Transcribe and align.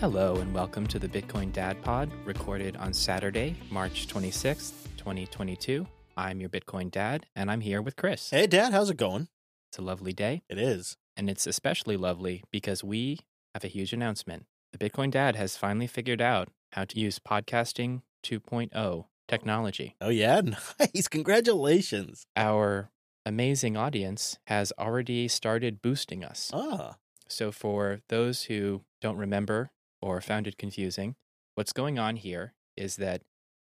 Hello, 0.00 0.36
and 0.36 0.52
welcome 0.52 0.86
to 0.88 0.98
the 0.98 1.08
Bitcoin 1.08 1.52
Dad 1.52 1.80
Pod, 1.82 2.10
recorded 2.24 2.76
on 2.76 2.92
Saturday, 2.92 3.56
March 3.70 4.06
26th, 4.06 4.72
2022. 4.96 5.86
I'm 6.16 6.40
your 6.40 6.50
Bitcoin 6.50 6.90
Dad, 6.90 7.26
and 7.34 7.50
I'm 7.50 7.60
here 7.60 7.80
with 7.80 7.96
Chris. 7.96 8.30
Hey, 8.30 8.46
Dad, 8.46 8.72
how's 8.72 8.90
it 8.90 8.96
going? 8.96 9.28
It's 9.70 9.78
a 9.78 9.82
lovely 9.82 10.12
day, 10.12 10.42
It 10.48 10.58
is. 10.58 10.96
and 11.16 11.30
it's 11.30 11.46
especially 11.46 11.96
lovely 11.96 12.42
because 12.50 12.84
we 12.84 13.20
have 13.54 13.64
a 13.64 13.68
huge 13.68 13.92
announcement. 13.92 14.46
The 14.72 14.78
Bitcoin 14.78 15.10
Dad 15.10 15.36
has 15.36 15.56
finally 15.56 15.86
figured 15.86 16.20
out 16.20 16.48
how 16.72 16.84
to 16.84 17.00
use 17.00 17.18
podcasting 17.18 18.02
2.0 18.24 19.04
technology. 19.28 19.96
Oh, 20.00 20.10
yeah? 20.10 20.40
Nice. 20.80 21.08
Congratulations. 21.08 22.26
Our 22.36 22.90
amazing 23.24 23.76
audience 23.76 24.38
has 24.48 24.72
already 24.78 25.28
started 25.28 25.80
boosting 25.80 26.24
us. 26.24 26.50
Ah, 26.52 26.96
So, 27.28 27.50
for 27.52 28.00
those 28.08 28.44
who 28.44 28.82
don't 29.00 29.16
remember 29.16 29.70
or 30.04 30.20
found 30.20 30.46
it 30.46 30.58
confusing, 30.58 31.16
what's 31.54 31.72
going 31.72 31.98
on 31.98 32.16
here 32.16 32.52
is 32.76 32.96
that 32.96 33.22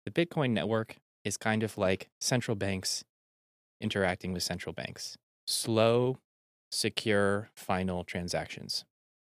the 0.03 0.11
Bitcoin 0.11 0.49
network 0.49 0.97
is 1.23 1.37
kind 1.37 1.61
of 1.61 1.77
like 1.77 2.09
central 2.19 2.55
banks 2.55 3.03
interacting 3.79 4.33
with 4.33 4.41
central 4.41 4.73
banks. 4.73 5.15
Slow, 5.45 6.17
secure, 6.71 7.51
final 7.55 8.03
transactions, 8.03 8.83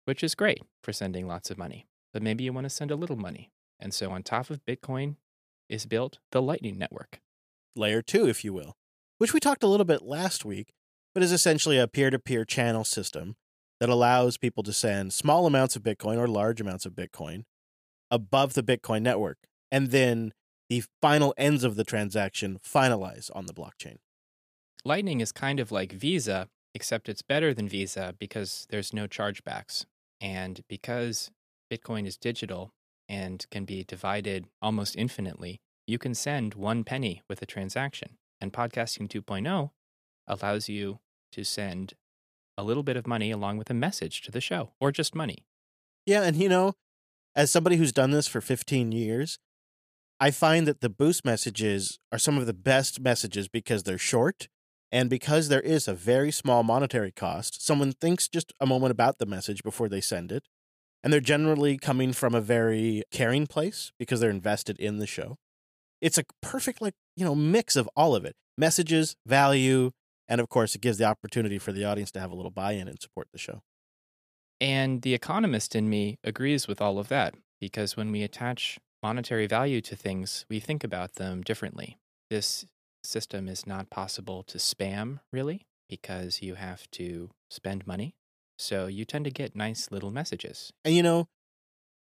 which 0.05 0.23
is 0.23 0.37
great 0.37 0.63
for 0.85 0.93
sending 0.93 1.27
lots 1.27 1.51
of 1.51 1.59
money. 1.59 1.87
But 2.13 2.23
maybe 2.23 2.45
you 2.45 2.53
want 2.53 2.67
to 2.67 2.71
send 2.71 2.91
a 2.91 2.97
little 2.97 3.17
money. 3.17 3.51
And 3.81 3.93
so, 3.93 4.13
on 4.13 4.23
top 4.23 4.49
of 4.51 4.65
Bitcoin 4.65 5.17
is 5.69 5.87
built 5.87 6.19
the 6.31 6.43
Lightning 6.43 6.79
Network. 6.79 7.19
layer 7.75 8.03
two, 8.03 8.29
if 8.29 8.45
you 8.45 8.53
will, 8.53 8.75
which 9.19 9.33
we 9.33 9.41
talked 9.41 9.65
a 9.65 9.67
little 9.67 9.87
bit 9.87 10.03
last 10.03 10.45
week, 10.45 10.69
but 11.15 11.23
is 11.23 11.33
essentially 11.33 11.79
a 11.79 11.89
peer 11.89 12.11
to 12.11 12.19
peer 12.19 12.45
channel 12.45 12.85
system 12.85 13.35
that 13.83 13.89
allows 13.89 14.37
people 14.37 14.63
to 14.63 14.73
send 14.73 15.13
small 15.13 15.45
amounts 15.45 15.75
of 15.75 15.83
Bitcoin 15.83 16.17
or 16.17 16.29
large 16.29 16.61
amounts 16.61 16.87
of 16.87 16.93
Bitcoin 16.93 17.43
above 18.13 18.55
the 18.55 18.63
Bitcoin 18.63 19.03
network. 19.03 19.39
And 19.73 19.91
then 19.91 20.35
the 20.69 20.85
final 21.01 21.35
ends 21.37 21.65
of 21.65 21.75
the 21.75 21.83
transaction 21.83 22.61
finalize 22.65 23.29
on 23.35 23.47
the 23.47 23.53
blockchain. 23.53 23.97
Lightning 24.85 25.21
is 25.21 25.33
kind 25.33 25.59
of 25.59 25.73
like 25.73 25.91
Visa, 25.91 26.49
except 26.77 27.09
it's 27.09 27.23
better 27.23 27.53
than 27.53 27.69
Visa 27.69 28.15
because 28.21 28.69
there's 28.71 28.95
no 28.95 29.09
chargebacks. 29.09 29.85
And 30.21 30.61
because 30.69 31.33
Bitcoin 31.69 32.07
is 32.07 32.17
digital 32.17 32.71
and 33.09 33.45
can 33.51 33.65
be 33.65 33.83
divided 33.83 34.47
almost 34.63 34.95
infinitely, 34.95 35.61
you 35.89 35.99
can 35.99 36.15
send 36.15 36.55
one 36.55 36.85
penny 36.85 37.23
with 37.29 37.43
a 37.43 37.47
transaction. 37.47 38.17
And 38.41 38.53
Podcasting 38.53 39.09
2.0 39.09 39.71
allows 40.29 40.69
you 40.69 41.01
to 41.33 41.43
send 41.43 41.95
a 42.57 42.63
little 42.63 42.83
bit 42.83 42.97
of 42.97 43.07
money 43.07 43.31
along 43.31 43.59
with 43.59 43.71
a 43.71 43.75
message 43.75 44.23
to 44.23 44.31
the 44.31 44.41
show 44.41 44.73
or 44.81 44.93
just 44.93 45.15
money. 45.15 45.45
Yeah, 46.07 46.23
and 46.23 46.37
you 46.37 46.49
know, 46.49 46.75
as 47.35 47.51
somebody 47.51 47.77
who's 47.77 47.93
done 47.93 48.11
this 48.11 48.27
for 48.27 48.41
15 48.41 48.93
years, 48.93 49.39
I 50.21 50.31
find 50.31 50.67
that 50.67 50.81
the 50.81 50.89
boost 50.89 51.25
messages 51.25 51.99
are 52.13 52.19
some 52.19 52.39
of 52.39 52.47
the 52.47 52.53
best 52.53 53.01
messages 53.01 53.49
because 53.49 53.83
they're 53.83 53.99
short 53.99 54.49
and 54.93 55.09
because 55.09 55.49
there 55.49 55.61
is 55.61 55.89
a 55.89 55.95
very 55.95 56.31
small 56.31 56.63
monetary 56.63 57.11
cost. 57.11 57.65
Someone 57.65 57.93
thinks 57.93 58.29
just 58.29 58.53
a 58.61 58.67
moment 58.67 58.93
about 58.93 59.19
the 59.19 59.27
message 59.27 59.63
before 59.63 59.89
they 59.89 60.01
send 60.01 60.31
it, 60.31 60.45
and 61.03 61.13
they're 61.13 61.21
generally 61.21 61.79
coming 61.79 62.13
from 62.13 62.35
a 62.35 62.41
very 62.41 63.03
caring 63.11 63.47
place 63.47 63.91
because 63.99 64.21
they're 64.21 64.31
invested 64.31 64.79
in 64.79 64.99
the 64.99 65.07
show. 65.07 65.39
It's 66.01 66.19
a 66.19 66.25
perfect 66.43 66.83
like, 66.83 66.95
you 67.17 67.25
know, 67.25 67.35
mix 67.35 67.75
of 67.75 67.89
all 67.97 68.15
of 68.15 68.25
it. 68.25 68.37
Messages, 68.59 69.17
value, 69.27 69.93
and 70.33 70.41
of 70.41 70.49
course, 70.49 70.75
it 70.75 70.81
gives 70.81 70.97
the 70.97 71.05
opportunity 71.05 71.59
for 71.59 71.73
the 71.73 71.85
audience 71.85 72.11
to 72.13 72.19
have 72.21 72.31
a 72.31 72.35
little 72.35 72.51
buy-in 72.51 72.89
and 72.89 72.99
support 72.99 73.29
the 73.33 73.39
show. 73.39 73.61
And 74.63 75.03
the 75.03 75.13
economist 75.13 75.77
in 75.77 75.91
me 75.91 76.17
agrees 76.25 76.67
with 76.67 76.81
all 76.81 76.99
of 76.99 77.09
that 77.09 77.35
because 77.61 77.99
when 77.99 78.11
we 78.11 78.23
attach 78.23 78.79
monetary 79.03 79.47
value 79.47 79.83
to 79.83 79.95
things, 79.95 80.47
we 80.49 80.59
think 80.59 80.85
about 80.85 81.17
them 81.17 81.43
differently. 81.43 81.99
This 82.31 82.65
system 83.05 83.47
is 83.47 83.67
not 83.67 83.91
possible 83.91 84.43
to 84.45 84.57
spam, 84.57 85.21
really, 85.31 85.67
because 85.87 86.41
you 86.41 86.55
have 86.55 86.91
to 86.93 87.29
spend 87.51 87.87
money. 87.87 88.15
So 88.59 88.87
you 88.87 89.05
tend 89.05 89.27
to 89.27 89.31
get 89.31 89.55
nice 89.55 89.91
little 89.91 90.11
messages. 90.11 90.73
And 90.83 90.95
you 90.95 91.03
know, 91.03 91.29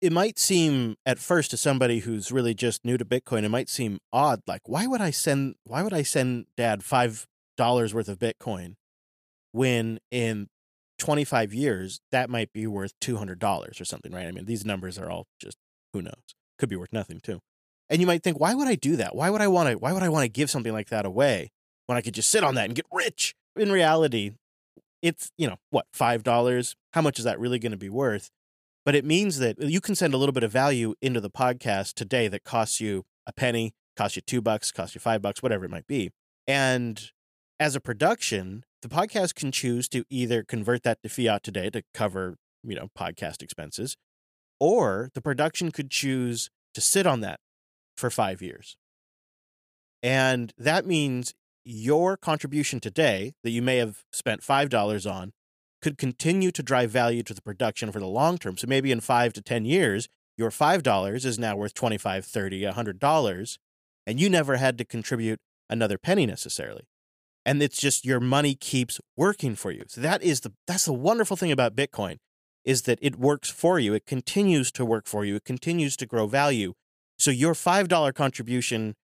it 0.01 0.13
might 0.13 0.39
seem 0.39 0.97
at 1.05 1.19
first 1.19 1.51
to 1.51 1.59
somebody 1.59 1.99
who's 1.99 2.33
really 2.33 2.55
just 2.55 2.87
new 2.87 2.97
to 2.97 3.05
Bitcoin, 3.05 3.43
it 3.43 3.51
might 3.51 3.69
seem 3.69 3.99
odd. 4.15 4.41
Like, 4.47 4.63
why 4.67 4.87
would 4.87 5.03
I 5.03 5.11
send 5.11 5.57
why 5.65 5.83
would 5.83 5.93
I 5.93 6.03
send 6.03 6.47
dad 6.57 6.83
five 6.83 7.27
dollars 7.57 7.95
worth 7.95 8.09
of 8.09 8.19
Bitcoin 8.19 8.75
when 9.53 9.99
in 10.11 10.49
twenty 10.99 11.25
five 11.25 11.53
years 11.53 12.01
that 12.13 12.31
might 12.31 12.53
be 12.53 12.67
worth 12.67 12.93
two 13.01 13.17
hundred 13.17 13.39
dollars 13.39 13.81
or 13.81 13.85
something, 13.85 14.13
right? 14.13 14.27
I 14.27 14.33
mean, 14.33 14.47
these 14.47 14.65
numbers 14.65 14.99
are 14.99 15.11
all 15.11 15.27
just 15.41 15.57
who 15.93 16.03
knows. 16.03 16.35
Could 16.59 16.69
be 16.69 16.77
worth 16.77 16.93
nothing 16.93 17.21
too. 17.21 17.41
And 17.91 18.01
you 18.01 18.07
might 18.07 18.23
think, 18.23 18.41
why 18.41 18.55
would 18.55 18.69
I 18.69 18.75
do 18.77 18.97
that? 18.97 19.15
Why 19.15 19.31
would 19.31 19.41
I 19.41 19.49
want 19.49 19.69
to 19.69 19.75
why 19.77 19.93
would 19.93 20.03
I 20.03 20.09
want 20.09 20.25
to 20.25 20.29
give 20.29 20.51
something 20.51 20.73
like 20.73 20.89
that 20.89 21.07
away 21.07 21.51
when 21.87 21.99
I 21.99 22.01
could 22.01 22.15
just 22.15 22.31
sit 22.31 22.45
on 22.45 22.55
that 22.55 22.67
and 22.67 22.75
get 22.75 22.87
rich? 22.93 23.35
In 23.57 23.71
reality, 23.71 24.33
it's, 25.01 25.31
you 25.39 25.47
know, 25.47 25.57
what, 25.71 25.87
five 25.93 26.23
dollars? 26.23 26.75
How 26.93 27.03
much 27.03 27.19
is 27.19 27.25
that 27.25 27.39
really 27.39 27.59
going 27.59 27.73
to 27.73 27.79
be 27.79 27.91
worth? 27.91 28.31
but 28.85 28.95
it 28.95 29.05
means 29.05 29.39
that 29.39 29.61
you 29.61 29.81
can 29.81 29.95
send 29.95 30.15
a 30.15 30.17
little 30.17 30.33
bit 30.33 30.43
of 30.43 30.53
value 30.53 30.95
into 31.01 31.21
the 31.21 31.31
podcast 31.31 31.95
today 31.95 32.29
that 32.29 32.45
costs 32.45 32.81
you 32.81 33.05
a 33.27 33.33
penny, 33.33 33.75
costs 33.97 34.17
you 34.17 34.23
two 34.23 34.43
bucks, 34.43 34.71
costs 34.71 34.95
you 34.95 35.01
five 35.01 35.23
bucks, 35.23 35.43
whatever 35.43 35.65
it 35.65 35.71
might 35.71 35.87
be. 35.87 36.11
And 36.47 37.11
as 37.59 37.77
a 37.77 37.81
production, 37.81 38.65
the 38.83 38.89
podcast 38.89 39.35
can 39.35 39.53
choose 39.53 39.89
to 39.89 40.05
either 40.11 40.43
convert 40.43 40.83
that 40.83 41.03
to 41.03 41.09
fiat 41.09 41.43
today 41.43 41.71
to 41.71 41.83
cover, 41.93 42.37
you 42.63 42.75
know, 42.75 42.89
podcast 42.99 43.43
expenses, 43.43 43.97
or 44.61 45.11
the 45.15 45.23
production 45.23 45.71
could 45.71 45.91
choose 45.91 46.51
to 46.75 46.81
sit 46.81 47.07
on 47.07 47.21
that 47.21 47.41
for 47.97 48.11
five 48.11 48.43
years. 48.43 48.77
And 50.03 50.53
that 50.59 50.87
means 50.87 51.33
your 51.65 52.17
contribution 52.17 52.81
today 52.81 53.33
that 53.43 53.51
you 53.51 53.63
may 53.63 53.79
have 53.79 54.03
spent 54.13 54.43
$5 54.43 55.11
on 55.11 55.33
could 55.81 55.97
continue 55.97 56.51
to 56.51 56.63
drive 56.63 56.91
value 56.91 57.23
to 57.23 57.35
the 57.35 57.43
production 57.43 57.91
for 57.93 58.01
the 58.01 58.07
long 58.07 58.39
term. 58.39 58.57
So 58.57 58.67
maybe 58.67 58.91
in 58.93 59.01
five 59.01 59.33
to 59.35 59.43
10 59.43 59.65
years, 59.65 60.09
your 60.37 60.51
$5 60.51 61.25
is 61.25 61.39
now 61.39 61.57
worth 61.57 61.75
$25, 61.75 62.01
$30, 62.01 62.75
$100, 62.75 63.59
and 64.07 64.21
you 64.21 64.29
never 64.29 64.57
had 64.57 64.77
to 64.79 64.85
contribute 64.85 65.39
another 65.71 65.97
penny 65.97 66.27
necessarily. 66.27 66.85
And 67.47 67.63
it's 67.63 67.79
just 67.79 68.05
your 68.05 68.21
money 68.21 68.55
keeps 68.55 69.01
working 69.17 69.55
for 69.55 69.71
you. 69.71 69.85
So 69.89 70.01
that 70.01 70.23
is 70.23 70.41
the 70.41 70.53
that's 70.67 70.87
the 70.87 70.93
wonderful 70.93 71.37
thing 71.37 71.53
about 71.53 71.77
Bitcoin 71.77 72.17
is 72.65 72.83
that 72.83 72.99
it 73.03 73.17
works 73.17 73.51
for 73.51 73.79
you. 73.79 73.93
It 73.93 74.07
continues 74.07 74.73
to 74.73 74.85
work 74.85 75.07
for 75.07 75.25
you. 75.25 75.37
It 75.37 75.45
continues 75.45 75.97
to 75.99 76.07
grow 76.07 76.27
value. 76.27 76.73
So 77.19 77.31
your 77.31 77.55
$5 77.55 78.15
contribution, 78.15 78.95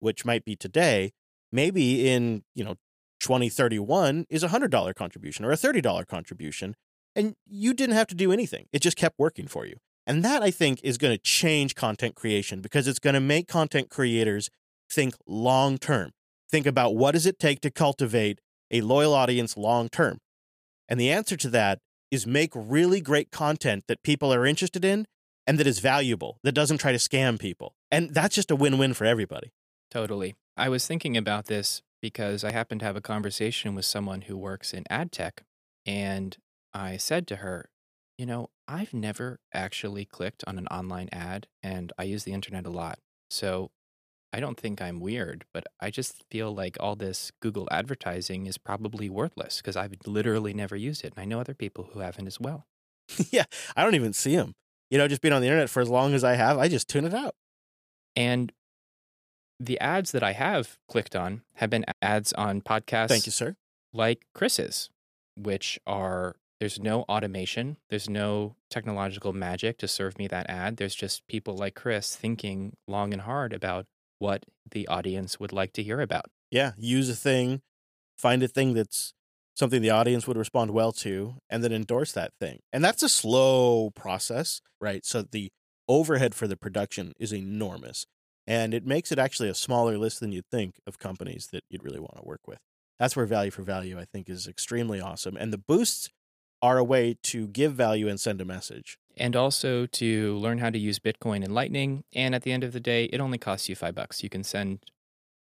which 0.00 0.24
might 0.24 0.44
be 0.44 0.56
today, 0.56 1.12
maybe 1.52 2.08
in, 2.08 2.42
you 2.54 2.64
know, 2.64 2.76
2031 3.20 4.24
is 4.30 4.42
a 4.42 4.48
$100 4.48 4.94
contribution 4.94 5.44
or 5.44 5.52
a 5.52 5.56
$30 5.56 6.06
contribution. 6.06 6.74
And 7.14 7.34
you 7.46 7.74
didn't 7.74 7.96
have 7.96 8.06
to 8.08 8.14
do 8.14 8.32
anything. 8.32 8.66
It 8.72 8.80
just 8.80 8.96
kept 8.96 9.18
working 9.18 9.46
for 9.46 9.66
you. 9.66 9.76
And 10.06 10.24
that 10.24 10.42
I 10.42 10.50
think 10.50 10.80
is 10.82 10.96
going 10.96 11.14
to 11.14 11.22
change 11.22 11.74
content 11.74 12.14
creation 12.14 12.60
because 12.60 12.88
it's 12.88 12.98
going 12.98 13.14
to 13.14 13.20
make 13.20 13.46
content 13.46 13.90
creators 13.90 14.48
think 14.90 15.14
long 15.26 15.76
term. 15.76 16.12
Think 16.50 16.66
about 16.66 16.96
what 16.96 17.12
does 17.12 17.26
it 17.26 17.38
take 17.38 17.60
to 17.60 17.70
cultivate 17.70 18.40
a 18.70 18.80
loyal 18.80 19.14
audience 19.14 19.56
long 19.56 19.88
term? 19.88 20.18
And 20.88 21.00
the 21.00 21.10
answer 21.10 21.36
to 21.36 21.50
that 21.50 21.78
is 22.10 22.26
make 22.26 22.50
really 22.54 23.00
great 23.00 23.30
content 23.30 23.84
that 23.86 24.02
people 24.02 24.34
are 24.34 24.44
interested 24.44 24.84
in 24.84 25.06
and 25.46 25.58
that 25.58 25.66
is 25.66 25.78
valuable, 25.78 26.38
that 26.42 26.52
doesn't 26.52 26.78
try 26.78 26.92
to 26.92 26.98
scam 26.98 27.38
people. 27.38 27.74
And 27.90 28.12
that's 28.12 28.34
just 28.34 28.50
a 28.50 28.56
win 28.56 28.78
win 28.78 28.94
for 28.94 29.04
everybody. 29.04 29.52
Totally. 29.90 30.34
I 30.56 30.68
was 30.68 30.86
thinking 30.86 31.16
about 31.16 31.46
this 31.46 31.82
because 32.02 32.44
I 32.44 32.52
happened 32.52 32.80
to 32.80 32.86
have 32.86 32.96
a 32.96 33.00
conversation 33.00 33.74
with 33.74 33.84
someone 33.84 34.22
who 34.22 34.36
works 34.36 34.72
in 34.72 34.84
ad 34.90 35.12
tech. 35.12 35.42
And 35.86 36.36
I 36.74 36.96
said 36.96 37.26
to 37.28 37.36
her, 37.36 37.70
You 38.18 38.26
know, 38.26 38.50
I've 38.68 38.94
never 38.94 39.38
actually 39.54 40.04
clicked 40.04 40.44
on 40.46 40.58
an 40.58 40.66
online 40.68 41.08
ad, 41.12 41.48
and 41.62 41.92
I 41.98 42.04
use 42.04 42.24
the 42.24 42.32
internet 42.32 42.66
a 42.66 42.70
lot. 42.70 42.98
So 43.30 43.70
I 44.32 44.40
don't 44.40 44.58
think 44.58 44.80
I'm 44.80 45.00
weird, 45.00 45.44
but 45.52 45.64
I 45.80 45.90
just 45.90 46.24
feel 46.30 46.54
like 46.54 46.76
all 46.78 46.94
this 46.94 47.32
Google 47.40 47.68
advertising 47.70 48.46
is 48.46 48.58
probably 48.58 49.10
worthless 49.10 49.56
because 49.58 49.76
I've 49.76 49.94
literally 50.06 50.54
never 50.54 50.76
used 50.76 51.04
it. 51.04 51.14
And 51.16 51.22
I 51.22 51.24
know 51.24 51.40
other 51.40 51.54
people 51.54 51.90
who 51.92 52.00
haven't 52.00 52.28
as 52.28 52.38
well. 52.38 52.66
yeah, 53.30 53.44
I 53.76 53.82
don't 53.82 53.96
even 53.96 54.12
see 54.12 54.36
them. 54.36 54.54
You 54.90 54.98
know, 54.98 55.08
just 55.08 55.20
being 55.20 55.32
on 55.32 55.42
the 55.42 55.48
internet 55.48 55.70
for 55.70 55.80
as 55.80 55.88
long 55.88 56.14
as 56.14 56.24
I 56.24 56.34
have, 56.34 56.58
I 56.58 56.68
just 56.68 56.88
tune 56.88 57.04
it 57.04 57.14
out. 57.14 57.34
And 58.16 58.52
the 59.58 59.78
ads 59.80 60.12
that 60.12 60.22
I 60.22 60.32
have 60.32 60.78
clicked 60.88 61.14
on 61.14 61.42
have 61.54 61.70
been 61.70 61.84
ads 62.00 62.32
on 62.32 62.60
podcasts 62.60 63.08
Thank 63.08 63.26
you, 63.26 63.32
sir. 63.32 63.56
like 63.92 64.26
Chris's, 64.34 64.90
which 65.36 65.78
are 65.86 66.36
there's 66.60 66.78
no 66.78 67.02
automation, 67.02 67.78
there's 67.88 68.08
no 68.08 68.54
technological 68.68 69.32
magic 69.32 69.78
to 69.78 69.88
serve 69.88 70.18
me 70.18 70.28
that 70.28 70.48
ad. 70.48 70.76
There's 70.76 70.94
just 70.94 71.26
people 71.26 71.56
like 71.56 71.74
Chris 71.74 72.16
thinking 72.16 72.74
long 72.86 73.12
and 73.12 73.22
hard 73.22 73.52
about 73.52 73.86
what 74.20 74.44
the 74.70 74.86
audience 74.86 75.40
would 75.40 75.52
like 75.52 75.72
to 75.72 75.82
hear 75.82 76.00
about. 76.00 76.26
Yeah, 76.52 76.72
use 76.78 77.10
a 77.10 77.16
thing, 77.16 77.62
find 78.16 78.42
a 78.42 78.48
thing 78.48 78.74
that's 78.74 79.14
something 79.56 79.82
the 79.82 79.90
audience 79.90 80.26
would 80.26 80.36
respond 80.36 80.70
well 80.70 80.92
to, 80.92 81.36
and 81.50 81.64
then 81.64 81.72
endorse 81.72 82.12
that 82.12 82.32
thing. 82.40 82.60
And 82.72 82.84
that's 82.84 83.02
a 83.02 83.08
slow 83.08 83.90
process, 83.90 84.60
right? 84.80 85.04
So 85.04 85.22
the 85.22 85.50
overhead 85.88 86.34
for 86.34 86.46
the 86.46 86.56
production 86.56 87.12
is 87.18 87.34
enormous. 87.34 88.06
And 88.46 88.74
it 88.74 88.86
makes 88.86 89.12
it 89.12 89.18
actually 89.18 89.48
a 89.48 89.54
smaller 89.54 89.98
list 89.98 90.20
than 90.20 90.32
you'd 90.32 90.48
think 90.50 90.76
of 90.86 90.98
companies 90.98 91.48
that 91.52 91.64
you'd 91.68 91.84
really 91.84 92.00
want 92.00 92.16
to 92.16 92.22
work 92.24 92.46
with. 92.46 92.58
That's 92.98 93.16
where 93.16 93.26
value 93.26 93.50
for 93.50 93.62
value, 93.62 93.98
I 93.98 94.06
think, 94.12 94.28
is 94.28 94.46
extremely 94.46 95.00
awesome. 95.00 95.36
And 95.36 95.52
the 95.52 95.58
boosts 95.58 96.08
are 96.62 96.78
a 96.78 96.84
way 96.84 97.16
to 97.24 97.48
give 97.48 97.74
value 97.74 98.08
and 98.08 98.20
send 98.20 98.40
a 98.40 98.44
message. 98.44 98.98
And 99.20 99.36
also 99.36 99.86
to 99.86 100.36
learn 100.38 100.58
how 100.58 100.70
to 100.70 100.78
use 100.78 100.98
Bitcoin 100.98 101.44
and 101.44 101.54
Lightning. 101.54 102.04
And 102.14 102.34
at 102.34 102.42
the 102.42 102.52
end 102.52 102.64
of 102.64 102.72
the 102.72 102.80
day, 102.80 103.04
it 103.04 103.20
only 103.20 103.38
costs 103.38 103.68
you 103.68 103.76
five 103.76 103.94
bucks. 103.94 104.22
You 104.24 104.30
can 104.30 104.42
send 104.42 104.80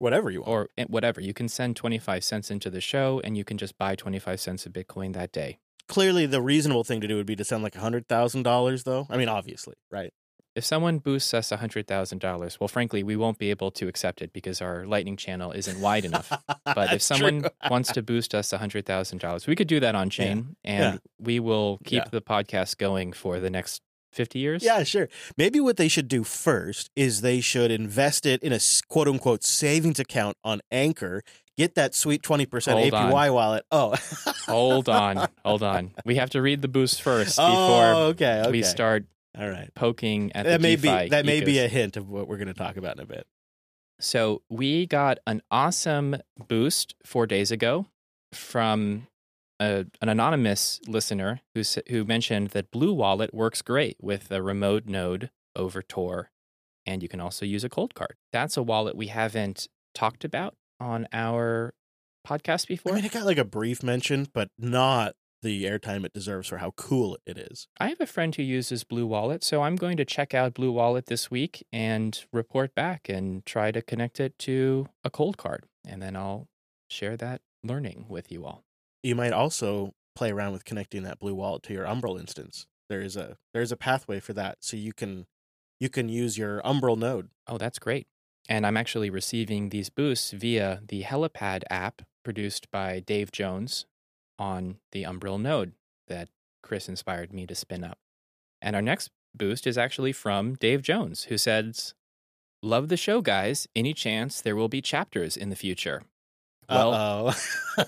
Whatever 0.00 0.30
you 0.30 0.40
want. 0.40 0.50
or 0.50 0.69
eh, 0.76 0.84
whatever. 0.88 1.20
You 1.20 1.32
can 1.32 1.48
send 1.48 1.76
25 1.76 2.22
cents 2.22 2.50
into 2.50 2.70
the 2.70 2.80
show 2.80 3.20
and 3.25 3.36
you 3.36 3.44
can 3.44 3.56
just 3.56 3.78
buy 3.78 3.94
25 3.94 4.40
cents 4.40 4.66
of 4.66 4.72
Bitcoin 4.72 5.12
that 5.14 5.32
day. 5.32 5.58
Clearly, 5.88 6.26
the 6.26 6.42
reasonable 6.42 6.84
thing 6.84 7.00
to 7.00 7.08
do 7.08 7.16
would 7.16 7.26
be 7.26 7.36
to 7.36 7.44
send 7.44 7.62
like 7.62 7.75
$100,000, 7.75 8.84
though. 8.84 9.06
I 9.08 9.16
mean, 9.16 9.28
obviously, 9.28 9.75
right? 9.90 10.12
If 10.58 10.64
someone 10.64 10.99
boosts 10.99 11.32
us 11.34 11.50
$100,000, 11.50 12.58
well, 12.58 12.66
frankly, 12.66 13.05
we 13.05 13.14
won't 13.14 13.38
be 13.38 13.50
able 13.50 13.70
to 13.70 13.87
accept 13.87 14.22
it 14.22 14.32
because 14.32 14.60
our 14.60 14.84
Lightning 14.87 15.16
channel 15.16 15.52
isn't 15.52 15.81
wide 15.81 16.05
enough. 16.05 16.32
But 16.64 16.93
if 16.93 17.00
someone 17.00 17.44
wants 17.70 17.93
to 17.93 18.02
boost 18.02 18.34
us 18.34 18.50
$100,000, 18.50 19.46
we 19.46 19.55
could 19.55 19.69
do 19.69 19.78
that 19.78 19.94
on 19.94 20.10
chain 20.10 20.56
and 20.64 20.94
Yeah. 20.94 20.99
we 21.20 21.38
will 21.38 21.78
keep 21.84 22.02
Yeah. 22.02 22.10
the 22.10 22.20
podcast 22.20 22.76
going 22.76 23.12
for 23.12 23.38
the 23.38 23.50
next 23.50 23.82
50 24.12 24.40
years. 24.40 24.64
Yeah, 24.64 24.82
sure. 24.82 25.08
Maybe 25.37 25.60
what 25.60 25.76
they 25.76 25.87
should 25.87 26.08
do 26.08 26.25
first 26.25 26.90
is 26.96 27.20
they 27.20 27.40
should 27.40 27.70
invest 27.70 28.26
it 28.26 28.43
in 28.43 28.52
a 28.52 28.58
quote 28.88 29.06
unquote 29.06 29.44
savings 29.44 30.00
account 30.00 30.37
on 30.43 30.61
Anchor, 30.72 31.22
get 31.56 31.76
that 31.76 31.94
sweet 31.94 32.22
20% 32.22 32.72
Hold 32.72 32.94
on. 32.94 33.12
APY 33.12 33.32
wallet. 33.32 33.64
Oh. 33.70 33.94
Hold 34.46 34.88
on. 34.88 35.28
Hold 35.44 35.62
on. 35.62 35.93
We 36.04 36.16
have 36.16 36.31
to 36.31 36.43
read 36.43 36.62
the 36.62 36.69
boost 36.69 37.00
first 37.00 37.38
oh, 37.38 37.46
before 37.49 37.84
oh, 37.84 38.06
okay, 38.08 38.40
okay. 38.40 38.50
we 38.50 38.62
start 38.62 39.04
All 39.38 39.49
right. 39.49 39.73
poking 39.75 40.32
at 40.35 40.44
That 40.44 40.61
the 40.61 40.62
may 40.62 40.76
DeFi 40.76 41.05
be 41.05 41.08
that 41.11 41.25
may 41.25 41.40
be 41.40 41.58
a 41.58 41.69
hint 41.69 41.96
of 41.96 42.08
what 42.08 42.26
we're 42.26 42.38
going 42.38 42.49
to 42.49 42.55
talk 42.55 42.76
about 42.76 42.96
in 42.96 43.02
a 43.02 43.06
bit. 43.06 43.26
So 44.00 44.43
we 44.49 44.87
got 44.87 45.19
an 45.26 45.43
awesome 45.50 46.17
boost 46.49 46.94
four 47.05 47.26
days 47.26 47.50
ago 47.50 47.87
from 48.32 49.06
a, 49.61 49.87
an 50.00 50.08
anonymous 50.08 50.81
listener 50.87 51.40
who 51.55 51.62
who 51.88 52.05
mentioned 52.05 52.49
that 52.49 52.70
Blue 52.70 52.93
Wallet 52.93 53.32
works 53.35 53.62
great 53.62 53.96
with 54.00 54.31
a 54.31 54.43
remote 54.43 54.87
node 54.87 55.31
over 55.56 55.82
Tor, 55.82 56.31
and 56.87 57.02
you 57.02 57.08
can 57.08 57.20
also 57.20 57.44
use 57.44 57.64
a 57.64 57.69
Coldcard. 57.69 58.14
That's 58.32 58.56
a 58.56 58.62
wallet 58.62 58.96
we 58.96 59.08
haven't 59.08 59.69
talked 59.94 60.25
about 60.25 60.55
on 60.81 61.08
our 61.12 61.75
podcast 62.26 62.69
before. 62.69 62.93
I 62.93 62.96
mean, 62.96 63.05
it 63.05 63.12
got 63.12 63.25
like 63.25 63.38
a 63.38 63.44
brief 63.44 63.82
mention, 63.82 64.29
but 64.32 64.49
not 64.58 65.14
the 65.43 65.64
airtime 65.64 66.05
it 66.05 66.12
deserves 66.12 66.49
for 66.49 66.58
how 66.58 66.73
cool 66.73 67.17
it 67.26 67.38
is. 67.38 67.69
I 67.79 67.88
have 67.88 68.00
a 68.00 68.06
friend 68.06 68.35
who 68.35 68.43
uses 68.43 68.85
Blue 68.85 69.06
Wallet, 69.06 69.44
so 69.44 69.62
I'm 69.62 69.76
going 69.76 69.96
to 69.96 70.05
check 70.05 70.35
out 70.35 70.55
Blue 70.55 70.73
Wallet 70.73 71.06
this 71.06 71.31
week 71.31 71.64
and 71.73 72.25
report 72.32 72.75
back 72.75 73.08
and 73.08 73.44
try 73.46 73.70
to 73.70 73.82
connect 73.82 74.20
it 74.20 74.38
to 74.40 74.87
a 75.05 75.11
Coldcard, 75.11 75.61
and 75.87 76.02
then 76.02 76.17
I'll 76.17 76.49
share 76.90 77.17
that 77.19 77.40
learning 77.62 78.06
with 78.08 78.32
you 78.32 78.44
all. 78.44 78.64
You 79.02 79.14
might 79.14 79.32
also 79.32 79.94
play 80.17 80.31
around 80.31 80.52
with 80.52 80.64
connecting 80.64 81.05
that 81.05 81.20
blue 81.20 81.35
wallet 81.35 81.62
to 81.64 81.73
your 81.73 81.87
Umbrel 81.87 82.19
instance. 82.19 82.67
There 82.88 83.00
is 83.00 83.17
a 83.17 83.37
there's 83.55 83.70
a 83.70 83.76
pathway 83.76 84.19
for 84.20 84.32
that, 84.32 84.58
so 84.61 84.76
you 84.76 84.93
can 84.93 85.26
you 85.79 85.88
can 85.88 86.08
use 86.08 86.37
your 86.37 86.61
Umbrel 86.62 86.96
node. 86.96 87.29
Oh, 87.46 87.58
that's 87.58 87.79
great. 87.79 88.06
And 88.49 88.67
I'm 88.67 88.76
actually 88.76 89.11
receiving 89.11 89.69
these 89.69 89.90
boosts 89.90 90.32
via 90.32 90.81
the 90.88 91.02
Helipad 91.02 91.62
app 91.70 92.02
produced 92.25 92.70
by 92.70 93.00
Dave 93.00 93.31
Jones 93.31 93.87
on 94.38 94.79
the 94.93 95.05
Umbrel 95.05 95.38
node 95.38 95.73
that 96.08 96.29
Chris 96.62 96.88
inspired 96.88 97.32
me 97.32 97.46
to 97.46 97.55
spin 97.55 97.85
up. 97.85 97.99
And 98.61 98.75
our 98.75 98.82
next 98.82 99.11
boost 99.35 99.67
is 99.67 99.79
actually 99.79 100.12
from 100.12 100.55
Dave 100.55 100.82
Jones, 100.82 101.25
who 101.25 101.38
says, 101.38 101.94
Love 102.62 102.88
the 102.88 102.96
show, 102.96 103.20
guys. 103.20 103.69
Any 103.76 103.94
chance 103.94 104.40
there 104.40 104.56
will 104.56 104.69
be 104.69 104.82
chapters 104.82 105.37
in 105.37 105.49
the 105.49 105.56
future? 105.56 106.02
Well, 106.69 107.35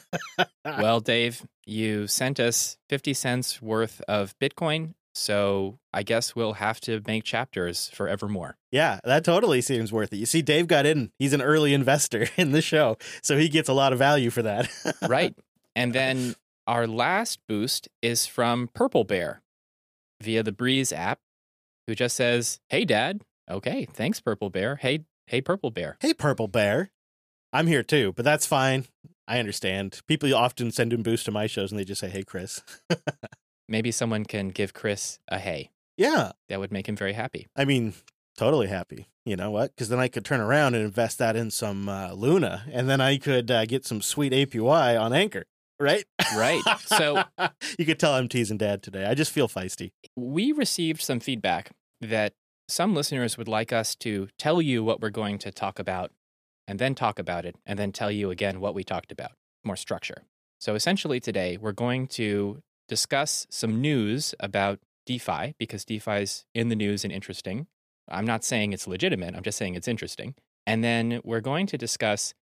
well, 0.64 1.00
Dave, 1.00 1.44
you 1.67 2.06
sent 2.06 2.41
us 2.41 2.79
50 2.88 3.12
cents 3.14 3.61
worth 3.61 4.00
of 4.08 4.38
Bitcoin. 4.38 4.94
So 5.12 5.79
I 5.93 6.02
guess 6.02 6.37
we'll 6.37 6.55
have 6.55 6.81
to 6.82 7.02
make 7.06 7.25
chapters 7.25 7.91
forevermore. 7.93 8.56
Yeah, 8.70 9.00
that 9.05 9.25
totally 9.25 9.61
seems 9.61 9.93
worth 9.93 10.12
it. 10.12 10.19
You 10.19 10.26
see, 10.26 10.41
Dave 10.41 10.69
got 10.69 10.87
in. 10.87 11.11
He's 11.19 11.32
an 11.32 11.43
early 11.43 11.75
investor 11.75 12.29
in 12.37 12.52
the 12.52 12.62
show, 12.62 12.97
so 13.23 13.37
he 13.37 13.49
gets 13.49 13.69
a 13.69 13.73
lot 13.73 13.93
of 13.93 13.99
value 13.99 14.31
for 14.31 14.43
that. 14.43 14.70
right. 15.08 15.35
And 15.81 15.94
then 15.94 16.35
our 16.67 16.87
last 16.87 17.38
boost 17.49 17.88
is 18.03 18.27
from 18.27 18.69
Purple 18.75 19.05
Bear 19.05 19.41
via 20.21 20.43
the 20.43 20.53
Breeze 20.53 20.93
app, 20.93 21.21
who 21.87 21.94
just 21.94 22.17
says, 22.17 22.61
Hey, 22.69 22.85
Dad. 22.85 23.23
Okay. 23.50 23.87
Thanks, 23.91 24.21
Purple 24.21 24.50
Bear. 24.50 24.77
Hey, 24.77 25.05
hey, 25.27 25.41
Purple 25.41 25.71
Bear. 25.71 25.97
hey, 26.00 26.12
Purple 26.12 26.49
Bear. 26.49 26.91
I'm 27.53 27.67
here 27.67 27.82
too, 27.82 28.12
but 28.15 28.27
that's 28.27 28.44
fine. 28.44 28.85
I 29.27 29.38
understand. 29.38 30.00
People 30.06 30.35
often 30.35 30.71
send 30.71 30.93
in 30.93 31.03
boosts 31.03 31.25
to 31.25 31.31
my 31.31 31.47
shows 31.47 31.73
and 31.73 31.81
they 31.81 31.85
just 31.85 32.00
say, 32.03 32.11
hey, 32.11 32.25
Chris. 32.25 32.62
Maybe 33.69 33.91
someone 33.91 34.25
can 34.26 34.50
give 34.50 34.75
Chris 34.75 35.19
a 35.29 35.38
hey. 35.38 35.71
Yeah. 35.97 36.33
That 36.50 36.61
would 36.61 36.73
make 36.73 36.88
him 36.88 36.97
very 36.97 37.15
happy. 37.15 37.47
I 37.56 37.65
mean, 37.65 37.94
totally 38.37 38.67
happy. 38.67 39.06
You 39.25 39.37
know 39.37 39.50
what? 39.50 39.75
Because 39.75 39.88
then 39.88 39.99
I 39.99 40.09
could 40.09 40.25
turn 40.25 40.41
around 40.41 40.75
and 40.75 40.85
invest 40.85 41.19
that 41.19 41.37
in 41.37 41.50
some 41.50 41.88
uh, 41.88 42.12
Luna, 42.12 42.65
and 42.73 42.88
then 42.88 43.00
I 43.00 43.19
could 43.19 43.50
uh, 43.50 43.67
get 43.67 43.85
some 43.85 44.00
sweet 44.00 44.33
APY 44.33 45.00
on 45.00 45.12
Anchor, 45.12 45.44
right? 45.81 46.05
Right. 46.37 46.62
So 46.87 47.25
you 47.79 47.87
could 47.87 47.99
tell 47.99 48.15
I'm 48.15 48.29
teasing 48.29 48.59
Dad 48.59 48.82
today. 48.82 49.06
I 49.06 49.15
just 49.15 49.32
feel 49.32 49.49
feisty. 49.49 49.91
we 50.15 50.53
received 50.53 51.00
some 51.00 51.21
feedback 51.21 51.73
that 52.00 52.35
some 52.69 52.94
listeners 52.94 53.37
would 53.37 53.49
like 53.49 53.73
us 53.73 53.94
to 53.97 54.29
tell 54.38 54.62
you 54.62 54.85
what 54.85 55.00
we're 55.00 55.11
going 55.11 55.38
to 55.38 55.50
talk 55.50 55.79
about 55.79 56.12
and 56.69 56.79
then 56.79 56.94
talk 56.94 57.19
about 57.19 57.44
it 57.44 57.56
and 57.67 57.79
then 57.79 57.91
tell 57.91 58.11
you 58.11 58.31
again 58.31 58.61
what 58.61 58.75
we 58.75 58.85
talked 58.85 59.11
about. 59.11 59.32
More 59.65 59.77
structure. 59.77 60.23
So 60.61 60.75
essentially, 60.75 61.21
today 61.21 61.56
we're 61.56 61.73
going 61.73 62.06
to 62.09 62.62
discuss 62.88 63.47
some 63.50 63.81
news 63.81 64.35
about 64.38 64.79
DeFi 65.06 65.55
because 65.59 65.85
DeFi 65.85 66.23
is 66.23 66.44
in 66.55 66.69
the 66.69 66.76
news 66.76 67.03
and 67.03 67.12
interesting. 67.12 67.67
I'm 68.09 68.26
not 68.26 68.44
saying 68.44 68.73
it's 68.73 68.87
legitimate, 68.87 69.35
I'm 69.35 69.43
just 69.43 69.59
saying 69.59 69.75
it's 69.75 69.88
interesting. 69.88 70.35
And 70.67 70.85
then 70.85 71.21
we're 71.25 71.41
going 71.41 71.67
to 71.69 71.79
discuss 71.79 72.35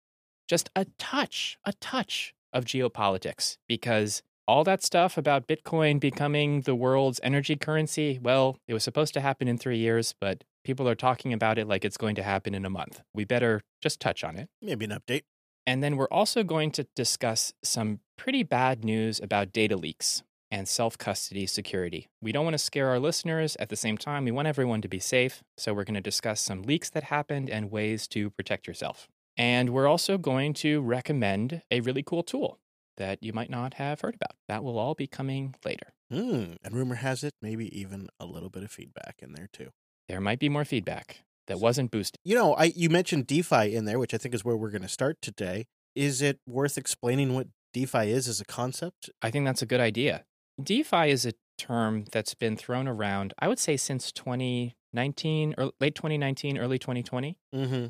just 0.47 0.69
a 0.75 0.85
touch, 0.97 1.57
a 1.65 1.73
touch 1.73 2.33
of 2.53 2.65
geopolitics 2.65 3.57
because 3.67 4.21
all 4.47 4.63
that 4.63 4.83
stuff 4.83 5.17
about 5.17 5.47
Bitcoin 5.47 5.99
becoming 5.99 6.61
the 6.61 6.73
world's 6.73 7.19
energy 7.21 7.55
currency, 7.55 8.19
well, 8.21 8.57
it 8.67 8.73
was 8.73 8.83
supposed 8.83 9.13
to 9.13 9.21
happen 9.21 9.47
in 9.47 9.59
three 9.59 9.77
years, 9.77 10.15
but 10.19 10.43
people 10.63 10.89
are 10.89 10.95
talking 10.95 11.33
about 11.33 11.59
it 11.59 11.67
like 11.67 11.85
it's 11.85 11.97
going 11.97 12.15
to 12.15 12.23
happen 12.23 12.55
in 12.55 12.65
a 12.65 12.69
month. 12.69 13.01
We 13.13 13.25
better 13.25 13.61
just 13.81 13.99
touch 13.99 14.23
on 14.23 14.37
it. 14.37 14.49
Maybe 14.61 14.85
an 14.85 14.91
update. 14.91 15.21
And 15.67 15.83
then 15.83 15.97
we're 15.97 16.07
also 16.07 16.43
going 16.43 16.71
to 16.71 16.87
discuss 16.95 17.53
some 17.63 17.99
pretty 18.17 18.41
bad 18.41 18.83
news 18.83 19.19
about 19.19 19.53
data 19.53 19.77
leaks 19.77 20.23
and 20.49 20.67
self 20.67 20.97
custody 20.97 21.45
security. 21.45 22.07
We 22.19 22.31
don't 22.31 22.43
want 22.43 22.55
to 22.55 22.59
scare 22.59 22.87
our 22.89 22.99
listeners. 22.99 23.55
At 23.57 23.69
the 23.69 23.75
same 23.75 23.97
time, 23.97 24.25
we 24.25 24.31
want 24.31 24.47
everyone 24.47 24.81
to 24.81 24.87
be 24.87 24.99
safe. 24.99 25.43
So 25.57 25.73
we're 25.73 25.83
going 25.83 25.93
to 25.93 26.01
discuss 26.01 26.41
some 26.41 26.63
leaks 26.63 26.89
that 26.89 27.03
happened 27.03 27.51
and 27.51 27.69
ways 27.69 28.07
to 28.09 28.31
protect 28.31 28.67
yourself. 28.67 29.07
And 29.39 29.69
we're 29.69 29.87
also 29.87 30.17
going 30.17 30.53
to 30.55 30.81
recommend 30.81 31.61
a 31.71 31.79
really 31.79 32.03
cool 32.03 32.23
tool 32.23 32.59
that 32.97 33.23
you 33.23 33.31
might 33.31 33.49
not 33.49 33.75
have 33.75 34.01
heard 34.01 34.13
about. 34.13 34.35
That 34.49 34.65
will 34.65 34.77
all 34.77 34.95
be 34.95 35.07
coming 35.07 35.55
later. 35.63 35.93
Hmm. 36.11 36.55
And 36.61 36.73
rumor 36.73 36.95
has 36.95 37.23
it, 37.23 37.33
maybe 37.41 37.79
even 37.79 38.09
a 38.19 38.25
little 38.25 38.49
bit 38.49 38.63
of 38.63 38.71
feedback 38.71 39.19
in 39.21 39.31
there 39.31 39.47
too. 39.51 39.69
There 40.09 40.19
might 40.19 40.39
be 40.39 40.49
more 40.49 40.65
feedback 40.65 41.23
that 41.47 41.59
wasn't 41.59 41.89
boosted. 41.89 42.19
You 42.25 42.35
know, 42.35 42.53
I 42.55 42.65
you 42.75 42.89
mentioned 42.89 43.27
DeFi 43.27 43.73
in 43.73 43.85
there, 43.85 43.97
which 43.97 44.13
I 44.13 44.17
think 44.17 44.35
is 44.35 44.43
where 44.43 44.57
we're 44.57 44.71
going 44.71 44.81
to 44.81 44.89
start 44.89 45.21
today. 45.21 45.67
Is 45.95 46.21
it 46.21 46.39
worth 46.45 46.77
explaining 46.77 47.33
what 47.33 47.47
DeFi 47.73 48.11
is 48.11 48.27
as 48.27 48.41
a 48.41 48.45
concept? 48.45 49.09
I 49.21 49.31
think 49.31 49.45
that's 49.45 49.61
a 49.61 49.65
good 49.65 49.79
idea. 49.79 50.25
DeFi 50.61 51.11
is 51.11 51.25
a 51.25 51.33
term 51.57 52.05
that's 52.11 52.33
been 52.33 52.57
thrown 52.57 52.89
around, 52.89 53.33
I 53.39 53.47
would 53.47 53.59
say, 53.59 53.77
since 53.77 54.11
2019 54.11 55.55
or 55.57 55.71
late 55.79 55.95
2019, 55.95 56.57
early 56.57 56.77
2020. 56.77 57.37
Mm-hmm. 57.55 57.85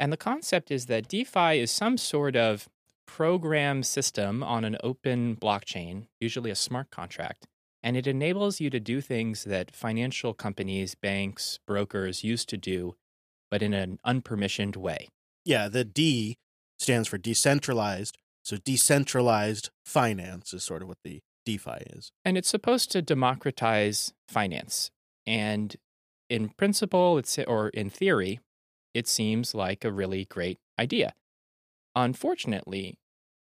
And 0.00 0.10
the 0.10 0.16
concept 0.16 0.70
is 0.70 0.86
that 0.86 1.08
DeFi 1.08 1.60
is 1.60 1.70
some 1.70 1.98
sort 1.98 2.34
of 2.34 2.70
program 3.06 3.82
system 3.82 4.42
on 4.42 4.64
an 4.64 4.78
open 4.82 5.36
blockchain, 5.36 6.06
usually 6.18 6.50
a 6.50 6.54
smart 6.54 6.90
contract. 6.90 7.46
And 7.82 7.98
it 7.98 8.06
enables 8.06 8.60
you 8.60 8.70
to 8.70 8.80
do 8.80 9.02
things 9.02 9.44
that 9.44 9.76
financial 9.76 10.32
companies, 10.32 10.94
banks, 10.94 11.58
brokers 11.66 12.24
used 12.24 12.48
to 12.48 12.56
do, 12.56 12.96
but 13.50 13.62
in 13.62 13.74
an 13.74 13.98
unpermissioned 14.06 14.76
way. 14.76 15.08
Yeah, 15.44 15.68
the 15.68 15.84
D 15.84 16.38
stands 16.78 17.06
for 17.06 17.18
decentralized. 17.18 18.16
So 18.42 18.56
decentralized 18.56 19.68
finance 19.84 20.54
is 20.54 20.64
sort 20.64 20.80
of 20.80 20.88
what 20.88 20.98
the 21.04 21.20
DeFi 21.44 21.84
is. 21.90 22.10
And 22.24 22.38
it's 22.38 22.48
supposed 22.48 22.90
to 22.92 23.02
democratize 23.02 24.14
finance. 24.28 24.90
And 25.26 25.76
in 26.30 26.48
principle, 26.50 27.18
it's 27.18 27.38
or 27.38 27.68
in 27.68 27.90
theory, 27.90 28.40
it 28.94 29.08
seems 29.08 29.54
like 29.54 29.84
a 29.84 29.92
really 29.92 30.24
great 30.24 30.58
idea. 30.78 31.12
Unfortunately, 31.94 32.94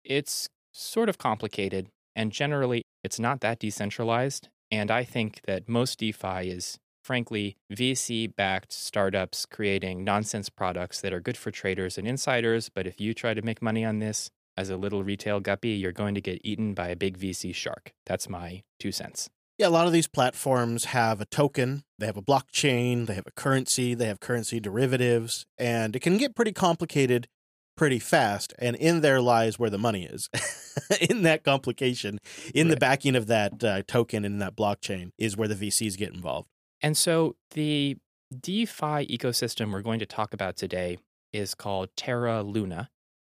it's 0.04 0.48
sort 0.72 1.08
of 1.08 1.18
complicated, 1.18 1.88
and 2.14 2.32
generally, 2.32 2.82
it's 3.02 3.18
not 3.18 3.40
that 3.40 3.58
decentralized. 3.58 4.48
And 4.70 4.90
I 4.90 5.04
think 5.04 5.40
that 5.46 5.68
most 5.68 5.98
DeFi 5.98 6.50
is, 6.50 6.78
frankly, 7.02 7.56
VC 7.72 8.34
backed 8.34 8.72
startups 8.72 9.46
creating 9.46 10.04
nonsense 10.04 10.48
products 10.48 11.00
that 11.00 11.12
are 11.12 11.20
good 11.20 11.36
for 11.36 11.50
traders 11.50 11.98
and 11.98 12.06
insiders. 12.06 12.68
But 12.68 12.86
if 12.86 13.00
you 13.00 13.12
try 13.14 13.34
to 13.34 13.42
make 13.42 13.60
money 13.60 13.84
on 13.84 13.98
this 13.98 14.30
as 14.56 14.70
a 14.70 14.76
little 14.76 15.02
retail 15.02 15.40
guppy, 15.40 15.70
you're 15.70 15.92
going 15.92 16.14
to 16.14 16.20
get 16.20 16.40
eaten 16.44 16.74
by 16.74 16.88
a 16.88 16.96
big 16.96 17.18
VC 17.18 17.54
shark. 17.54 17.92
That's 18.06 18.28
my 18.28 18.62
two 18.78 18.92
cents. 18.92 19.28
Yeah, 19.60 19.68
a 19.68 19.68
lot 19.68 19.86
of 19.86 19.92
these 19.92 20.06
platforms 20.06 20.86
have 20.86 21.20
a 21.20 21.26
token, 21.26 21.84
they 21.98 22.06
have 22.06 22.16
a 22.16 22.22
blockchain, 22.22 23.06
they 23.06 23.12
have 23.12 23.26
a 23.26 23.30
currency, 23.32 23.92
they 23.92 24.06
have 24.06 24.18
currency 24.18 24.58
derivatives, 24.58 25.44
and 25.58 25.94
it 25.94 26.00
can 26.00 26.16
get 26.16 26.34
pretty 26.34 26.54
complicated 26.54 27.28
pretty 27.76 27.98
fast. 27.98 28.54
And 28.58 28.74
in 28.74 29.02
there 29.02 29.20
lies 29.20 29.58
where 29.58 29.68
the 29.68 29.76
money 29.76 30.06
is. 30.06 30.30
in 31.02 31.24
that 31.24 31.44
complication, 31.44 32.20
in 32.54 32.68
right. 32.68 32.74
the 32.74 32.80
backing 32.80 33.14
of 33.14 33.26
that 33.26 33.62
uh, 33.62 33.82
token 33.86 34.24
and 34.24 34.40
that 34.40 34.56
blockchain 34.56 35.10
is 35.18 35.36
where 35.36 35.46
the 35.46 35.54
VCs 35.54 35.98
get 35.98 36.14
involved. 36.14 36.48
And 36.80 36.96
so 36.96 37.36
the 37.50 37.98
DeFi 38.34 39.14
ecosystem 39.14 39.72
we're 39.72 39.82
going 39.82 40.00
to 40.00 40.06
talk 40.06 40.32
about 40.32 40.56
today 40.56 40.96
is 41.34 41.54
called 41.54 41.90
Terra 41.98 42.42
Luna. 42.42 42.88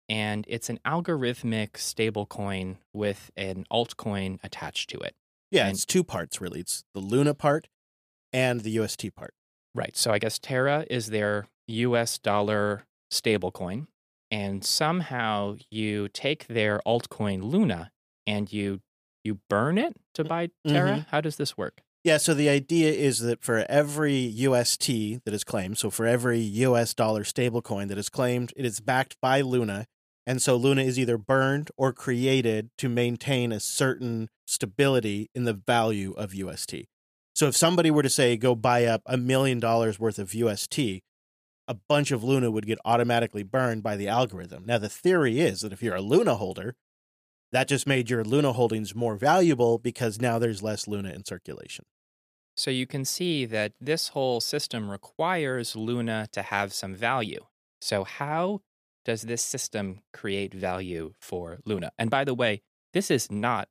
And 0.07 0.45
it's 0.48 0.69
an 0.69 0.79
algorithmic 0.86 1.71
stablecoin 1.71 2.77
with 2.93 3.31
an 3.36 3.65
altcoin 3.71 4.38
attached 4.43 4.91
to 4.91 5.00
it. 5.00 5.15
Yeah, 5.51 5.65
and, 5.65 5.74
it's 5.75 5.86
two 5.86 6.03
parts 6.03 6.39
really. 6.41 6.60
It's 6.62 6.84
the 6.94 7.00
Luna 7.00 7.34
part 7.34 7.68
and 8.32 8.62
the 8.62 8.72
UST 8.79 9.15
part. 9.15 9.34
Right. 9.75 9.96
So 9.96 10.12
I 10.12 10.20
guess 10.20 10.39
Terra 10.39 10.86
is 10.89 11.08
their 11.08 11.48
US 11.68 12.18
dollar 12.18 12.86
stablecoin. 13.12 13.88
And 14.32 14.63
somehow 14.63 15.56
you 15.72 16.08
take 16.10 16.48
their 16.48 16.82
altcoin 16.86 17.44
Luna 17.44 17.91
and 18.27 18.51
you 18.51 18.82
you 19.24 19.39
burn 19.50 19.77
it 19.77 19.96
to 20.13 20.24
buy 20.24 20.50
Terra. 20.68 20.91
Mm-hmm. 20.91 21.10
How 21.10 21.22
does 21.22 21.36
this 21.36 21.58
work? 21.58 21.82
Yeah, 22.03 22.18
so 22.18 22.34
the 22.34 22.48
idea 22.48 22.91
is 22.91 23.20
that 23.20 23.44
for 23.44 23.65
every 23.68 24.15
UST 24.15 24.88
that 25.25 25.34
is 25.34 25.44
claimed, 25.44 25.77
so 25.77 25.89
for 25.89 26.06
every 26.06 26.39
US 26.39 26.94
dollar 26.94 27.24
stablecoin 27.24 27.89
that 27.89 27.98
is 27.98 28.08
claimed, 28.08 28.53
it 28.56 28.65
is 28.65 28.79
backed 28.79 29.18
by 29.22 29.41
Luna 29.41 29.86
and 30.29 30.43
so 30.43 30.55
Luna 30.55 30.83
is 30.83 31.00
either 31.00 31.17
burned 31.17 31.71
or 31.75 31.91
created 31.91 32.69
to 32.77 32.88
maintain 32.88 33.51
a 33.51 33.59
certain 33.59 34.29
stability 34.45 35.27
in 35.33 35.45
the 35.45 35.55
value 35.55 36.13
of 36.13 36.36
UST. 36.36 36.86
So 37.33 37.48
if 37.48 37.57
somebody 37.57 37.89
were 37.89 38.03
to 38.03 38.12
say, 38.12 38.38
go 38.38 38.53
buy 38.53 38.86
up 38.86 39.01
a 39.07 39.17
million 39.17 39.59
dollars 39.59 40.00
worth 40.00 40.19
of 40.19 40.36
UST, 40.36 40.77
a 41.67 41.74
bunch 41.88 42.12
of 42.12 42.24
Luna 42.24 42.51
would 42.51 42.67
get 42.67 42.77
automatically 42.86 43.41
burned 43.41 43.81
by 43.81 43.98
the 43.98 44.07
algorithm. 44.07 44.65
Now, 44.67 44.77
the 44.77 44.88
theory 44.88 45.39
is 45.39 45.62
that 45.62 45.74
if 45.74 45.81
you're 45.81 45.95
a 45.95 46.01
Luna 46.01 46.36
holder, 46.36 46.75
that 47.51 47.67
just 47.67 47.88
made 47.88 48.12
your 48.12 48.24
Luna 48.24 48.53
holdings 48.53 48.93
more 48.93 49.15
valuable 49.15 49.79
because 49.79 50.21
now 50.21 50.38
there's 50.38 50.62
less 50.62 50.88
Luna 50.88 51.09
in 51.09 51.25
circulation. 51.25 51.86
So 52.55 52.69
you 52.69 52.86
can 52.86 53.03
see 53.03 53.45
that 53.45 53.71
this 53.81 54.09
whole 54.09 54.41
system 54.41 54.91
requires 54.91 55.75
Luna 55.75 56.27
to 56.33 56.43
have 56.43 56.71
some 56.71 56.93
value. 56.93 57.45
So, 57.81 58.03
how 58.03 58.62
does 59.09 59.23
this 59.23 59.41
system 59.41 60.01
create 60.13 60.53
value 60.53 61.13
for 61.19 61.57
Luna? 61.65 61.91
And 61.97 62.11
by 62.11 62.23
the 62.23 62.35
way, 62.35 62.61
this 62.93 63.09
is 63.09 63.31
not 63.31 63.67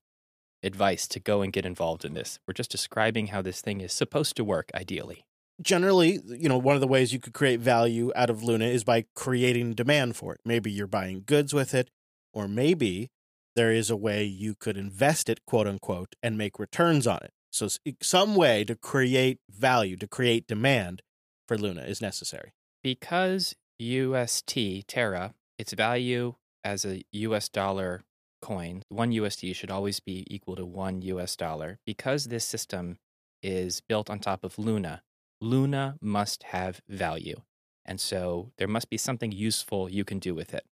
advice 0.64 1.07
to 1.07 1.21
go 1.21 1.42
and 1.42 1.52
get 1.52 1.64
involved 1.64 2.04
in 2.04 2.12
this. 2.12 2.40
We're 2.45 2.54
just 2.54 2.73
describing 2.73 3.28
how 3.28 3.40
this 3.40 3.61
thing 3.61 3.80
is 3.80 3.92
supposed 3.92 4.35
to 4.35 4.42
work 4.42 4.68
ideally. 4.75 5.25
Generally, 5.62 6.18
you 6.26 6.49
know, 6.49 6.59
one 6.59 6.75
of 6.75 6.80
the 6.80 6.88
ways 6.88 7.12
you 7.12 7.21
could 7.21 7.35
create 7.35 7.61
value 7.61 8.11
out 8.16 8.30
of 8.30 8.42
Luna 8.42 8.64
is 8.64 8.83
by 8.83 9.04
creating 9.14 9.75
demand 9.75 10.16
for 10.16 10.35
it. 10.35 10.40
Maybe 10.45 10.73
you're 10.73 10.88
buying 10.88 11.23
goods 11.25 11.54
with 11.54 11.73
it, 11.73 11.88
or 12.33 12.49
maybe 12.49 13.09
there 13.54 13.71
is 13.71 13.90
a 13.90 13.97
way 13.97 14.25
you 14.25 14.57
could 14.57 14.76
invest 14.76 15.28
it, 15.28 15.47
quote 15.47 15.68
unquote, 15.68 16.16
and 16.21 16.37
make 16.37 16.59
returns 16.59 17.07
on 17.07 17.18
it. 17.23 17.30
So, 17.52 17.68
some 18.02 18.35
way 18.35 18.64
to 18.64 18.75
create 18.75 19.38
value, 19.49 19.97
to 19.99 20.09
create 20.09 20.49
demand 20.49 21.02
for 21.47 21.57
Luna 21.57 21.83
is 21.83 22.00
necessary. 22.00 22.54
Because 22.83 23.54
UST 23.79 24.87
Terra, 24.87 25.35
its 25.59 25.73
value 25.73 26.35
as 26.65 26.85
a 26.85 27.03
US 27.13 27.49
dollar 27.49 28.03
coin, 28.41 28.83
one 28.89 29.13
USD 29.13 29.55
should 29.55 29.71
always 29.71 30.01
be 30.01 30.27
equal 30.29 30.57
to 30.57 30.65
one 30.65 31.03
US 31.03 31.37
dollar. 31.37 31.79
Because 31.87 32.25
this 32.25 32.45
system 32.45 32.99
is 33.43 33.81
built 33.81 34.11
on 34.11 34.19
top 34.19 34.45
of 34.45 34.59
Luna, 34.59 35.03
Luna 35.41 35.97
must 36.01 36.45
have 36.45 36.81
value. 36.89 37.43
And 37.85 38.01
so 38.01 38.53
there 38.59 38.69
must 38.69 38.91
be 38.91 38.99
something 38.99 39.33
useful 39.33 39.89
you 39.89 40.05
can 40.05 40.19
do 40.19 40.35
with 40.35 40.53
it. 40.53 40.65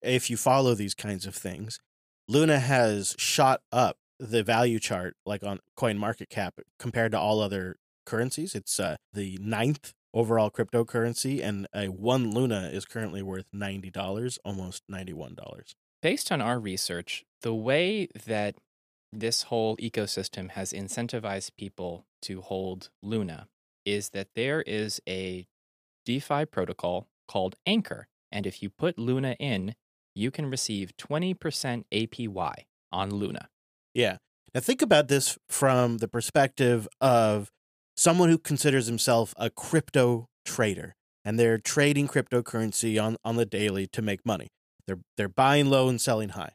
If 0.00 0.30
you 0.30 0.36
follow 0.36 0.74
these 0.74 0.94
kinds 0.94 1.26
of 1.26 1.34
things, 1.34 1.78
Luna 2.28 2.58
has 2.58 3.14
shot 3.18 3.60
up 3.70 3.98
the 4.18 4.42
value 4.42 4.78
chart 4.78 5.16
like 5.26 5.42
on 5.42 5.58
CoinMarketCap 5.78 6.52
compared 6.78 7.12
to 7.12 7.18
all 7.18 7.40
other 7.40 7.76
currencies. 8.06 8.54
It's 8.54 8.78
uh, 8.80 8.96
the 9.12 9.38
ninth 9.40 9.92
overall 10.14 10.50
cryptocurrency, 10.50 11.42
and 11.42 11.66
a 11.74 11.86
one 11.86 12.30
Luna 12.30 12.70
is 12.72 12.84
currently 12.84 13.22
worth 13.22 13.46
$90, 13.54 14.38
almost 14.44 14.82
$91. 14.90 15.36
Based 16.00 16.32
on 16.32 16.40
our 16.40 16.58
research, 16.58 17.24
the 17.42 17.54
way 17.54 18.08
that 18.26 18.56
this 19.12 19.44
whole 19.44 19.76
ecosystem 19.76 20.50
has 20.50 20.72
incentivized 20.72 21.50
people 21.56 22.06
to 22.22 22.40
hold 22.40 22.90
Luna 23.02 23.48
is 23.84 24.10
that 24.10 24.28
there 24.34 24.62
is 24.62 25.00
a 25.08 25.46
DeFi 26.06 26.46
protocol 26.46 27.08
called 27.28 27.56
Anchor. 27.66 28.08
And 28.30 28.46
if 28.46 28.62
you 28.62 28.70
put 28.70 28.98
Luna 28.98 29.36
in, 29.38 29.74
you 30.14 30.30
can 30.30 30.50
receive 30.50 30.96
20% 30.96 31.84
APY 31.92 32.54
on 32.90 33.10
Luna. 33.10 33.48
Yeah. 33.94 34.18
Now, 34.54 34.60
think 34.60 34.82
about 34.82 35.08
this 35.08 35.38
from 35.48 35.98
the 35.98 36.08
perspective 36.08 36.86
of 37.00 37.50
someone 37.96 38.28
who 38.28 38.38
considers 38.38 38.86
himself 38.86 39.34
a 39.36 39.50
crypto 39.50 40.28
trader 40.44 40.94
and 41.24 41.38
they're 41.38 41.58
trading 41.58 42.08
cryptocurrency 42.08 43.02
on, 43.02 43.16
on 43.24 43.36
the 43.36 43.46
daily 43.46 43.86
to 43.88 44.02
make 44.02 44.26
money. 44.26 44.48
They're 44.86 45.00
they're 45.16 45.28
buying 45.28 45.66
low 45.66 45.88
and 45.88 46.00
selling 46.00 46.30
high. 46.30 46.52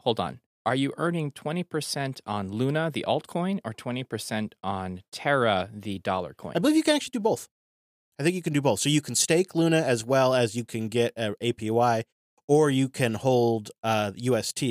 Hold 0.00 0.20
on. 0.20 0.40
Are 0.64 0.76
you 0.76 0.92
earning 0.96 1.32
20% 1.32 2.20
on 2.24 2.52
Luna, 2.52 2.90
the 2.92 3.04
altcoin, 3.08 3.58
or 3.64 3.72
20% 3.72 4.52
on 4.62 5.02
Terra, 5.10 5.70
the 5.72 5.98
dollar 5.98 6.34
coin? 6.34 6.52
I 6.54 6.60
believe 6.60 6.76
you 6.76 6.84
can 6.84 6.94
actually 6.94 7.12
do 7.12 7.20
both. 7.20 7.48
I 8.18 8.22
think 8.22 8.36
you 8.36 8.42
can 8.42 8.52
do 8.52 8.60
both. 8.60 8.78
So 8.78 8.88
you 8.88 9.00
can 9.00 9.16
stake 9.16 9.56
Luna 9.56 9.78
as 9.78 10.04
well 10.04 10.34
as 10.34 10.54
you 10.54 10.64
can 10.64 10.88
get 10.88 11.12
a 11.16 11.34
APY, 11.42 12.04
or 12.46 12.70
you 12.70 12.88
can 12.88 13.14
hold 13.14 13.72
uh, 13.82 14.12
UST. 14.14 14.62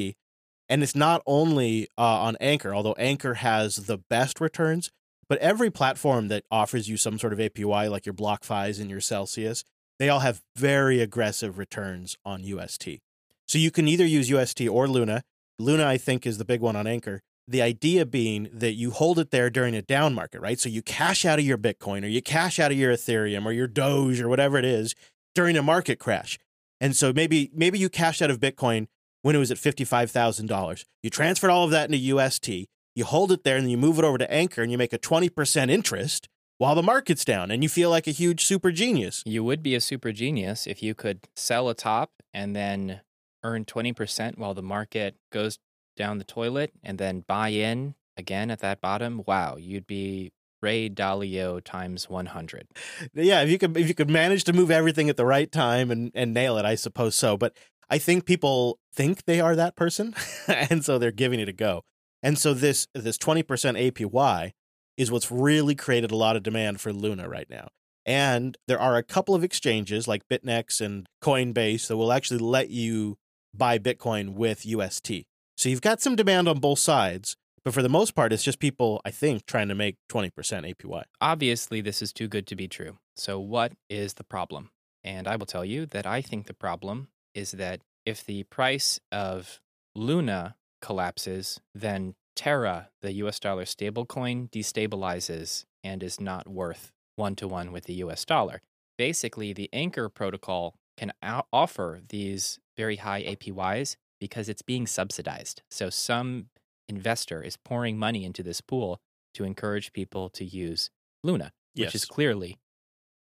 And 0.69 0.81
it's 0.81 0.95
not 0.95 1.21
only 1.25 1.89
uh, 1.97 2.01
on 2.01 2.37
Anchor, 2.39 2.73
although 2.73 2.95
Anchor 2.97 3.33
has 3.35 3.75
the 3.75 3.97
best 3.97 4.39
returns, 4.39 4.91
but 5.31 5.39
every 5.39 5.69
platform 5.71 6.27
that 6.27 6.43
offers 6.51 6.89
you 6.89 6.97
some 6.97 7.17
sort 7.17 7.31
of 7.31 7.39
APY, 7.39 7.89
like 7.89 8.05
your 8.05 8.13
BlockFi's 8.13 8.79
and 8.79 8.89
your 8.89 8.99
Celsius, 8.99 9.63
they 9.97 10.09
all 10.09 10.19
have 10.19 10.41
very 10.57 10.99
aggressive 10.99 11.57
returns 11.57 12.17
on 12.25 12.43
UST. 12.43 12.99
So 13.47 13.57
you 13.57 13.71
can 13.71 13.87
either 13.87 14.05
use 14.05 14.29
UST 14.29 14.67
or 14.67 14.89
Luna. 14.89 15.23
Luna, 15.57 15.87
I 15.87 15.95
think, 15.95 16.27
is 16.27 16.37
the 16.37 16.43
big 16.43 16.59
one 16.59 16.75
on 16.75 16.85
Anchor. 16.85 17.21
The 17.47 17.61
idea 17.61 18.05
being 18.05 18.49
that 18.51 18.73
you 18.73 18.91
hold 18.91 19.19
it 19.19 19.31
there 19.31 19.49
during 19.49 19.73
a 19.73 19.81
down 19.81 20.13
market, 20.13 20.41
right? 20.41 20.59
So 20.59 20.67
you 20.67 20.81
cash 20.81 21.23
out 21.23 21.39
of 21.39 21.45
your 21.45 21.57
Bitcoin 21.57 22.03
or 22.03 22.07
you 22.07 22.21
cash 22.21 22.59
out 22.59 22.73
of 22.73 22.77
your 22.77 22.91
Ethereum 22.91 23.45
or 23.45 23.53
your 23.53 23.67
Doge 23.67 24.19
or 24.19 24.27
whatever 24.27 24.57
it 24.57 24.65
is 24.65 24.95
during 25.33 25.55
a 25.55 25.63
market 25.63 25.97
crash. 25.97 26.37
And 26.81 26.93
so 26.93 27.13
maybe 27.13 27.49
maybe 27.53 27.79
you 27.79 27.87
cashed 27.87 28.21
out 28.21 28.31
of 28.31 28.41
Bitcoin 28.41 28.87
when 29.21 29.33
it 29.33 29.39
was 29.39 29.49
at 29.49 29.55
$55,000. 29.55 30.83
You 31.01 31.09
transferred 31.09 31.51
all 31.51 31.63
of 31.63 31.71
that 31.71 31.89
into 31.89 32.17
UST 32.17 32.67
you 32.95 33.05
hold 33.05 33.31
it 33.31 33.43
there 33.43 33.55
and 33.55 33.65
then 33.65 33.71
you 33.71 33.77
move 33.77 33.99
it 33.99 34.05
over 34.05 34.17
to 34.17 34.31
Anchor 34.31 34.61
and 34.61 34.71
you 34.71 34.77
make 34.77 34.93
a 34.93 34.99
20% 34.99 35.69
interest 35.69 36.27
while 36.57 36.75
the 36.75 36.83
market's 36.83 37.25
down 37.25 37.51
and 37.51 37.63
you 37.63 37.69
feel 37.69 37.89
like 37.89 38.07
a 38.07 38.11
huge 38.11 38.45
super 38.45 38.71
genius. 38.71 39.23
You 39.25 39.43
would 39.43 39.63
be 39.63 39.75
a 39.75 39.81
super 39.81 40.11
genius 40.11 40.67
if 40.67 40.83
you 40.83 40.93
could 40.93 41.21
sell 41.35 41.69
a 41.69 41.73
top 41.73 42.11
and 42.33 42.55
then 42.55 43.01
earn 43.43 43.65
20% 43.65 44.37
while 44.37 44.53
the 44.53 44.61
market 44.61 45.15
goes 45.31 45.57
down 45.95 46.17
the 46.17 46.23
toilet 46.23 46.71
and 46.83 46.97
then 46.97 47.23
buy 47.27 47.49
in 47.49 47.95
again 48.17 48.51
at 48.51 48.59
that 48.59 48.81
bottom. 48.81 49.23
Wow, 49.25 49.55
you'd 49.57 49.87
be 49.87 50.31
Ray 50.61 50.89
Dalio 50.89 51.63
times 51.63 52.09
100. 52.09 52.67
Yeah, 53.13 53.41
if 53.41 53.49
you 53.49 53.57
could 53.57 53.75
if 53.75 53.87
you 53.87 53.95
could 53.95 54.09
manage 54.09 54.43
to 54.45 54.53
move 54.53 54.69
everything 54.69 55.09
at 55.09 55.17
the 55.17 55.25
right 55.25 55.51
time 55.51 55.89
and 55.89 56.11
and 56.13 56.33
nail 56.33 56.57
it, 56.57 56.65
I 56.65 56.75
suppose 56.75 57.15
so. 57.15 57.37
But 57.37 57.57
I 57.89 57.97
think 57.97 58.25
people 58.25 58.77
think 58.93 59.25
they 59.25 59.41
are 59.41 59.55
that 59.55 59.75
person 59.75 60.13
and 60.47 60.85
so 60.85 60.97
they're 60.97 61.11
giving 61.11 61.39
it 61.39 61.49
a 61.49 61.53
go. 61.53 61.83
And 62.23 62.37
so 62.37 62.53
this 62.53 62.87
this 62.93 63.17
20% 63.17 63.43
APY 63.45 64.51
is 64.97 65.11
what's 65.11 65.31
really 65.31 65.75
created 65.75 66.11
a 66.11 66.15
lot 66.15 66.35
of 66.35 66.43
demand 66.43 66.81
for 66.81 66.93
Luna 66.93 67.27
right 67.27 67.49
now. 67.49 67.69
And 68.05 68.57
there 68.67 68.79
are 68.79 68.97
a 68.97 69.03
couple 69.03 69.35
of 69.35 69.43
exchanges 69.43 70.07
like 70.07 70.27
BitNex 70.27 70.81
and 70.81 71.07
Coinbase 71.23 71.87
that 71.87 71.97
will 71.97 72.11
actually 72.11 72.39
let 72.39 72.69
you 72.69 73.17
buy 73.53 73.77
Bitcoin 73.77 74.33
with 74.33 74.65
UST. 74.65 75.25
So 75.55 75.69
you've 75.69 75.81
got 75.81 76.01
some 76.01 76.15
demand 76.15 76.47
on 76.47 76.59
both 76.59 76.79
sides, 76.79 77.35
but 77.63 77.73
for 77.73 77.83
the 77.83 77.89
most 77.89 78.15
part, 78.15 78.33
it's 78.33 78.43
just 78.43 78.59
people, 78.59 79.01
I 79.05 79.11
think, 79.11 79.45
trying 79.45 79.67
to 79.67 79.75
make 79.75 79.97
20% 80.09 80.31
APY. 80.31 81.03
Obviously, 81.19 81.81
this 81.81 82.01
is 82.01 82.11
too 82.11 82.27
good 82.27 82.47
to 82.47 82.55
be 82.55 82.67
true. 82.67 82.97
So, 83.15 83.39
what 83.39 83.73
is 83.89 84.15
the 84.15 84.23
problem? 84.23 84.71
And 85.03 85.27
I 85.27 85.35
will 85.35 85.45
tell 85.45 85.65
you 85.65 85.85
that 85.87 86.07
I 86.07 86.21
think 86.21 86.47
the 86.47 86.53
problem 86.53 87.09
is 87.35 87.51
that 87.51 87.81
if 88.05 88.25
the 88.25 88.43
price 88.43 88.99
of 89.11 89.59
Luna 89.95 90.55
collapses, 90.81 91.59
then 91.73 92.15
Terra, 92.35 92.89
the 93.01 93.13
US 93.13 93.39
dollar 93.39 93.65
stablecoin, 93.65 94.49
destabilizes 94.49 95.65
and 95.83 96.03
is 96.03 96.19
not 96.19 96.47
worth 96.47 96.91
one 97.15 97.35
to 97.35 97.47
one 97.47 97.71
with 97.71 97.85
the 97.85 97.95
US 97.95 98.25
dollar. 98.25 98.61
Basically, 98.97 99.53
the 99.53 99.69
Anchor 99.73 100.09
protocol 100.09 100.75
can 100.97 101.11
offer 101.51 102.01
these 102.09 102.59
very 102.77 102.97
high 102.97 103.23
APYs 103.23 103.95
because 104.19 104.49
it's 104.49 104.61
being 104.61 104.85
subsidized. 104.85 105.61
So 105.69 105.89
some 105.89 106.47
investor 106.87 107.41
is 107.41 107.57
pouring 107.57 107.97
money 107.97 108.23
into 108.23 108.43
this 108.43 108.61
pool 108.61 108.99
to 109.33 109.43
encourage 109.43 109.93
people 109.93 110.29
to 110.29 110.45
use 110.45 110.89
Luna, 111.23 111.51
which 111.75 111.95
is 111.95 112.05
clearly 112.05 112.59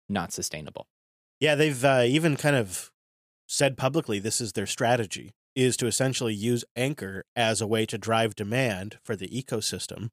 not 0.09 0.33
sustainable. 0.33 0.87
Yeah, 1.41 1.55
they've 1.55 1.85
uh, 1.85 2.05
even 2.07 2.37
kind 2.37 2.57
of 2.57 2.91
said 3.47 3.77
publicly 3.77 4.19
this 4.19 4.41
is 4.41 4.53
their 4.53 4.67
strategy 4.67 5.33
is 5.59 5.77
to 5.77 5.89
essentially 5.89 6.33
use 6.33 6.65
Anchor 6.77 7.25
as 7.35 7.61
a 7.61 7.67
way 7.67 7.85
to 7.85 7.99
drive 7.99 8.37
demand 8.37 8.97
for 9.03 9.17
the 9.17 9.27
ecosystem. 9.27 10.11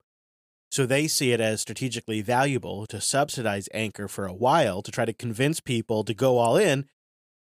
So 0.71 0.87
they 0.87 1.07
see 1.07 1.33
it 1.33 1.39
as 1.39 1.61
strategically 1.61 2.23
valuable 2.23 2.87
to 2.87 2.99
subsidize 2.99 3.69
Anchor 3.71 4.07
for 4.07 4.25
a 4.25 4.33
while 4.33 4.81
to 4.81 4.91
try 4.91 5.05
to 5.05 5.13
convince 5.13 5.59
people 5.59 6.03
to 6.03 6.15
go 6.15 6.39
all 6.39 6.57
in 6.57 6.85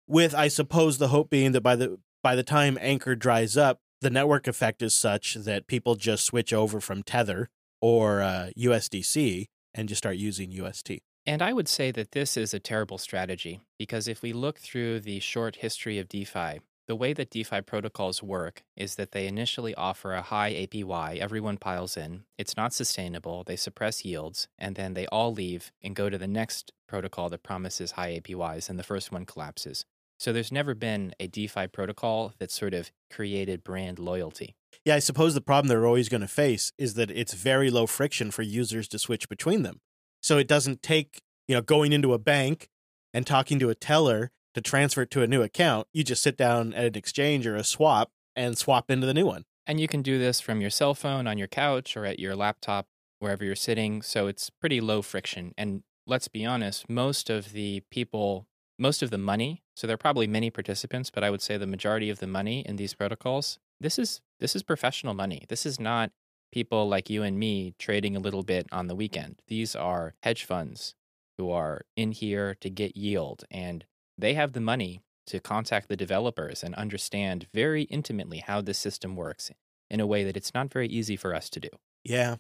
with 0.06 0.36
I 0.36 0.50
suppose 0.50 0.98
the 0.98 1.08
hope 1.08 1.30
being 1.30 1.54
that 1.54 1.62
by 1.62 1.78
the 1.78 1.98
by 2.22 2.36
the 2.36 2.44
time 2.44 2.78
Anchor 2.82 3.16
dries 3.16 3.56
up, 3.56 3.80
the 4.02 4.10
network 4.10 4.48
effect 4.48 4.82
is 4.82 4.94
such 4.94 5.36
that 5.36 5.68
people 5.68 5.96
just 5.96 6.26
switch 6.26 6.52
over 6.52 6.82
from 6.82 7.04
Tether 7.04 7.50
or 7.82 8.22
uh, 8.22 8.50
USDC 8.58 9.46
and 9.74 9.88
just 9.88 10.00
start 10.00 10.18
using 10.18 10.52
UST. 10.52 11.00
And 11.26 11.42
I 11.42 11.54
would 11.54 11.70
say 11.70 11.90
that 11.92 12.12
this 12.12 12.36
is 12.36 12.54
a 12.54 12.60
terrible 12.60 12.98
strategy 12.98 13.62
because 13.80 14.10
if 14.10 14.22
we 14.22 14.34
look 14.34 14.60
through 14.60 15.00
the 15.00 15.22
short 15.22 15.56
history 15.58 16.00
of 16.00 16.10
DeFi, 16.10 16.60
the 16.88 16.96
way 16.96 17.14
that 17.14 17.30
DeFi 17.30 17.62
protocols 17.62 18.22
work 18.22 18.64
is 18.76 18.96
that 18.96 19.12
they 19.12 19.26
initially 19.26 19.74
offer 19.76 20.14
a 20.14 20.22
high 20.22 20.52
APY, 20.54 21.18
everyone 21.18 21.58
piles 21.58 21.96
in, 21.96 22.24
it's 22.38 22.58
not 22.58 22.74
sustainable, 22.74 23.44
they 23.44 23.56
suppress 23.56 24.04
yields, 24.04 24.48
and 24.60 24.76
then 24.76 24.94
they 24.94 25.06
all 25.08 25.32
leave 25.32 25.72
and 25.82 25.96
go 25.96 26.10
to 26.10 26.18
the 26.18 26.28
next 26.28 26.74
protocol 26.88 27.30
that 27.30 27.44
promises 27.44 27.92
high 27.92 28.20
APYs, 28.20 28.70
and 28.70 28.78
the 28.78 28.84
first 28.84 29.12
one 29.12 29.26
collapses. 29.26 29.86
So 30.20 30.32
there's 30.32 30.52
never 30.52 30.74
been 30.76 31.14
a 31.20 31.28
DeFi 31.28 31.68
protocol 31.68 32.34
that 32.40 32.52
sort 32.52 32.74
of 32.74 32.92
created 33.10 33.64
brand 33.64 34.00
loyalty. 34.00 34.56
Yeah, 34.86 34.96
I 34.96 35.00
suppose 35.00 35.34
the 35.34 35.42
problem 35.42 35.70
they're 35.70 35.86
always 35.86 36.10
going 36.10 36.22
to 36.22 36.28
face 36.28 36.72
is 36.78 36.96
that 36.96 37.12
it's 37.12 37.34
very 37.34 37.70
low 37.70 37.88
friction 37.88 38.32
for 38.32 38.42
users 38.42 38.88
to 38.90 39.00
switch 39.00 39.30
between 39.30 39.64
them. 39.64 39.80
So 40.22 40.38
it 40.38 40.48
doesn't 40.48 40.82
take, 40.82 41.22
you 41.48 41.56
know, 41.56 41.62
going 41.62 41.94
into 41.94 42.14
a 42.14 42.20
bank 42.20 42.70
and 43.14 43.26
talking 43.26 43.60
to 43.60 43.70
a 43.70 43.76
teller 43.76 44.32
to 44.54 44.62
transfer 44.62 45.04
it 45.04 45.12
to 45.12 45.22
a 45.22 45.28
new 45.28 45.42
account. 45.42 45.88
You 45.94 46.04
just 46.04 46.24
sit 46.24 46.38
down 46.38 46.74
at 46.74 46.86
an 46.86 46.96
exchange 46.96 47.48
or 47.48 47.56
a 47.56 47.64
swap 47.64 48.12
and 48.36 48.58
swap 48.58 48.90
into 48.90 49.08
the 49.08 49.14
new 49.14 49.26
one. 49.26 49.46
And 49.66 49.80
you 49.80 49.88
can 49.88 50.02
do 50.02 50.20
this 50.20 50.42
from 50.42 50.62
your 50.62 50.70
cell 50.70 50.94
phone, 50.94 51.28
on 51.28 51.38
your 51.38 51.48
couch, 51.48 51.96
or 51.96 52.06
at 52.06 52.20
your 52.20 52.36
laptop, 52.36 52.88
wherever 53.20 53.46
you're 53.46 53.56
sitting. 53.56 54.02
So 54.02 54.28
it's 54.28 54.50
pretty 54.50 54.82
low 54.82 55.02
friction. 55.02 55.54
And 55.58 55.84
let's 56.06 56.28
be 56.28 56.46
honest, 56.46 56.90
most 56.90 57.30
of 57.30 57.54
the 57.54 57.82
people, 57.90 58.48
most 58.78 59.02
of 59.02 59.10
the 59.10 59.18
money, 59.18 59.64
so 59.76 59.88
there 59.88 59.96
are 59.96 59.98
probably 59.98 60.28
many 60.28 60.50
participants, 60.50 61.10
but 61.10 61.24
I 61.24 61.30
would 61.30 61.42
say 61.42 61.58
the 61.58 61.66
majority 61.66 62.10
of 62.10 62.20
the 62.20 62.28
money 62.28 62.62
in 62.62 62.76
these 62.76 62.94
protocols, 62.94 63.60
this 63.80 63.98
is 63.98 64.22
this 64.40 64.56
is 64.56 64.64
professional 64.64 65.14
money. 65.14 65.46
This 65.48 65.66
is 65.66 65.80
not 65.80 66.12
people 66.52 66.88
like 66.88 67.10
you 67.10 67.24
and 67.24 67.40
me 67.40 67.74
trading 67.80 68.16
a 68.16 68.20
little 68.20 68.44
bit 68.44 68.68
on 68.72 68.88
the 68.88 68.96
weekend. 68.96 69.42
These 69.48 69.76
are 69.76 70.16
hedge 70.22 70.44
funds 70.44 70.96
who 71.38 71.50
are 71.50 71.86
in 71.96 72.12
here 72.12 72.56
to 72.62 72.70
get 72.70 72.96
yield 72.96 73.46
and 73.50 73.86
they 74.18 74.34
have 74.34 74.54
the 74.54 74.62
money 74.62 75.02
to 75.28 75.40
contact 75.40 75.88
the 75.88 75.96
developers 75.96 76.64
and 76.64 76.76
understand 76.76 77.48
very 77.54 77.84
intimately 77.84 78.40
how 78.40 78.62
this 78.62 78.78
system 78.78 79.16
works 79.16 79.52
in 79.90 80.00
a 80.00 80.08
way 80.08 80.24
that 80.24 80.38
it's 80.38 80.54
not 80.54 80.72
very 80.72 80.88
easy 80.88 81.16
for 81.16 81.34
us 81.34 81.50
to 81.50 81.60
do. 81.60 81.70
Yeah. 82.04 82.38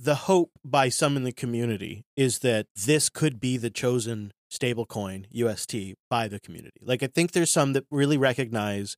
The 0.00 0.14
hope 0.14 0.52
by 0.64 0.88
some 0.88 1.16
in 1.16 1.24
the 1.24 1.32
community 1.32 2.04
is 2.16 2.38
that 2.40 2.66
this 2.74 3.08
could 3.08 3.40
be 3.40 3.56
the 3.56 3.70
chosen 3.70 4.32
stablecoin 4.50 5.26
UST 5.30 5.94
by 6.08 6.28
the 6.28 6.40
community. 6.40 6.80
Like 6.80 7.02
I 7.02 7.08
think 7.08 7.32
there's 7.32 7.50
some 7.50 7.72
that 7.74 7.84
really 7.90 8.16
recognize 8.16 8.96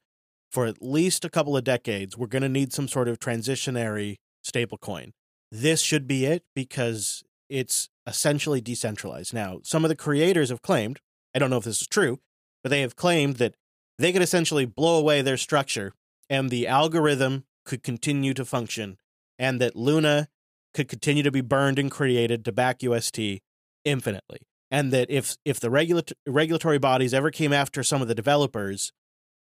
for 0.53 0.67
at 0.67 0.83
least 0.83 1.25
a 1.25 1.31
couple 1.31 1.57
of 1.57 1.65
decades 1.65 2.17
we're 2.17 2.27
going 2.27 2.43
to 2.43 2.49
need 2.49 2.73
some 2.73 2.89
sort 2.89 3.09
of 3.09 3.19
transitionary 3.19 4.17
stablecoin. 4.45 5.11
This 5.51 5.81
should 5.81 6.07
be 6.07 6.27
it 6.27 6.45
because 6.55 7.23
it's 7.49 7.89
essentially 8.07 8.61
decentralized. 8.61 9.35
Now, 9.35 9.61
some 9.65 9.85
of 9.85 9.89
the 9.89 9.97
creators 9.97 10.51
have 10.51 10.63
claimed, 10.63 11.01
I 11.35 11.39
don't 11.39 11.51
know 11.51 11.59
if 11.59 11.65
this 11.65 11.83
is 11.83 11.87
true, 11.87 12.21
but 12.63 12.71
they 12.71 12.81
have 12.81 12.97
claimed 12.97 13.37
that 13.37 13.55
they 13.99 14.13
could 14.13 14.23
essentially 14.23 14.65
blow 14.65 14.99
away 14.99 15.23
their 15.23 15.37
structure 15.37 15.93
and 16.29 16.51
the 16.51 16.67
algorithm 16.67 17.45
could 17.65 17.83
continue 17.83 18.35
to 18.35 18.45
function 18.45 18.97
and 19.39 19.61
that 19.61 19.77
Luna 19.77 20.29
could 20.75 20.89
continue 20.89 21.23
to 21.23 21.31
be 21.31 21.41
burned 21.41 21.79
and 21.79 21.91
created 21.91 22.45
to 22.45 22.53
back 22.53 22.83
UST 22.83 23.41
infinitely. 23.85 24.41
And 24.71 24.93
that 24.93 25.11
if 25.11 25.37
if 25.45 25.59
the 25.59 25.69
regulat- 25.69 26.13
regulatory 26.27 26.79
bodies 26.79 27.13
ever 27.13 27.31
came 27.31 27.53
after 27.53 27.83
some 27.83 28.01
of 28.01 28.09
the 28.09 28.15
developers, 28.15 28.93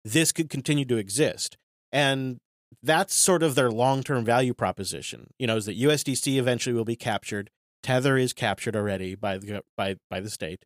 this 0.04 0.32
could 0.32 0.48
continue 0.48 0.87
to 0.87 0.96
exist. 0.96 1.58
And 1.92 2.38
that's 2.82 3.14
sort 3.14 3.42
of 3.42 3.54
their 3.54 3.70
long-term 3.70 4.24
value 4.24 4.54
proposition. 4.54 5.28
You 5.38 5.46
know, 5.46 5.56
is 5.56 5.66
that 5.66 5.78
USDC 5.78 6.38
eventually 6.38 6.74
will 6.74 6.87
be 6.87 6.96
captured. 6.96 7.50
Tether 7.82 8.16
is 8.16 8.32
captured 8.32 8.74
already 8.74 9.14
by 9.14 9.37
the 9.37 9.62
by 9.76 9.96
by 10.08 10.20
the 10.20 10.30
state. 10.30 10.64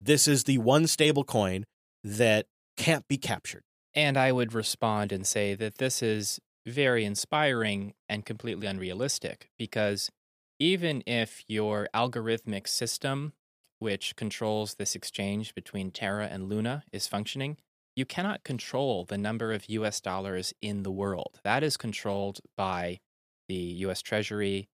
This 0.00 0.26
is 0.26 0.44
the 0.44 0.58
one 0.58 0.86
stable 0.86 1.24
coin 1.24 1.64
that 2.02 2.46
can't 2.76 3.06
be 3.08 3.18
captured. 3.18 3.62
And 3.94 4.16
I 4.16 4.32
would 4.32 4.54
respond 4.54 5.12
and 5.12 5.26
say 5.26 5.54
that 5.54 5.78
this 5.78 6.02
is 6.02 6.40
very 6.66 7.04
inspiring 7.04 7.94
and 8.08 8.24
completely 8.24 8.66
unrealistic 8.66 9.50
because 9.58 10.10
even 10.58 11.02
if 11.06 11.42
your 11.48 11.88
algorithmic 11.94 12.68
system, 12.68 13.32
which 13.78 14.14
controls 14.16 14.74
this 14.74 14.94
exchange 14.94 15.54
between 15.54 15.90
Terra 15.90 16.26
and 16.26 16.48
Luna, 16.48 16.84
is 16.92 17.06
functioning, 17.06 17.56
you 17.96 18.04
cannot 18.04 18.44
control 18.44 19.04
the 19.04 19.18
number 19.18 19.52
of 19.52 19.68
US 19.68 20.00
dollars 20.00 20.54
in 20.62 20.82
the 20.82 20.90
world. 20.90 21.40
That 21.44 21.62
is 21.62 21.76
controlled 21.76 22.40
by 22.56 23.00
the 23.48 23.54
US 23.54 24.00
Treasury, 24.00 24.68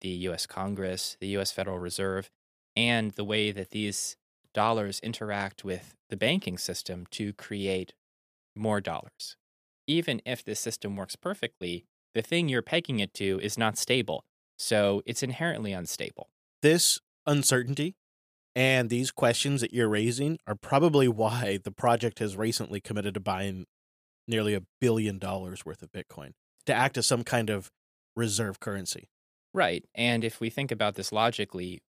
the 0.00 0.10
US 0.28 0.46
Congress, 0.46 1.16
the 1.20 1.28
US 1.38 1.50
Federal 1.50 1.78
Reserve, 1.78 2.30
and 2.76 3.10
the 3.12 3.24
way 3.24 3.50
that 3.50 3.70
these 3.70 4.16
dollars 4.52 5.00
interact 5.00 5.64
with 5.64 5.94
the 6.08 6.16
banking 6.16 6.58
system 6.58 7.06
to 7.12 7.32
create 7.32 7.94
more 8.56 8.80
dollars. 8.80 9.36
Even 9.86 10.20
if 10.24 10.44
this 10.44 10.60
system 10.60 10.96
works 10.96 11.16
perfectly, 11.16 11.84
the 12.14 12.22
thing 12.22 12.48
you're 12.48 12.62
pegging 12.62 13.00
it 13.00 13.14
to 13.14 13.40
is 13.42 13.58
not 13.58 13.78
stable. 13.78 14.24
So 14.58 15.02
it's 15.06 15.22
inherently 15.22 15.72
unstable. 15.72 16.28
This 16.62 17.00
uncertainty 17.26 17.94
and 18.54 18.90
these 18.90 19.10
questions 19.10 19.60
that 19.60 19.72
you're 19.72 19.88
raising 19.88 20.38
are 20.46 20.54
probably 20.54 21.08
why 21.08 21.58
the 21.62 21.70
project 21.70 22.18
has 22.18 22.36
recently 22.36 22.80
committed 22.80 23.14
to 23.14 23.20
buying 23.20 23.66
nearly 24.26 24.54
a 24.54 24.62
billion 24.80 25.18
dollars 25.18 25.64
worth 25.64 25.82
of 25.82 25.92
Bitcoin 25.92 26.32
to 26.66 26.74
act 26.74 26.98
as 26.98 27.06
some 27.06 27.24
kind 27.24 27.50
of 27.50 27.70
reserve 28.16 28.60
currency. 28.60 29.08
Right. 29.54 29.84
And 29.94 30.24
if 30.24 30.40
we 30.40 30.50
think 30.50 30.70
about 30.70 30.94
this 30.94 31.12
logically, 31.12 31.80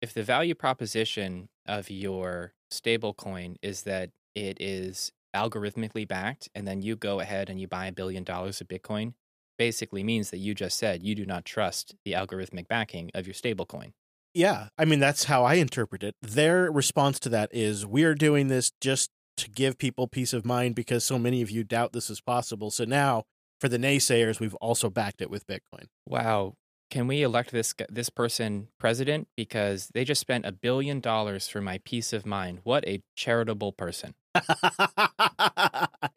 if 0.00 0.14
the 0.14 0.22
value 0.22 0.54
proposition 0.54 1.48
of 1.66 1.90
your 1.90 2.52
stablecoin 2.72 3.56
is 3.62 3.82
that 3.82 4.10
it 4.34 4.60
is 4.60 5.12
algorithmically 5.34 6.06
backed, 6.06 6.48
and 6.54 6.66
then 6.66 6.82
you 6.82 6.96
go 6.96 7.20
ahead 7.20 7.50
and 7.50 7.60
you 7.60 7.68
buy 7.68 7.86
a 7.86 7.92
billion 7.92 8.24
dollars 8.24 8.60
of 8.60 8.68
Bitcoin, 8.68 9.14
basically 9.58 10.02
means 10.02 10.30
that 10.30 10.38
you 10.38 10.54
just 10.54 10.78
said 10.78 11.02
you 11.02 11.14
do 11.14 11.26
not 11.26 11.44
trust 11.44 11.94
the 12.04 12.12
algorithmic 12.12 12.68
backing 12.68 13.10
of 13.14 13.26
your 13.26 13.34
stablecoin. 13.34 13.92
Yeah, 14.34 14.68
I 14.78 14.84
mean 14.84 15.00
that's 15.00 15.24
how 15.24 15.44
I 15.44 15.54
interpret 15.54 16.02
it. 16.02 16.14
Their 16.22 16.70
response 16.70 17.18
to 17.20 17.28
that 17.30 17.50
is 17.52 17.84
we're 17.84 18.14
doing 18.14 18.48
this 18.48 18.70
just 18.80 19.10
to 19.38 19.50
give 19.50 19.78
people 19.78 20.06
peace 20.06 20.32
of 20.32 20.44
mind 20.44 20.74
because 20.74 21.04
so 21.04 21.18
many 21.18 21.42
of 21.42 21.50
you 21.50 21.64
doubt 21.64 21.92
this 21.92 22.10
is 22.10 22.20
possible. 22.20 22.70
So 22.70 22.84
now 22.84 23.24
for 23.60 23.68
the 23.68 23.78
naysayers, 23.78 24.38
we've 24.38 24.54
also 24.56 24.90
backed 24.90 25.20
it 25.20 25.30
with 25.30 25.46
Bitcoin. 25.46 25.86
Wow. 26.06 26.54
Can 26.90 27.06
we 27.06 27.22
elect 27.22 27.50
this 27.50 27.74
this 27.90 28.08
person 28.08 28.68
president 28.78 29.28
because 29.36 29.88
they 29.92 30.04
just 30.04 30.20
spent 30.20 30.46
a 30.46 30.52
billion 30.52 31.00
dollars 31.00 31.46
for 31.48 31.60
my 31.60 31.78
peace 31.84 32.12
of 32.12 32.24
mind? 32.24 32.60
What 32.64 32.86
a 32.88 33.02
charitable 33.14 33.72
person. 33.72 34.14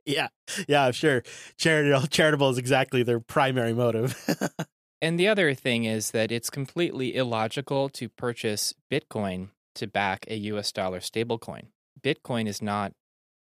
yeah, 0.06 0.28
yeah, 0.68 0.92
sure. 0.92 1.24
Charitable, 1.58 2.08
charitable 2.10 2.50
is 2.50 2.58
exactly 2.58 3.04
their 3.04 3.20
primary 3.20 3.74
motive. 3.74 4.16
And 5.02 5.20
the 5.20 5.28
other 5.28 5.56
thing 5.56 5.86
is 5.86 6.12
that 6.12 6.32
it's 6.32 6.52
completely 6.52 7.16
illogical 7.16 7.90
to 7.90 8.08
purchase 8.08 8.76
Bitcoin 8.92 9.50
to 9.74 9.88
back 9.88 10.26
a 10.28 10.36
US 10.38 10.72
dollar 10.72 11.00
stablecoin. 11.00 11.70
Bitcoin 12.00 12.48
is 12.48 12.62
not 12.62 12.94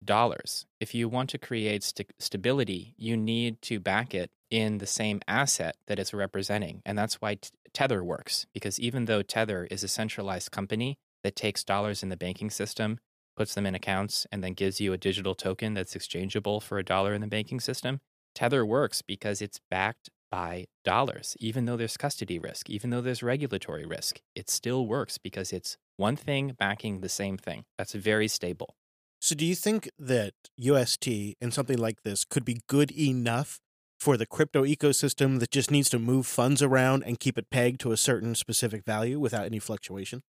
dollars. 0.03 0.67
If 0.79 0.93
you 0.93 1.09
want 1.09 1.29
to 1.31 1.37
create 1.39 1.83
st- 1.83 2.13
stability, 2.19 2.93
you 2.97 3.17
need 3.17 3.61
to 3.63 3.79
back 3.79 4.13
it 4.13 4.29
in 4.49 4.79
the 4.79 4.87
same 4.87 5.21
asset 5.27 5.75
that 5.87 5.99
it's 5.99 6.13
representing. 6.13 6.81
And 6.85 6.97
that's 6.97 7.15
why 7.15 7.35
t- 7.35 7.49
Tether 7.73 8.03
works, 8.03 8.45
because 8.53 8.79
even 8.79 9.05
though 9.05 9.21
Tether 9.21 9.67
is 9.69 9.83
a 9.83 9.87
centralized 9.87 10.51
company 10.51 10.97
that 11.23 11.35
takes 11.35 11.63
dollars 11.63 12.01
in 12.01 12.09
the 12.09 12.17
banking 12.17 12.49
system, 12.49 12.99
puts 13.35 13.53
them 13.53 13.65
in 13.65 13.75
accounts, 13.75 14.27
and 14.31 14.43
then 14.43 14.53
gives 14.53 14.81
you 14.81 14.91
a 14.91 14.97
digital 14.97 15.35
token 15.35 15.73
that's 15.73 15.95
exchangeable 15.95 16.59
for 16.59 16.77
a 16.77 16.83
dollar 16.83 17.13
in 17.13 17.21
the 17.21 17.27
banking 17.27 17.59
system, 17.59 17.99
Tether 18.35 18.65
works 18.65 19.01
because 19.01 19.41
it's 19.41 19.59
backed 19.69 20.09
by 20.31 20.65
dollars. 20.83 21.35
Even 21.39 21.65
though 21.65 21.77
there's 21.77 21.97
custody 21.97 22.39
risk, 22.39 22.69
even 22.69 22.89
though 22.89 23.01
there's 23.01 23.23
regulatory 23.23 23.85
risk, 23.85 24.21
it 24.35 24.49
still 24.49 24.85
works 24.85 25.17
because 25.17 25.51
it's 25.51 25.77
one 25.97 26.15
thing 26.15 26.55
backing 26.57 27.01
the 27.01 27.09
same 27.09 27.37
thing. 27.37 27.65
That's 27.77 27.93
very 27.93 28.27
stable. 28.27 28.75
So, 29.21 29.35
do 29.35 29.45
you 29.45 29.55
think 29.55 29.89
that 29.99 30.33
UST 30.57 31.07
and 31.41 31.53
something 31.53 31.77
like 31.77 32.03
this 32.03 32.23
could 32.23 32.45
be 32.45 32.61
good 32.67 32.91
enough 32.91 33.59
for 33.99 34.15
the 34.15 34.25
crypto 34.25 34.63
ecosystem 34.63 35.39
that 35.39 35.51
just 35.51 35.69
needs 35.69 35.89
to 35.89 35.99
move 35.99 36.25
funds 36.25 36.61
around 36.61 37.03
and 37.03 37.19
keep 37.19 37.37
it 37.37 37.49
pegged 37.49 37.81
to 37.81 37.91
a 37.91 37.97
certain 37.97 38.33
specific 38.33 38.85
value 38.85 39.19
without 39.19 39.45
any 39.45 39.59
fluctuation? 39.59 40.23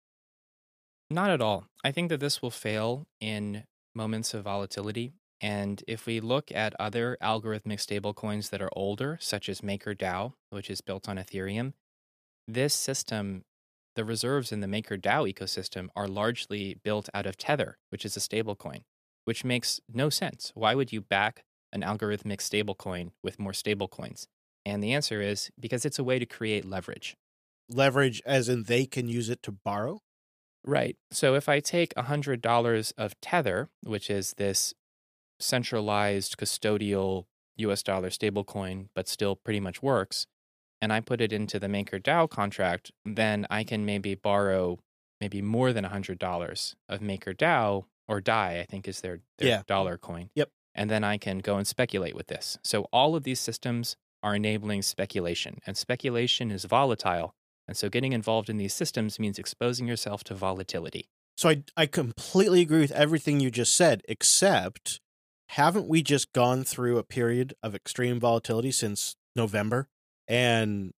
Not 1.09 1.29
at 1.29 1.41
all. 1.41 1.65
I 1.83 1.91
think 1.91 2.09
that 2.09 2.19
this 2.19 2.41
will 2.41 2.51
fail 2.51 3.07
in 3.19 3.63
moments 3.95 4.33
of 4.33 4.43
volatility. 4.43 5.13
And 5.41 5.83
if 5.87 6.05
we 6.05 6.19
look 6.19 6.51
at 6.51 6.75
other 6.79 7.17
algorithmic 7.21 7.79
stablecoins 7.79 8.49
that 8.49 8.61
are 8.61 8.69
older, 8.73 9.17
such 9.21 9.47
as 9.47 9.61
MakerDAO, 9.61 10.33
which 10.49 10.69
is 10.69 10.81
built 10.81 11.07
on 11.07 11.17
Ethereum, 11.17 11.73
this 12.47 12.73
system, 12.73 13.43
the 13.95 14.03
reserves 14.03 14.51
in 14.51 14.59
the 14.59 14.67
MakerDAO 14.67 15.31
ecosystem 15.33 15.87
are 15.95 16.07
largely 16.07 16.77
built 16.83 17.09
out 17.13 17.25
of 17.25 17.37
Tether, 17.37 17.77
which 17.89 18.05
is 18.05 18.17
a 18.17 18.19
stablecoin, 18.19 18.81
which 19.25 19.45
makes 19.45 19.79
no 19.91 20.09
sense. 20.09 20.51
Why 20.55 20.75
would 20.75 20.91
you 20.91 21.01
back 21.01 21.43
an 21.71 21.81
algorithmic 21.81 22.39
stablecoin 22.39 23.11
with 23.23 23.39
more 23.39 23.51
stablecoins? 23.51 24.27
And 24.65 24.83
the 24.83 24.93
answer 24.93 25.21
is 25.21 25.49
because 25.59 25.85
it's 25.85 25.99
a 25.99 26.03
way 26.03 26.19
to 26.19 26.25
create 26.25 26.65
leverage. 26.65 27.15
Leverage, 27.69 28.21
as 28.25 28.49
in 28.49 28.63
they 28.63 28.85
can 28.85 29.07
use 29.07 29.29
it 29.29 29.41
to 29.43 29.51
borrow? 29.51 30.01
Right. 30.65 30.97
So 31.11 31.35
if 31.35 31.47
I 31.47 31.59
take 31.59 31.93
$100 31.95 32.93
of 32.97 33.19
Tether, 33.21 33.69
which 33.83 34.09
is 34.09 34.33
this 34.37 34.73
centralized 35.39 36.37
custodial 36.37 37.25
US 37.57 37.83
dollar 37.83 38.09
stablecoin, 38.09 38.87
but 38.95 39.07
still 39.07 39.35
pretty 39.35 39.59
much 39.59 39.81
works, 39.81 40.25
and 40.81 40.93
I 40.93 40.99
put 41.01 41.21
it 41.21 41.33
into 41.33 41.59
the 41.59 41.67
MakerDAO 41.67 42.29
contract, 42.29 42.91
then 43.05 43.45
I 43.49 43.63
can 43.63 43.85
maybe 43.85 44.15
borrow 44.15 44.79
maybe 45.21 45.41
more 45.41 45.73
than 45.73 45.83
$100 45.85 46.75
of 46.87 46.99
MakerDAO 47.01 47.85
or 48.07 48.21
DAI, 48.21 48.59
I 48.61 48.65
think 48.65 48.87
is 48.87 49.01
their, 49.01 49.19
their 49.37 49.47
Yeah. 49.47 49.61
dollar 49.67 49.97
coin. 49.97 50.29
Yep. 50.35 50.49
And 50.79 50.89
then 50.89 51.03
I 51.03 51.17
can 51.17 51.39
go 51.39 51.57
and 51.57 51.67
speculate 51.67 52.15
with 52.15 52.27
this. 52.27 52.57
So 52.63 52.83
all 52.93 53.13
of 53.13 53.23
these 53.23 53.41
systems 53.41 53.97
are 54.23 54.33
enabling 54.33 54.83
speculation, 54.83 55.59
and 55.67 55.75
speculation 55.75 56.51
is 56.51 56.63
volatile. 56.63 57.35
And 57.67 57.75
so 57.75 57.89
getting 57.89 58.13
involved 58.13 58.49
in 58.49 58.55
these 58.55 58.73
systems 58.73 59.19
means 59.19 59.37
exposing 59.37 59.87
yourself 59.87 60.23
to 60.23 60.33
volatility. 60.33 61.09
So 61.35 61.49
I 61.49 61.63
I 61.75 61.85
completely 61.85 62.61
agree 62.61 62.79
with 62.79 62.93
everything 62.93 63.41
you 63.41 63.51
just 63.51 63.75
said, 63.75 64.03
except 64.07 65.01
haven't 65.49 65.89
we 65.89 66.01
just 66.01 66.31
gone 66.31 66.63
through 66.63 66.97
a 66.97 67.03
period 67.03 67.55
of 67.61 67.75
extreme 67.75 68.17
volatility 68.17 68.71
since 68.71 69.17
November? 69.35 69.89
And 70.29 70.93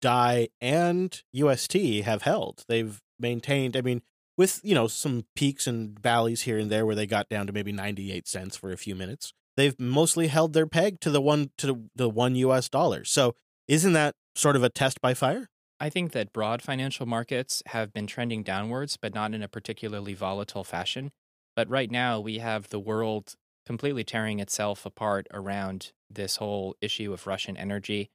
DAI 0.00 0.48
and 0.60 1.20
UST 1.32 1.74
have 2.04 2.22
held. 2.22 2.64
They've 2.68 3.00
maintained, 3.18 3.76
I 3.76 3.80
mean, 3.80 4.02
with, 4.38 4.60
you 4.62 4.74
know, 4.74 4.86
some 4.86 5.26
peaks 5.34 5.66
and 5.66 5.98
valleys 5.98 6.42
here 6.42 6.58
and 6.58 6.70
there 6.70 6.86
where 6.86 6.94
they 6.94 7.06
got 7.06 7.28
down 7.28 7.46
to 7.48 7.52
maybe 7.52 7.72
98 7.72 8.26
cents 8.26 8.56
for 8.56 8.72
a 8.72 8.78
few 8.78 8.94
minutes. 8.94 9.34
They've 9.56 9.78
mostly 9.78 10.28
held 10.28 10.52
their 10.52 10.68
peg 10.68 11.00
to 11.00 11.10
the 11.10 11.20
one 11.20 11.50
to 11.58 11.88
the, 11.96 12.08
1 12.08 12.36
US 12.36 12.68
dollar. 12.68 13.04
So, 13.04 13.34
isn't 13.66 13.92
that 13.92 14.14
sort 14.36 14.54
of 14.54 14.62
a 14.62 14.70
test 14.70 15.00
by 15.00 15.12
fire? 15.12 15.48
I 15.80 15.90
think 15.90 16.12
that 16.12 16.32
broad 16.32 16.62
financial 16.62 17.06
markets 17.06 17.62
have 17.66 17.92
been 17.92 18.06
trending 18.06 18.44
downwards, 18.44 18.96
but 18.96 19.14
not 19.14 19.34
in 19.34 19.42
a 19.42 19.48
particularly 19.48 20.14
volatile 20.14 20.64
fashion. 20.64 21.10
But 21.56 21.68
right 21.68 21.90
now, 21.90 22.20
we 22.20 22.38
have 22.38 22.68
the 22.68 22.78
world 22.78 23.34
completely 23.66 24.04
tearing 24.04 24.38
itself 24.38 24.86
apart 24.86 25.26
around 25.34 25.92
this 26.08 26.36
whole 26.36 26.76
issue 26.80 27.12
of 27.12 27.26
Russian 27.26 27.56
energy. 27.56 28.10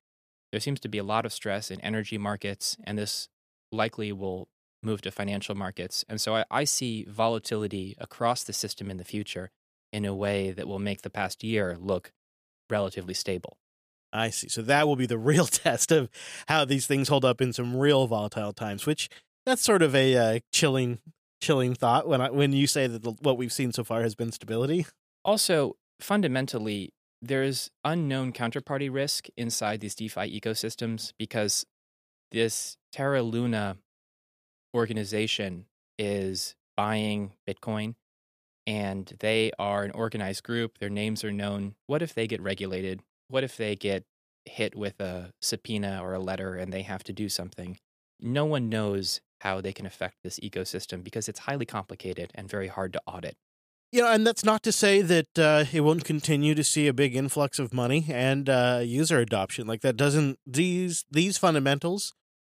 There 0.51 0.61
seems 0.61 0.79
to 0.79 0.89
be 0.89 0.97
a 0.97 1.03
lot 1.03 1.25
of 1.25 1.33
stress 1.33 1.69
in 1.69 1.81
energy 1.81 2.17
markets, 2.17 2.77
and 2.85 2.97
this 2.97 3.27
likely 3.71 4.11
will 4.13 4.47
move 4.83 5.01
to 5.01 5.11
financial 5.11 5.55
markets. 5.55 6.03
And 6.09 6.19
so 6.19 6.35
I, 6.35 6.45
I 6.51 6.63
see 6.63 7.05
volatility 7.09 7.95
across 7.97 8.43
the 8.43 8.53
system 8.53 8.89
in 8.89 8.97
the 8.97 9.03
future 9.03 9.51
in 9.91 10.05
a 10.05 10.15
way 10.15 10.51
that 10.51 10.67
will 10.67 10.79
make 10.79 11.01
the 11.01 11.09
past 11.09 11.43
year 11.43 11.77
look 11.79 12.11
relatively 12.69 13.13
stable. 13.13 13.57
I 14.11 14.29
see. 14.29 14.47
So 14.47 14.61
that 14.63 14.87
will 14.87 14.95
be 14.95 15.05
the 15.05 15.17
real 15.31 15.45
test 15.45 15.91
of 15.91 16.09
how 16.47 16.65
these 16.65 16.85
things 16.87 17.09
hold 17.09 17.25
up 17.25 17.41
in 17.41 17.53
some 17.53 17.75
real 17.75 18.07
volatile 18.07 18.53
times. 18.53 18.85
Which 18.85 19.09
that's 19.45 19.63
sort 19.63 19.81
of 19.81 19.95
a 19.95 20.15
uh, 20.15 20.39
chilling, 20.51 20.99
chilling 21.41 21.73
thought 21.75 22.07
when 22.07 22.21
I 22.21 22.29
when 22.29 22.53
you 22.53 22.67
say 22.67 22.87
that 22.87 23.03
the, 23.03 23.11
what 23.21 23.37
we've 23.37 23.53
seen 23.53 23.71
so 23.71 23.83
far 23.83 24.01
has 24.01 24.15
been 24.15 24.31
stability. 24.31 24.85
Also, 25.25 25.75
fundamentally, 25.99 26.93
there's 27.21 27.71
unknown 27.85 28.33
counterparty 28.33 28.93
risk 28.93 29.27
inside 29.37 29.79
these 29.79 29.95
DeFi 29.95 30.39
ecosystems 30.39 31.13
because 31.17 31.65
this 32.31 32.77
Terra 32.91 33.23
Luna 33.23 33.77
organization 34.73 35.65
is 35.97 36.55
buying 36.75 37.33
Bitcoin 37.47 37.95
and 38.65 39.13
they 39.19 39.51
are 39.59 39.83
an 39.83 39.91
organized 39.91 40.43
group. 40.43 40.77
Their 40.79 40.89
names 40.89 41.23
are 41.23 41.31
known. 41.31 41.75
What 41.87 42.01
if 42.01 42.13
they 42.13 42.27
get 42.27 42.41
regulated? 42.41 43.01
What 43.27 43.43
if 43.43 43.57
they 43.57 43.75
get 43.75 44.03
hit 44.45 44.75
with 44.75 44.99
a 44.99 45.31
subpoena 45.41 45.99
or 46.01 46.13
a 46.13 46.19
letter 46.19 46.55
and 46.55 46.71
they 46.71 46.83
have 46.83 47.03
to 47.05 47.13
do 47.13 47.29
something? 47.29 47.77
No 48.19 48.45
one 48.45 48.69
knows 48.69 49.21
how 49.41 49.59
they 49.59 49.73
can 49.73 49.85
affect 49.85 50.17
this 50.23 50.39
ecosystem 50.39 51.03
because 51.03 51.27
it's 51.27 51.39
highly 51.39 51.65
complicated 51.65 52.31
and 52.33 52.49
very 52.49 52.67
hard 52.67 52.93
to 52.93 53.01
audit. 53.05 53.35
Know, 53.91 54.11
and 54.11 54.25
that's 54.25 54.43
not 54.43 54.63
to 54.63 54.71
say 54.71 55.01
that 55.01 55.37
uh, 55.37 55.65
it 55.71 55.81
won't 55.81 56.03
continue 56.03 56.55
to 56.55 56.63
see 56.63 56.87
a 56.87 56.93
big 56.93 57.15
influx 57.15 57.59
of 57.59 57.73
money 57.73 58.05
and 58.09 58.49
uh, 58.49 58.81
user 58.83 59.19
adoption. 59.19 59.67
Like 59.67 59.81
that 59.81 59.97
doesn't 59.97 60.39
these 60.47 61.05
these 61.11 61.37
fundamentals. 61.37 62.13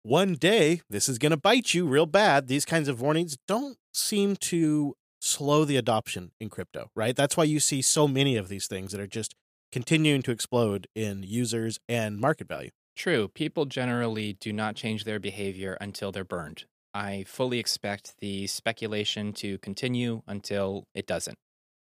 One 0.07 0.35
day, 0.35 0.83
this 0.89 1.09
is 1.09 1.19
going 1.19 1.31
to 1.31 1.37
bite 1.37 1.75
you 1.75 1.85
real 1.85 2.07
bad. 2.07 2.47
These 2.47 2.65
kinds 2.65 2.87
of 2.87 3.01
warnings 3.01 3.37
don't 3.49 3.77
seem 3.93 4.37
to 4.37 4.95
slow 5.21 5.65
the 5.65 5.77
adoption 5.77 6.31
in 6.39 6.49
crypto, 6.49 6.93
right? 6.95 7.17
That's 7.17 7.37
why 7.37 7.43
you 7.43 7.59
see 7.59 7.83
so 7.83 8.07
many 8.07 8.37
of 8.37 8.47
these 8.49 8.69
things 8.69 8.93
that 8.93 9.01
are 9.01 9.09
just 9.09 9.35
continuing 9.73 10.23
to 10.23 10.31
explode 10.31 10.87
in 10.95 11.25
users 11.25 11.81
and 11.89 12.21
market 12.21 12.47
value. 12.47 12.71
True. 12.95 13.27
People 13.27 13.65
generally 13.65 14.35
do 14.35 14.53
not 14.53 14.77
change 14.77 15.03
their 15.03 15.19
behavior 15.19 15.77
until 15.81 16.13
they're 16.13 16.23
burned. 16.23 16.67
I 16.95 17.25
fully 17.27 17.59
expect 17.59 18.15
the 18.21 18.47
speculation 18.47 19.33
to 19.33 19.59
continue 19.59 20.23
until 20.29 20.85
it 20.95 21.09
doesn't. 21.09 21.37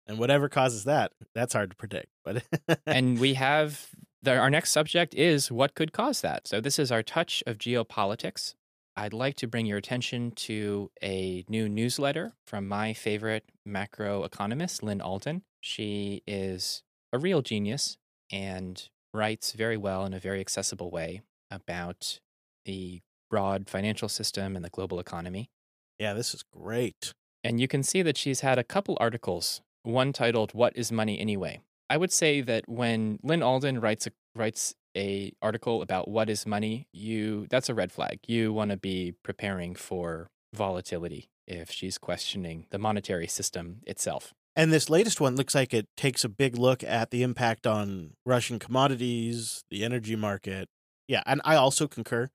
And 0.07 0.19
whatever 0.19 0.49
causes 0.49 0.85
that, 0.85 1.13
that's 1.35 1.53
hard 1.53 1.69
to 1.69 1.77
predict. 1.77 2.07
But 2.25 2.45
and 2.87 3.19
we 3.19 3.35
have 3.45 3.91
the, 4.27 4.37
our 4.37 4.51
next 4.51 4.73
subject 4.73 5.15
is 5.15 5.51
what 5.51 5.75
could 5.75 5.93
cause 5.93 6.21
that. 6.21 6.47
So 6.47 6.61
this 6.61 6.79
is 6.79 6.93
our 6.93 7.03
touch 7.03 7.43
of 7.47 7.59
geopolitics. 7.59 8.55
I'd 8.97 9.13
like 9.13 9.37
to 9.37 9.47
bring 9.47 9.67
your 9.67 9.79
attention 9.79 10.33
to 10.33 10.91
a 11.03 11.45
new 11.49 11.69
newsletter 11.69 12.33
from 12.47 12.67
my 12.67 12.93
favorite 12.93 13.45
macro 13.65 14.25
economist, 14.25 14.83
Lyn 14.83 15.01
Alden. 15.01 15.43
She 15.61 16.23
is 16.27 16.83
a 17.13 17.19
real 17.19 17.41
genius 17.41 17.99
and 18.33 18.89
writes 19.15 19.53
very 19.53 19.77
well 19.77 20.05
in 20.05 20.13
a 20.13 20.19
very 20.19 20.41
accessible 20.41 20.91
way 20.91 21.23
about 21.51 22.21
the 22.65 23.03
broad 23.31 23.71
financial 23.71 24.09
system 24.09 24.57
and 24.57 24.65
the 24.65 24.71
global 24.71 24.99
economy. 24.99 25.51
yeah, 25.99 26.15
this 26.15 26.35
is 26.35 26.43
great. 26.43 27.13
And 27.45 27.61
you 27.61 27.69
can 27.69 27.83
see 27.83 28.03
that 28.03 28.17
she's 28.17 28.41
had 28.41 28.59
a 28.59 28.65
couple 28.65 28.97
articles, 28.99 29.61
one 29.85 30.13
titled 30.13 30.53
What 30.53 30.77
is 30.77 30.91
Money 30.91 31.21
Anyway? 31.21 31.61
I 31.89 31.97
would 31.97 32.13
say 32.13 32.41
that 32.41 32.69
when 32.69 33.19
Lyn 33.23 33.43
Alden 33.43 33.81
writes 33.81 34.07
a 34.07 34.11
writes 34.35 34.75
a 34.97 35.33
article 35.43 35.83
about 35.83 36.09
what 36.09 36.29
is 36.29 36.47
money, 36.47 36.89
you 36.93 37.47
that's 37.51 37.69
a 37.69 37.75
red 37.75 37.93
flag. 37.93 38.21
You 38.27 38.53
want 38.53 38.71
to 38.71 38.77
be 38.77 39.15
preparing 39.23 39.75
for 39.75 40.29
volatility 40.55 41.29
if 41.47 41.71
she's 41.71 41.99
questioning 41.99 42.67
the 42.71 42.79
monetary 42.79 43.27
system 43.27 43.81
itself. 43.87 44.33
And 44.57 44.73
this 44.73 44.89
latest 44.89 45.21
one 45.21 45.37
looks 45.37 45.55
like 45.55 45.75
it 45.75 45.87
takes 45.97 46.25
a 46.25 46.31
big 46.31 46.57
look 46.57 46.83
at 46.83 47.11
the 47.11 47.23
impact 47.23 47.67
on 47.67 48.15
Russian 48.25 48.59
commodities, 48.59 49.65
the 49.71 49.85
energy 49.85 50.17
market. 50.17 50.69
Yeah, 51.07 51.23
and 51.27 51.43
I 51.45 51.57
also 51.57 51.87
concur. 51.87 52.31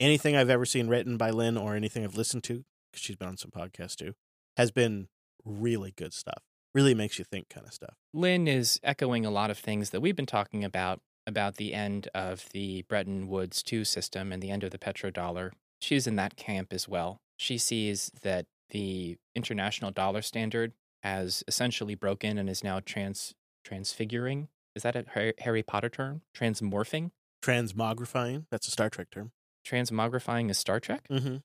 Anything 0.00 0.34
I've 0.34 0.50
ever 0.50 0.66
seen 0.66 0.88
written 0.88 1.16
by 1.16 1.30
Lyn 1.30 1.56
or 1.56 1.76
anything 1.76 2.02
I've 2.02 2.16
listened 2.16 2.42
to, 2.44 2.64
because 2.90 3.04
she's 3.04 3.14
been 3.14 3.28
on 3.28 3.36
some 3.36 3.52
podcasts 3.52 3.94
too, 3.94 4.14
has 4.56 4.72
been 4.72 5.06
really 5.44 5.92
good 5.96 6.12
stuff. 6.12 6.42
Really 6.74 6.94
makes 6.94 7.18
you 7.18 7.24
think 7.24 7.48
kind 7.48 7.66
of 7.66 7.72
stuff. 7.72 7.94
Lyn 8.14 8.48
is 8.48 8.80
echoing 8.82 9.26
a 9.26 9.30
lot 9.30 9.50
of 9.50 9.58
things 9.58 9.90
that 9.90 10.00
we've 10.00 10.16
been 10.16 10.26
talking 10.26 10.64
about 10.64 11.00
about 11.26 11.56
the 11.56 11.72
end 11.74 12.08
of 12.14 12.48
the 12.52 12.82
Bretton 12.88 13.28
Woods 13.28 13.62
2 13.62 13.84
system 13.84 14.32
and 14.32 14.42
the 14.42 14.50
end 14.50 14.64
of 14.64 14.70
the 14.70 14.78
petrodollar. 14.78 15.52
She's 15.80 16.06
in 16.06 16.16
that 16.16 16.36
camp 16.36 16.72
as 16.72 16.88
well. 16.88 17.18
She 17.36 17.58
sees 17.58 18.10
that 18.22 18.46
the 18.70 19.18
international 19.34 19.90
dollar 19.90 20.22
standard 20.22 20.72
has 21.02 21.44
essentially 21.46 21.94
broken 21.94 22.38
and 22.38 22.48
is 22.48 22.64
now 22.64 22.80
trans 22.80 23.34
transfiguring. 23.64 24.48
Is 24.74 24.82
that 24.82 24.96
a 24.96 25.34
Harry 25.40 25.62
Potter 25.62 25.88
term? 25.88 26.22
Transmorphing? 26.36 27.10
Transmogrifying, 27.44 28.46
that's 28.50 28.68
a 28.68 28.70
Star 28.70 28.88
Trek 28.88 29.10
term. 29.10 29.32
Transmogrifying 29.66 30.50
is 30.50 30.58
Star 30.58 30.80
Trek? 30.80 31.06
Mm-hmm. 31.10 31.36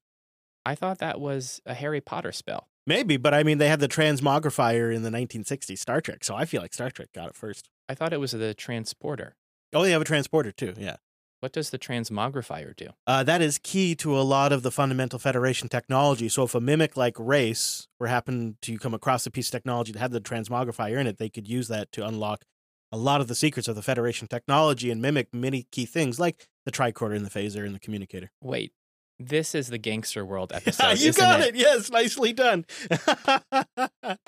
I 0.66 0.76
thought 0.76 1.00
that 1.00 1.20
was 1.20 1.62
a 1.66 1.74
Harry 1.74 2.02
Potter 2.02 2.32
spell. 2.32 2.68
Maybe, 2.88 3.18
but 3.18 3.34
I 3.34 3.44
mean, 3.44 3.58
they 3.58 3.68
had 3.68 3.82
the 3.82 3.90
transmogrifier 3.90 4.96
in 4.96 5.04
the 5.04 5.10
1960s 5.10 5.78
Star 5.78 6.00
Trek, 6.00 6.24
so 6.24 6.36
I 6.36 6.46
feel 6.46 6.62
like 6.62 6.74
Star 6.74 6.90
Trek 6.90 7.10
got 7.14 7.28
it 7.28 7.36
first. 7.36 7.70
I 7.90 7.94
thought 7.94 8.14
it 8.14 8.20
was 8.20 8.32
the 8.32 8.54
transporter. 8.54 9.36
Oh, 9.74 9.84
they 9.84 9.92
have 9.92 10.02
a 10.02 10.06
transporter 10.06 10.54
too. 10.54 10.74
Yeah. 10.78 10.96
What 11.42 11.52
does 11.52 11.70
the 11.70 11.78
transmogrifier 11.78 12.76
do? 12.76 12.88
Uh, 13.06 13.24
that 13.24 13.42
is 13.42 13.60
key 13.62 13.94
to 13.96 14.18
a 14.18 14.22
lot 14.22 14.52
of 14.52 14.64
the 14.64 14.72
fundamental 14.72 15.20
Federation 15.20 15.70
technology. 15.70 16.30
So 16.30 16.44
if 16.44 16.56
a 16.56 16.62
mimic 16.62 16.98
like 16.98 17.16
race 17.20 17.88
were 18.00 18.08
happen 18.08 18.58
to 18.64 18.78
come 18.80 18.94
across 18.94 19.26
a 19.28 19.32
piece 19.32 19.50
of 19.50 19.52
technology 19.52 19.92
that 19.92 20.00
had 20.00 20.12
the 20.12 20.22
transmogrifier 20.22 20.98
in 20.98 21.06
it, 21.06 21.18
they 21.18 21.30
could 21.30 21.48
use 21.48 21.68
that 21.68 21.92
to 21.92 22.08
unlock 22.08 22.46
a 22.92 22.98
lot 22.98 23.22
of 23.22 23.28
the 23.28 23.36
secrets 23.36 23.68
of 23.68 23.76
the 23.76 23.82
Federation 23.82 24.28
technology 24.28 24.90
and 24.90 25.02
mimic 25.02 25.34
many 25.34 25.68
key 25.72 25.86
things 25.86 26.20
like 26.20 26.48
the 26.66 26.72
tricorder 26.72 27.16
and 27.16 27.26
the 27.26 27.30
phaser 27.30 27.66
and 27.66 27.76
the 27.76 27.80
communicator. 27.80 28.32
Wait, 28.42 28.72
this 29.20 29.56
is 29.56 29.68
the 29.68 29.78
Gangster 29.78 30.26
World 30.26 30.52
episode. 30.56 31.00
you 31.00 31.10
isn't 31.10 31.22
got 31.22 31.42
it? 31.42 31.50
it? 31.50 31.56
Yes, 31.56 31.90
nicely 31.90 32.34
done. 32.34 32.66
yes. 32.92 33.48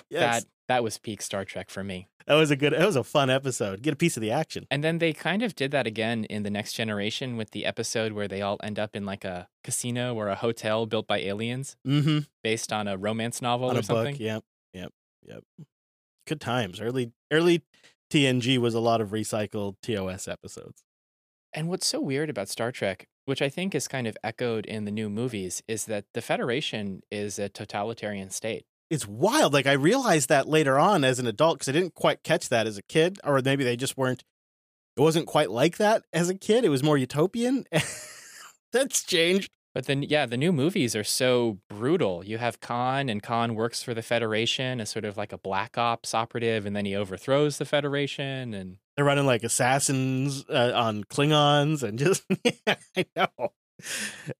That 0.09 0.43
that 0.67 0.83
was 0.83 0.97
peak 0.97 1.21
Star 1.21 1.45
Trek 1.45 1.69
for 1.69 1.83
me. 1.83 2.07
That 2.27 2.35
was 2.35 2.51
a 2.51 2.55
good. 2.55 2.73
That 2.73 2.85
was 2.85 2.95
a 2.95 3.03
fun 3.03 3.29
episode. 3.29 3.81
Get 3.81 3.93
a 3.93 3.97
piece 3.97 4.15
of 4.15 4.21
the 4.21 4.29
action. 4.31 4.67
And 4.69 4.83
then 4.83 4.99
they 4.99 5.13
kind 5.13 5.41
of 5.41 5.55
did 5.55 5.71
that 5.71 5.87
again 5.87 6.25
in 6.25 6.43
the 6.43 6.51
next 6.51 6.73
generation 6.73 7.37
with 7.37 7.51
the 7.51 7.65
episode 7.65 8.11
where 8.11 8.27
they 8.27 8.41
all 8.43 8.57
end 8.61 8.77
up 8.77 8.95
in 8.95 9.03
like 9.05 9.25
a 9.25 9.47
casino 9.63 10.13
or 10.13 10.27
a 10.27 10.35
hotel 10.35 10.85
built 10.85 11.07
by 11.07 11.19
aliens 11.19 11.75
Mm-hmm. 11.87 12.19
based 12.43 12.71
on 12.71 12.87
a 12.87 12.97
romance 12.97 13.41
novel 13.41 13.69
On 13.69 13.77
or 13.77 13.79
a 13.79 13.83
something. 13.83 14.13
book. 14.13 14.19
Yep. 14.21 14.43
Yep. 14.75 14.91
Yep. 15.23 15.43
Good 16.27 16.41
times. 16.41 16.79
Early. 16.79 17.11
Early 17.31 17.63
TNG 18.11 18.59
was 18.59 18.75
a 18.75 18.79
lot 18.79 19.01
of 19.01 19.09
recycled 19.09 19.75
TOS 19.81 20.27
episodes. 20.27 20.83
And 21.51 21.67
what's 21.67 21.87
so 21.87 21.99
weird 21.99 22.29
about 22.29 22.47
Star 22.47 22.71
Trek, 22.71 23.07
which 23.29 23.41
I 23.41 23.47
think 23.47 23.75
is 23.75 23.87
kind 23.87 24.07
of 24.07 24.17
echoed 24.23 24.65
in 24.65 24.85
the 24.85 24.91
new 24.91 25.07
movies, 25.09 25.61
is 25.67 25.85
that 25.85 26.05
the 26.13 26.21
Federation 26.21 27.03
is 27.11 27.37
a 27.37 27.47
totalitarian 27.47 28.31
state. 28.31 28.65
It's 28.89 29.07
wild. 29.07 29.53
Like 29.53 29.67
I 29.67 29.73
realized 29.73 30.29
that 30.29 30.47
later 30.47 30.79
on 30.79 31.03
as 31.03 31.19
an 31.19 31.27
adult 31.27 31.59
because 31.59 31.69
I 31.69 31.73
didn't 31.73 31.93
quite 31.93 32.23
catch 32.23 32.49
that 32.49 32.65
as 32.65 32.79
a 32.79 32.81
kid, 32.81 33.19
or 33.23 33.39
maybe 33.45 33.63
they 33.63 33.77
just 33.77 33.95
weren't. 33.95 34.23
It 34.97 35.01
wasn't 35.01 35.27
quite 35.27 35.51
like 35.51 35.77
that 35.77 36.03
as 36.11 36.27
a 36.27 36.35
kid. 36.35 36.65
It 36.65 36.69
was 36.69 36.81
more 36.81 36.97
utopian. 36.97 37.65
That's 38.73 39.03
changed. 39.03 39.51
But 39.73 39.85
then, 39.85 40.01
yeah, 40.03 40.25
the 40.25 40.37
new 40.37 40.51
movies 40.51 40.95
are 40.95 41.03
so 41.03 41.59
brutal. 41.69 42.23
You 42.25 42.39
have 42.39 42.59
Khan, 42.59 43.07
and 43.07 43.21
Khan 43.21 43.53
works 43.55 43.83
for 43.83 43.93
the 43.93 44.01
Federation 44.01 44.81
as 44.81 44.89
sort 44.89 45.05
of 45.05 45.15
like 45.15 45.31
a 45.31 45.37
black 45.37 45.77
ops 45.77 46.13
operative, 46.13 46.65
and 46.65 46.75
then 46.75 46.85
he 46.85 46.95
overthrows 46.95 47.57
the 47.59 47.65
Federation. 47.65 48.53
And 48.53 48.77
They're 48.95 49.05
running 49.05 49.25
like 49.27 49.43
assassins 49.43 50.43
uh, 50.49 50.71
on 50.73 51.03
Klingons 51.03 51.83
and 51.83 51.99
just 51.99 52.23
yeah, 52.43 52.75
I 52.97 53.05
know. 53.15 53.53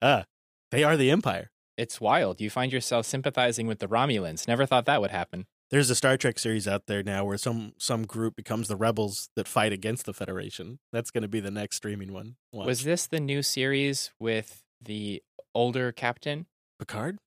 Uh, 0.02 0.22
they 0.70 0.84
are 0.84 0.96
the 0.96 1.10
Empire. 1.10 1.50
it's 1.76 2.00
wild. 2.00 2.40
You 2.40 2.50
find 2.50 2.72
yourself 2.72 3.06
sympathizing 3.06 3.66
with 3.66 3.78
the 3.78 3.88
Romulans. 3.88 4.46
Never 4.48 4.66
thought 4.66 4.84
that 4.86 5.00
would 5.00 5.10
happen. 5.12 5.46
There's 5.70 5.88
a 5.88 5.94
Star 5.94 6.16
Trek 6.16 6.38
series 6.40 6.66
out 6.66 6.86
there 6.88 7.02
now 7.04 7.24
where 7.24 7.38
some 7.38 7.74
some 7.78 8.04
group 8.04 8.34
becomes 8.34 8.66
the 8.66 8.74
rebels 8.76 9.30
that 9.36 9.46
fight 9.46 9.72
against 9.72 10.04
the 10.04 10.12
Federation. 10.12 10.80
That's 10.92 11.12
going 11.12 11.22
to 11.22 11.28
be 11.28 11.38
the 11.38 11.52
next 11.52 11.76
streaming 11.76 12.12
one. 12.12 12.34
Watch. 12.52 12.66
Was 12.66 12.82
this 12.82 13.06
the 13.06 13.20
new 13.20 13.42
series 13.42 14.10
with 14.18 14.64
the 14.82 15.22
older 15.54 15.92
captain? 15.92 16.46
Picard? 16.78 17.18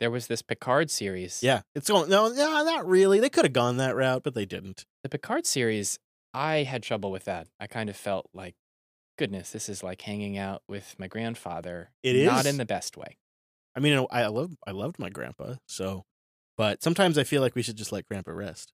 There 0.00 0.10
was 0.10 0.26
this 0.26 0.42
Picard 0.42 0.90
series. 0.90 1.40
Yeah, 1.42 1.60
it's 1.74 1.88
going. 1.88 2.10
No, 2.10 2.28
no, 2.28 2.64
not 2.64 2.88
really. 2.88 3.20
They 3.20 3.28
could 3.28 3.44
have 3.44 3.52
gone 3.52 3.76
that 3.76 3.94
route, 3.94 4.22
but 4.24 4.34
they 4.34 4.46
didn't. 4.46 4.84
The 5.02 5.08
Picard 5.08 5.46
series, 5.46 5.98
I 6.34 6.64
had 6.64 6.82
trouble 6.82 7.12
with 7.12 7.24
that. 7.26 7.48
I 7.60 7.66
kind 7.66 7.88
of 7.88 7.96
felt 7.96 8.28
like, 8.34 8.54
goodness, 9.16 9.50
this 9.50 9.68
is 9.68 9.82
like 9.82 10.02
hanging 10.02 10.36
out 10.36 10.62
with 10.68 10.96
my 10.98 11.06
grandfather. 11.06 11.90
It 12.02 12.16
is 12.16 12.26
Not 12.26 12.46
in 12.46 12.56
the 12.56 12.64
best 12.64 12.96
way. 12.96 13.16
I 13.76 13.80
mean, 13.80 14.06
I 14.10 14.26
love 14.26 14.56
I 14.66 14.72
loved 14.72 14.98
my 14.98 15.08
grandpa, 15.08 15.54
so 15.68 16.04
but 16.56 16.82
sometimes 16.82 17.16
I 17.16 17.24
feel 17.24 17.40
like 17.40 17.54
we 17.54 17.62
should 17.62 17.76
just 17.76 17.92
let 17.92 18.06
grandpa 18.06 18.32
rest. 18.32 18.72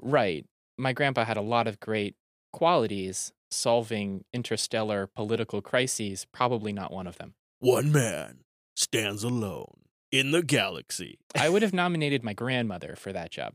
Right. 0.00 0.46
My 0.78 0.92
grandpa 0.92 1.24
had 1.24 1.36
a 1.36 1.42
lot 1.42 1.66
of 1.66 1.80
great 1.80 2.14
qualities. 2.52 3.32
Solving 3.50 4.24
interstellar 4.34 5.06
political 5.06 5.62
crises, 5.62 6.26
probably 6.32 6.70
not 6.70 6.92
one 6.92 7.06
of 7.06 7.16
them. 7.16 7.32
One 7.60 7.90
man 7.90 8.44
stands 8.76 9.24
alone 9.24 9.80
in 10.12 10.30
the 10.30 10.42
galaxy. 10.42 11.18
I 11.36 11.48
would 11.48 11.62
have 11.62 11.72
nominated 11.72 12.22
my 12.22 12.32
grandmother 12.32 12.94
for 12.96 13.12
that 13.12 13.30
job. 13.30 13.54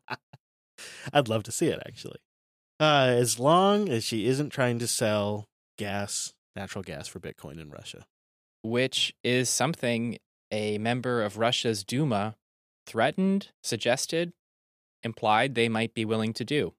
I'd 1.12 1.28
love 1.28 1.42
to 1.44 1.52
see 1.52 1.66
it 1.66 1.82
actually. 1.86 2.18
Uh, 2.78 3.08
as 3.14 3.38
long 3.38 3.88
as 3.90 4.04
she 4.04 4.26
isn't 4.26 4.50
trying 4.50 4.78
to 4.78 4.86
sell 4.86 5.46
gas, 5.76 6.32
natural 6.56 6.82
gas 6.82 7.08
for 7.08 7.20
Bitcoin 7.20 7.60
in 7.60 7.70
Russia. 7.70 8.04
which 8.62 9.14
is 9.24 9.48
something 9.48 10.18
a 10.50 10.76
member 10.78 11.22
of 11.22 11.38
Russia's 11.38 11.84
Duma 11.84 12.36
threatened, 12.86 13.48
suggested, 13.62 14.32
implied 15.02 15.54
they 15.54 15.68
might 15.68 15.94
be 15.94 16.04
willing 16.04 16.32
to 16.34 16.44
do. 16.44 16.74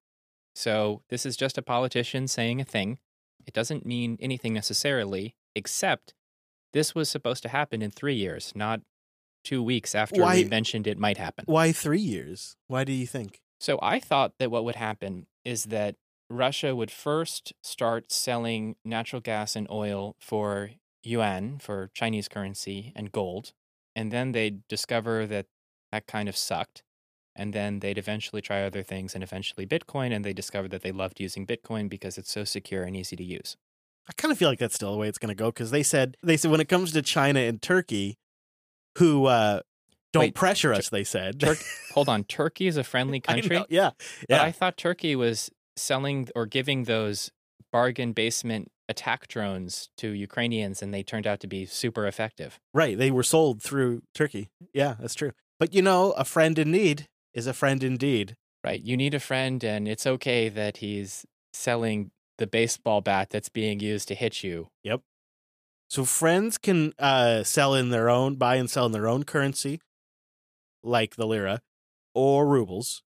So 0.56 1.02
this 1.10 1.26
is 1.26 1.38
just 1.38 1.58
a 1.58 1.62
politician 1.64 2.28
saying 2.28 2.60
a 2.62 2.66
thing. 2.66 2.98
It 3.48 3.54
doesn't 3.54 3.86
mean 3.86 4.18
anything 4.22 4.54
necessarily, 4.54 5.36
except 5.56 6.14
this 6.74 6.96
was 6.96 7.10
supposed 7.10 7.44
to 7.44 7.50
happen 7.50 7.82
in 7.82 7.92
three 7.92 8.16
years, 8.16 8.52
not 8.56 8.82
two 9.44 9.64
weeks 9.64 9.96
after 9.96 10.22
Why- 10.22 10.36
we 10.36 10.46
mentioned 10.46 10.88
it 10.88 10.98
might 10.98 11.18
happen. 11.18 11.46
Why 11.48 11.72
three 11.72 12.00
years? 12.00 12.56
Why 12.68 12.84
do 12.84 12.92
you 12.92 13.08
think? 13.08 13.42
So 13.60 13.78
I 13.82 14.00
thought 14.00 14.34
that 14.40 14.52
what 14.52 14.64
would 14.64 14.76
happen 14.76 15.28
is 15.46 15.66
that 15.66 15.96
Russia 16.30 16.76
would 16.76 16.92
first 16.92 17.54
start 17.62 18.12
selling 18.12 18.76
natural 18.86 19.22
gas 19.22 19.56
and 19.56 19.70
oil 19.70 20.16
for 20.20 20.72
yuan, 21.04 21.60
for 21.60 21.90
Chinese 21.94 22.28
currency, 22.28 22.94
and 22.96 23.12
gold. 23.12 23.54
And 23.96 24.12
then 24.12 24.32
they'd 24.32 24.68
discover 24.68 25.26
that 25.28 25.48
that 25.92 26.08
kind 26.08 26.30
of 26.30 26.38
sucked. 26.38 26.84
And 27.36 27.54
then 27.54 27.80
they'd 27.80 27.98
eventually 27.98 28.42
try 28.42 28.64
other 28.64 28.84
things 28.84 29.14
and 29.14 29.24
eventually 29.24 29.66
Bitcoin. 29.66 30.14
And 30.14 30.24
they 30.24 30.34
discovered 30.34 30.72
that 30.72 30.82
they 30.82 30.92
loved 30.92 31.20
using 31.20 31.46
Bitcoin 31.46 31.90
because 31.90 32.18
it's 32.18 32.32
so 32.32 32.44
secure 32.44 32.84
and 32.84 32.96
easy 32.96 33.16
to 33.16 33.24
use. 33.24 33.58
I 34.10 34.14
kind 34.18 34.32
of 34.32 34.38
feel 34.38 34.50
like 34.50 34.60
that's 34.60 34.76
still 34.76 34.92
the 34.92 34.98
way 34.98 35.08
it's 35.08 35.18
going 35.18 35.30
to 35.30 35.36
go 35.36 35.48
because 35.48 35.72
they 35.72 35.84
said 35.84 36.18
they 36.24 36.38
said 36.38 36.52
when 36.52 36.60
it 36.62 36.68
comes 36.70 36.92
to 36.94 37.02
China 37.02 37.40
and 37.40 37.62
Turkey, 37.62 38.18
who 38.98 39.26
uh, 39.26 39.62
don't 40.14 40.22
Wait, 40.22 40.36
pressure 40.36 40.74
Tur- 40.74 40.80
us, 40.80 40.90
they 40.90 41.04
said. 41.04 41.40
Tur- 41.40 41.56
Hold 41.94 42.10
on, 42.10 42.24
Turkey 42.24 42.68
is 42.68 42.78
a 42.78 42.84
friendly 42.84 43.20
country. 43.20 43.58
know, 43.58 43.66
yeah, 43.70 43.92
But 44.28 44.36
yeah. 44.36 44.44
I 44.44 44.52
thought 44.52 44.78
Turkey 44.78 45.16
was 45.16 45.50
selling 45.78 46.28
or 46.36 46.46
giving 46.46 46.84
those 46.84 47.32
bargain 47.72 48.12
basement 48.12 48.70
attack 48.90 49.28
drones 49.30 49.90
to 49.98 50.10
Ukrainians 50.10 50.82
and 50.82 50.94
they 50.94 51.02
turned 51.04 51.26
out 51.26 51.40
to 51.40 51.48
be 51.48 51.66
super 51.66 52.06
effective. 52.06 52.60
Right. 52.74 52.98
They 52.98 53.10
were 53.12 53.24
sold 53.24 53.62
through 53.64 54.02
Turkey. 54.14 54.50
Yeah, 54.74 54.96
that's 55.00 55.16
true. 55.16 55.32
But 55.60 55.74
you 55.74 55.82
know, 55.82 56.12
a 56.12 56.26
friend 56.26 56.60
in 56.60 56.72
need 56.72 57.08
is 57.34 57.48
a 57.48 57.54
friend 57.54 57.82
indeed. 57.84 58.36
Right. 58.66 58.82
You 58.82 58.98
need 58.98 59.14
a 59.14 59.20
friend 59.22 59.64
and 59.64 59.88
it's 59.88 60.06
okay 60.06 60.50
that 60.50 60.78
he's 60.78 61.26
selling 61.54 62.12
the 62.42 62.48
baseball 62.48 63.02
bat 63.02 63.30
that's 63.30 63.50
being 63.50 63.80
used 63.80 64.08
to 64.08 64.16
hit 64.16 64.44
you. 64.44 64.70
Yep. 64.84 65.02
So 65.92 66.06
friends 66.06 66.58
can 66.58 66.94
uh, 66.98 67.44
sell 67.44 67.76
in 67.76 67.92
their 67.92 68.10
own, 68.10 68.36
buy 68.36 68.56
and 68.56 68.68
sell 68.68 68.88
in 68.88 68.92
their 68.94 69.08
own 69.08 69.24
currency, 69.26 69.80
like 70.84 71.16
the 71.18 71.28
lira 71.28 71.62
or 72.16 72.48
rubles 72.48 73.04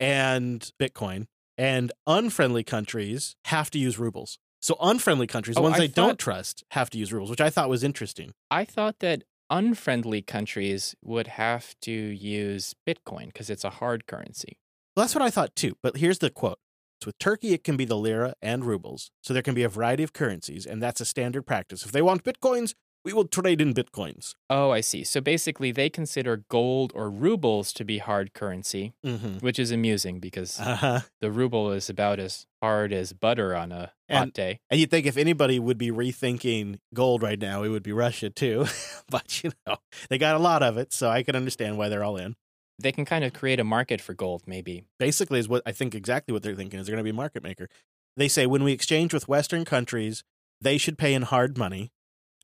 and 0.00 0.70
Bitcoin. 0.80 1.26
And 1.58 1.92
unfriendly 2.06 2.62
countries 2.64 3.36
have 3.46 3.70
to 3.72 3.78
use 3.78 3.98
rubles. 3.98 4.38
So 4.62 4.76
unfriendly 4.80 5.26
countries, 5.26 5.56
Oh, 5.58 5.62
ones 5.62 5.74
I 5.74 5.80
they 5.80 5.88
don't 5.88 6.18
trust, 6.18 6.64
have 6.70 6.88
to 6.90 6.98
use 6.98 7.12
rubles, 7.12 7.28
which 7.30 7.40
I 7.42 7.50
thought 7.50 7.68
was 7.68 7.84
interesting. 7.84 8.32
I 8.50 8.64
thought 8.64 9.00
that 9.00 9.24
unfriendly 9.50 10.22
countries 10.22 10.94
would 11.04 11.26
have 11.26 11.74
to 11.82 11.92
use 11.92 12.74
Bitcoin 12.88 13.26
because 13.26 13.50
it's 13.50 13.64
a 13.64 13.70
hard 13.70 14.06
currency. 14.06 14.56
Well, 14.96 15.04
that's 15.04 15.14
what 15.14 15.22
I 15.22 15.30
thought 15.30 15.54
too. 15.54 15.76
But 15.82 15.98
here's 15.98 16.20
the 16.20 16.30
quote. 16.30 16.58
So 17.00 17.06
with 17.08 17.18
Turkey, 17.18 17.52
it 17.54 17.62
can 17.64 17.76
be 17.76 17.84
the 17.84 17.96
lira 17.96 18.34
and 18.42 18.64
rubles. 18.64 19.10
So 19.22 19.32
there 19.32 19.42
can 19.42 19.54
be 19.54 19.62
a 19.62 19.68
variety 19.68 20.02
of 20.02 20.12
currencies, 20.12 20.66
and 20.66 20.82
that's 20.82 21.00
a 21.00 21.04
standard 21.04 21.42
practice. 21.46 21.84
If 21.86 21.92
they 21.92 22.02
want 22.02 22.24
bitcoins, 22.24 22.74
we 23.04 23.12
will 23.12 23.26
trade 23.26 23.60
in 23.60 23.72
bitcoins. 23.72 24.34
Oh, 24.50 24.70
I 24.72 24.80
see. 24.80 25.04
So 25.04 25.20
basically, 25.20 25.70
they 25.70 25.88
consider 25.88 26.44
gold 26.50 26.90
or 26.96 27.08
rubles 27.08 27.72
to 27.74 27.84
be 27.84 27.98
hard 27.98 28.34
currency, 28.34 28.92
Mm-hmm. 29.06 29.38
which 29.38 29.58
is 29.60 29.70
amusing 29.70 30.18
because 30.18 30.58
Uh-huh. 30.58 31.00
the 31.20 31.30
ruble 31.30 31.70
is 31.70 31.88
about 31.88 32.18
as 32.18 32.46
hard 32.60 32.92
as 32.92 33.12
butter 33.12 33.54
on 33.54 33.70
a 33.70 33.92
hot 34.10 34.22
And- 34.24 34.32
day. 34.32 34.58
And 34.68 34.80
you'd 34.80 34.90
think 34.90 35.06
if 35.06 35.16
anybody 35.16 35.60
would 35.60 35.78
be 35.78 35.92
rethinking 35.92 36.80
gold 36.92 37.22
right 37.22 37.38
now, 37.38 37.62
it 37.62 37.68
would 37.68 37.84
be 37.84 37.92
Russia 37.92 38.28
too. 38.30 38.66
but 39.08 39.44
you 39.44 39.52
know, 39.66 39.76
they 40.10 40.18
got 40.18 40.34
a 40.34 40.40
lot 40.40 40.64
of 40.64 40.76
it, 40.76 40.92
so 40.92 41.08
I 41.08 41.22
can 41.22 41.36
understand 41.36 41.78
why 41.78 41.88
they're 41.88 42.04
all 42.04 42.16
in. 42.16 42.34
They 42.78 42.92
can 42.92 43.04
kind 43.04 43.24
of 43.24 43.32
create 43.32 43.58
a 43.58 43.64
market 43.64 44.00
for 44.00 44.14
gold, 44.14 44.42
maybe. 44.46 44.84
Basically, 44.98 45.40
is 45.40 45.48
what 45.48 45.62
I 45.66 45.72
think 45.72 45.94
exactly 45.94 46.32
what 46.32 46.42
they're 46.42 46.54
thinking 46.54 46.78
is 46.78 46.86
they're 46.86 46.94
going 46.94 47.04
to 47.04 47.04
be 47.04 47.10
a 47.10 47.14
market 47.14 47.42
maker. 47.42 47.68
They 48.16 48.28
say 48.28 48.46
when 48.46 48.64
we 48.64 48.72
exchange 48.72 49.12
with 49.12 49.28
Western 49.28 49.64
countries, 49.64 50.22
they 50.60 50.78
should 50.78 50.98
pay 50.98 51.14
in 51.14 51.22
hard 51.22 51.58
money, 51.58 51.92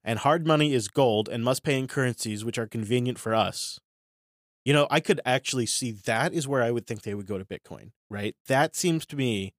and 0.04 0.18
hard 0.18 0.46
money 0.46 0.72
is 0.72 0.88
gold 0.88 1.28
and 1.28 1.44
must 1.44 1.62
pay 1.62 1.78
in 1.78 1.88
currencies 1.88 2.44
which 2.44 2.58
are 2.58 2.66
convenient 2.66 3.18
for 3.18 3.34
us. 3.34 3.78
You 4.64 4.72
know, 4.72 4.86
I 4.90 5.00
could 5.00 5.20
actually 5.24 5.66
see 5.66 5.92
that 5.92 6.32
is 6.32 6.48
where 6.48 6.62
I 6.62 6.70
would 6.70 6.86
think 6.86 7.02
they 7.02 7.14
would 7.14 7.26
go 7.26 7.38
to 7.38 7.44
Bitcoin, 7.44 7.90
right? 8.10 8.34
That 8.46 8.74
seems 8.74 9.04
to 9.06 9.16
me 9.16 9.52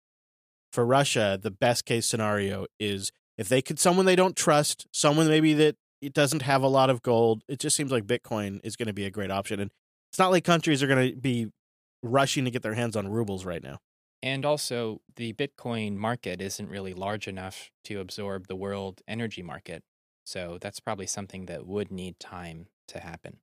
for 0.71 0.85
Russia, 0.85 1.39
the 1.41 1.51
best 1.51 1.85
case 1.85 2.05
scenario 2.05 2.65
is 2.79 3.11
if 3.38 3.47
they 3.49 3.61
could 3.61 3.79
someone 3.79 4.05
they 4.05 4.15
don't 4.15 4.35
trust, 4.35 4.88
someone 4.91 5.27
maybe 5.27 5.53
that 5.53 5.75
it 6.01 6.13
doesn't 6.13 6.41
have 6.41 6.61
a 6.61 6.67
lot 6.67 6.89
of 6.89 7.01
gold, 7.01 7.43
it 7.47 7.59
just 7.59 7.75
seems 7.75 7.91
like 7.91 8.05
Bitcoin 8.05 8.59
is 8.63 8.75
going 8.75 8.88
to 8.88 8.93
be 8.93 9.05
a 9.05 9.11
great 9.11 9.31
option. 9.31 9.59
And 9.59 9.71
It's 10.15 10.19
not 10.19 10.32
like 10.32 10.45
countries 10.45 10.82
are 10.82 10.88
going 10.88 11.12
to 11.12 11.13
be 11.17 11.49
rushing 12.01 12.45
to 12.45 12.49
get 12.49 12.63
their 12.63 12.73
hands 12.73 12.95
on 12.95 13.10
rubles 13.10 13.43
right 13.43 13.62
now. 13.62 13.80
And 14.23 14.45
also, 14.45 15.01
the 15.17 15.34
Bitcoin 15.34 15.97
market 15.97 16.39
isn't 16.39 16.69
really 16.69 16.93
large 16.93 17.28
enough 17.28 17.69
to 17.84 17.99
absorb 17.99 18.47
the 18.47 18.56
world 18.56 19.01
energy 19.10 19.43
market. 19.43 19.84
So 20.23 20.58
that's 20.62 20.80
probably 20.80 21.06
something 21.06 21.47
that 21.47 21.67
would 21.67 21.91
need 21.91 22.17
time 22.17 22.67
to 22.88 23.01
happen. 23.01 23.39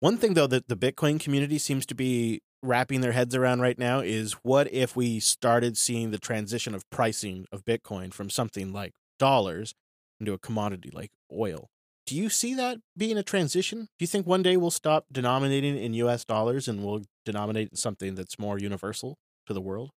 One 0.00 0.16
thing, 0.16 0.32
though, 0.32 0.46
that 0.46 0.68
the 0.68 0.74
Bitcoin 0.74 1.20
community 1.20 1.58
seems 1.58 1.84
to 1.84 1.94
be 1.94 2.40
wrapping 2.62 3.02
their 3.02 3.12
heads 3.12 3.34
around 3.34 3.60
right 3.60 3.78
now 3.78 4.00
is 4.00 4.32
what 4.42 4.72
if 4.72 4.96
we 4.96 5.20
started 5.20 5.76
seeing 5.76 6.12
the 6.12 6.18
transition 6.18 6.74
of 6.74 6.88
pricing 6.88 7.44
of 7.52 7.66
Bitcoin 7.66 8.10
from 8.14 8.30
something 8.30 8.72
like 8.72 8.92
dollars 9.18 9.74
into 10.18 10.32
a 10.32 10.38
commodity 10.38 10.88
like 10.94 11.10
oil? 11.30 11.68
Do 12.08 12.16
you 12.16 12.30
see 12.30 12.54
that 12.54 12.78
being 12.96 13.18
a 13.18 13.22
transition? 13.22 13.80
Do 13.80 14.02
you 14.02 14.06
think 14.06 14.26
one 14.26 14.42
day 14.42 14.56
we'll 14.56 14.70
stop 14.70 15.04
denominating 15.12 15.76
in 15.76 15.92
US 15.92 16.24
dollars 16.24 16.66
and 16.66 16.82
we'll 16.82 17.02
denominate 17.26 17.76
something 17.76 18.14
that's 18.14 18.38
more 18.38 18.58
universal 18.58 19.18
to 19.46 19.52
the 19.52 19.60
world? 19.60 19.90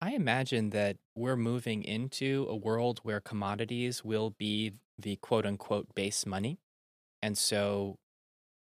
I 0.00 0.14
imagine 0.14 0.70
that 0.70 0.96
we're 1.14 1.36
moving 1.36 1.84
into 1.84 2.48
a 2.50 2.56
world 2.56 2.98
where 3.04 3.20
commodities 3.20 4.04
will 4.04 4.30
be 4.30 4.72
the 4.98 5.14
quote 5.22 5.46
unquote 5.46 5.94
base 5.94 6.26
money. 6.26 6.58
And 7.22 7.38
so 7.38 7.94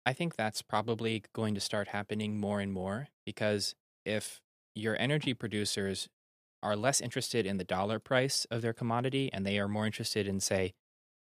I 0.04 0.12
think 0.12 0.36
that's 0.36 0.60
probably 0.60 1.22
going 1.32 1.54
to 1.54 1.60
start 1.60 1.88
happening 1.88 2.38
more 2.38 2.60
and 2.60 2.70
more 2.70 3.08
because 3.24 3.74
if 4.04 4.42
your 4.74 4.94
energy 5.00 5.32
producers 5.32 6.10
are 6.62 6.76
less 6.76 7.00
interested 7.00 7.46
in 7.46 7.56
the 7.56 7.64
dollar 7.64 7.98
price 7.98 8.44
of 8.50 8.60
their 8.60 8.74
commodity 8.74 9.30
and 9.32 9.46
they 9.46 9.58
are 9.58 9.68
more 9.68 9.86
interested 9.86 10.28
in, 10.28 10.38
say, 10.38 10.74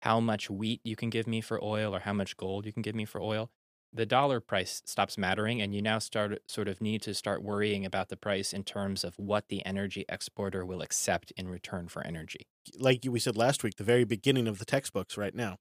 how 0.01 0.19
much 0.19 0.49
wheat 0.49 0.81
you 0.83 0.95
can 0.95 1.09
give 1.09 1.27
me 1.27 1.41
for 1.41 1.63
oil 1.63 1.95
or 1.95 1.99
how 2.01 2.13
much 2.13 2.37
gold 2.37 2.65
you 2.65 2.73
can 2.73 2.81
give 2.81 2.95
me 2.95 3.05
for 3.05 3.21
oil, 3.21 3.49
the 3.93 4.05
dollar 4.05 4.39
price 4.39 4.81
stops 4.85 5.17
mattering 5.17 5.61
and 5.61 5.75
you 5.75 5.81
now 5.81 5.99
start 5.99 6.39
sort 6.47 6.67
of 6.67 6.81
need 6.81 7.01
to 7.01 7.13
start 7.13 7.43
worrying 7.43 7.85
about 7.85 8.09
the 8.09 8.15
price 8.15 8.53
in 8.53 8.63
terms 8.63 9.03
of 9.03 9.15
what 9.17 9.49
the 9.49 9.65
energy 9.65 10.05
exporter 10.07 10.65
will 10.65 10.81
accept 10.81 11.31
in 11.35 11.47
return 11.47 11.87
for 11.87 12.05
energy. 12.05 12.47
Like 12.77 13.01
we 13.07 13.19
said 13.19 13.35
last 13.35 13.63
week, 13.63 13.75
the 13.75 13.83
very 13.83 14.05
beginning 14.05 14.47
of 14.47 14.59
the 14.59 14.65
textbooks 14.65 15.17
right 15.17 15.35
now. 15.35 15.57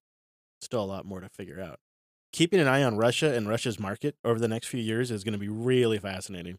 Still 0.61 0.85
a 0.85 0.87
lot 0.87 1.07
more 1.07 1.20
to 1.20 1.29
figure 1.29 1.61
out. 1.61 1.81
Keeping 2.33 2.61
an 2.61 2.68
eye 2.68 2.85
on 2.85 2.96
Russia 2.96 3.35
and 3.35 3.48
Russia's 3.48 3.81
market 3.81 4.14
over 4.24 4.38
the 4.38 4.46
next 4.46 4.68
few 4.68 4.81
years 4.81 5.11
is 5.11 5.24
going 5.24 5.33
to 5.33 5.38
be 5.38 5.48
really 5.48 5.98
fascinating. 5.98 6.59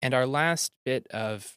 And 0.00 0.14
our 0.14 0.26
last 0.26 0.72
bit 0.84 1.06
of 1.10 1.56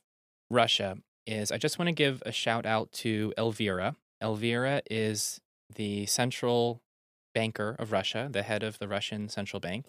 Russia 0.50 0.98
is 1.28 1.52
I 1.52 1.58
just 1.58 1.78
want 1.78 1.90
to 1.90 1.94
give 1.94 2.24
a 2.26 2.32
shout 2.32 2.66
out 2.66 2.92
to 2.94 3.34
Elvira. 3.38 3.96
Elvira 4.22 4.82
is 4.90 5.40
the 5.74 6.06
central 6.06 6.82
banker 7.34 7.76
of 7.78 7.92
Russia, 7.92 8.30
the 8.32 8.44
head 8.44 8.64
of 8.64 8.80
the 8.80 8.88
Russian 8.88 9.30
central 9.30 9.60
bank. 9.60 9.86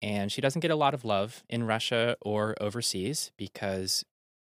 And 0.00 0.32
she 0.32 0.40
doesn't 0.40 0.60
get 0.60 0.70
a 0.70 0.76
lot 0.76 0.94
of 0.94 1.04
love 1.04 1.44
in 1.48 1.64
Russia 1.64 2.16
or 2.20 2.56
overseas 2.60 3.30
because 3.36 4.04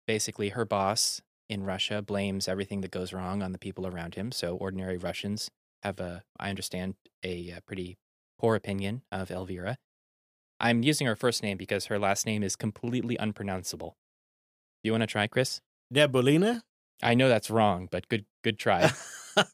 basically 0.06 0.50
her 0.50 0.64
boss 0.64 1.22
in 1.48 1.64
Russia 1.64 2.02
blames 2.02 2.46
everything 2.46 2.82
that 2.82 2.90
goes 2.90 3.12
wrong 3.12 3.42
on 3.42 3.52
the 3.52 3.58
people 3.58 3.86
around 3.86 4.14
him. 4.14 4.30
So 4.30 4.56
ordinary 4.56 4.98
Russians 4.98 5.50
have 5.82 6.00
a, 6.00 6.22
I 6.38 6.50
understand, 6.50 6.94
a, 7.24 7.50
a 7.50 7.60
pretty 7.62 7.96
poor 8.38 8.54
opinion 8.54 9.02
of 9.10 9.30
Elvira. 9.30 9.78
I'm 10.60 10.82
using 10.82 11.06
her 11.06 11.16
first 11.16 11.42
name 11.42 11.56
because 11.56 11.86
her 11.86 11.98
last 11.98 12.26
name 12.26 12.42
is 12.42 12.56
completely 12.56 13.16
unpronounceable. 13.16 13.96
Do 14.82 14.88
you 14.88 14.92
want 14.92 15.02
to 15.02 15.06
try, 15.06 15.26
Chris? 15.26 15.60
Debulina? 15.92 16.62
I 17.02 17.14
know 17.14 17.28
that's 17.28 17.50
wrong, 17.50 17.88
but 17.90 18.08
good 18.08 18.26
good 18.48 18.58
try. 18.58 18.90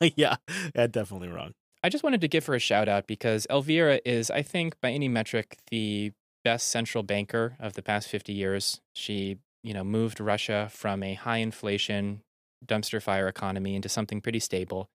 yeah, 0.16 0.36
yeah, 0.74 0.86
definitely 0.86 1.28
wrong. 1.28 1.52
I 1.82 1.88
just 1.88 2.04
wanted 2.04 2.20
to 2.20 2.28
give 2.28 2.46
her 2.46 2.54
a 2.54 2.60
shout 2.60 2.88
out 2.88 3.06
because 3.06 3.46
Elvira 3.50 4.00
is, 4.04 4.30
I 4.30 4.42
think, 4.42 4.80
by 4.80 4.90
any 4.90 5.08
metric, 5.08 5.58
the 5.70 6.12
best 6.44 6.68
central 6.68 7.02
banker 7.02 7.56
of 7.58 7.72
the 7.74 7.82
past 7.82 8.08
50 8.08 8.32
years. 8.32 8.80
She, 8.94 9.38
you 9.62 9.74
know, 9.74 9.84
moved 9.84 10.20
Russia 10.20 10.68
from 10.70 11.02
a 11.02 11.14
high 11.14 11.38
inflation 11.38 12.22
dumpster 12.64 13.02
fire 13.02 13.28
economy 13.28 13.74
into 13.74 13.88
something 13.88 14.20
pretty 14.20 14.40
stable. 14.40 14.88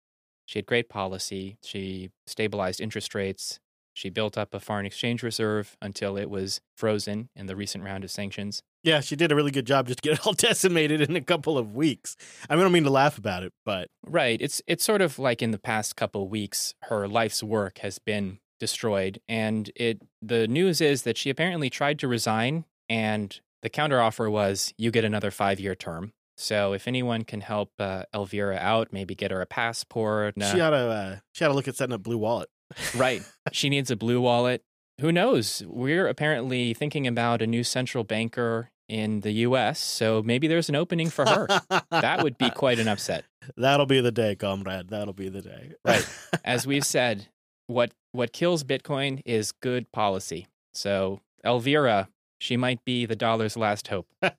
She 0.45 0.57
had 0.57 0.65
great 0.65 0.89
policy. 0.89 1.57
She 1.61 2.09
stabilized 2.25 2.81
interest 2.81 3.13
rates. 3.13 3.59
She 3.99 4.09
built 4.09 4.37
up 4.37 4.53
a 4.53 4.61
foreign 4.61 4.85
exchange 4.85 5.23
reserve 5.23 5.75
until 5.81 6.15
it 6.15 6.29
was 6.29 6.61
frozen 6.73 7.27
in 7.35 7.47
the 7.47 7.55
recent 7.57 7.83
round 7.83 8.05
of 8.05 8.11
sanctions. 8.11 8.63
Yeah, 8.81 9.01
she 9.01 9.17
did 9.17 9.29
a 9.29 9.35
really 9.35 9.51
good 9.51 9.67
job 9.67 9.87
just 9.87 10.01
to 10.01 10.09
get 10.09 10.19
it 10.19 10.25
all 10.25 10.31
decimated 10.37 11.01
in 11.01 11.17
a 11.17 11.21
couple 11.21 11.57
of 11.57 11.75
weeks. 11.75 12.15
I, 12.49 12.55
mean, 12.55 12.61
I 12.61 12.63
don't 12.63 12.71
mean 12.71 12.85
to 12.85 12.89
laugh 12.89 13.17
about 13.17 13.43
it, 13.43 13.51
but 13.65 13.89
right, 14.07 14.41
it's 14.41 14.61
it's 14.67 14.85
sort 14.85 15.01
of 15.01 15.19
like 15.19 15.41
in 15.41 15.51
the 15.51 15.59
past 15.59 15.97
couple 15.97 16.23
of 16.23 16.29
weeks, 16.29 16.75
her 16.83 17.09
life's 17.09 17.43
work 17.43 17.79
has 17.79 17.99
been 17.99 18.39
destroyed, 18.57 19.19
and 19.27 19.69
it 19.75 20.01
the 20.21 20.47
news 20.47 20.79
is 20.79 21.03
that 21.03 21.17
she 21.17 21.29
apparently 21.29 21.69
tried 21.69 21.99
to 21.99 22.07
resign, 22.07 22.63
and 22.87 23.41
the 23.63 23.69
counteroffer 23.69 24.31
was 24.31 24.73
you 24.77 24.91
get 24.91 25.03
another 25.03 25.29
five 25.29 25.59
year 25.59 25.75
term. 25.75 26.13
So 26.37 26.71
if 26.71 26.87
anyone 26.87 27.25
can 27.25 27.41
help 27.41 27.73
uh, 27.79 28.03
Elvira 28.15 28.55
out, 28.55 28.93
maybe 28.93 29.13
get 29.13 29.31
her 29.31 29.41
a 29.41 29.45
passport. 29.45 30.35
She 30.53 30.61
ought 30.61 30.69
to 30.69 30.77
uh, 30.77 31.17
she 31.33 31.43
ought 31.43 31.49
to 31.49 31.53
look 31.53 31.67
at 31.67 31.75
setting 31.75 31.93
up 31.93 32.01
Blue 32.01 32.17
Wallet. 32.17 32.47
Right, 32.95 33.21
she 33.51 33.69
needs 33.69 33.91
a 33.91 33.95
Blue 33.95 34.21
Wallet 34.21 34.63
who 34.99 35.11
knows? 35.11 35.63
We're 35.65 36.07
apparently 36.07 36.73
thinking 36.73 37.07
about 37.07 37.41
a 37.41 37.47
new 37.47 37.63
central 37.63 38.03
banker 38.03 38.69
in 38.87 39.21
the 39.21 39.31
US, 39.31 39.79
so 39.79 40.21
maybe 40.23 40.47
there's 40.47 40.67
an 40.67 40.75
opening 40.75 41.09
for 41.09 41.25
her. 41.25 41.47
that 41.91 42.23
would 42.23 42.37
be 42.37 42.49
quite 42.49 42.79
an 42.79 42.87
upset. 42.87 43.23
That'll 43.55 43.85
be 43.85 44.01
the 44.01 44.11
day, 44.11 44.35
comrade. 44.35 44.89
That'll 44.89 45.13
be 45.13 45.29
the 45.29 45.41
day. 45.41 45.73
right. 45.85 46.07
As 46.43 46.67
we've 46.67 46.85
said, 46.85 47.27
what 47.67 47.91
what 48.11 48.33
kills 48.33 48.63
Bitcoin 48.63 49.21
is 49.25 49.51
good 49.51 49.91
policy. 49.91 50.47
So, 50.73 51.21
Elvira, 51.45 52.09
she 52.39 52.57
might 52.57 52.83
be 52.83 53.05
the 53.05 53.15
dollar's 53.15 53.55
last 53.55 53.87
hope. 53.87 54.07
and 54.21 54.33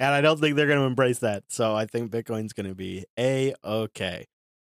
I 0.00 0.20
don't 0.20 0.40
think 0.40 0.56
they're 0.56 0.66
going 0.66 0.80
to 0.80 0.84
embrace 0.84 1.20
that. 1.20 1.44
So, 1.48 1.74
I 1.74 1.86
think 1.86 2.10
Bitcoin's 2.10 2.52
going 2.52 2.68
to 2.68 2.74
be 2.74 3.04
a 3.18 3.54
okay. 3.64 4.26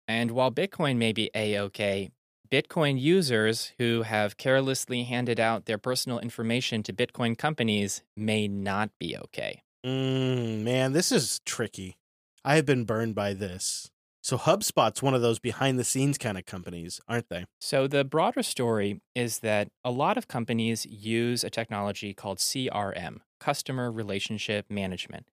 And 0.08 0.32
while 0.32 0.52
Bitcoin 0.52 0.96
may 0.96 1.12
be 1.12 1.30
a 1.36 1.60
okay, 1.60 2.10
Bitcoin 2.50 3.00
users 3.00 3.74
who 3.78 4.04
have 4.04 4.38
carelessly 4.38 5.04
handed 5.04 5.40
out 5.40 5.66
their 5.66 5.78
personal 5.78 6.20
information 6.20 6.84
to 6.84 6.94
Bitcoin 6.94 7.38
companies 7.38 8.04
may 8.16 8.48
not 8.48 8.90
be 9.00 9.18
okay. 9.18 9.64
Mm, 9.86 10.64
man, 10.64 10.94
this 10.94 11.12
is 11.12 11.40
tricky. 11.46 11.98
I 12.44 12.56
have 12.56 12.66
been 12.66 12.86
burned 12.86 13.16
by 13.16 13.34
this. 13.34 13.92
So 14.22 14.38
HubSpot's 14.38 15.02
one 15.02 15.14
of 15.14 15.22
those 15.22 15.40
behind 15.40 15.80
the 15.80 15.86
scenes 15.86 16.18
kind 16.18 16.38
of 16.38 16.46
companies, 16.46 17.00
aren't 17.08 17.30
they? 17.30 17.46
So 17.62 17.88
the 17.88 18.04
broader 18.04 18.44
story 18.44 19.00
is 19.16 19.40
that 19.40 19.70
a 19.86 19.92
lot 19.92 20.18
of 20.18 20.28
companies 20.28 20.86
use 20.86 21.46
a 21.46 21.50
technology 21.50 22.14
called 22.14 22.40
CRM, 22.40 23.20
customer 23.40 23.90
relationship 23.90 24.66
management. 24.70 25.28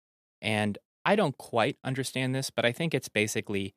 And 0.42 0.76
I 1.06 1.16
don't 1.16 1.38
quite 1.38 1.78
understand 1.82 2.34
this, 2.34 2.50
but 2.50 2.66
I 2.66 2.72
think 2.72 2.92
it's 2.92 3.08
basically 3.08 3.74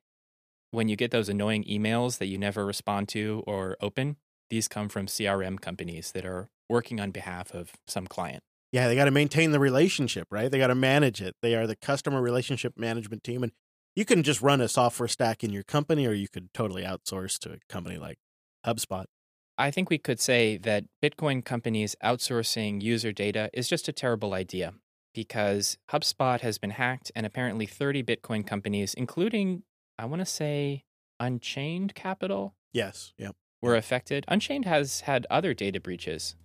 when 0.71 0.88
you 0.89 0.95
get 0.95 1.12
those 1.12 1.30
annoying 1.30 1.63
emails 1.63 2.17
that 2.17 2.28
you 2.28 2.38
never 2.38 2.65
respond 2.65 3.08
to 3.10 3.43
or 3.47 3.78
open, 3.82 4.17
these 4.49 4.67
come 4.67 4.89
from 4.89 5.08
CRM 5.08 5.60
companies 5.60 6.12
that 6.12 6.25
are 6.25 6.49
working 6.69 6.99
on 6.99 7.12
behalf 7.12 7.54
of 7.54 7.73
some 7.88 8.08
client. 8.08 8.43
Yeah, 8.71 8.88
they 8.88 8.95
got 8.95 9.06
to 9.06 9.12
maintain 9.12 9.51
the 9.51 9.60
relationship, 9.60 10.28
right? 10.32 10.51
They 10.51 10.58
got 10.58 10.67
to 10.67 10.75
manage 10.75 11.21
it. 11.21 11.36
They 11.41 11.56
are 11.56 11.65
the 11.65 11.75
customer 11.75 12.21
relationship 12.21 12.73
management 12.78 13.23
team. 13.23 13.43
And 13.43 13.54
you 13.95 14.04
can 14.04 14.23
just 14.23 14.41
run 14.41 14.60
a 14.60 14.67
software 14.67 15.08
stack 15.08 15.43
in 15.43 15.54
your 15.54 15.63
company, 15.63 16.06
or 16.06 16.13
you 16.13 16.28
could 16.28 16.54
totally 16.54 16.84
outsource 16.84 17.39
to 17.39 17.54
a 17.54 17.58
company 17.69 17.97
like 17.97 18.17
HubSpot. 18.65 19.06
I 19.58 19.71
think 19.71 19.89
we 19.89 19.97
could 19.97 20.19
say 20.19 20.58
that 20.58 20.84
Bitcoin 21.01 21.45
companies 21.45 21.95
outsourcing 22.04 22.82
user 22.82 23.13
data 23.13 23.49
is 23.54 23.69
just 23.69 23.88
a 23.88 23.93
terrible 23.93 24.34
idea 24.34 24.73
because 25.13 25.78
HubSpot 25.91 26.41
has 26.41 26.58
been 26.58 26.71
hacked, 26.71 27.10
and 27.15 27.25
apparently 27.25 27.65
30 27.65 28.04
Bitcoin 28.04 28.45
companies, 28.45 28.93
including 28.93 29.63
I 29.97 30.05
want 30.05 30.21
to 30.21 30.25
say 30.25 30.84
Unchained 31.19 31.95
Capital. 31.95 32.55
Yes. 32.73 33.13
Yep. 33.17 33.36
Were 33.62 33.75
affected. 33.75 34.25
Unchained 34.27 34.65
has 34.65 35.01
had 35.01 35.25
other 35.29 35.53
data 35.53 35.79
breaches. 35.79 36.36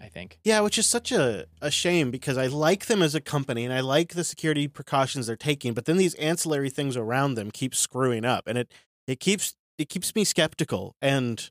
I 0.00 0.08
think. 0.08 0.40
Yeah, 0.42 0.60
which 0.60 0.78
is 0.78 0.88
such 0.88 1.12
a, 1.12 1.46
a 1.60 1.70
shame 1.70 2.10
because 2.10 2.36
I 2.36 2.48
like 2.48 2.86
them 2.86 3.02
as 3.02 3.14
a 3.14 3.20
company 3.20 3.64
and 3.64 3.72
I 3.72 3.78
like 3.80 4.14
the 4.14 4.24
security 4.24 4.66
precautions 4.66 5.28
they're 5.28 5.36
taking, 5.36 5.74
but 5.74 5.84
then 5.84 5.96
these 5.96 6.14
ancillary 6.14 6.70
things 6.70 6.96
around 6.96 7.34
them 7.34 7.52
keep 7.52 7.72
screwing 7.72 8.24
up 8.24 8.48
and 8.48 8.58
it 8.58 8.72
it 9.06 9.20
keeps 9.20 9.54
it 9.78 9.88
keeps 9.88 10.14
me 10.16 10.24
skeptical. 10.24 10.96
And 11.00 11.48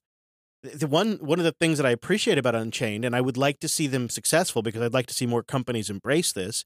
the 0.63 0.87
one 0.87 1.13
one 1.21 1.39
of 1.39 1.45
the 1.45 1.53
things 1.53 1.77
that 1.77 1.87
I 1.87 1.91
appreciate 1.91 2.37
about 2.37 2.55
Unchained, 2.55 3.05
and 3.05 3.15
I 3.15 3.21
would 3.21 3.37
like 3.37 3.59
to 3.61 3.69
see 3.69 3.87
them 3.87 4.09
successful 4.09 4.61
because 4.61 4.81
I'd 4.81 4.93
like 4.93 5.07
to 5.07 5.13
see 5.13 5.25
more 5.25 5.43
companies 5.43 5.89
embrace 5.89 6.33
this, 6.33 6.63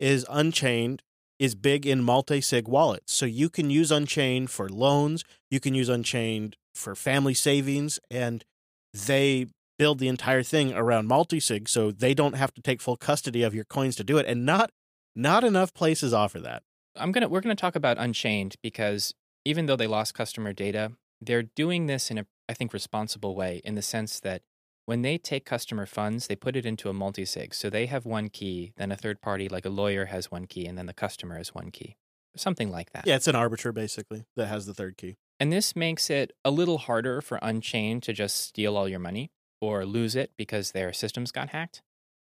is 0.00 0.24
Unchained 0.30 1.02
is 1.38 1.54
big 1.54 1.86
in 1.86 2.02
multi-sig 2.02 2.66
wallets. 2.68 3.12
So 3.12 3.26
you 3.26 3.48
can 3.48 3.70
use 3.70 3.90
Unchained 3.90 4.50
for 4.50 4.68
loans, 4.68 5.24
you 5.50 5.60
can 5.60 5.74
use 5.74 5.88
Unchained 5.88 6.56
for 6.74 6.94
family 6.94 7.34
savings, 7.34 7.98
and 8.10 8.44
they 8.92 9.46
build 9.78 9.98
the 9.98 10.08
entire 10.08 10.42
thing 10.42 10.72
around 10.72 11.06
multi-sig 11.06 11.68
so 11.68 11.90
they 11.90 12.14
don't 12.14 12.34
have 12.36 12.52
to 12.54 12.62
take 12.62 12.80
full 12.80 12.96
custody 12.96 13.42
of 13.42 13.54
your 13.54 13.64
coins 13.64 13.96
to 13.96 14.04
do 14.04 14.18
it. 14.18 14.26
And 14.26 14.46
not 14.46 14.70
not 15.14 15.44
enough 15.44 15.72
places 15.72 16.12
offer 16.12 16.40
that. 16.40 16.62
I'm 16.94 17.12
gonna 17.12 17.28
we're 17.28 17.40
gonna 17.40 17.54
talk 17.54 17.76
about 17.76 17.98
Unchained 17.98 18.56
because 18.62 19.14
even 19.44 19.66
though 19.66 19.76
they 19.76 19.86
lost 19.86 20.14
customer 20.14 20.52
data, 20.52 20.92
they're 21.20 21.42
doing 21.42 21.86
this 21.86 22.10
in 22.10 22.18
a 22.18 22.26
I 22.48 22.54
think 22.54 22.72
responsible 22.72 23.34
way 23.34 23.60
in 23.64 23.74
the 23.74 23.82
sense 23.82 24.20
that 24.20 24.42
when 24.86 25.02
they 25.02 25.18
take 25.18 25.44
customer 25.44 25.84
funds, 25.84 26.28
they 26.28 26.36
put 26.36 26.56
it 26.56 26.64
into 26.64 26.88
a 26.88 26.92
multi-sig. 26.92 27.54
So 27.54 27.68
they 27.68 27.86
have 27.86 28.06
one 28.06 28.28
key, 28.28 28.72
then 28.76 28.92
a 28.92 28.96
third 28.96 29.20
party 29.20 29.48
like 29.48 29.66
a 29.66 29.70
lawyer 29.70 30.06
has 30.06 30.30
one 30.30 30.46
key, 30.46 30.66
and 30.66 30.78
then 30.78 30.86
the 30.86 30.94
customer 30.94 31.36
has 31.36 31.54
one 31.54 31.70
key. 31.70 31.96
Something 32.36 32.70
like 32.70 32.92
that. 32.92 33.06
Yeah, 33.06 33.16
it's 33.16 33.26
an 33.26 33.34
arbiter 33.34 33.72
basically 33.72 34.24
that 34.36 34.46
has 34.46 34.66
the 34.66 34.74
third 34.74 34.96
key. 34.96 35.16
And 35.40 35.52
this 35.52 35.74
makes 35.74 36.08
it 36.08 36.32
a 36.44 36.50
little 36.50 36.78
harder 36.78 37.20
for 37.20 37.38
Unchained 37.42 38.02
to 38.04 38.12
just 38.12 38.36
steal 38.36 38.76
all 38.76 38.88
your 38.88 38.98
money 38.98 39.30
or 39.60 39.84
lose 39.84 40.14
it 40.14 40.32
because 40.36 40.72
their 40.72 40.92
systems 40.92 41.32
got 41.32 41.50
hacked. 41.50 41.82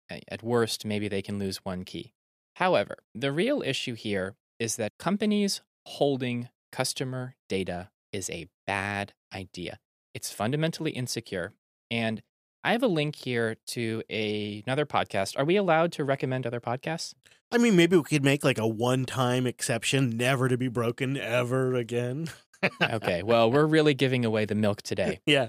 At 0.09 0.41
worst, 0.43 0.85
maybe 0.85 1.07
they 1.07 1.21
can 1.21 1.37
lose 1.37 1.57
one 1.57 1.83
key. 1.83 2.13
However, 2.55 2.97
the 3.13 3.31
real 3.31 3.61
issue 3.61 3.93
here 3.93 4.35
is 4.59 4.77
that 4.77 4.93
companies 4.97 5.61
holding 5.85 6.49
customer 6.71 7.35
data 7.47 7.89
is 8.11 8.29
a 8.29 8.47
bad 8.65 9.13
idea. 9.33 9.79
It's 10.13 10.31
fundamentally 10.31 10.91
insecure. 10.91 11.53
And 11.91 12.21
I 12.67 12.73
have 12.73 12.83
a 12.83 12.87
link 12.87 13.15
here 13.15 13.55
to 13.67 14.03
a, 14.09 14.61
another 14.67 14.85
podcast. 14.85 15.39
Are 15.39 15.45
we 15.45 15.55
allowed 15.55 15.93
to 15.93 16.03
recommend 16.03 16.45
other 16.45 16.59
podcasts? 16.59 17.13
I 17.49 17.57
mean, 17.59 17.77
maybe 17.77 17.95
we 17.95 18.03
could 18.03 18.25
make 18.25 18.43
like 18.43 18.57
a 18.57 18.67
one-time 18.67 19.47
exception, 19.47 20.09
never 20.09 20.49
to 20.49 20.57
be 20.57 20.67
broken 20.67 21.15
ever 21.15 21.75
again. 21.75 22.27
okay, 22.83 23.23
well, 23.23 23.49
we're 23.49 23.65
really 23.65 23.93
giving 23.93 24.25
away 24.25 24.43
the 24.43 24.53
milk 24.53 24.81
today. 24.81 25.21
yeah. 25.25 25.47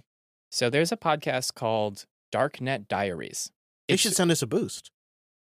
So 0.52 0.70
there's 0.70 0.92
a 0.92 0.96
podcast 0.96 1.54
called 1.54 2.04
Darknet 2.32 2.86
Diaries. 2.86 3.50
They 3.88 3.94
It's- 3.94 4.00
should 4.02 4.14
send 4.14 4.30
us 4.30 4.40
a 4.42 4.46
boost. 4.46 4.92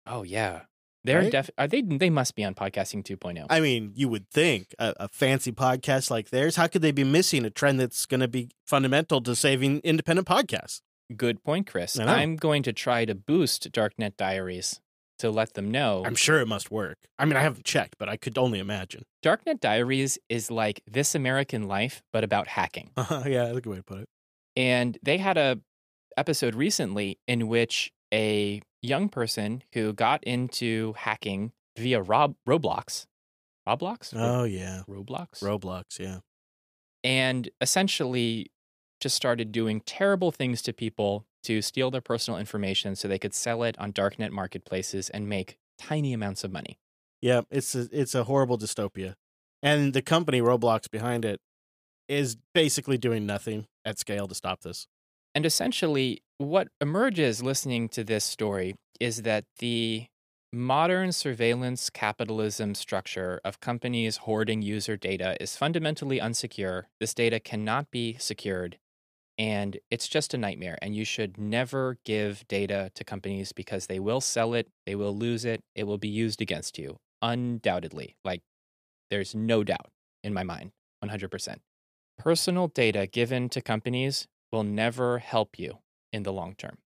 Oh 0.06 0.24
yeah, 0.24 0.64
they're 1.06 1.22
Right? 1.22 1.32
def. 1.32 1.50
Are 1.58 1.70
they? 1.70 1.82
They 1.82 2.10
must 2.10 2.36
be 2.36 2.44
on 2.44 2.56
podcasting 2.56 3.10
oh. 3.10 3.16
2.0. 3.16 3.46
I 3.50 3.62
mean, 3.62 3.94
you 3.96 4.10
would 4.10 4.30
think 4.30 4.76
a, 4.80 4.94
a 5.00 5.08
fancy 5.08 5.54
podcast 5.54 6.12
like 6.12 6.30
theirs, 6.30 6.58
how 6.58 6.68
could 6.68 6.82
they 6.82 6.92
be 6.92 7.06
missing 7.06 7.46
a 7.46 7.50
trend 7.50 7.80
that's 7.80 8.06
going 8.06 8.20
to 8.20 8.28
be 8.28 8.50
fundamental 8.66 9.22
to 9.22 9.34
saving 9.34 9.80
independent 9.80 10.28
podcasts? 10.28 10.82
Good 11.16 11.44
point, 11.44 11.68
Chris. 11.68 12.00
I'm 12.00 12.36
going 12.36 12.64
to 12.64 12.74
try 12.74 13.06
to 13.06 13.14
boost 13.16 13.72
Darknet 13.72 14.18
Diaries 14.18 14.80
to 15.20 15.30
let 15.30 15.54
them 15.54 15.70
know. 15.70 16.04
I'm 16.06 16.16
sure 16.16 16.40
it 16.40 16.48
must 16.48 16.72
work. 16.72 16.98
I 17.20 17.26
mean, 17.26 17.38
I 17.38 17.42
haven't 17.42 17.66
checked, 17.66 17.96
but 18.00 18.10
I 18.10 18.18
could 18.18 18.38
only 18.38 18.60
imagine. 18.60 19.04
Darknet 19.24 19.60
Diaries 19.60 20.18
is 20.28 20.50
like 20.50 20.82
This 20.90 21.14
American 21.16 21.68
Life, 21.68 22.02
but 22.12 22.24
about 22.24 22.48
hacking. 22.48 22.92
Uh-huh, 22.98 23.24
yeah, 23.28 23.46
that's 23.46 23.58
a 23.58 23.62
good 23.62 23.70
way 23.70 23.78
to 23.78 23.84
put 23.84 24.00
it. 24.00 24.10
And 24.56 24.98
they 25.04 25.18
had 25.18 25.38
a 25.38 25.60
episode 26.18 26.56
recently 26.56 27.20
in 27.28 27.48
which 27.48 27.92
a 28.14 28.62
young 28.82 29.10
person 29.10 29.64
who 29.74 29.94
got 29.94 30.24
into 30.24 30.94
hacking 30.98 31.52
via 31.78 32.02
Rob 32.02 32.36
Roblox, 32.48 33.06
Roblox, 33.68 34.14
Oh, 34.16 34.44
yeah. 34.44 34.82
Roblox, 34.90 35.42
Roblox, 35.42 36.00
yeah. 36.00 36.20
and 37.04 37.50
essentially 37.62 38.52
just 39.04 39.16
started 39.16 39.52
doing 39.52 39.82
terrible 39.82 40.32
things 40.32 40.62
to 40.64 40.74
people 40.74 41.26
to 41.44 41.62
steal 41.62 41.92
their 41.92 42.02
personal 42.02 42.40
information 42.40 42.96
so 42.96 43.08
they 43.08 43.20
could 43.20 43.34
sell 43.34 43.64
it 43.64 43.78
on 43.78 43.94
darknet 43.94 44.32
marketplaces 44.32 45.10
and 45.10 45.30
make 45.30 45.58
tiny 45.78 46.14
amounts 46.14 46.44
of 46.44 46.52
money. 46.52 46.80
Yeah, 47.22 47.42
it's 47.52 47.76
a, 47.76 47.88
it's 47.92 48.16
a 48.16 48.24
horrible 48.24 48.58
dystopia. 48.58 49.16
And 49.62 49.94
the 49.94 50.02
company 50.02 50.42
Roblox 50.42 50.90
behind 50.90 51.24
it 51.24 51.40
is 52.08 52.38
basically 52.54 52.98
doing 52.98 53.26
nothing 53.26 53.66
at 53.86 54.00
scale 54.00 54.28
to 54.28 54.36
stop 54.36 54.62
this. 54.62 54.88
And 55.36 55.46
essentially, 55.46 56.22
what 56.38 56.68
emerges 56.82 57.42
listening 57.42 57.90
to 57.90 58.04
this 58.04 58.24
story 58.24 58.76
is 59.00 59.24
that 59.24 59.46
the 59.60 60.06
modern 60.52 61.12
surveillance 61.12 61.90
capitalism 61.90 62.76
structure 62.76 63.42
of 63.44 63.60
companies 63.60 64.18
hoarding 64.18 64.62
user 64.62 64.96
data 64.96 65.36
is 65.42 65.58
fundamentally 65.58 66.20
unsecure. 66.20 66.84
This 67.00 67.14
data 67.14 67.40
cannot 67.40 67.90
be 67.90 68.18
secured, 68.20 68.78
and 69.38 69.78
it's 69.90 70.08
just 70.08 70.34
a 70.34 70.38
nightmare. 70.38 70.78
And 70.82 70.96
you 70.96 71.06
should 71.06 71.38
never 71.38 71.98
give 72.06 72.48
data 72.48 72.92
to 72.96 73.04
companies 73.04 73.52
because 73.52 73.88
they 73.88 74.00
will 74.00 74.22
sell 74.22 74.54
it, 74.54 74.70
they 74.86 74.96
will 74.96 75.16
lose 75.16 75.46
it, 75.46 75.64
it 75.76 75.86
will 75.86 75.98
be 75.98 76.08
used 76.08 76.42
against 76.42 76.78
you, 76.78 76.98
undoubtedly. 77.22 78.16
Like, 78.24 78.42
there's 79.10 79.36
no 79.36 79.64
doubt 79.64 79.90
in 80.24 80.34
my 80.34 80.44
mind, 80.44 80.72
100%. 81.04 81.58
Personal 82.18 82.68
data 82.68 83.08
given 83.08 83.50
to 83.50 83.62
companies 83.62 84.28
will 84.52 84.64
never 84.64 85.20
help 85.20 85.60
you 85.60 85.80
in 86.12 86.24
the 86.24 86.34
long 86.34 86.56
term. 86.56 86.78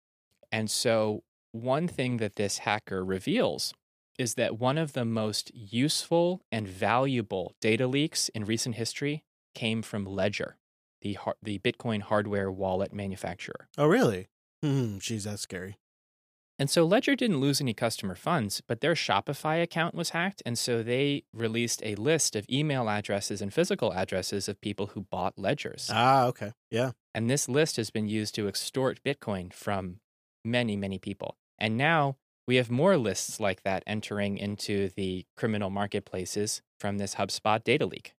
And 0.51 0.71
so, 0.71 1.23
one 1.51 1.87
thing 1.87 2.17
that 2.17 2.35
this 2.35 2.59
hacker 2.59 3.03
reveals 3.03 3.73
is 4.17 4.33
that 4.35 4.59
one 4.59 4.77
of 4.77 4.93
the 4.93 5.05
most 5.05 5.51
useful 5.53 6.41
and 6.51 6.67
valuable 6.67 7.55
data 7.61 7.87
leaks 7.87 8.29
in 8.29 8.45
recent 8.45 8.75
history 8.75 9.23
came 9.53 9.81
from 9.81 10.05
Ledger, 10.05 10.57
the, 11.07 11.13
har- 11.13 11.37
the 11.41 11.59
Bitcoin 11.59 12.01
hardware 12.01 12.51
wallet 12.51 12.93
manufacturer. 12.93 13.69
Oh, 13.77 13.85
really? 13.87 14.27
Hmm, 14.61 14.97
geez, 14.97 15.23
that's 15.23 15.41
scary. 15.41 15.77
And 16.59 16.69
so 16.69 16.83
Ledger 16.83 17.15
didn't 17.15 17.39
lose 17.39 17.61
any 17.61 17.73
customer 17.73 18.15
funds, 18.15 18.61
but 18.67 18.81
their 18.81 18.95
Shopify 18.95 19.61
account 19.61 19.93
was 19.93 20.09
hacked. 20.09 20.41
And 20.45 20.57
so 20.57 20.81
they 20.81 21.23
released 21.31 21.81
a 21.83 21.95
list 21.95 22.35
of 22.35 22.45
email 22.49 22.89
addresses 22.89 23.41
and 23.41 23.53
physical 23.53 23.93
addresses 23.93 24.49
of 24.49 24.59
people 24.59 24.87
who 24.87 25.01
bought 25.01 25.37
Ledgers. 25.37 25.89
Ah, 25.93 26.25
okay. 26.25 26.53
Yeah. 26.71 26.91
And 27.13 27.29
this 27.29 27.47
list 27.47 27.77
has 27.77 27.89
been 27.91 28.07
used 28.07 28.33
to 28.35 28.47
extort 28.47 29.03
Bitcoin 29.03 29.53
from 29.53 29.99
many, 30.43 30.75
many 30.75 30.97
people. 30.97 31.37
And 31.59 31.77
now 31.77 32.17
we 32.47 32.55
have 32.55 32.71
more 32.71 32.97
lists 32.97 33.39
like 33.39 33.61
that 33.63 33.83
entering 33.85 34.37
into 34.37 34.89
the 34.95 35.25
criminal 35.37 35.69
marketplaces 35.69 36.63
from 36.79 36.97
this 36.97 37.15
HubSpot 37.15 37.63
data 37.63 37.85
leak. 37.85 38.13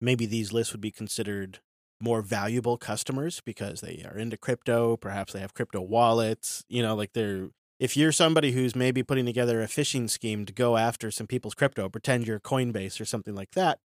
Maybe 0.00 0.26
these 0.26 0.52
lists 0.52 0.72
would 0.72 0.80
be 0.80 0.90
considered 0.90 1.60
more 2.00 2.22
valuable 2.22 2.76
customers 2.76 3.40
because 3.44 3.80
they 3.80 4.04
are 4.08 4.16
into 4.16 4.36
crypto. 4.36 4.96
Perhaps 4.96 5.32
they 5.32 5.40
have 5.40 5.54
crypto 5.54 5.80
wallets. 5.80 6.64
You 6.68 6.82
know, 6.82 6.94
like 6.94 7.12
they're. 7.12 7.48
If 7.78 7.96
you're 7.96 8.10
somebody 8.10 8.52
who's 8.52 8.74
maybe 8.74 9.04
putting 9.04 9.26
together 9.26 9.62
a 9.62 9.66
phishing 9.66 10.10
scheme 10.10 10.44
to 10.46 10.52
go 10.52 10.76
after 10.76 11.12
some 11.12 11.28
people's 11.28 11.54
crypto, 11.54 11.88
pretend 11.88 12.26
you're 12.26 12.40
Coinbase 12.40 13.00
or 13.00 13.04
something 13.04 13.36
like 13.36 13.52
that, 13.52 13.78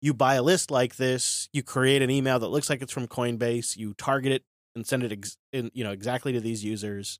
you 0.00 0.14
buy 0.14 0.34
a 0.34 0.42
list 0.42 0.70
like 0.70 0.96
this, 0.96 1.48
you 1.52 1.64
create 1.64 2.00
an 2.00 2.10
email 2.10 2.38
that 2.38 2.48
looks 2.48 2.70
like 2.70 2.80
it's 2.80 2.92
from 2.92 3.08
Coinbase, 3.08 3.76
you 3.76 3.92
target 3.94 4.32
it 4.32 4.44
and 4.76 4.86
send 4.86 5.02
it 5.02 5.10
ex- 5.10 5.36
in, 5.52 5.70
you 5.74 5.82
know 5.82 5.90
exactly 5.90 6.32
to 6.32 6.40
these 6.40 6.64
users. 6.64 7.18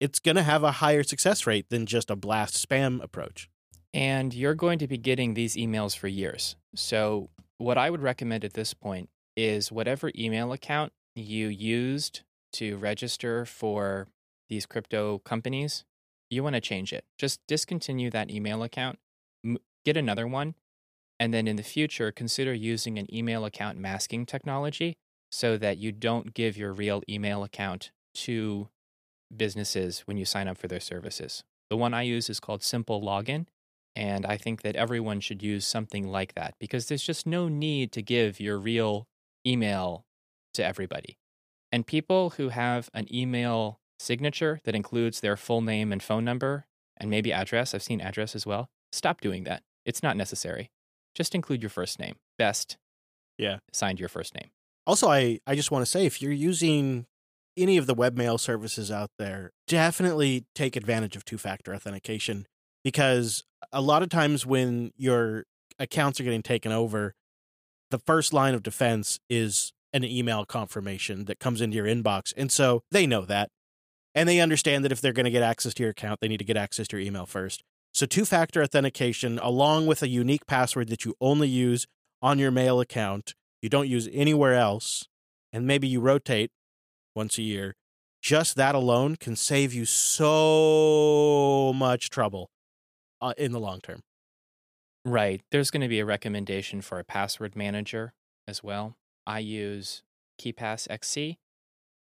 It's 0.00 0.18
going 0.18 0.36
to 0.36 0.42
have 0.42 0.62
a 0.62 0.72
higher 0.72 1.02
success 1.02 1.46
rate 1.46 1.68
than 1.70 1.86
just 1.86 2.10
a 2.10 2.16
blast 2.16 2.66
spam 2.66 3.02
approach. 3.02 3.48
And 3.94 4.34
you're 4.34 4.54
going 4.54 4.78
to 4.80 4.86
be 4.86 4.98
getting 4.98 5.34
these 5.34 5.56
emails 5.56 5.96
for 5.96 6.08
years. 6.08 6.56
So, 6.74 7.30
what 7.58 7.78
I 7.78 7.88
would 7.88 8.02
recommend 8.02 8.44
at 8.44 8.52
this 8.52 8.74
point 8.74 9.08
is 9.36 9.70
whatever 9.70 10.10
email 10.16 10.52
account 10.52 10.92
you 11.14 11.48
used 11.48 12.22
to 12.52 12.76
register 12.76 13.44
for 13.44 14.08
these 14.48 14.66
crypto 14.66 15.18
companies, 15.18 15.84
you 16.30 16.42
want 16.42 16.54
to 16.54 16.60
change 16.60 16.92
it. 16.92 17.04
Just 17.18 17.40
discontinue 17.46 18.10
that 18.10 18.30
email 18.30 18.62
account, 18.62 18.98
get 19.84 19.96
another 19.96 20.26
one, 20.26 20.54
and 21.18 21.32
then 21.32 21.46
in 21.48 21.56
the 21.56 21.62
future, 21.62 22.12
consider 22.12 22.52
using 22.52 22.98
an 22.98 23.12
email 23.14 23.44
account 23.44 23.78
masking 23.78 24.26
technology 24.26 24.96
so 25.30 25.56
that 25.56 25.78
you 25.78 25.92
don't 25.92 26.34
give 26.34 26.56
your 26.56 26.72
real 26.72 27.02
email 27.08 27.42
account 27.42 27.90
to 28.14 28.68
businesses 29.34 30.00
when 30.00 30.16
you 30.16 30.24
sign 30.24 30.48
up 30.48 30.56
for 30.56 30.68
their 30.68 30.80
services. 30.80 31.42
The 31.68 31.76
one 31.76 31.94
I 31.94 32.02
use 32.02 32.30
is 32.30 32.40
called 32.40 32.62
Simple 32.62 33.02
Login. 33.02 33.46
And 33.96 34.26
I 34.26 34.36
think 34.36 34.60
that 34.60 34.76
everyone 34.76 35.20
should 35.20 35.42
use 35.42 35.66
something 35.66 36.06
like 36.06 36.34
that 36.34 36.54
because 36.60 36.86
there's 36.86 37.02
just 37.02 37.26
no 37.26 37.48
need 37.48 37.92
to 37.92 38.02
give 38.02 38.38
your 38.38 38.58
real 38.58 39.08
email 39.46 40.04
to 40.54 40.64
everybody. 40.64 41.18
And 41.72 41.86
people 41.86 42.30
who 42.30 42.48
have 42.50 42.90
an 42.94 43.06
email 43.14 43.80
signature 43.98 44.60
that 44.64 44.74
includes 44.74 45.20
their 45.20 45.36
full 45.36 45.60
name 45.60 45.92
and 45.92 46.02
phone 46.02 46.24
number 46.24 46.66
and 46.96 47.10
maybe 47.10 47.32
address, 47.32 47.74
I've 47.74 47.82
seen 47.82 48.00
address 48.00 48.34
as 48.34 48.46
well, 48.46 48.68
stop 48.92 49.20
doing 49.20 49.44
that. 49.44 49.62
It's 49.84 50.02
not 50.02 50.16
necessary. 50.16 50.70
Just 51.14 51.34
include 51.34 51.62
your 51.62 51.70
first 51.70 51.98
name. 51.98 52.16
Best. 52.38 52.76
Yeah. 53.38 53.58
Signed 53.72 54.00
your 54.00 54.08
first 54.08 54.34
name. 54.34 54.50
Also, 54.86 55.08
I, 55.08 55.40
I 55.46 55.54
just 55.54 55.70
want 55.70 55.84
to 55.84 55.90
say 55.90 56.06
if 56.06 56.22
you're 56.22 56.32
using 56.32 57.06
any 57.56 57.76
of 57.76 57.86
the 57.86 57.94
webmail 57.94 58.38
services 58.38 58.90
out 58.90 59.10
there, 59.18 59.52
definitely 59.66 60.44
take 60.54 60.76
advantage 60.76 61.16
of 61.16 61.24
two 61.24 61.38
factor 61.38 61.74
authentication 61.74 62.46
because 62.84 63.44
a 63.72 63.80
lot 63.80 64.02
of 64.02 64.08
times 64.08 64.46
when 64.46 64.92
your 64.96 65.44
accounts 65.78 66.20
are 66.20 66.24
getting 66.24 66.42
taken 66.42 66.70
over, 66.70 67.14
the 67.90 67.98
first 67.98 68.32
line 68.32 68.54
of 68.54 68.62
defense 68.62 69.20
is 69.28 69.72
an 69.92 70.04
email 70.04 70.44
confirmation 70.44 71.24
that 71.24 71.38
comes 71.38 71.60
into 71.60 71.76
your 71.76 71.86
inbox. 71.86 72.32
And 72.36 72.50
so 72.52 72.82
they 72.90 73.06
know 73.06 73.24
that. 73.24 73.50
And 74.14 74.28
they 74.28 74.40
understand 74.40 74.84
that 74.84 74.92
if 74.92 75.00
they're 75.00 75.12
going 75.12 75.24
to 75.24 75.30
get 75.30 75.42
access 75.42 75.74
to 75.74 75.82
your 75.82 75.90
account, 75.90 76.20
they 76.20 76.28
need 76.28 76.38
to 76.38 76.44
get 76.44 76.56
access 76.56 76.88
to 76.88 76.96
your 76.96 77.06
email 77.06 77.26
first. 77.26 77.62
So, 77.92 78.06
two 78.06 78.24
factor 78.24 78.62
authentication, 78.62 79.38
along 79.38 79.86
with 79.86 80.02
a 80.02 80.08
unique 80.08 80.46
password 80.46 80.88
that 80.88 81.04
you 81.04 81.14
only 81.20 81.48
use 81.48 81.86
on 82.20 82.38
your 82.38 82.50
mail 82.50 82.80
account, 82.80 83.34
you 83.62 83.68
don't 83.68 83.88
use 83.88 84.08
anywhere 84.12 84.54
else, 84.54 85.06
and 85.52 85.66
maybe 85.66 85.88
you 85.88 86.00
rotate 86.00 86.50
once 87.14 87.38
a 87.38 87.42
year, 87.42 87.74
just 88.20 88.56
that 88.56 88.74
alone 88.74 89.16
can 89.16 89.36
save 89.36 89.72
you 89.72 89.84
so 89.84 91.72
much 91.74 92.10
trouble 92.10 92.50
uh, 93.20 93.32
in 93.38 93.52
the 93.52 93.60
long 93.60 93.80
term. 93.80 94.00
Right. 95.06 95.40
There's 95.52 95.70
going 95.70 95.82
to 95.82 95.88
be 95.88 96.00
a 96.00 96.04
recommendation 96.04 96.80
for 96.80 96.98
a 96.98 97.04
password 97.04 97.54
manager 97.54 98.12
as 98.48 98.64
well. 98.64 98.96
I 99.24 99.38
use 99.38 100.02
KeePass 100.42 100.88
XC. 100.90 101.38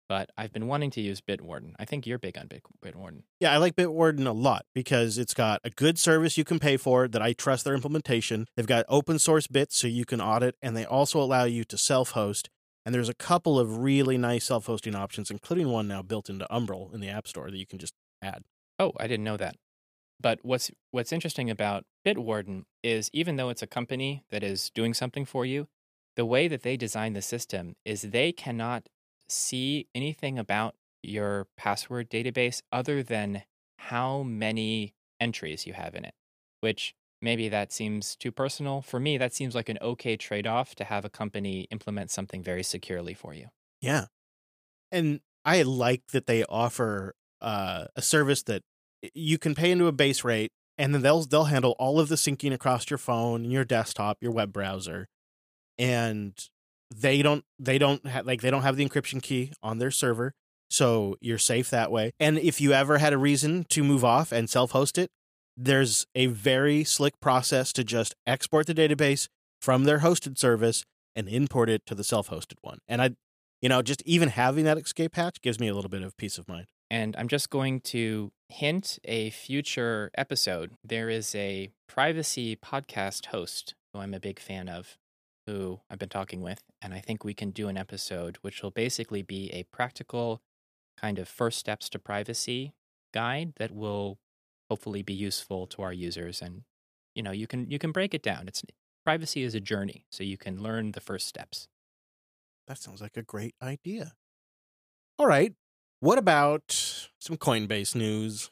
but 0.07 0.29
I've 0.37 0.53
been 0.53 0.67
wanting 0.67 0.91
to 0.91 1.01
use 1.01 1.19
Bitwarden. 1.19 1.73
I 1.79 1.83
think 1.85 2.05
you're 2.07 2.19
big 2.19 2.37
on 2.37 2.47
Bit- 2.47 2.61
Bitwarden. 2.83 3.23
Yeah, 3.39 3.51
I 3.51 3.57
like 3.57 3.75
Bitwarden 3.75 4.25
a 4.27 4.31
lot 4.31 4.65
because 4.73 5.17
it's 5.17 5.33
got 5.33 5.59
a 5.63 5.71
good 5.71 5.97
service 5.99 6.37
you 6.37 6.43
can 6.45 6.59
pay 6.59 6.77
for 6.77 7.07
that 7.09 7.21
I 7.23 7.33
trust 7.33 7.65
their 7.65 7.73
implementation. 7.73 8.45
They've 8.55 8.67
got 8.67 8.85
open 8.87 9.19
source 9.19 9.47
bits 9.47 9.75
so 9.77 9.87
you 9.87 10.05
can 10.05 10.21
audit, 10.21 10.55
and 10.61 10.77
they 10.77 10.85
also 10.85 11.19
allow 11.19 11.43
you 11.45 11.63
to 11.65 11.77
self 11.77 12.11
host. 12.11 12.49
And 12.85 12.93
there's 12.93 13.09
a 13.09 13.15
couple 13.15 13.59
of 13.59 13.79
really 13.79 14.17
nice 14.17 14.45
self 14.45 14.67
hosting 14.67 14.95
options, 14.95 15.31
including 15.31 15.69
one 15.69 15.87
now 15.87 16.01
built 16.03 16.29
into 16.29 16.45
Umbrel 16.53 16.91
in 16.93 17.01
the 17.01 17.09
App 17.09 17.27
Store 17.27 17.49
that 17.49 17.57
you 17.57 17.65
can 17.65 17.79
just 17.79 17.95
add. 18.21 18.43
Oh, 18.79 18.93
I 18.99 19.07
didn't 19.07 19.23
know 19.25 19.37
that. 19.37 19.55
But 20.19 20.39
what's 20.43 20.71
what's 20.91 21.11
interesting 21.11 21.49
about 21.49 21.85
Bitwarden 22.05 22.63
is 22.83 23.09
even 23.13 23.35
though 23.35 23.49
it's 23.49 23.61
a 23.61 23.67
company 23.67 24.23
that 24.31 24.43
is 24.43 24.69
doing 24.69 24.93
something 24.93 25.25
for 25.25 25.45
you, 25.45 25.67
the 26.15 26.25
way 26.25 26.47
that 26.47 26.63
they 26.63 26.77
design 26.77 27.13
the 27.13 27.21
system 27.21 27.75
is 27.85 28.01
they 28.01 28.31
cannot 28.31 28.87
see 29.27 29.87
anything 29.93 30.39
about 30.39 30.75
your 31.03 31.47
password 31.57 32.09
database 32.09 32.61
other 32.71 33.03
than 33.03 33.43
how 33.77 34.23
many 34.23 34.93
entries 35.19 35.67
you 35.67 35.73
have 35.73 35.95
in 35.95 36.05
it, 36.05 36.13
which 36.61 36.95
maybe 37.21 37.49
that 37.49 37.71
seems 37.71 38.15
too 38.15 38.31
personal. 38.31 38.81
For 38.81 38.99
me, 38.99 39.17
that 39.17 39.33
seems 39.33 39.55
like 39.55 39.69
an 39.69 39.77
okay 39.81 40.17
trade 40.17 40.47
off 40.47 40.75
to 40.75 40.83
have 40.83 41.05
a 41.05 41.09
company 41.09 41.67
implement 41.71 42.11
something 42.11 42.41
very 42.41 42.63
securely 42.63 43.13
for 43.13 43.33
you. 43.33 43.47
Yeah. 43.81 44.05
And 44.91 45.19
I 45.43 45.61
like 45.63 46.07
that 46.13 46.25
they 46.27 46.43
offer 46.45 47.15
uh, 47.41 47.85
a 47.95 48.01
service 48.01 48.43
that 48.43 48.63
you 49.13 49.37
can 49.37 49.55
pay 49.55 49.71
into 49.71 49.87
a 49.87 49.91
base 49.91 50.23
rate 50.23 50.51
and 50.77 50.93
then 50.93 51.01
they'll 51.01 51.23
they'll 51.23 51.45
handle 51.45 51.75
all 51.79 51.99
of 51.99 52.09
the 52.09 52.15
syncing 52.15 52.53
across 52.53 52.89
your 52.89 52.97
phone, 52.97 53.45
your 53.45 53.65
desktop, 53.65 54.17
your 54.21 54.31
web 54.31 54.51
browser. 54.51 55.07
And 55.77 56.33
they 56.93 57.21
don't 57.21 57.43
they 57.59 57.77
don't 57.77 58.05
have 58.07 58.25
like 58.25 58.41
they 58.41 58.51
don't 58.51 58.63
have 58.63 58.75
the 58.75 58.87
encryption 58.87 59.21
key 59.21 59.53
on 59.63 59.77
their 59.77 59.91
server. 59.91 60.33
So 60.69 61.15
you're 61.21 61.37
safe 61.37 61.69
that 61.69 61.91
way. 61.91 62.11
And 62.19 62.37
if 62.39 62.59
you 62.59 62.73
ever 62.73 62.97
had 62.97 63.13
a 63.13 63.17
reason 63.17 63.65
to 63.69 63.83
move 63.83 64.03
off 64.03 64.31
and 64.31 64.49
self-host 64.49 64.97
it, 64.97 65.09
there's 65.55 66.05
a 66.15 66.25
very 66.27 66.83
slick 66.83 67.19
process 67.19 67.71
to 67.73 67.83
just 67.83 68.15
export 68.25 68.67
the 68.67 68.73
database 68.73 69.27
from 69.61 69.83
their 69.83 69.99
hosted 69.99 70.37
service 70.37 70.83
and 71.15 71.29
import 71.29 71.69
it 71.69 71.85
to 71.85 71.95
the 71.95 72.03
self-hosted 72.03 72.55
one. 72.61 72.79
And 72.87 73.01
I 73.01 73.11
you 73.61 73.69
know, 73.69 73.81
just 73.81 74.03
even 74.05 74.29
having 74.29 74.65
that 74.65 74.77
escape 74.77 75.15
hatch 75.15 75.41
gives 75.41 75.59
me 75.59 75.67
a 75.67 75.73
little 75.73 75.89
bit 75.89 76.03
of 76.03 76.15
peace 76.17 76.37
of 76.37 76.47
mind. 76.47 76.67
And 76.91 77.15
I'm 77.15 77.27
just 77.27 77.49
going 77.49 77.81
to 77.81 78.31
hint 78.49 78.99
a 79.05 79.29
future 79.31 80.11
episode. 80.17 80.71
There 80.83 81.09
is 81.09 81.33
a 81.35 81.71
privacy 81.87 82.55
podcast 82.55 83.27
host 83.27 83.75
who 83.93 83.99
I'm 83.99 84.13
a 84.13 84.19
big 84.19 84.39
fan 84.39 84.69
of, 84.69 84.97
who 85.47 85.79
I've 85.89 85.99
been 85.99 86.09
talking 86.09 86.41
with. 86.41 86.61
And 86.81 86.93
I 86.93 86.99
think 86.99 87.23
we 87.23 87.33
can 87.33 87.51
do 87.51 87.67
an 87.67 87.77
episode 87.77 88.37
which 88.41 88.61
will 88.61 88.71
basically 88.71 89.21
be 89.21 89.49
a 89.51 89.63
practical 89.63 90.41
kind 90.97 91.19
of 91.19 91.27
first 91.27 91.57
steps 91.59 91.89
to 91.89 91.99
privacy 91.99 92.73
guide 93.13 93.53
that 93.57 93.71
will 93.71 94.19
hopefully 94.69 95.01
be 95.01 95.13
useful 95.13 95.67
to 95.67 95.81
our 95.81 95.93
users. 95.93 96.41
And, 96.41 96.63
you 97.13 97.23
know, 97.23 97.31
you 97.31 97.47
can 97.47 97.69
you 97.69 97.79
can 97.79 97.91
break 97.91 98.13
it 98.13 98.23
down. 98.23 98.47
It's 98.47 98.63
privacy 99.05 99.43
is 99.43 99.55
a 99.55 99.59
journey, 99.59 100.05
so 100.11 100.23
you 100.23 100.37
can 100.37 100.61
learn 100.61 100.91
the 100.91 101.01
first 101.01 101.27
steps. 101.27 101.67
That 102.67 102.77
sounds 102.77 103.01
like 103.01 103.17
a 103.17 103.21
great 103.21 103.55
idea. 103.61 104.13
All 105.17 105.27
right. 105.27 105.53
What 106.05 106.19
about 106.19 106.69
some 107.17 107.35
Coinbase 107.35 107.95
news? 107.95 108.51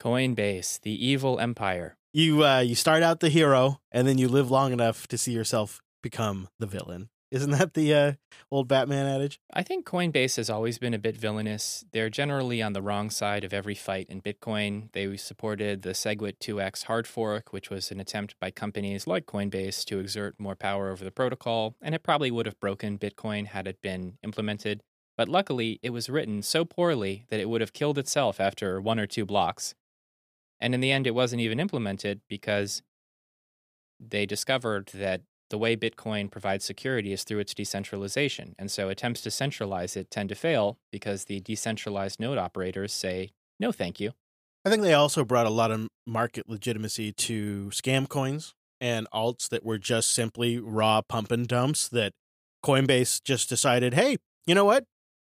Coinbase, 0.00 0.80
the 0.80 1.06
evil 1.06 1.38
empire. 1.38 1.98
You 2.14 2.46
uh 2.46 2.60
you 2.60 2.74
start 2.74 3.02
out 3.02 3.20
the 3.20 3.28
hero 3.28 3.82
and 3.92 4.08
then 4.08 4.16
you 4.16 4.26
live 4.26 4.50
long 4.50 4.72
enough 4.72 5.06
to 5.08 5.18
see 5.18 5.32
yourself 5.32 5.82
become 6.02 6.48
the 6.58 6.66
villain. 6.66 7.10
Isn't 7.30 7.50
that 7.50 7.74
the 7.74 7.92
uh, 7.92 8.12
old 8.50 8.68
Batman 8.68 9.04
adage? 9.04 9.38
I 9.52 9.62
think 9.64 9.84
Coinbase 9.84 10.36
has 10.36 10.48
always 10.48 10.78
been 10.78 10.94
a 10.94 10.98
bit 10.98 11.18
villainous. 11.18 11.84
They're 11.92 12.08
generally 12.08 12.62
on 12.62 12.72
the 12.72 12.80
wrong 12.80 13.10
side 13.10 13.44
of 13.44 13.52
every 13.52 13.74
fight 13.74 14.06
in 14.08 14.22
Bitcoin. 14.22 14.90
They 14.92 15.14
supported 15.18 15.82
the 15.82 15.90
SegWit 15.90 16.38
2x 16.38 16.84
hard 16.84 17.06
fork, 17.06 17.52
which 17.52 17.68
was 17.68 17.90
an 17.90 18.00
attempt 18.00 18.36
by 18.40 18.50
companies 18.50 19.06
like 19.06 19.26
Coinbase 19.26 19.84
to 19.86 19.98
exert 19.98 20.40
more 20.40 20.56
power 20.56 20.88
over 20.88 21.04
the 21.04 21.10
protocol, 21.10 21.74
and 21.82 21.94
it 21.94 22.04
probably 22.04 22.30
would 22.30 22.46
have 22.46 22.60
broken 22.60 22.96
Bitcoin 22.96 23.48
had 23.48 23.66
it 23.66 23.82
been 23.82 24.16
implemented. 24.22 24.82
But 25.16 25.28
luckily, 25.28 25.80
it 25.82 25.90
was 25.90 26.10
written 26.10 26.42
so 26.42 26.64
poorly 26.64 27.24
that 27.30 27.40
it 27.40 27.48
would 27.48 27.60
have 27.60 27.72
killed 27.72 27.98
itself 27.98 28.38
after 28.38 28.80
one 28.80 28.98
or 28.98 29.06
two 29.06 29.24
blocks. 29.24 29.74
And 30.60 30.74
in 30.74 30.80
the 30.80 30.92
end, 30.92 31.06
it 31.06 31.14
wasn't 31.14 31.42
even 31.42 31.60
implemented 31.60 32.20
because 32.28 32.82
they 33.98 34.26
discovered 34.26 34.90
that 34.94 35.22
the 35.48 35.58
way 35.58 35.76
Bitcoin 35.76 36.30
provides 36.30 36.64
security 36.64 37.12
is 37.12 37.24
through 37.24 37.38
its 37.38 37.54
decentralization. 37.54 38.54
And 38.58 38.70
so 38.70 38.88
attempts 38.88 39.20
to 39.22 39.30
centralize 39.30 39.96
it 39.96 40.10
tend 40.10 40.28
to 40.30 40.34
fail 40.34 40.78
because 40.90 41.24
the 41.24 41.40
decentralized 41.40 42.18
node 42.18 42.38
operators 42.38 42.92
say, 42.92 43.30
no, 43.60 43.72
thank 43.72 44.00
you. 44.00 44.12
I 44.64 44.70
think 44.70 44.82
they 44.82 44.94
also 44.94 45.24
brought 45.24 45.46
a 45.46 45.50
lot 45.50 45.70
of 45.70 45.86
market 46.06 46.48
legitimacy 46.48 47.12
to 47.12 47.70
scam 47.72 48.08
coins 48.08 48.54
and 48.80 49.06
alts 49.14 49.48
that 49.48 49.64
were 49.64 49.78
just 49.78 50.12
simply 50.12 50.58
raw 50.58 51.00
pump 51.02 51.30
and 51.30 51.46
dumps 51.46 51.88
that 51.88 52.12
Coinbase 52.64 53.22
just 53.22 53.48
decided, 53.48 53.94
hey, 53.94 54.16
you 54.46 54.54
know 54.54 54.64
what? 54.64 54.84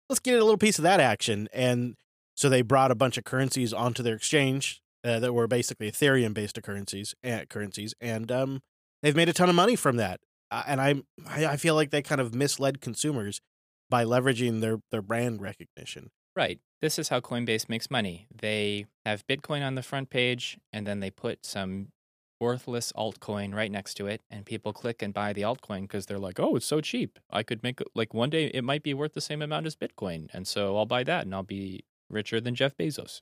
Let's 0.08 0.20
get 0.20 0.38
a 0.38 0.44
little 0.44 0.58
piece 0.58 0.78
of 0.78 0.84
that 0.84 1.00
action. 1.00 1.48
And 1.52 1.96
so 2.34 2.48
they 2.48 2.62
brought 2.62 2.90
a 2.90 2.94
bunch 2.94 3.18
of 3.18 3.24
currencies 3.24 3.72
onto 3.72 4.02
their 4.02 4.14
exchange 4.14 4.80
uh, 5.04 5.18
that 5.20 5.32
were 5.32 5.46
basically 5.46 5.90
Ethereum 5.90 6.34
based 6.34 6.60
currencies, 6.62 7.14
uh, 7.24 7.40
currencies, 7.48 7.94
and 8.00 8.30
um, 8.30 8.62
they've 9.02 9.16
made 9.16 9.28
a 9.28 9.32
ton 9.32 9.48
of 9.48 9.54
money 9.54 9.76
from 9.76 9.96
that. 9.96 10.20
Uh, 10.50 10.62
and 10.66 10.80
I, 10.80 11.02
I 11.26 11.56
feel 11.56 11.74
like 11.74 11.90
they 11.90 12.02
kind 12.02 12.20
of 12.20 12.34
misled 12.34 12.80
consumers 12.80 13.40
by 13.88 14.04
leveraging 14.04 14.60
their 14.60 14.78
their 14.90 15.02
brand 15.02 15.40
recognition. 15.40 16.10
Right. 16.34 16.60
This 16.82 16.98
is 16.98 17.08
how 17.08 17.20
Coinbase 17.20 17.68
makes 17.68 17.90
money. 17.90 18.26
They 18.34 18.86
have 19.06 19.26
Bitcoin 19.26 19.66
on 19.66 19.74
the 19.74 19.82
front 19.82 20.10
page, 20.10 20.58
and 20.72 20.86
then 20.86 21.00
they 21.00 21.10
put 21.10 21.46
some 21.46 21.88
worthless 22.40 22.92
altcoin 22.96 23.54
right 23.54 23.70
next 23.70 23.94
to 23.94 24.06
it, 24.06 24.22
and 24.30 24.44
people 24.44 24.72
click 24.72 25.02
and 25.02 25.14
buy 25.14 25.32
the 25.32 25.42
altcoin 25.42 25.82
because 25.82 26.06
they're 26.06 26.18
like, 26.18 26.38
"Oh, 26.40 26.56
it's 26.56 26.66
so 26.66 26.80
cheap. 26.80 27.18
I 27.30 27.42
could 27.42 27.62
make 27.62 27.80
like 27.94 28.14
one 28.14 28.30
day 28.30 28.46
it 28.46 28.64
might 28.64 28.82
be 28.82 28.94
worth 28.94 29.14
the 29.14 29.20
same 29.20 29.42
amount 29.42 29.66
as 29.66 29.76
Bitcoin, 29.76 30.28
and 30.32 30.46
so 30.46 30.76
I'll 30.76 30.86
buy 30.86 31.04
that, 31.04 31.24
and 31.24 31.34
I'll 31.34 31.42
be 31.42 31.84
richer 32.10 32.40
than 32.40 32.54
Jeff 32.54 32.76
Bezos." 32.76 33.20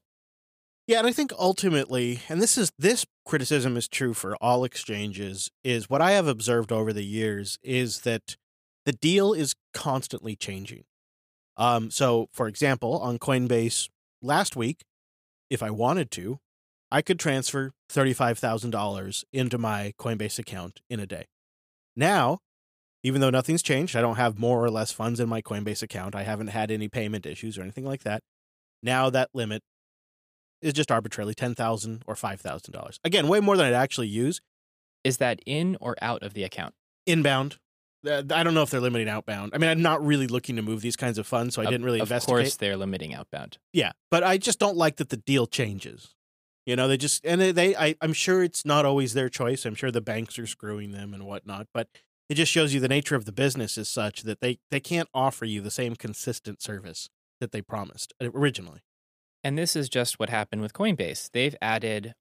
Yeah, 0.86 0.98
and 0.98 1.06
I 1.06 1.12
think 1.12 1.32
ultimately, 1.38 2.20
and 2.28 2.42
this 2.42 2.58
is 2.58 2.70
this 2.78 3.06
criticism 3.24 3.76
is 3.76 3.88
true 3.88 4.12
for 4.12 4.36
all 4.36 4.64
exchanges, 4.64 5.50
is 5.62 5.88
what 5.88 6.02
I 6.02 6.12
have 6.12 6.26
observed 6.26 6.70
over 6.70 6.92
the 6.92 7.04
years 7.04 7.58
is 7.62 8.00
that 8.02 8.36
the 8.84 8.92
deal 8.92 9.32
is 9.32 9.54
constantly 9.72 10.36
changing. 10.36 10.84
Um, 11.56 11.90
so 11.90 12.28
for 12.32 12.48
example, 12.48 12.98
on 12.98 13.18
Coinbase 13.18 13.88
last 14.20 14.56
week, 14.56 14.82
if 15.48 15.62
I 15.62 15.70
wanted 15.70 16.10
to, 16.12 16.40
I 16.94 17.02
could 17.02 17.18
transfer 17.18 17.72
$35,000 17.90 19.24
into 19.32 19.58
my 19.58 19.92
Coinbase 19.98 20.38
account 20.38 20.80
in 20.88 21.00
a 21.00 21.06
day. 21.06 21.24
Now, 21.96 22.38
even 23.02 23.20
though 23.20 23.30
nothing's 23.30 23.64
changed, 23.64 23.96
I 23.96 24.00
don't 24.00 24.14
have 24.14 24.38
more 24.38 24.64
or 24.64 24.70
less 24.70 24.92
funds 24.92 25.18
in 25.18 25.28
my 25.28 25.42
Coinbase 25.42 25.82
account. 25.82 26.14
I 26.14 26.22
haven't 26.22 26.48
had 26.48 26.70
any 26.70 26.86
payment 26.86 27.26
issues 27.26 27.58
or 27.58 27.62
anything 27.62 27.84
like 27.84 28.04
that. 28.04 28.22
Now 28.80 29.10
that 29.10 29.30
limit 29.34 29.64
is 30.62 30.72
just 30.72 30.92
arbitrarily 30.92 31.34
$10,000 31.34 32.02
or 32.06 32.14
five 32.14 32.40
thousand 32.40 32.72
dollars. 32.72 33.00
Again, 33.02 33.26
way 33.26 33.40
more 33.40 33.56
than 33.56 33.66
I'd 33.66 33.72
actually 33.74 34.06
use. 34.08 34.40
Is 35.02 35.16
that 35.16 35.40
in 35.44 35.76
or 35.80 35.96
out 36.00 36.22
of 36.22 36.32
the 36.34 36.44
account? 36.44 36.74
Inbound. 37.06 37.56
I 38.06 38.22
don't 38.22 38.54
know 38.54 38.62
if 38.62 38.70
they're 38.70 38.80
limiting 38.80 39.08
outbound. 39.08 39.50
I 39.52 39.58
mean, 39.58 39.68
I'm 39.68 39.82
not 39.82 40.04
really 40.06 40.28
looking 40.28 40.54
to 40.56 40.62
move 40.62 40.80
these 40.80 40.94
kinds 40.94 41.18
of 41.18 41.26
funds, 41.26 41.56
so 41.56 41.62
I 41.62 41.64
Of- 41.64 41.72
didn't 41.72 41.86
really 41.86 41.98
Of 42.00 42.06
investigate. 42.08 42.38
Of 42.38 42.44
course, 42.44 42.56
they're 42.56 42.76
limiting 42.76 43.14
outbound. 43.14 43.58
Yeah, 43.72 43.90
but 44.12 44.22
I 44.22 44.38
just 44.38 44.60
don't 44.60 44.76
like 44.76 44.96
that 44.98 45.08
the 45.08 45.16
deal 45.16 45.48
changes. 45.48 46.14
You 46.66 46.76
know, 46.76 46.88
they 46.88 46.96
just 46.96 47.24
and 47.24 47.40
they, 47.40 47.52
they 47.52 47.76
I, 47.76 47.94
I'm 48.00 48.12
sure 48.12 48.42
it's 48.42 48.64
not 48.64 48.84
always 48.84 49.14
their 49.14 49.28
choice. 49.28 49.64
I'm 49.64 49.74
sure 49.74 49.90
the 49.90 50.00
banks 50.00 50.38
are 50.38 50.46
screwing 50.46 50.92
them 50.92 51.12
and 51.12 51.24
whatnot, 51.24 51.66
but 51.74 51.88
it 52.28 52.34
just 52.34 52.50
shows 52.50 52.72
you 52.72 52.80
the 52.80 52.88
nature 52.88 53.16
of 53.16 53.26
the 53.26 53.32
business 53.32 53.76
is 53.76 53.88
such 53.88 54.22
that 54.22 54.40
they 54.40 54.58
they 54.70 54.80
can't 54.80 55.08
offer 55.12 55.44
you 55.44 55.60
the 55.60 55.70
same 55.70 55.94
consistent 55.94 56.62
service 56.62 57.08
that 57.40 57.52
they 57.52 57.60
promised 57.60 58.14
uh, 58.20 58.30
originally. 58.32 58.80
And 59.42 59.58
this 59.58 59.76
is 59.76 59.90
just 59.90 60.18
what 60.18 60.30
happened 60.30 60.62
with 60.62 60.72
Coinbase. 60.72 61.30
They've 61.30 61.56
added 61.60 62.14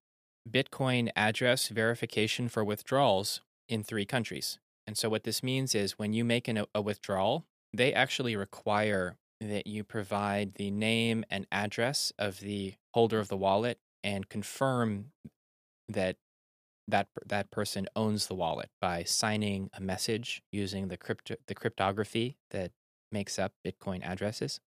Bitcoin 0.49 1.09
address 1.15 1.69
verification 1.69 2.49
for 2.49 2.65
withdrawals 2.65 3.39
in 3.69 3.81
three 3.81 4.05
countries. 4.05 4.59
And 4.85 4.97
so, 4.97 5.07
what 5.07 5.23
this 5.23 5.41
means 5.41 5.73
is 5.73 5.97
when 5.97 6.11
you 6.11 6.25
make 6.25 6.49
an, 6.49 6.65
a 6.75 6.81
withdrawal, 6.81 7.45
they 7.73 7.93
actually 7.93 8.35
require 8.35 9.15
that 9.39 9.67
you 9.67 9.85
provide 9.85 10.55
the 10.55 10.69
name 10.69 11.23
and 11.29 11.47
address 11.51 12.11
of 12.19 12.41
the 12.41 12.73
holder 12.93 13.19
of 13.19 13.29
the 13.29 13.37
wallet 13.37 13.79
and 14.03 14.29
confirm 14.29 15.11
that 15.87 16.17
that 16.87 17.07
that 17.25 17.49
person 17.49 17.87
owns 17.95 18.27
the 18.27 18.35
wallet 18.35 18.69
by 18.81 19.03
signing 19.03 19.69
a 19.73 19.81
message 19.81 20.41
using 20.51 20.89
the 20.89 20.97
crypto, 20.97 21.35
the 21.47 21.55
cryptography 21.55 22.37
that 22.51 22.71
makes 23.11 23.39
up 23.39 23.53
Bitcoin 23.65 24.05
addresses. 24.05 24.59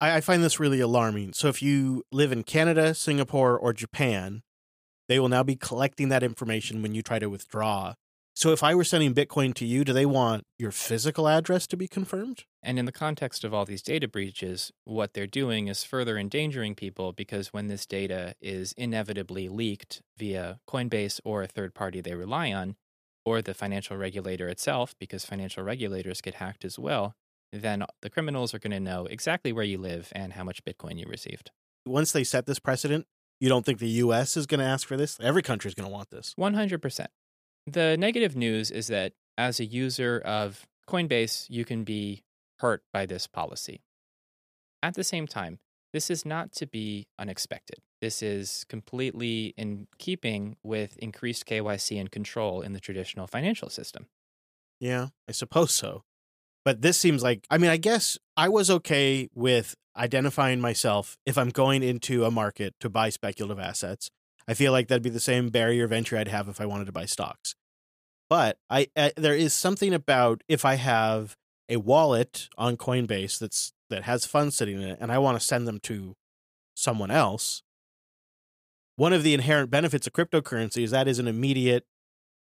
I, 0.00 0.16
I 0.16 0.20
find 0.20 0.44
this 0.44 0.60
really 0.60 0.80
alarming. 0.80 1.32
So 1.32 1.48
if 1.48 1.60
you 1.60 2.04
live 2.12 2.30
in 2.30 2.44
Canada, 2.44 2.94
Singapore, 2.94 3.58
or 3.58 3.72
Japan, 3.72 4.42
they 5.08 5.18
will 5.18 5.28
now 5.28 5.42
be 5.42 5.56
collecting 5.56 6.08
that 6.10 6.22
information 6.22 6.82
when 6.82 6.94
you 6.94 7.02
try 7.02 7.18
to 7.18 7.28
withdraw 7.28 7.94
So 8.40 8.52
if 8.52 8.62
I 8.62 8.74
were 8.74 8.84
sending 8.84 9.12
Bitcoin 9.12 9.52
to 9.56 9.66
you, 9.66 9.84
do 9.84 9.92
they 9.92 10.06
want 10.06 10.46
your 10.58 10.70
physical 10.70 11.28
address 11.28 11.66
to 11.66 11.76
be 11.76 11.86
confirmed? 11.86 12.44
And 12.62 12.78
in 12.78 12.86
the 12.86 12.90
context 12.90 13.44
of 13.44 13.52
all 13.52 13.66
these 13.66 13.82
data 13.82 14.08
breaches, 14.08 14.72
what 14.86 15.12
they're 15.12 15.26
doing 15.26 15.68
is 15.68 15.84
further 15.84 16.16
endangering 16.16 16.74
people 16.74 17.12
because 17.12 17.48
when 17.48 17.66
this 17.66 17.84
data 17.84 18.34
is 18.40 18.72
inevitably 18.78 19.50
leaked 19.50 20.00
via 20.16 20.58
Coinbase 20.66 21.20
or 21.22 21.42
a 21.42 21.46
third 21.46 21.74
party 21.74 22.00
they 22.00 22.14
rely 22.14 22.50
on, 22.50 22.76
or 23.26 23.42
the 23.42 23.52
financial 23.52 23.98
regulator 23.98 24.48
itself, 24.48 24.94
because 24.98 25.26
financial 25.26 25.62
regulators 25.62 26.22
get 26.22 26.36
hacked 26.36 26.64
as 26.64 26.78
well, 26.78 27.12
then 27.52 27.84
the 28.00 28.08
criminals 28.08 28.54
are 28.54 28.58
going 28.58 28.70
to 28.70 28.80
know 28.80 29.04
exactly 29.04 29.52
where 29.52 29.64
you 29.64 29.76
live 29.76 30.10
and 30.12 30.32
how 30.32 30.44
much 30.44 30.64
Bitcoin 30.64 30.98
you 30.98 31.04
received. 31.06 31.50
Once 31.84 32.10
they 32.10 32.24
set 32.24 32.46
this 32.46 32.58
precedent, 32.58 33.06
you 33.38 33.50
don't 33.50 33.66
think 33.66 33.80
the 33.80 33.88
US 33.88 34.34
is 34.38 34.46
going 34.46 34.60
to 34.60 34.66
ask 34.66 34.88
for 34.88 34.96
this? 34.96 35.18
Every 35.20 35.42
country 35.42 35.68
is 35.68 35.74
going 35.74 35.90
to 35.90 35.92
want 35.92 36.08
this. 36.08 36.34
100%. 36.38 37.06
The 37.66 37.96
negative 37.96 38.36
news 38.36 38.70
is 38.70 38.88
that 38.88 39.12
as 39.38 39.60
a 39.60 39.64
user 39.64 40.18
of 40.18 40.66
Coinbase, 40.88 41.46
you 41.48 41.64
can 41.64 41.84
be 41.84 42.24
hurt 42.58 42.82
by 42.92 43.06
this 43.06 43.26
policy. 43.26 43.82
At 44.82 44.94
the 44.94 45.04
same 45.04 45.26
time, 45.26 45.58
this 45.92 46.10
is 46.10 46.24
not 46.24 46.52
to 46.52 46.66
be 46.66 47.06
unexpected. 47.18 47.78
This 48.00 48.22
is 48.22 48.64
completely 48.68 49.54
in 49.56 49.86
keeping 49.98 50.56
with 50.62 50.96
increased 50.98 51.46
KYC 51.46 52.00
and 52.00 52.10
control 52.10 52.62
in 52.62 52.72
the 52.72 52.80
traditional 52.80 53.26
financial 53.26 53.68
system. 53.68 54.06
Yeah, 54.78 55.08
I 55.28 55.32
suppose 55.32 55.72
so. 55.72 56.04
But 56.64 56.82
this 56.82 56.96
seems 56.96 57.22
like, 57.22 57.46
I 57.50 57.58
mean, 57.58 57.70
I 57.70 57.76
guess 57.76 58.18
I 58.36 58.48
was 58.48 58.70
okay 58.70 59.28
with 59.34 59.74
identifying 59.96 60.60
myself 60.60 61.16
if 61.26 61.36
I'm 61.36 61.50
going 61.50 61.82
into 61.82 62.24
a 62.24 62.30
market 62.30 62.74
to 62.80 62.88
buy 62.88 63.10
speculative 63.10 63.58
assets. 63.58 64.10
I 64.50 64.54
feel 64.54 64.72
like 64.72 64.88
that'd 64.88 65.00
be 65.00 65.10
the 65.10 65.20
same 65.20 65.50
barrier 65.50 65.84
of 65.84 65.92
entry 65.92 66.18
I'd 66.18 66.26
have 66.26 66.48
if 66.48 66.60
I 66.60 66.66
wanted 66.66 66.86
to 66.86 66.92
buy 66.92 67.04
stocks. 67.04 67.54
But 68.28 68.58
I, 68.68 68.88
I 68.96 69.12
there 69.16 69.36
is 69.36 69.54
something 69.54 69.94
about 69.94 70.42
if 70.48 70.64
I 70.64 70.74
have 70.74 71.36
a 71.68 71.76
wallet 71.76 72.48
on 72.58 72.76
Coinbase 72.76 73.38
that's 73.38 73.72
that 73.90 74.02
has 74.02 74.26
funds 74.26 74.56
sitting 74.56 74.82
in 74.82 74.88
it 74.88 74.98
and 75.00 75.12
I 75.12 75.18
want 75.18 75.38
to 75.38 75.46
send 75.46 75.68
them 75.68 75.78
to 75.84 76.16
someone 76.74 77.12
else, 77.12 77.62
one 78.96 79.12
of 79.12 79.22
the 79.22 79.34
inherent 79.34 79.70
benefits 79.70 80.08
of 80.08 80.14
cryptocurrency 80.14 80.82
is 80.82 80.90
that 80.90 81.06
is 81.06 81.20
an 81.20 81.28
immediate 81.28 81.84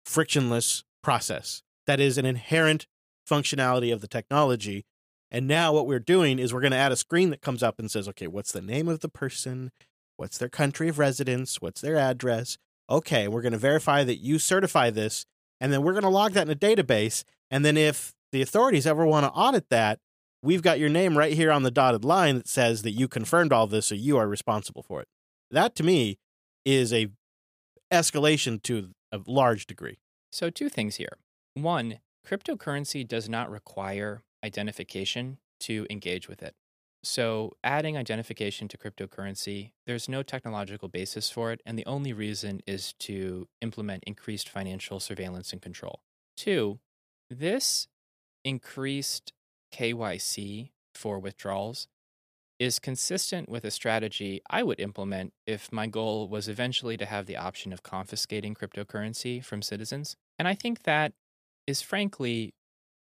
frictionless 0.04 0.84
process. 1.02 1.62
That 1.86 1.98
is 1.98 2.18
an 2.18 2.26
inherent 2.26 2.86
functionality 3.26 3.90
of 3.90 4.02
the 4.02 4.08
technology. 4.08 4.84
And 5.30 5.48
now 5.48 5.72
what 5.72 5.86
we're 5.86 5.98
doing 5.98 6.38
is 6.38 6.52
we're 6.52 6.60
going 6.60 6.72
to 6.72 6.76
add 6.76 6.92
a 6.92 6.96
screen 6.96 7.30
that 7.30 7.40
comes 7.40 7.62
up 7.62 7.78
and 7.78 7.90
says, 7.90 8.06
okay, 8.10 8.26
what's 8.26 8.52
the 8.52 8.60
name 8.60 8.86
of 8.86 9.00
the 9.00 9.08
person? 9.08 9.70
What's 10.16 10.38
their 10.38 10.48
country 10.48 10.88
of 10.88 10.98
residence? 10.98 11.60
What's 11.60 11.80
their 11.80 11.96
address? 11.96 12.58
Okay, 12.88 13.28
we're 13.28 13.42
going 13.42 13.52
to 13.52 13.58
verify 13.58 14.04
that 14.04 14.16
you 14.16 14.38
certify 14.38 14.90
this. 14.90 15.26
And 15.60 15.72
then 15.72 15.82
we're 15.82 15.92
going 15.92 16.02
to 16.02 16.08
log 16.08 16.32
that 16.32 16.48
in 16.48 16.52
a 16.52 16.56
database. 16.56 17.24
And 17.50 17.64
then 17.64 17.76
if 17.76 18.14
the 18.32 18.42
authorities 18.42 18.86
ever 18.86 19.06
want 19.06 19.24
to 19.24 19.30
audit 19.30 19.68
that, 19.70 19.98
we've 20.42 20.62
got 20.62 20.78
your 20.78 20.88
name 20.88 21.16
right 21.16 21.32
here 21.32 21.50
on 21.50 21.62
the 21.62 21.70
dotted 21.70 22.04
line 22.04 22.36
that 22.36 22.48
says 22.48 22.82
that 22.82 22.92
you 22.92 23.08
confirmed 23.08 23.52
all 23.52 23.66
this, 23.66 23.86
so 23.86 23.94
you 23.94 24.16
are 24.16 24.28
responsible 24.28 24.82
for 24.82 25.00
it. 25.00 25.08
That 25.50 25.74
to 25.76 25.82
me 25.82 26.18
is 26.64 26.92
a 26.92 27.08
escalation 27.92 28.62
to 28.62 28.90
a 29.12 29.20
large 29.26 29.66
degree. 29.66 29.98
So, 30.30 30.50
two 30.50 30.68
things 30.68 30.96
here. 30.96 31.18
One, 31.54 32.00
cryptocurrency 32.26 33.06
does 33.06 33.28
not 33.28 33.50
require 33.50 34.22
identification 34.44 35.38
to 35.60 35.86
engage 35.88 36.28
with 36.28 36.42
it. 36.42 36.54
So, 37.06 37.52
adding 37.62 37.96
identification 37.96 38.66
to 38.66 38.76
cryptocurrency, 38.76 39.70
there's 39.86 40.08
no 40.08 40.24
technological 40.24 40.88
basis 40.88 41.30
for 41.30 41.52
it, 41.52 41.60
and 41.64 41.78
the 41.78 41.86
only 41.86 42.12
reason 42.12 42.62
is 42.66 42.94
to 42.94 43.46
implement 43.60 44.02
increased 44.08 44.48
financial 44.48 44.98
surveillance 44.98 45.52
and 45.52 45.62
control. 45.62 46.00
Two, 46.36 46.80
this 47.30 47.86
increased 48.44 49.32
KYC 49.72 50.70
for 50.96 51.20
withdrawals 51.20 51.86
is 52.58 52.80
consistent 52.80 53.48
with 53.48 53.64
a 53.64 53.70
strategy 53.70 54.40
I 54.50 54.64
would 54.64 54.80
implement 54.80 55.32
if 55.46 55.70
my 55.70 55.86
goal 55.86 56.26
was 56.26 56.48
eventually 56.48 56.96
to 56.96 57.06
have 57.06 57.26
the 57.26 57.36
option 57.36 57.72
of 57.72 57.84
confiscating 57.84 58.52
cryptocurrency 58.52 59.44
from 59.44 59.62
citizens. 59.62 60.16
And 60.40 60.48
I 60.48 60.56
think 60.56 60.82
that 60.82 61.12
is 61.68 61.82
frankly 61.82 62.54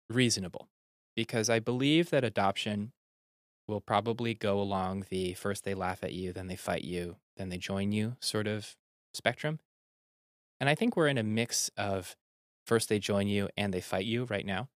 reasonable 0.08 0.68
because 1.16 1.50
I 1.50 1.58
believe 1.58 2.10
that 2.10 2.22
adoption 2.22 2.92
will 3.68 3.80
probably 3.80 4.34
go 4.34 4.60
along 4.60 5.04
the 5.10 5.34
first 5.34 5.64
they 5.64 5.74
laugh 5.74 6.02
at 6.02 6.14
you, 6.14 6.32
then 6.32 6.48
they 6.48 6.56
fight 6.56 6.82
you, 6.82 7.16
then 7.36 7.50
they 7.50 7.58
join 7.58 7.92
you 7.92 8.16
sort 8.20 8.46
of 8.46 8.74
spectrum. 9.14 9.60
And 10.58 10.68
I 10.68 10.74
think 10.74 10.96
we're 10.96 11.06
in 11.08 11.18
a 11.18 11.22
mix 11.22 11.70
of 11.76 12.16
first 12.66 12.88
they 12.88 12.98
join 12.98 13.28
you 13.28 13.48
and 13.56 13.72
they 13.72 13.80
fight 13.80 14.06
you 14.06 14.24
right 14.24 14.44
now 14.44 14.68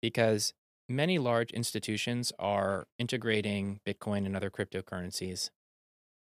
because 0.00 0.54
many 0.88 1.18
large 1.18 1.50
institutions 1.50 2.32
are 2.38 2.86
integrating 2.98 3.80
Bitcoin 3.86 4.24
and 4.24 4.34
other 4.34 4.50
cryptocurrencies 4.50 5.50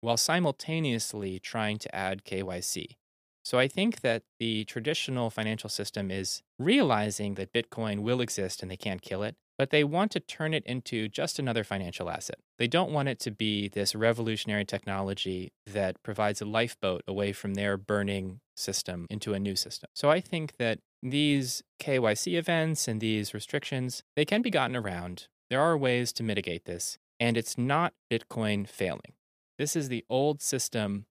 while 0.00 0.16
simultaneously 0.16 1.38
trying 1.38 1.78
to 1.78 1.94
add 1.94 2.24
KYC. 2.24 2.96
So 3.44 3.58
I 3.58 3.66
think 3.66 4.00
that 4.02 4.24
the 4.38 4.64
traditional 4.64 5.30
financial 5.30 5.70
system 5.70 6.10
is 6.10 6.42
realizing 6.58 7.34
that 7.34 7.52
Bitcoin 7.52 8.00
will 8.00 8.20
exist 8.20 8.62
and 8.62 8.70
they 8.70 8.76
can't 8.76 9.02
kill 9.02 9.22
it, 9.22 9.36
but 9.59 9.70
they 9.70 9.82
want 9.82 10.12
to 10.12 10.20
turn 10.20 10.54
it 10.54 10.64
into 10.64 11.09
just 11.09 11.38
another 11.38 11.64
financial 11.64 12.09
asset. 12.09 12.38
They 12.59 12.68
don't 12.68 12.92
want 12.92 13.09
it 13.09 13.18
to 13.20 13.32
be 13.32 13.68
this 13.68 13.94
revolutionary 13.94 14.64
technology 14.64 15.52
that 15.66 16.00
provides 16.04 16.40
a 16.40 16.46
lifeboat 16.46 17.02
away 17.09 17.32
from 17.32 17.54
their 17.54 17.76
burning 17.76 18.40
system 18.56 19.06
into 19.11 19.34
a 19.34 19.40
new 19.40 19.56
system. 19.56 19.90
So 19.94 20.11
I 20.11 20.20
think 20.20 20.56
that 20.59 20.78
these 21.02 21.62
KYC 21.82 22.38
events 22.38 22.86
and 22.86 23.00
these 23.00 23.34
restrictions, 23.34 24.04
they 24.16 24.24
can 24.24 24.42
be 24.42 24.50
gotten 24.50 24.76
around. 24.76 25.26
There 25.50 25.61
are 25.61 25.76
ways 25.76 26.12
to 26.14 26.22
mitigate 26.22 26.64
this, 26.64 26.98
and 27.18 27.36
it's 27.36 27.59
not 27.59 27.94
Bitcoin 28.11 28.68
failing. 28.68 29.14
This 29.59 29.74
is 29.74 29.88
the 29.88 30.04
old 30.09 30.40
system 30.40 31.06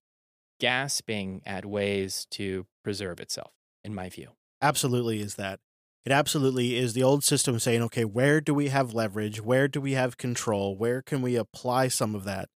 gasping 0.59 1.41
at 1.45 1.65
ways 1.65 2.25
to 2.31 2.65
preserve 2.83 3.19
itself, 3.19 3.51
in 3.83 3.93
my 3.93 4.09
view. 4.09 4.29
Absolutely 4.61 5.21
is 5.21 5.35
that. 5.35 5.59
It 6.07 6.13
absolutely 6.13 6.77
is 6.77 6.93
the 6.93 7.03
old 7.03 7.25
system 7.25 7.59
saying, 7.59 7.81
okay, 7.81 8.05
where 8.05 8.39
do 8.39 8.53
we 8.53 8.69
have 8.69 8.93
leverage? 8.93 9.41
Where 9.41 9.67
do 9.67 9.81
we 9.81 9.91
have 9.91 10.15
control? 10.15 10.73
Where 10.73 11.01
can 11.01 11.21
we 11.21 11.35
apply 11.35 11.89
some 11.89 12.15
of 12.15 12.23
that 12.23 12.47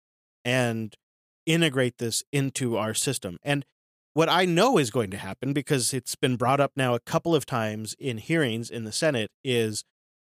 and 0.45 0.95
integrate 1.47 1.99
this 1.99 2.23
into 2.33 2.77
our 2.77 2.95
system? 2.95 3.39
And 3.43 3.67
what 4.15 4.29
I 4.29 4.45
know 4.45 4.79
is 4.79 4.93
going 4.93 5.11
to 5.11 5.17
happen, 5.17 5.53
because 5.53 5.93
it's 5.93 6.15
been 6.15 6.37
brought 6.37 6.61
up 6.61 6.71
now 6.77 6.95
a 6.95 7.01
couple 7.01 7.35
of 7.35 7.45
times 7.45 7.97
in 7.99 8.19
hearings 8.19 8.71
in 8.71 8.85
the 8.85 8.93
Senate, 8.93 9.33
is 9.43 9.83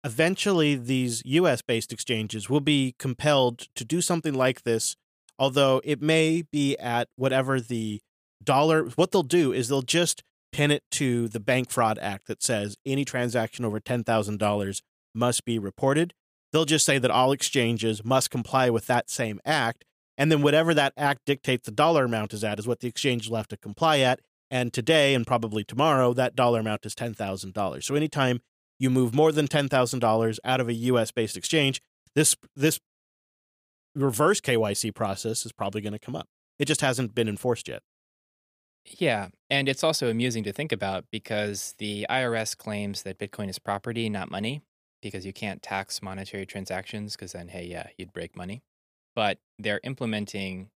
eventually 0.02 0.74
these 0.74 1.20
US 1.26 1.60
based 1.60 1.92
exchanges 1.92 2.48
will 2.48 2.60
be 2.60 2.94
compelled 2.98 3.66
to 3.74 3.84
do 3.84 4.00
something 4.00 4.32
like 4.32 4.62
this, 4.62 4.96
although 5.38 5.82
it 5.84 6.00
may 6.00 6.44
be 6.50 6.78
at 6.78 7.08
whatever 7.16 7.60
the 7.60 8.00
dollar. 8.42 8.84
What 8.84 9.10
they'll 9.10 9.22
do 9.22 9.52
is 9.52 9.68
they'll 9.68 9.82
just 9.82 10.22
pin 10.52 10.70
it 10.70 10.82
to 10.92 11.28
the 11.28 11.40
Bank 11.40 11.70
Fraud 11.70 11.98
Act 12.00 12.26
that 12.26 12.42
says 12.42 12.76
any 12.86 13.04
transaction 13.04 13.64
over 13.64 13.80
$10,000 13.80 14.82
must 15.14 15.44
be 15.44 15.58
reported. 15.58 16.14
They'll 16.52 16.64
just 16.64 16.84
say 16.84 16.98
that 16.98 17.10
all 17.10 17.32
exchanges 17.32 18.04
must 18.04 18.30
comply 18.30 18.70
with 18.70 18.86
that 18.86 19.10
same 19.10 19.40
act. 19.44 19.84
And 20.18 20.30
then 20.30 20.42
whatever 20.42 20.74
that 20.74 20.92
act 20.96 21.22
dictates 21.24 21.64
the 21.64 21.72
dollar 21.72 22.04
amount 22.04 22.34
is 22.34 22.44
at 22.44 22.58
is 22.58 22.66
what 22.66 22.80
the 22.80 22.88
exchange 22.88 23.28
will 23.28 23.36
have 23.36 23.48
to 23.48 23.56
comply 23.56 23.98
at. 24.00 24.20
And 24.50 24.72
today 24.72 25.14
and 25.14 25.26
probably 25.26 25.64
tomorrow, 25.64 26.12
that 26.12 26.36
dollar 26.36 26.60
amount 26.60 26.84
is 26.84 26.94
$10,000. 26.94 27.82
So 27.82 27.94
anytime 27.94 28.40
you 28.78 28.90
move 28.90 29.14
more 29.14 29.32
than 29.32 29.48
$10,000 29.48 30.38
out 30.44 30.60
of 30.60 30.68
a 30.68 30.74
US 30.74 31.10
based 31.10 31.38
exchange, 31.38 31.80
this, 32.14 32.36
this 32.54 32.78
reverse 33.94 34.42
KYC 34.42 34.94
process 34.94 35.46
is 35.46 35.52
probably 35.52 35.80
going 35.80 35.94
to 35.94 35.98
come 35.98 36.14
up. 36.14 36.28
It 36.58 36.66
just 36.66 36.82
hasn't 36.82 37.14
been 37.14 37.28
enforced 37.28 37.68
yet. 37.68 37.82
Yeah. 38.84 39.28
And 39.48 39.68
it's 39.68 39.84
also 39.84 40.08
amusing 40.10 40.44
to 40.44 40.52
think 40.52 40.72
about 40.72 41.04
because 41.10 41.74
the 41.78 42.06
IRS 42.10 42.56
claims 42.56 43.02
that 43.02 43.18
Bitcoin 43.18 43.48
is 43.48 43.58
property, 43.58 44.08
not 44.08 44.30
money, 44.30 44.62
because 45.00 45.24
you 45.26 45.32
can't 45.32 45.62
tax 45.62 46.02
monetary 46.02 46.46
transactions 46.46 47.14
because 47.16 47.32
then, 47.32 47.48
hey, 47.48 47.64
yeah, 47.66 47.88
you'd 47.96 48.12
break 48.12 48.36
money. 48.36 48.62
But 49.14 49.38
they're 49.58 49.80
implementing 49.84 50.70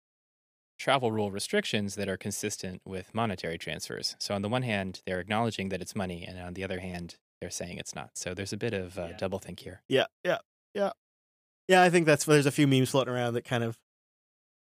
travel 0.79 1.11
rule 1.11 1.31
restrictions 1.31 1.95
that 1.95 2.07
are 2.07 2.17
consistent 2.17 2.81
with 2.85 3.13
monetary 3.13 3.57
transfers. 3.57 4.15
So, 4.19 4.35
on 4.35 4.43
the 4.43 4.49
one 4.49 4.61
hand, 4.61 5.01
they're 5.05 5.19
acknowledging 5.19 5.69
that 5.69 5.81
it's 5.81 5.95
money, 5.95 6.23
and 6.23 6.37
on 6.39 6.53
the 6.53 6.63
other 6.63 6.79
hand, 6.79 7.15
they're 7.41 7.49
saying 7.49 7.77
it's 7.79 7.95
not. 7.95 8.11
So, 8.13 8.35
there's 8.35 8.53
a 8.53 8.57
bit 8.57 8.73
of 8.75 8.97
uh, 8.97 9.07
Yeah. 9.09 9.17
double 9.17 9.39
think 9.39 9.61
here. 9.61 9.81
Yeah, 9.89 10.05
yeah, 10.23 10.37
yeah, 10.75 10.91
yeah. 11.67 11.81
I 11.81 11.89
think 11.89 12.05
that's 12.05 12.25
there's 12.25 12.45
a 12.45 12.51
few 12.51 12.67
memes 12.67 12.91
floating 12.91 13.11
around 13.13 13.33
that 13.33 13.43
kind 13.43 13.63
of 13.63 13.75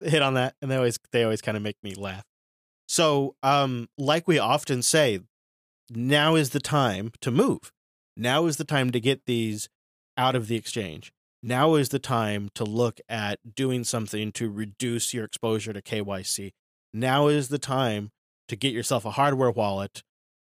hit 0.01 0.21
on 0.21 0.35
that, 0.35 0.55
and 0.61 0.71
they 0.71 0.77
always 0.77 0.99
they 1.13 1.25
always 1.25 1.41
kind 1.41 1.57
of 1.57 1.63
make 1.63 1.77
me 1.83 1.95
laugh. 1.95 2.25
So, 2.93 3.37
um, 3.43 3.89
like 3.97 4.29
we 4.29 4.39
often 4.39 4.83
say, 4.83 5.21
now 5.89 6.35
is 6.35 6.51
the 6.51 6.61
time 6.61 7.13
to 7.23 7.31
move. 7.31 7.73
Now 8.19 8.45
is 8.45 8.59
the 8.59 8.67
time 8.67 8.91
to 8.91 9.01
get 9.01 9.25
these 9.25 9.71
out 10.19 10.37
of 10.37 10.47
the 10.47 10.57
exchange. 10.57 11.11
Now 11.43 11.77
is 11.77 11.89
the 11.89 11.99
time 11.99 12.51
to 12.55 12.65
look 12.65 13.01
at 13.09 13.39
doing 13.55 13.85
something 13.85 14.31
to 14.33 14.51
reduce 14.51 15.15
your 15.15 15.25
exposure 15.25 15.73
to 15.73 15.81
KYC. 15.81 16.53
Now 16.93 17.29
is 17.29 17.49
the 17.49 17.59
time 17.59 18.11
to 18.49 18.57
get 18.57 18.75
yourself 18.75 19.07
a 19.07 19.13
hardware 19.13 19.51
wallet 19.51 20.03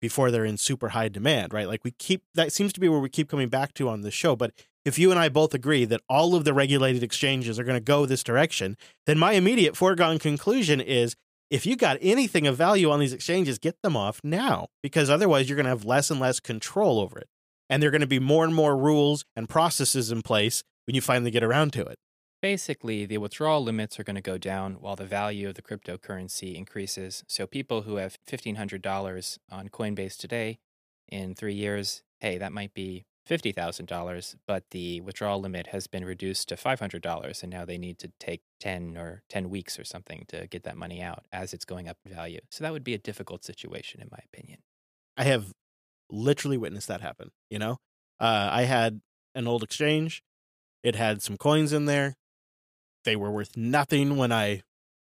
before 0.02 0.30
they're 0.30 0.44
in 0.44 0.58
super 0.58 0.90
high 0.90 1.08
demand, 1.08 1.54
right? 1.54 1.70
Like 1.70 1.86
we 1.86 1.92
keep 1.92 2.24
that 2.34 2.52
seems 2.52 2.74
to 2.74 2.82
be 2.82 2.90
where 2.90 3.00
we 3.00 3.08
keep 3.08 3.30
coming 3.30 3.48
back 3.48 3.74
to 3.76 3.88
on 3.88 4.02
this 4.02 4.14
show. 4.14 4.36
But 4.36 4.52
if 4.84 5.00
you 5.00 5.10
and 5.10 5.18
I 5.18 5.30
both 5.30 5.54
agree 5.54 5.86
that 5.86 6.02
all 6.10 6.36
of 6.36 6.44
the 6.44 6.54
regulated 6.54 7.02
exchanges 7.02 7.58
are 7.58 7.64
going 7.64 7.78
to 7.78 7.80
go 7.80 8.06
this 8.06 8.26
direction, 8.26 8.76
then 9.06 9.18
my 9.18 9.32
immediate 9.32 9.78
foregone 9.78 10.20
conclusion 10.20 10.82
is 10.82 11.16
if 11.50 11.66
you 11.66 11.76
got 11.76 11.98
anything 12.02 12.48
of 12.48 12.56
value 12.56 12.90
on 12.90 13.00
these 13.00 13.14
exchanges, 13.14 13.60
get 13.60 13.82
them 13.82 13.96
off 13.96 14.20
now 14.24 14.68
because 14.82 15.10
otherwise 15.10 15.48
you're 15.48 15.56
going 15.56 15.66
to 15.66 15.70
have 15.70 15.86
less 15.86 16.10
and 16.10 16.20
less 16.20 16.40
control 16.40 17.00
over 17.00 17.20
it. 17.20 17.28
And 17.70 17.82
there 17.82 17.90
are 17.90 17.92
going 17.92 18.02
to 18.02 18.08
be 18.08 18.20
more 18.20 18.44
and 18.44 18.54
more 18.54 18.78
rules 18.78 19.26
and 19.36 19.50
processes 19.50 20.12
in 20.12 20.22
place 20.22 20.64
when 20.86 20.96
you 20.96 21.02
finally 21.02 21.32
get 21.32 21.44
around 21.44 21.74
to 21.74 21.84
it. 21.84 21.98
Basically, 22.42 23.06
the 23.06 23.18
withdrawal 23.18 23.64
limits 23.64 24.00
are 24.00 24.04
going 24.04 24.18
to 24.18 24.22
go 24.22 24.38
down 24.38 24.76
while 24.76 24.96
the 24.96 25.06
value 25.06 25.50
of 25.50 25.56
the 25.56 25.64
cryptocurrency 25.64 26.56
increases. 26.56 27.24
So, 27.28 27.48
people 27.48 27.84
who 27.84 27.96
have 27.96 28.18
$1,500 28.30 29.38
on 29.50 29.70
Coinbase 29.70 30.16
today, 30.16 30.60
in 31.08 31.36
three 31.36 31.54
years, 31.54 32.04
hey, 32.20 32.38
that 32.38 32.52
might 32.52 32.74
be 32.74 33.06
$50,000, 33.30 34.36
but 34.48 34.66
the 34.72 35.02
withdrawal 35.02 35.40
limit 35.40 35.68
has 35.68 35.88
been 35.88 36.06
reduced 36.06 36.48
to 36.50 36.56
$500, 36.56 37.44
and 37.44 37.52
now 37.52 37.66
they 37.66 37.78
need 37.78 37.98
to 38.00 38.12
take 38.20 38.42
10 38.60 38.98
or 38.98 39.24
10 39.30 39.50
weeks 39.50 39.80
or 39.80 39.84
something 39.84 40.26
to 40.28 40.48
get 40.48 40.64
that 40.64 40.78
money 40.78 41.02
out 41.02 41.26
as 41.32 41.54
it's 41.54 41.66
going 41.66 41.88
up 41.88 41.98
in 42.06 42.14
value. 42.14 42.40
So, 42.52 42.64
that 42.64 42.72
would 42.72 42.84
be 42.84 42.94
a 42.94 43.00
difficult 43.00 43.44
situation, 43.44 44.02
in 44.02 44.10
my 44.12 44.20
opinion. 44.32 44.60
I 45.18 45.24
have 45.24 45.54
literally 46.10 46.58
witnessed 46.58 46.88
that 46.88 47.02
happen. 47.02 47.32
You 47.50 47.60
know, 47.60 47.78
uh, 48.20 48.50
I 48.52 48.64
had 48.64 49.02
an 49.34 49.48
old 49.48 49.64
exchange, 49.64 50.22
it 50.86 50.96
had 50.96 51.24
some 51.24 51.36
coins 51.36 51.74
in 51.74 51.86
there. 51.86 52.16
They 53.06 53.16
were 53.16 53.32
worth 53.32 53.58
nothing 53.58 54.18
when 54.18 54.32
I, 54.32 54.62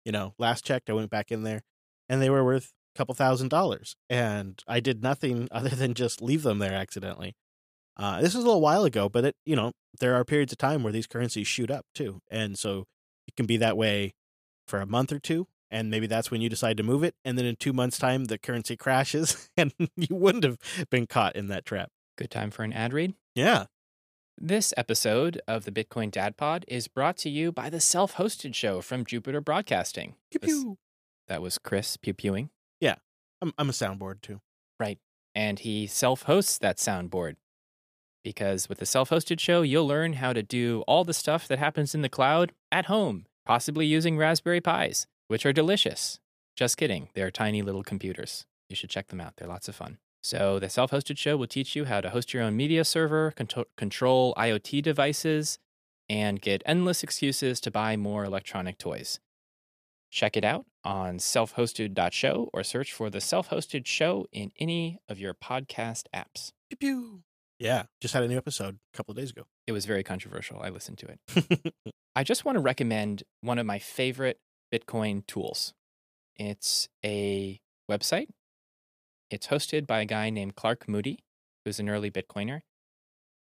you 0.05 0.11
know, 0.11 0.35
last 0.37 0.65
checked. 0.65 0.91
I 0.91 0.93
went 0.93 1.09
back 1.09 1.31
in 1.31 1.45
there 1.45 1.63
and 2.09 2.21
they 2.21 2.31
were 2.31 2.45
worth 2.45 2.73
a 2.95 2.99
couple 2.99 3.15
thousand 3.15 3.49
dollars. 3.49 3.95
And 4.11 4.61
I 4.67 4.81
did 4.81 5.05
nothing 5.05 5.47
other 5.53 5.69
than 5.69 5.95
just 5.95 6.21
leave 6.21 6.43
them 6.43 6.59
there 6.59 6.75
accidentally. 6.75 7.37
Uh, 7.99 8.21
this 8.21 8.35
was 8.35 8.45
a 8.45 8.47
little 8.47 8.61
while 8.61 8.85
ago, 8.85 9.09
but 9.09 9.25
it, 9.25 9.37
you 9.45 9.57
know, 9.57 9.73
there 10.01 10.15
are 10.15 10.25
periods 10.25 10.53
of 10.53 10.59
time 10.59 10.83
where 10.83 10.93
these 10.93 11.07
currencies 11.07 11.47
shoot 11.49 11.71
up 11.71 11.85
too. 11.95 12.21
And 12.31 12.59
so 12.59 12.85
it 13.27 13.35
can 13.37 13.47
be 13.47 13.57
that 13.57 13.77
way 13.77 14.15
for 14.67 14.81
a 14.81 14.87
month 14.87 15.13
or 15.13 15.19
two. 15.19 15.49
And 15.71 15.91
maybe 15.91 16.07
that's 16.07 16.31
when 16.31 16.41
you 16.41 16.49
decide 16.49 16.77
to 16.79 16.83
move 16.83 17.03
it. 17.03 17.15
And 17.25 17.37
then 17.37 17.45
in 17.45 17.57
two 17.57 17.73
months' 17.73 17.99
time, 17.99 18.27
the 18.27 18.39
currency 18.39 18.77
crashes 18.85 19.49
and 19.57 19.73
you 19.97 20.15
wouldn't 20.15 20.45
have 20.45 20.59
been 20.91 21.07
caught 21.07 21.35
in 21.37 21.49
that 21.49 21.65
trap. 21.65 21.91
Good 22.17 22.31
time 22.31 22.51
for 22.51 22.63
an 22.63 22.73
ad 22.73 22.93
read? 22.93 23.15
Yeah. 23.35 23.65
This 24.41 24.73
episode 24.77 25.41
of 25.49 25.65
the 25.65 25.73
Bitcoin 25.73 26.13
Dad 26.13 26.37
Pod 26.37 26.65
is 26.69 26.87
brought 26.87 27.17
to 27.19 27.29
you 27.29 27.51
by 27.51 27.69
the 27.69 27.81
self 27.81 28.15
hosted 28.15 28.55
show 28.55 28.81
from 28.81 29.05
Jupiter 29.05 29.41
Broadcasting. 29.41 30.15
Pew, 30.31 30.39
This- 30.41 30.51
pew. 30.63 30.79
that 31.27 31.43
was 31.43 31.59
Chris 31.59 31.97
pew 31.97 32.15
pewing. 32.15 32.51
Yeah, 32.81 32.95
I'm, 33.43 33.53
I'm 33.59 33.69
a 33.69 33.73
soundboard 33.73 34.21
too. 34.23 34.41
Right. 34.79 34.99
And 35.35 35.59
he 35.59 35.89
self 35.89 36.23
hosts 36.23 36.57
that 36.59 36.77
soundboard. 36.77 37.35
Because 38.25 38.69
with 38.69 38.79
the 38.79 38.87
self 38.87 39.11
hosted 39.11 39.41
show, 39.41 39.63
you'll 39.63 39.87
learn 39.87 40.15
how 40.15 40.33
to 40.33 40.43
do 40.43 40.83
all 40.87 41.05
the 41.05 41.15
stuff 41.15 41.49
that 41.49 41.59
happens 41.59 41.95
in 41.95 42.03
the 42.03 42.09
cloud 42.09 42.53
at 42.71 42.87
home, 42.87 43.27
possibly 43.47 43.87
using 43.87 44.19
Raspberry 44.19 44.61
Pis, 44.61 45.07
which 45.29 45.47
are 45.47 45.53
delicious. 45.53 46.21
Just 46.57 46.77
kidding, 46.77 47.09
they're 47.15 47.31
tiny 47.31 47.63
little 47.63 47.85
computers. 47.85 48.45
You 48.69 48.77
should 48.77 48.91
check 48.91 49.09
them 49.09 49.21
out, 49.21 49.35
they're 49.37 49.49
lots 49.49 49.69
of 49.69 49.77
fun. 49.77 49.99
So, 50.23 50.59
the 50.59 50.69
self 50.69 50.91
hosted 50.91 51.17
show 51.17 51.37
will 51.37 51.47
teach 51.47 51.77
you 51.77 51.85
how 51.85 52.01
to 52.01 52.11
host 52.11 52.35
your 52.35 52.43
own 52.43 52.57
media 52.57 52.85
server, 52.85 53.31
contro- 53.31 53.67
control 53.77 54.35
IoT 54.37 54.83
devices, 54.83 55.59
and 56.09 56.41
get 56.41 56.63
endless 56.67 57.03
excuses 57.03 57.61
to 57.61 57.71
buy 57.71 57.97
more 57.97 58.25
electronic 58.25 58.79
toys. 58.79 59.21
Check 60.11 60.37
it 60.37 60.45
out 60.45 60.67
on 60.85 61.19
selfhosted.show 61.19 62.51
or 62.53 62.63
search 62.65 62.93
for 62.93 63.11
the 63.11 63.21
self 63.21 63.51
hosted 63.51 63.87
show 63.87 64.27
in 64.33 64.51
any 64.59 64.99
of 65.09 65.19
your 65.19 65.35
podcast 65.35 66.05
apps. 66.15 66.53
Pew, 66.71 66.77
pew. 66.79 67.23
Yeah. 67.59 67.85
Just 68.01 68.15
had 68.15 68.23
a 68.23 68.29
new 68.29 68.37
episode 68.37 68.79
a 68.93 68.97
couple 68.97 69.13
of 69.13 69.19
days 69.19 69.31
ago. 69.31 69.43
It 69.67 69.73
was 69.73 69.85
very 69.85 70.05
controversial. 70.05 70.61
I 70.63 70.69
listened 70.69 70.99
to 70.99 71.09
it. 71.09 71.75
I 72.17 72.25
just 72.25 72.45
want 72.45 72.57
to 72.57 72.61
recommend 72.61 73.25
one 73.41 73.59
of 73.59 73.67
my 73.67 73.79
favorite 73.79 74.39
Bitcoin 74.73 75.27
tools. 75.27 75.75
It's 76.37 76.89
a 77.05 77.61
website. 77.91 78.29
It's 79.31 79.49
hosted 79.49 79.87
by 79.87 80.01
a 80.01 80.05
guy 80.05 80.31
named 80.31 80.55
Clark 80.55 80.89
Moody, 80.89 81.19
who's 81.65 81.81
an 81.81 81.89
early 81.89 82.11
Bitcoiner. 82.11 82.63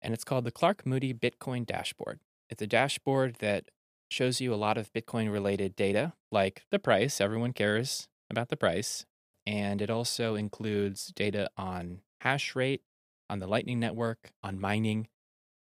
And 0.03 0.15
it's 0.15 0.25
called 0.25 0.45
the 0.45 0.51
Clark 0.51 0.87
Moody 0.87 1.13
Bitcoin 1.13 1.67
Dashboard. 1.67 2.21
It's 2.49 2.63
a 2.63 2.67
dashboard 2.67 3.37
that 3.41 3.67
shows 4.11 4.41
you 4.41 4.53
a 4.53 4.57
lot 4.57 4.79
of 4.79 4.93
Bitcoin 4.93 5.31
related 5.31 5.77
data, 5.77 6.15
like 6.33 6.63
the 6.71 6.79
price. 6.79 7.21
Everyone 7.21 7.53
cares 7.53 8.09
about 8.31 8.49
the 8.49 8.57
price. 8.57 9.05
And 9.47 9.81
it 9.81 9.91
also 9.91 10.35
includes 10.35 11.13
data 11.15 11.51
on 11.57 12.01
hash 12.21 12.57
rate, 12.57 12.83
on 13.31 13.39
the 13.39 13.47
Lightning 13.47 13.79
Network, 13.79 14.33
on 14.43 14.61
mining. 14.61 15.09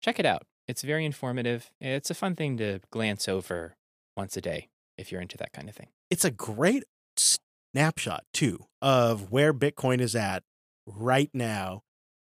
Check 0.01 0.19
it 0.19 0.25
out. 0.25 0.45
It's 0.69 0.83
very 0.83 1.05
informative. 1.05 1.71
It's 1.81 2.11
a 2.11 2.15
fun 2.15 2.37
thing 2.37 2.57
to 2.59 2.79
glance 2.91 3.29
over 3.29 3.75
once 4.17 4.37
a 4.37 4.41
day 4.41 4.69
if 4.97 5.11
you're 5.11 5.21
into 5.21 5.37
that 5.39 5.53
kind 5.53 5.69
of 5.69 5.75
thing. 5.75 5.89
it's 6.11 6.25
a 6.25 6.31
great 6.31 6.85
snapshot 7.17 8.25
too 8.33 8.67
of 8.83 9.31
where 9.31 9.53
Bitcoin 9.53 10.01
is 10.01 10.15
at 10.15 10.43
right 10.87 11.31
now. 11.33 11.83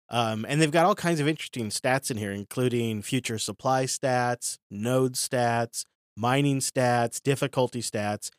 Um, 0.08 0.44
and 0.48 0.60
they've 0.60 0.70
got 0.70 0.84
all 0.84 0.94
kinds 0.94 1.20
of 1.20 1.28
interesting 1.28 1.70
stats 1.70 2.10
in 2.10 2.18
here, 2.18 2.32
including 2.32 3.02
future 3.02 3.38
supply 3.38 3.84
stats, 3.84 4.58
node 4.70 5.14
stats, 5.14 5.84
mining 6.16 6.60
stats, 6.60 7.22
difficulty 7.22 7.80
stats, 7.80 8.30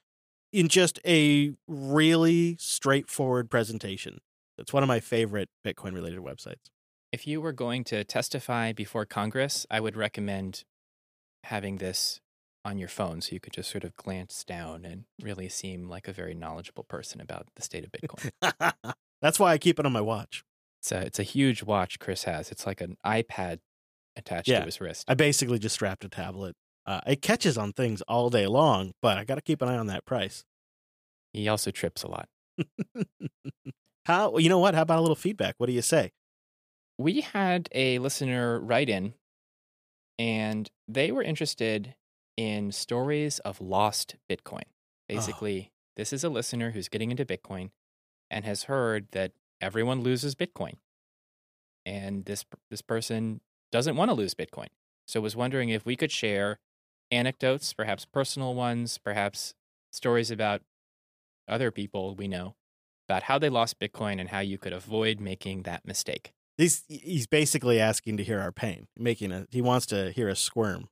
in 0.52 0.68
just 0.68 1.00
a 1.06 1.54
really 1.68 2.56
straightforward 2.60 3.50
presentation. 3.50 4.20
It's 4.58 4.72
one 4.72 4.84
of 4.84 4.88
my 4.88 5.00
favorite 5.00 5.50
Bitcoin 5.66 5.94
related 5.94 6.20
websites. 6.20 6.70
If 7.14 7.28
you 7.28 7.42
were 7.42 7.52
going 7.54 7.84
to 7.86 8.04
testify 8.04 8.74
before 8.74 9.06
Congress, 9.06 9.68
I 9.70 9.80
would 9.80 9.96
recommend 9.96 10.64
having 11.44 11.78
this 11.78 12.20
on 12.66 12.80
your 12.80 12.88
phone 12.88 13.22
so 13.22 13.34
you 13.34 13.40
could 13.40 13.54
just 13.54 13.70
sort 13.70 13.84
of 13.84 13.96
glance 13.96 14.44
down 14.44 14.84
and 14.84 15.04
really 15.22 15.48
seem 15.48 15.88
like 15.88 16.08
a 16.08 16.12
very 16.14 16.34
knowledgeable 16.34 16.86
person 16.86 17.22
about 17.22 17.46
the 17.56 17.62
state 17.62 17.86
of 17.86 17.92
Bitcoin. 17.92 18.32
That's 19.22 19.40
why 19.40 19.52
I 19.52 19.60
keep 19.60 19.80
it 19.80 19.86
on 19.86 19.92
my 19.92 20.02
watch. 20.02 20.44
it's, 20.82 20.92
a, 20.92 21.02
it's 21.06 21.20
a 21.20 21.24
huge 21.24 21.62
watch 21.62 22.00
Chris 22.00 22.24
has. 22.24 22.50
It's 22.52 22.66
like 22.66 22.82
an 22.82 22.98
iPad 23.06 23.60
attached 24.16 24.48
Yeah. 24.48 24.60
to 24.62 24.66
his 24.66 24.82
wrist. 24.82 25.06
I 25.08 25.14
basically 25.14 25.60
just 25.60 25.76
strapped 25.76 26.04
a 26.06 26.10
tablet. 26.10 26.56
Uh, 26.88 27.02
it 27.06 27.22
catches 27.22 27.60
on 27.60 27.74
things 27.74 28.02
all 28.08 28.32
day 28.32 28.48
long, 28.48 28.94
but 29.04 29.20
I 29.20 29.24
got 29.24 29.36
to 29.36 29.42
keep 29.42 29.62
an 29.62 29.70
eye 29.70 29.78
on 29.78 29.88
that 29.88 30.04
price. 30.06 30.44
He 31.32 31.48
also 31.48 31.70
trips 31.70 32.02
a 32.04 32.08
lot. 32.08 32.28
How 34.06 34.38
you 34.38 34.50
know 34.50 34.60
what? 34.60 34.74
How 34.76 34.82
about 34.82 34.98
a 35.00 35.02
little 35.02 35.16
feedback? 35.16 35.56
What 35.60 35.68
do 35.68 35.74
you 35.74 35.82
say? 35.82 36.12
We 37.04 37.20
had 37.20 37.68
a 37.74 38.00
listener 38.00 38.62
write 38.62 38.88
in 38.88 39.14
and 40.18 40.72
they 40.88 41.12
were 41.12 41.22
interested 41.22 41.96
in 42.38 42.72
stories 42.72 43.40
of 43.40 43.60
lost 43.60 44.16
Bitcoin. 44.32 44.64
Oh. 44.64 45.10
Basically, 45.10 45.74
this 45.98 46.14
is 46.14 46.24
a 46.24 46.30
listener 46.30 46.72
who's 46.72 46.88
getting 46.88 47.12
into 47.12 47.26
Bitcoin 47.26 47.72
and 48.32 48.46
has 48.46 48.64
heard 48.64 49.08
that 49.12 49.34
everyone 49.60 50.02
loses 50.02 50.34
Bitcoin. 50.34 50.76
And 51.86 52.24
this 52.24 52.46
this 52.72 52.82
person 52.82 53.42
doesn't 53.70 53.98
want 53.98 54.10
to 54.10 54.16
lose 54.16 54.34
Bitcoin. 54.34 54.70
So 55.06 55.20
was 55.20 55.36
wondering 55.36 55.68
if 55.68 55.86
we 55.86 55.98
could 55.98 56.12
share 56.12 56.60
anecdotes, 57.12 57.74
perhaps 57.74 58.06
personal 58.06 58.56
ones, 58.56 58.98
perhaps 58.98 59.54
stories 59.92 60.32
about 60.32 60.62
other 61.50 61.70
people 61.70 62.16
we 62.16 62.30
know 62.30 62.56
about 63.10 63.24
how 63.24 63.38
they 63.38 63.50
lost 63.50 63.78
Bitcoin 63.78 64.22
and 64.22 64.30
how 64.30 64.40
you 64.40 64.58
could 64.58 64.72
avoid 64.72 65.20
making 65.20 65.64
that 65.64 65.86
mistake. 65.86 66.34
He's 66.58 66.84
he's 66.88 67.28
basically 67.28 67.80
asking 67.80 68.18
to 68.18 68.24
hear 68.24 68.40
our 68.40 68.52
pain, 68.52 68.88
making 68.98 69.32
a 69.32 69.48
he 69.50 69.62
wants 69.62 69.86
to 69.88 70.12
hear 70.12 70.30
us 70.30 70.40
squirm. 70.40 70.90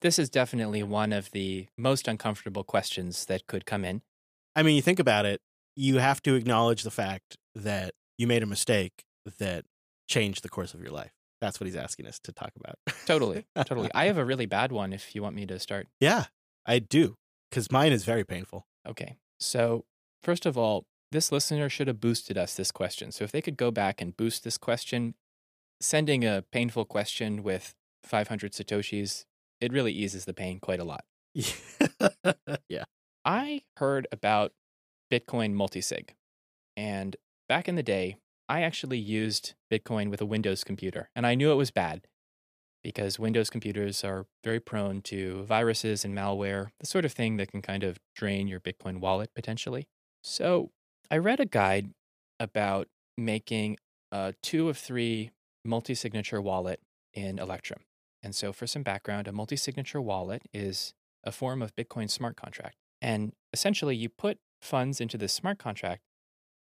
This 0.00 0.18
is 0.18 0.30
definitely 0.30 0.82
one 0.82 1.12
of 1.12 1.30
the 1.32 1.66
most 1.76 2.08
uncomfortable 2.08 2.64
questions 2.64 3.26
that 3.26 3.46
could 3.46 3.66
come 3.66 3.84
in. 3.84 4.02
I 4.56 4.62
mean, 4.62 4.74
you 4.74 4.82
think 4.82 4.98
about 4.98 5.26
it, 5.26 5.40
you 5.76 5.98
have 5.98 6.22
to 6.22 6.34
acknowledge 6.34 6.82
the 6.82 6.90
fact 6.90 7.36
that 7.54 7.92
you 8.16 8.26
made 8.26 8.42
a 8.42 8.46
mistake 8.46 9.04
that 9.38 9.64
changed 10.08 10.42
the 10.42 10.48
course 10.48 10.72
of 10.72 10.80
your 10.80 10.90
life. 10.90 11.12
That's 11.40 11.60
what 11.60 11.66
he's 11.66 11.76
asking 11.76 12.06
us 12.06 12.18
to 12.24 12.32
talk 12.32 12.52
about. 12.56 12.76
Totally, 13.06 13.46
totally. 13.66 13.90
I 13.94 14.06
have 14.06 14.18
a 14.18 14.24
really 14.30 14.46
bad 14.46 14.72
one 14.72 14.92
if 14.92 15.14
you 15.14 15.22
want 15.22 15.36
me 15.36 15.46
to 15.46 15.58
start. 15.58 15.86
yeah, 16.00 16.24
I 16.66 16.78
do, 16.78 17.16
because 17.50 17.70
mine 17.70 17.92
is 17.92 18.04
very 18.04 18.24
painful. 18.24 18.66
Okay. 18.88 19.16
So, 19.38 19.84
first 20.22 20.44
of 20.46 20.58
all, 20.58 20.84
this 21.12 21.32
listener 21.32 21.68
should 21.68 21.88
have 21.88 22.00
boosted 22.00 22.38
us 22.38 22.54
this 22.54 22.70
question. 22.70 23.12
So, 23.12 23.24
if 23.24 23.32
they 23.32 23.42
could 23.42 23.56
go 23.56 23.70
back 23.70 24.00
and 24.00 24.16
boost 24.16 24.44
this 24.44 24.58
question, 24.58 25.14
sending 25.80 26.24
a 26.24 26.44
painful 26.52 26.84
question 26.84 27.42
with 27.42 27.74
500 28.04 28.52
Satoshis, 28.52 29.24
it 29.60 29.72
really 29.72 29.92
eases 29.92 30.24
the 30.24 30.34
pain 30.34 30.60
quite 30.60 30.80
a 30.80 30.84
lot. 30.84 31.04
yeah. 32.68 32.84
I 33.24 33.62
heard 33.76 34.06
about 34.10 34.52
Bitcoin 35.12 35.54
multisig. 35.54 36.10
And 36.76 37.16
back 37.48 37.68
in 37.68 37.74
the 37.74 37.82
day, 37.82 38.16
I 38.48 38.62
actually 38.62 38.98
used 38.98 39.54
Bitcoin 39.70 40.10
with 40.10 40.20
a 40.20 40.26
Windows 40.26 40.64
computer. 40.64 41.10
And 41.14 41.26
I 41.26 41.34
knew 41.34 41.52
it 41.52 41.56
was 41.56 41.70
bad 41.70 42.06
because 42.82 43.18
Windows 43.18 43.50
computers 43.50 44.02
are 44.02 44.26
very 44.42 44.60
prone 44.60 45.02
to 45.02 45.44
viruses 45.44 46.04
and 46.04 46.16
malware, 46.16 46.68
the 46.80 46.86
sort 46.86 47.04
of 47.04 47.12
thing 47.12 47.36
that 47.36 47.50
can 47.50 47.60
kind 47.60 47.84
of 47.84 47.98
drain 48.14 48.48
your 48.48 48.60
Bitcoin 48.60 49.00
wallet 49.00 49.30
potentially. 49.34 49.86
So 50.22 50.70
I 51.10 51.18
read 51.18 51.40
a 51.40 51.46
guide 51.46 51.90
about 52.38 52.86
making 53.18 53.78
a 54.12 54.34
two 54.42 54.68
of 54.68 54.78
three 54.78 55.32
multi 55.64 55.94
signature 55.94 56.40
wallet 56.40 56.80
in 57.12 57.38
Electrum. 57.38 57.80
And 58.22 58.34
so, 58.34 58.52
for 58.52 58.66
some 58.66 58.82
background, 58.82 59.26
a 59.26 59.32
multi 59.32 59.56
signature 59.56 60.00
wallet 60.00 60.42
is 60.54 60.94
a 61.24 61.32
form 61.32 61.62
of 61.62 61.74
Bitcoin 61.74 62.08
smart 62.08 62.36
contract. 62.36 62.76
And 63.02 63.32
essentially, 63.52 63.96
you 63.96 64.08
put 64.08 64.38
funds 64.60 65.00
into 65.00 65.18
this 65.18 65.32
smart 65.32 65.58
contract, 65.58 66.02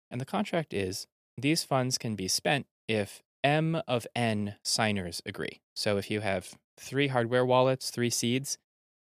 and 0.09 0.19
the 0.19 0.25
contract 0.25 0.73
is 0.73 1.05
these 1.37 1.63
funds 1.63 1.97
can 1.97 2.15
be 2.15 2.27
spent 2.27 2.65
if 2.87 3.21
M 3.43 3.81
of 3.87 4.07
N 4.15 4.55
signers 4.63 5.21
agree. 5.27 5.61
So, 5.75 5.97
if 5.97 6.09
you 6.09 6.21
have 6.21 6.55
three 6.79 7.09
hardware 7.09 7.45
wallets, 7.45 7.91
three 7.91 8.09
seeds, 8.09 8.57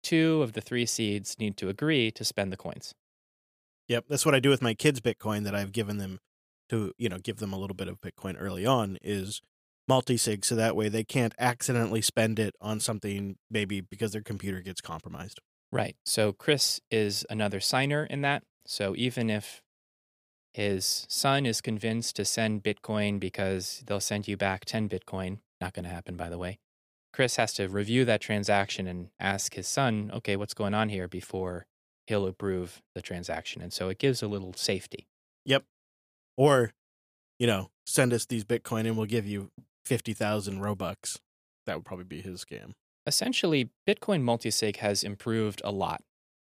two 0.04 0.40
of 0.42 0.52
the 0.52 0.60
three 0.60 0.86
seeds 0.86 1.36
need 1.40 1.56
to 1.56 1.68
agree 1.68 2.12
to 2.12 2.24
spend 2.24 2.52
the 2.52 2.56
coins. 2.56 2.94
Yep, 3.88 4.06
that's 4.08 4.26
what 4.26 4.34
I 4.34 4.40
do 4.40 4.50
with 4.50 4.62
my 4.62 4.74
kids' 4.74 5.00
Bitcoin 5.00 5.44
that 5.44 5.54
I've 5.54 5.72
given 5.72 5.98
them 5.98 6.18
to, 6.68 6.92
you 6.98 7.08
know, 7.08 7.18
give 7.18 7.36
them 7.36 7.52
a 7.52 7.58
little 7.58 7.76
bit 7.76 7.88
of 7.88 8.00
Bitcoin 8.00 8.36
early 8.38 8.66
on 8.66 8.98
is 9.02 9.40
multi-sig 9.88 10.44
so 10.44 10.56
that 10.56 10.74
way 10.74 10.88
they 10.88 11.04
can't 11.04 11.34
accidentally 11.38 12.02
spend 12.02 12.38
it 12.38 12.54
on 12.60 12.80
something 12.80 13.36
maybe 13.50 13.80
because 13.80 14.12
their 14.12 14.22
computer 14.22 14.60
gets 14.60 14.80
compromised. 14.80 15.40
Right. 15.70 15.96
So 16.04 16.32
Chris 16.32 16.80
is 16.90 17.24
another 17.30 17.60
signer 17.60 18.04
in 18.04 18.22
that. 18.22 18.42
So 18.66 18.94
even 18.96 19.30
if 19.30 19.62
his 20.52 21.06
son 21.08 21.46
is 21.46 21.60
convinced 21.60 22.16
to 22.16 22.24
send 22.24 22.64
Bitcoin 22.64 23.20
because 23.20 23.84
they'll 23.86 24.00
send 24.00 24.26
you 24.26 24.36
back 24.36 24.64
10 24.64 24.88
Bitcoin, 24.88 25.38
not 25.60 25.74
going 25.74 25.84
to 25.84 25.90
happen, 25.90 26.16
by 26.16 26.28
the 26.28 26.38
way, 26.38 26.58
Chris 27.12 27.36
has 27.36 27.52
to 27.54 27.68
review 27.68 28.04
that 28.04 28.20
transaction 28.20 28.86
and 28.86 29.08
ask 29.20 29.54
his 29.54 29.68
son, 29.68 30.10
okay, 30.12 30.34
what's 30.34 30.54
going 30.54 30.74
on 30.74 30.88
here 30.88 31.08
before 31.08 31.66
he'll 32.06 32.26
approve 32.26 32.82
the 32.94 33.02
transaction. 33.02 33.62
And 33.62 33.72
so 33.72 33.88
it 33.88 33.98
gives 33.98 34.22
a 34.22 34.28
little 34.28 34.52
safety. 34.54 35.06
Yep. 35.44 35.64
Or, 36.36 36.72
you 37.38 37.46
know, 37.46 37.70
send 37.86 38.12
us 38.12 38.26
these 38.26 38.44
Bitcoin 38.44 38.86
and 38.86 38.96
we'll 38.96 39.06
give 39.06 39.26
you 39.26 39.50
50,000 39.84 40.60
Robux. 40.60 41.18
That 41.66 41.76
would 41.76 41.84
probably 41.84 42.04
be 42.04 42.20
his 42.20 42.44
scam. 42.44 42.72
Essentially, 43.06 43.70
Bitcoin 43.88 44.22
multisig 44.22 44.76
has 44.76 45.04
improved 45.04 45.62
a 45.64 45.70
lot, 45.70 46.02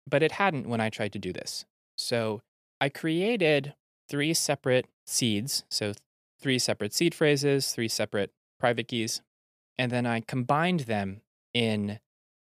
but 0.07 0.21
it 0.21 0.33
hadn't 0.33 0.67
when 0.67 0.81
I 0.81 0.89
tried 0.89 1.13
to 1.13 1.19
do 1.19 1.31
this. 1.31 1.65
So 1.97 2.41
I 2.79 2.89
created 2.89 3.73
three 4.09 4.33
separate 4.33 4.87
seeds. 5.05 5.63
So 5.69 5.93
three 6.41 6.59
separate 6.59 6.93
seed 6.93 7.15
phrases, 7.15 7.71
three 7.71 7.87
separate 7.87 8.31
private 8.59 8.87
keys, 8.87 9.21
and 9.77 9.91
then 9.91 10.05
I 10.05 10.21
combined 10.21 10.81
them 10.81 11.21
in 11.53 11.99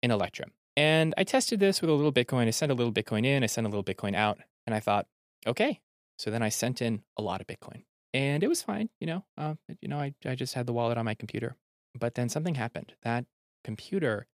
in 0.02 0.12
Electrum. 0.12 0.52
And 0.76 1.14
I 1.18 1.24
tested 1.24 1.60
this 1.60 1.82
with 1.82 1.90
a 1.90 1.94
little 1.94 2.12
Bitcoin. 2.12 2.48
I 2.48 2.52
sent 2.52 2.72
a 2.72 2.76
little 2.76 2.94
Bitcoin 2.94 3.26
in, 3.26 3.44
I 3.44 3.48
sent 3.48 3.68
a 3.68 3.70
little 3.70 3.84
Bitcoin 3.84 4.16
out, 4.16 4.40
and 4.66 4.74
I 4.74 4.80
thought, 4.80 5.08
okay. 5.46 5.82
So 6.18 6.32
then 6.32 6.42
I 6.42 6.50
sent 6.50 6.82
in 6.82 7.04
a 7.18 7.22
lot 7.22 7.42
of 7.42 7.48
Bitcoin, 7.48 7.84
and 8.14 8.44
it 8.44 8.48
was 8.48 8.62
fine. 8.62 8.90
You 9.00 9.08
know, 9.08 9.26
uh, 9.38 9.56
you 9.82 9.88
know, 9.88 10.00
I 10.00 10.14
I 10.26 10.36
just 10.36 10.54
had 10.54 10.66
the 10.66 10.74
wallet 10.74 10.98
on 10.98 11.06
my 11.06 11.16
computer, 11.16 11.58
but 11.94 12.16
then 12.16 12.30
something 12.30 12.56
happened. 12.56 12.94
That 13.04 13.26
computer, 13.64 14.28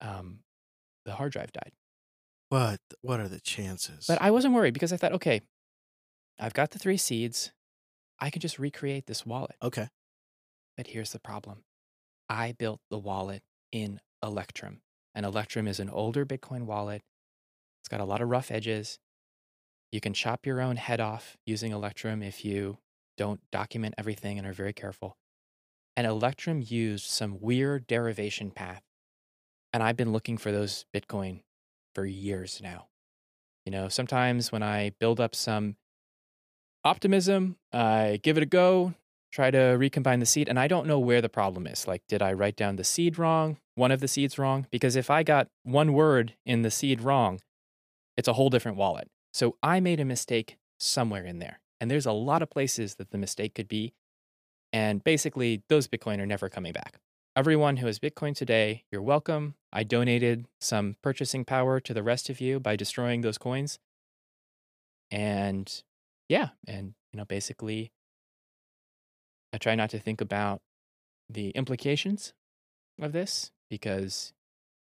um, 0.00 0.40
the 1.04 1.12
hard 1.12 1.32
drive 1.32 1.52
died. 1.52 1.72
What 2.48 2.80
what 3.02 3.20
are 3.20 3.28
the 3.28 3.40
chances? 3.40 4.06
But 4.06 4.22
I 4.22 4.30
wasn't 4.30 4.54
worried 4.54 4.74
because 4.74 4.92
I 4.92 4.96
thought, 4.96 5.12
okay, 5.12 5.42
I've 6.38 6.54
got 6.54 6.70
the 6.70 6.78
three 6.78 6.96
seeds. 6.96 7.52
I 8.20 8.30
can 8.30 8.40
just 8.40 8.58
recreate 8.58 9.06
this 9.06 9.24
wallet. 9.24 9.56
okay. 9.62 9.88
But 10.76 10.88
here's 10.88 11.10
the 11.10 11.18
problem 11.20 11.64
I 12.28 12.52
built 12.52 12.80
the 12.90 12.98
wallet 12.98 13.42
in 13.72 14.00
Electrum. 14.22 14.80
And 15.18 15.26
Electrum 15.26 15.66
is 15.66 15.80
an 15.80 15.90
older 15.90 16.24
Bitcoin 16.24 16.62
wallet. 16.62 17.02
It's 17.80 17.88
got 17.88 17.98
a 17.98 18.04
lot 18.04 18.20
of 18.20 18.28
rough 18.28 18.52
edges. 18.52 19.00
You 19.90 20.00
can 20.00 20.14
chop 20.14 20.46
your 20.46 20.60
own 20.60 20.76
head 20.76 21.00
off 21.00 21.36
using 21.44 21.72
Electrum 21.72 22.22
if 22.22 22.44
you 22.44 22.78
don't 23.16 23.40
document 23.50 23.96
everything 23.98 24.38
and 24.38 24.46
are 24.46 24.52
very 24.52 24.72
careful. 24.72 25.16
And 25.96 26.06
Electrum 26.06 26.62
used 26.64 27.06
some 27.06 27.40
weird 27.40 27.88
derivation 27.88 28.52
path. 28.52 28.84
And 29.72 29.82
I've 29.82 29.96
been 29.96 30.12
looking 30.12 30.38
for 30.38 30.52
those 30.52 30.84
Bitcoin 30.94 31.40
for 31.96 32.06
years 32.06 32.60
now. 32.62 32.86
You 33.66 33.72
know, 33.72 33.88
sometimes 33.88 34.52
when 34.52 34.62
I 34.62 34.92
build 35.00 35.18
up 35.18 35.34
some 35.34 35.74
optimism, 36.84 37.56
I 37.72 38.20
give 38.22 38.36
it 38.36 38.44
a 38.44 38.46
go, 38.46 38.94
try 39.30 39.50
to 39.50 39.76
recombine 39.78 40.20
the 40.20 40.26
seed, 40.26 40.48
and 40.48 40.58
I 40.58 40.68
don't 40.68 40.86
know 40.86 40.98
where 40.98 41.20
the 41.20 41.28
problem 41.28 41.66
is. 41.66 41.86
Like, 41.86 42.02
did 42.08 42.22
I 42.22 42.32
write 42.32 42.56
down 42.56 42.76
the 42.76 42.84
seed 42.84 43.18
wrong, 43.18 43.58
one 43.74 43.92
of 43.92 44.00
the 44.00 44.08
seeds 44.08 44.38
wrong? 44.38 44.66
Because 44.70 44.96
if 44.96 45.10
I 45.10 45.22
got 45.22 45.48
one 45.62 45.92
word 45.92 46.34
in 46.46 46.62
the 46.62 46.70
seed 46.70 47.00
wrong, 47.00 47.40
it's 48.16 48.28
a 48.28 48.32
whole 48.32 48.50
different 48.50 48.78
wallet. 48.78 49.08
So 49.32 49.56
I 49.62 49.80
made 49.80 50.00
a 50.00 50.04
mistake 50.04 50.56
somewhere 50.78 51.24
in 51.24 51.38
there. 51.38 51.60
And 51.80 51.90
there's 51.90 52.06
a 52.06 52.12
lot 52.12 52.42
of 52.42 52.50
places 52.50 52.96
that 52.96 53.10
the 53.10 53.18
mistake 53.18 53.54
could 53.54 53.68
be. 53.68 53.92
And 54.72 55.04
basically, 55.04 55.62
those 55.68 55.88
Bitcoin 55.88 56.18
are 56.18 56.26
never 56.26 56.48
coming 56.48 56.72
back. 56.72 56.98
Everyone 57.36 57.76
who 57.76 57.86
has 57.86 58.00
Bitcoin 58.00 58.34
today, 58.34 58.84
you're 58.90 59.02
welcome. 59.02 59.54
I 59.72 59.84
donated 59.84 60.46
some 60.60 60.96
purchasing 61.02 61.44
power 61.44 61.78
to 61.78 61.94
the 61.94 62.02
rest 62.02 62.28
of 62.28 62.40
you 62.40 62.58
by 62.58 62.74
destroying 62.74 63.20
those 63.20 63.38
coins. 63.38 63.78
And 65.10 65.82
yeah, 66.28 66.48
and 66.66 66.94
you 67.12 67.18
know, 67.18 67.24
basically 67.24 67.92
I 69.52 69.58
try 69.58 69.74
not 69.74 69.90
to 69.90 69.98
think 69.98 70.20
about 70.20 70.60
the 71.30 71.50
implications 71.50 72.32
of 73.00 73.12
this 73.12 73.50
because 73.70 74.32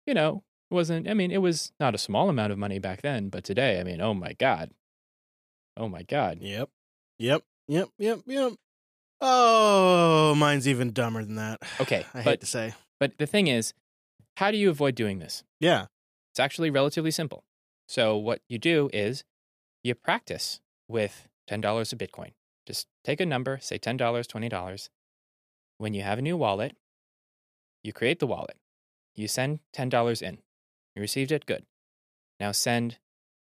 you 0.05 0.13
know, 0.13 0.43
it 0.69 0.73
wasn't 0.73 1.09
I 1.09 1.13
mean, 1.13 1.31
it 1.31 1.41
was 1.41 1.71
not 1.79 1.95
a 1.95 1.99
small 1.99 2.29
amount 2.29 2.51
of 2.51 2.57
money 2.57 2.79
back 2.79 3.01
then, 3.01 3.29
but 3.29 3.43
today, 3.43 3.79
I 3.79 3.83
mean, 3.83 4.01
oh 4.01 4.13
my 4.13 4.33
god. 4.33 4.71
Oh 5.77 5.89
my 5.89 6.03
god. 6.03 6.39
Yep. 6.41 6.69
Yep. 7.19 7.43
Yep. 7.67 7.89
Yep. 7.97 8.19
Yep. 8.25 8.53
Oh, 9.21 10.35
mine's 10.35 10.67
even 10.67 10.91
dumber 10.91 11.23
than 11.23 11.35
that. 11.35 11.61
Okay, 11.81 12.05
I 12.13 12.21
hate 12.21 12.41
to 12.41 12.45
say. 12.45 12.73
but 12.99 13.17
the 13.17 13.25
thing 13.25 13.47
is, 13.47 13.73
how 14.37 14.51
do 14.51 14.57
you 14.57 14.69
avoid 14.69 14.95
doing 14.95 15.19
this? 15.19 15.43
Yeah. 15.59 15.85
It's 16.31 16.39
actually 16.39 16.69
relatively 16.69 17.11
simple. 17.11 17.43
So 17.87 18.17
what 18.17 18.41
you 18.49 18.57
do 18.57 18.89
is 18.93 19.23
you 19.83 19.95
practice 19.95 20.59
with 20.87 21.27
$10 21.49 21.93
of 21.93 21.99
Bitcoin. 21.99 22.31
Just 22.65 22.87
take 23.03 23.21
a 23.21 23.25
number, 23.25 23.59
say 23.61 23.77
$10, 23.77 23.97
$20. 23.97 24.89
When 25.77 25.93
you 25.93 26.01
have 26.01 26.19
a 26.19 26.21
new 26.21 26.37
wallet, 26.37 26.75
you 27.83 27.93
create 27.93 28.19
the 28.19 28.27
wallet. 28.27 28.57
You 29.15 29.27
send 29.27 29.59
$10 29.75 30.21
in. 30.21 30.39
You 30.95 31.01
received 31.01 31.31
it, 31.31 31.45
good. 31.45 31.65
Now 32.39 32.51
send 32.51 32.97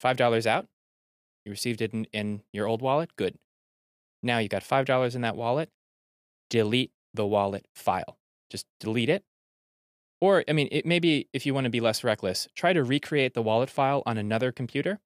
$5 0.03 0.45
out. 0.45 0.67
You 1.45 1.51
received 1.51 1.81
it 1.81 1.93
in, 1.93 2.05
in 2.11 2.41
your 2.51 2.67
old 2.67 2.81
wallet, 2.81 3.15
good. 3.15 3.37
Now 4.21 4.39
you 4.39 4.49
got 4.49 4.63
$5 4.63 5.15
in 5.15 5.21
that 5.21 5.35
wallet. 5.35 5.69
Delete 6.49 6.91
the 7.13 7.25
wallet 7.25 7.65
file. 7.73 8.17
Just 8.49 8.65
delete 8.79 9.09
it. 9.09 9.23
Or, 10.21 10.43
I 10.47 10.53
mean, 10.53 10.69
it 10.71 10.85
maybe 10.85 11.27
if 11.33 11.45
you 11.45 11.53
want 11.53 11.65
to 11.65 11.69
be 11.69 11.81
less 11.81 12.03
reckless, 12.03 12.47
try 12.55 12.73
to 12.73 12.83
recreate 12.83 13.33
the 13.33 13.41
wallet 13.41 13.69
file 13.69 14.01
on 14.05 14.17
another 14.17 14.51
computer. 14.51 14.99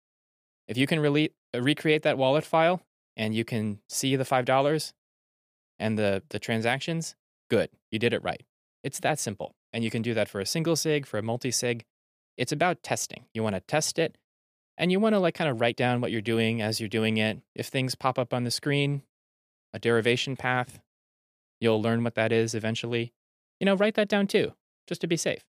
If 0.67 0.77
you 0.77 0.87
can 0.87 0.99
relate, 0.99 1.33
uh, 1.53 1.61
recreate 1.61 2.03
that 2.03 2.17
wallet 2.17 2.45
file 2.45 2.81
and 3.19 3.35
you 3.35 3.43
can 3.43 3.79
see 3.89 4.15
the 4.15 4.23
$5 4.23 4.93
and 5.77 5.99
the, 5.99 6.23
the 6.29 6.39
transactions, 6.39 7.15
good. 7.49 7.69
You 7.91 7.99
did 7.99 8.13
it 8.13 8.23
right. 8.23 8.43
It's 8.81 9.01
that 9.01 9.19
simple. 9.19 9.55
And 9.73 9.83
you 9.83 9.91
can 9.91 10.01
do 10.01 10.13
that 10.13 10.29
for 10.29 10.39
a 10.39 10.45
single 10.45 10.77
SIG, 10.77 11.05
for 11.05 11.19
a 11.19 11.21
multi 11.21 11.51
SIG. 11.51 11.83
It's 12.37 12.53
about 12.53 12.81
testing. 12.81 13.25
You 13.33 13.43
want 13.43 13.55
to 13.55 13.59
test 13.59 13.99
it 13.99 14.17
and 14.77 14.89
you 14.89 15.01
want 15.01 15.13
to 15.13 15.19
like 15.19 15.35
kind 15.35 15.49
of 15.49 15.59
write 15.59 15.75
down 15.75 15.99
what 15.99 16.11
you're 16.11 16.21
doing 16.21 16.61
as 16.61 16.79
you're 16.79 16.87
doing 16.87 17.17
it. 17.17 17.41
If 17.53 17.67
things 17.67 17.93
pop 17.93 18.17
up 18.17 18.33
on 18.33 18.45
the 18.45 18.51
screen, 18.51 19.03
a 19.73 19.79
derivation 19.79 20.37
path, 20.37 20.79
you'll 21.59 21.81
learn 21.81 22.05
what 22.05 22.15
that 22.15 22.31
is 22.31 22.55
eventually. 22.55 23.11
You 23.59 23.65
know, 23.65 23.75
write 23.75 23.95
that 23.95 24.07
down 24.07 24.27
too, 24.27 24.53
just 24.87 25.01
to 25.01 25.07
be 25.07 25.17
safe. 25.17 25.43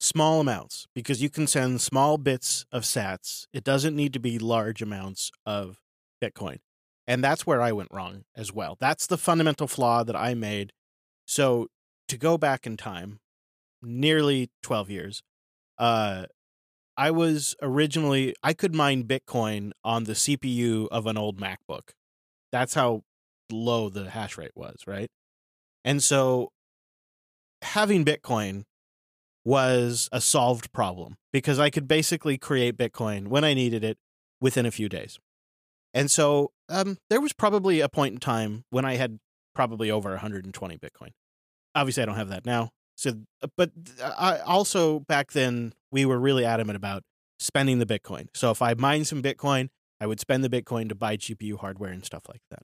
Small 0.00 0.40
amounts 0.40 0.88
because 0.92 1.22
you 1.22 1.30
can 1.30 1.46
send 1.46 1.80
small 1.80 2.18
bits 2.18 2.66
of 2.72 2.82
sats. 2.82 3.46
It 3.52 3.62
doesn't 3.62 3.94
need 3.94 4.12
to 4.14 4.18
be 4.18 4.40
large 4.40 4.82
amounts 4.82 5.30
of 5.46 5.80
Bitcoin. 6.20 6.58
And 7.06 7.22
that's 7.22 7.46
where 7.46 7.60
I 7.60 7.72
went 7.72 7.88
wrong 7.92 8.24
as 8.36 8.52
well. 8.52 8.76
That's 8.80 9.06
the 9.06 9.18
fundamental 9.18 9.66
flaw 9.66 10.04
that 10.04 10.16
I 10.16 10.34
made. 10.34 10.72
So 11.26 11.68
to 12.08 12.16
go 12.16 12.38
back 12.38 12.66
in 12.66 12.76
time, 12.76 13.20
nearly 13.82 14.50
12 14.62 14.90
years, 14.90 15.22
uh, 15.78 16.26
I 16.96 17.10
was 17.10 17.56
originally, 17.62 18.34
I 18.42 18.52
could 18.52 18.74
mine 18.74 19.04
Bitcoin 19.04 19.72
on 19.82 20.04
the 20.04 20.12
CPU 20.12 20.88
of 20.90 21.06
an 21.06 21.16
old 21.16 21.40
MacBook. 21.40 21.90
That's 22.52 22.74
how 22.74 23.02
low 23.50 23.88
the 23.88 24.10
hash 24.10 24.36
rate 24.36 24.52
was, 24.54 24.82
right? 24.86 25.10
And 25.84 26.02
so 26.02 26.52
having 27.62 28.04
Bitcoin 28.04 28.64
was 29.44 30.08
a 30.12 30.20
solved 30.20 30.72
problem 30.72 31.16
because 31.32 31.58
I 31.58 31.70
could 31.70 31.88
basically 31.88 32.38
create 32.38 32.76
Bitcoin 32.76 33.28
when 33.28 33.44
I 33.44 33.54
needed 33.54 33.82
it 33.82 33.98
within 34.40 34.66
a 34.66 34.70
few 34.70 34.88
days. 34.88 35.18
And 35.94 36.10
so 36.10 36.52
um, 36.68 36.98
there 37.10 37.20
was 37.20 37.32
probably 37.32 37.80
a 37.80 37.88
point 37.88 38.14
in 38.14 38.20
time 38.20 38.64
when 38.70 38.84
I 38.84 38.96
had 38.96 39.18
probably 39.54 39.90
over 39.90 40.10
120 40.10 40.78
Bitcoin. 40.78 41.10
Obviously, 41.74 42.02
I 42.02 42.06
don't 42.06 42.16
have 42.16 42.28
that 42.28 42.46
now. 42.46 42.70
So, 42.96 43.12
uh, 43.42 43.48
but 43.56 43.70
I 44.02 44.38
also 44.38 45.00
back 45.00 45.32
then 45.32 45.72
we 45.90 46.04
were 46.04 46.18
really 46.18 46.44
adamant 46.44 46.76
about 46.76 47.02
spending 47.38 47.78
the 47.78 47.86
Bitcoin. 47.86 48.28
So 48.34 48.50
if 48.50 48.62
I 48.62 48.74
mined 48.74 49.06
some 49.06 49.22
Bitcoin, 49.22 49.68
I 50.00 50.06
would 50.06 50.20
spend 50.20 50.44
the 50.44 50.48
Bitcoin 50.48 50.88
to 50.88 50.94
buy 50.94 51.16
GPU 51.16 51.58
hardware 51.58 51.90
and 51.90 52.04
stuff 52.04 52.22
like 52.28 52.42
that. 52.50 52.62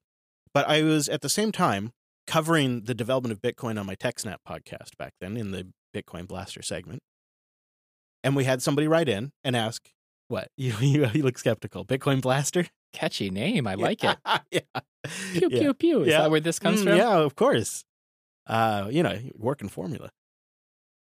But 0.54 0.68
I 0.68 0.82
was 0.82 1.08
at 1.08 1.20
the 1.20 1.28
same 1.28 1.52
time 1.52 1.92
covering 2.26 2.82
the 2.84 2.94
development 2.94 3.32
of 3.32 3.40
Bitcoin 3.40 3.78
on 3.78 3.86
my 3.86 3.94
TechSnap 3.94 4.38
podcast 4.48 4.96
back 4.98 5.14
then 5.20 5.36
in 5.36 5.50
the 5.50 5.68
Bitcoin 5.94 6.26
Blaster 6.26 6.62
segment. 6.62 7.00
And 8.22 8.36
we 8.36 8.44
had 8.44 8.62
somebody 8.62 8.88
write 8.88 9.08
in 9.08 9.32
and 9.44 9.56
ask, 9.56 9.90
what? 10.28 10.48
You, 10.56 10.74
you, 10.80 11.06
you 11.14 11.22
look 11.22 11.38
skeptical. 11.38 11.84
Bitcoin 11.84 12.20
Blaster? 12.20 12.66
Catchy 12.92 13.30
name. 13.30 13.66
I 13.66 13.74
like 13.74 14.02
it. 14.04 14.16
yeah. 14.50 14.60
Pew, 15.32 15.48
Yeah. 15.50 15.58
pew, 15.60 15.74
pew. 15.74 16.02
Is 16.02 16.08
Yeah. 16.08 16.22
that 16.22 16.30
where 16.30 16.40
this 16.40 16.58
comes 16.58 16.80
Mm, 16.80 16.84
from? 16.84 16.96
Yeah, 16.96 17.18
of 17.18 17.34
course. 17.36 17.84
Uh, 18.46 18.88
you 18.90 19.02
know, 19.02 19.18
working 19.34 19.68
formula. 19.68 20.10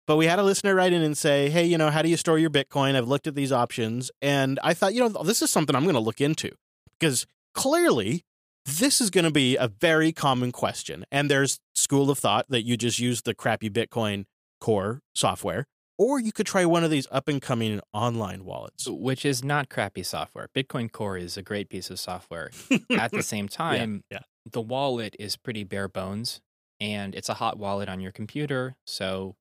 But 0.07 0.17
we 0.17 0.27
had 0.27 0.37
a 0.39 0.43
listener 0.43 0.75
write 0.75 0.93
in 0.93 1.01
and 1.01 1.17
say, 1.17 1.49
"Hey, 1.49 1.65
you 1.65 1.77
know, 1.77 1.89
how 1.89 2.01
do 2.01 2.09
you 2.09 2.15
store 2.17 2.37
your 2.37 2.49
Bitcoin? 2.51 2.95
I've 2.95 3.07
looked 3.07 3.25
at 3.27 3.33
these 3.35 3.51
options, 3.51 4.11
and 4.21 4.59
I 4.63 4.73
thought, 4.73 4.93
you 4.93 5.01
know, 5.01 5.23
this 5.23 5.41
is 5.41 5.49
something 5.51 5.75
I'm 5.75 5.83
going 5.83 5.95
to 5.95 5.99
look 5.99 6.21
into 6.21 6.51
because 6.99 7.25
clearly 7.55 8.23
this 8.65 9.01
is 9.01 9.09
going 9.09 9.23
to 9.25 9.31
be 9.31 9.55
a 9.57 9.67
very 9.67 10.11
common 10.11 10.51
question. 10.51 11.05
And 11.11 11.29
there's 11.29 11.59
school 11.73 12.09
of 12.11 12.19
thought 12.19 12.45
that 12.49 12.63
you 12.63 12.77
just 12.77 12.99
use 12.99 13.23
the 13.23 13.33
crappy 13.35 13.69
Bitcoin 13.69 14.25
Core 14.61 15.01
software, 15.13 15.65
or 15.97 16.19
you 16.19 16.31
could 16.31 16.45
try 16.45 16.65
one 16.65 16.83
of 16.83 16.91
these 16.91 17.07
up 17.11 17.27
and 17.27 17.41
coming 17.41 17.79
online 17.93 18.45
wallets. 18.45 18.87
Which 18.87 19.25
is 19.25 19.43
not 19.43 19.69
crappy 19.69 20.03
software. 20.03 20.49
Bitcoin 20.55 20.91
Core 20.91 21.17
is 21.17 21.37
a 21.37 21.41
great 21.41 21.69
piece 21.69 21.89
of 21.89 21.99
software. 21.99 22.51
At 22.97 23.11
the 23.11 23.23
same 23.33 23.47
time, 23.47 24.03
yeah. 24.11 24.19
the 24.51 24.61
wallet 24.61 25.15
is 25.19 25.35
pretty 25.37 25.63
bare 25.63 25.87
bones 25.87 26.41
and 26.79 27.15
it's 27.15 27.29
a 27.29 27.35
hot 27.35 27.57
wallet 27.57 27.87
on 27.89 27.99
your 28.01 28.11
computer. 28.11 28.75
So 28.85 29.35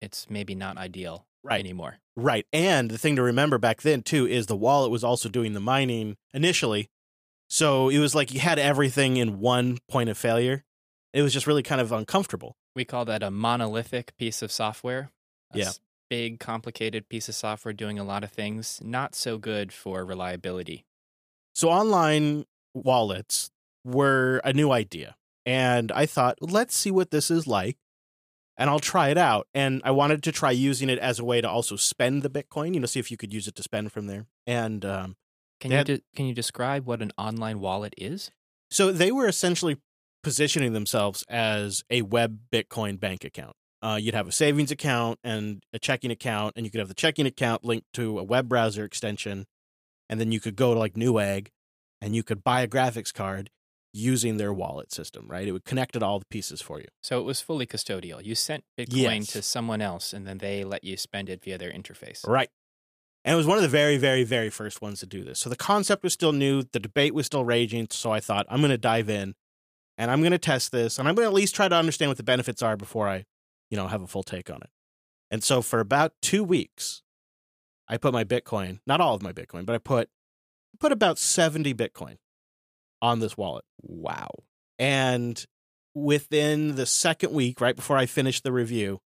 it's 0.00 0.28
maybe 0.28 0.54
not 0.54 0.76
ideal 0.78 1.26
Right. 1.42 1.60
anymore. 1.60 1.96
Right. 2.16 2.44
And 2.52 2.90
the 2.90 2.98
thing 2.98 3.16
to 3.16 3.22
remember 3.22 3.56
back 3.56 3.80
then, 3.82 4.02
too, 4.02 4.26
is 4.26 4.46
the 4.46 4.56
wallet 4.56 4.90
was 4.90 5.02
also 5.04 5.28
doing 5.30 5.52
the 5.54 5.60
mining 5.60 6.16
initially. 6.34 6.88
So 7.48 7.88
it 7.88 7.98
was 7.98 8.14
like 8.14 8.32
you 8.34 8.40
had 8.40 8.58
everything 8.58 9.16
in 9.16 9.40
one 9.40 9.78
point 9.88 10.10
of 10.10 10.18
failure. 10.18 10.64
It 11.14 11.22
was 11.22 11.32
just 11.32 11.46
really 11.46 11.62
kind 11.62 11.80
of 11.80 11.92
uncomfortable. 11.92 12.56
We 12.76 12.84
call 12.84 13.04
that 13.06 13.22
a 13.22 13.30
monolithic 13.30 14.16
piece 14.18 14.42
of 14.42 14.52
software. 14.52 15.10
Yeah. 15.54 15.70
Big, 16.10 16.40
complicated 16.40 17.08
piece 17.08 17.28
of 17.28 17.34
software 17.36 17.72
doing 17.72 17.98
a 17.98 18.04
lot 18.04 18.24
of 18.24 18.32
things, 18.32 18.80
not 18.84 19.14
so 19.14 19.38
good 19.38 19.72
for 19.72 20.04
reliability. 20.04 20.84
So 21.54 21.70
online 21.70 22.44
wallets 22.74 23.50
were 23.84 24.40
a 24.44 24.52
new 24.52 24.72
idea. 24.72 25.14
And 25.46 25.90
I 25.92 26.06
thought, 26.06 26.38
let's 26.40 26.76
see 26.76 26.90
what 26.90 27.12
this 27.12 27.30
is 27.30 27.46
like. 27.46 27.76
And 28.58 28.68
I'll 28.68 28.80
try 28.80 29.08
it 29.08 29.16
out. 29.16 29.46
And 29.54 29.80
I 29.84 29.92
wanted 29.92 30.22
to 30.24 30.32
try 30.32 30.50
using 30.50 30.90
it 30.90 30.98
as 30.98 31.18
a 31.18 31.24
way 31.24 31.40
to 31.40 31.48
also 31.48 31.76
spend 31.76 32.22
the 32.22 32.28
Bitcoin, 32.28 32.74
you 32.74 32.80
know, 32.80 32.86
see 32.86 33.00
if 33.00 33.10
you 33.10 33.16
could 33.16 33.32
use 33.32 33.46
it 33.48 33.54
to 33.54 33.62
spend 33.62 33.90
from 33.92 34.06
there. 34.06 34.26
And 34.46 34.84
um, 34.84 35.16
Can 35.60 35.70
you 35.70 35.76
had- 35.78 35.86
de- 35.86 36.02
can 36.14 36.26
you 36.26 36.34
describe 36.34 36.86
what 36.86 37.00
an 37.00 37.12
online 37.16 37.60
wallet 37.60 37.94
is? 37.96 38.30
So 38.70 38.92
they 38.92 39.12
were 39.12 39.26
essentially 39.28 39.78
positioning 40.22 40.72
themselves 40.74 41.24
as 41.28 41.84
a 41.88 42.02
web 42.02 42.40
Bitcoin 42.52 43.00
bank 43.00 43.24
account. 43.24 43.54
Uh, 43.82 43.98
you'd 44.00 44.14
have 44.14 44.28
a 44.28 44.32
savings 44.32 44.70
account 44.70 45.18
and 45.24 45.62
a 45.72 45.78
checking 45.78 46.10
account, 46.10 46.54
and 46.56 46.66
you 46.66 46.70
could 46.70 46.80
have 46.80 46.88
the 46.88 46.94
checking 46.94 47.26
account 47.26 47.64
linked 47.64 47.86
to 47.94 48.18
a 48.18 48.22
web 48.24 48.48
browser 48.48 48.84
extension, 48.84 49.46
and 50.08 50.20
then 50.20 50.32
you 50.32 50.40
could 50.40 50.54
go 50.56 50.74
to 50.74 50.78
like 50.78 50.94
Newegg, 50.94 51.48
and 52.02 52.14
you 52.14 52.22
could 52.22 52.44
buy 52.44 52.60
a 52.60 52.68
graphics 52.68 53.12
card 53.12 53.48
using 53.92 54.36
their 54.36 54.52
wallet 54.52 54.92
system. 54.92 55.26
Right? 55.28 55.48
It 55.48 55.52
would 55.52 55.64
connect 55.64 55.96
it 55.96 56.02
all 56.02 56.18
the 56.18 56.26
pieces 56.26 56.60
for 56.62 56.78
you. 56.78 56.86
So 57.02 57.18
it 57.18 57.24
was 57.24 57.40
fully 57.40 57.66
custodial. 57.66 58.24
You 58.24 58.34
sent 58.34 58.64
Bitcoin 58.78 59.20
Yes. 59.20 59.26
to 59.28 59.42
someone 59.42 59.80
else 59.82 60.12
and 60.12 60.26
then 60.26 60.38
they 60.38 60.62
let 60.62 60.84
you 60.84 60.96
spend 60.96 61.28
it 61.28 61.42
via 61.42 61.58
their 61.58 61.72
interface. 61.72 62.24
Right. 62.26 62.50
And 63.24 63.34
it 63.34 63.36
was 63.36 63.46
one 63.46 63.58
of 63.58 63.62
the 63.62 63.68
very, 63.68 63.96
very, 63.96 64.22
very 64.22 64.48
first 64.48 64.80
ones 64.80 65.00
to 65.00 65.06
do 65.06 65.24
this. 65.24 65.40
So 65.40 65.50
the 65.50 65.56
concept 65.56 66.04
was 66.04 66.12
still 66.12 66.32
new, 66.32 66.62
the 66.72 66.78
debate 66.78 67.14
was 67.14 67.26
still 67.26 67.44
raging. 67.44 67.88
So 67.90 68.12
I 68.12 68.20
thought, 68.20 68.46
I'm 68.48 68.60
going 68.60 68.70
to 68.70 68.78
dive 68.78 69.10
in 69.10 69.34
and 69.98 70.10
I'm 70.10 70.20
going 70.20 70.30
to 70.32 70.38
test 70.38 70.70
this 70.70 70.98
and 70.98 71.08
I'm 71.08 71.16
going 71.16 71.24
to 71.26 71.30
at 71.30 71.34
least 71.34 71.54
try 71.56 71.66
to 71.68 71.74
understand 71.74 72.10
what 72.10 72.16
the 72.16 72.22
benefits 72.22 72.62
are 72.62 72.76
before 72.76 73.08
I, 73.08 73.24
you 73.70 73.76
know, 73.76 73.86
have 73.86 74.02
a 74.02 74.06
full 74.06 74.22
take 74.22 74.50
on 74.50 74.62
it. 74.62 74.70
And 75.30 75.44
so 75.44 75.62
for 75.62 75.80
about 75.80 76.12
two 76.20 76.42
weeks, 76.42 77.02
I 77.88 77.96
put 77.96 78.12
my 78.12 78.24
Bitcoin, 78.24 78.80
not 78.86 79.00
all 79.00 79.14
of 79.14 79.22
my 79.22 79.32
Bitcoin, 79.32 79.64
but 79.66 79.74
I 79.74 79.78
put 79.78 80.08
put 80.78 80.92
about 80.92 81.18
70 81.18 81.74
Bitcoin 81.74 82.16
on 83.02 83.20
this 83.20 83.36
wallet. 83.36 83.64
Wow. 83.82 84.30
And 84.78 85.44
within 85.94 86.76
the 86.76 86.86
second 86.86 87.32
week, 87.32 87.60
right 87.60 87.76
before 87.76 87.96
I 87.96 88.06
finished 88.06 88.44
the 88.44 88.52
review, 88.52 89.00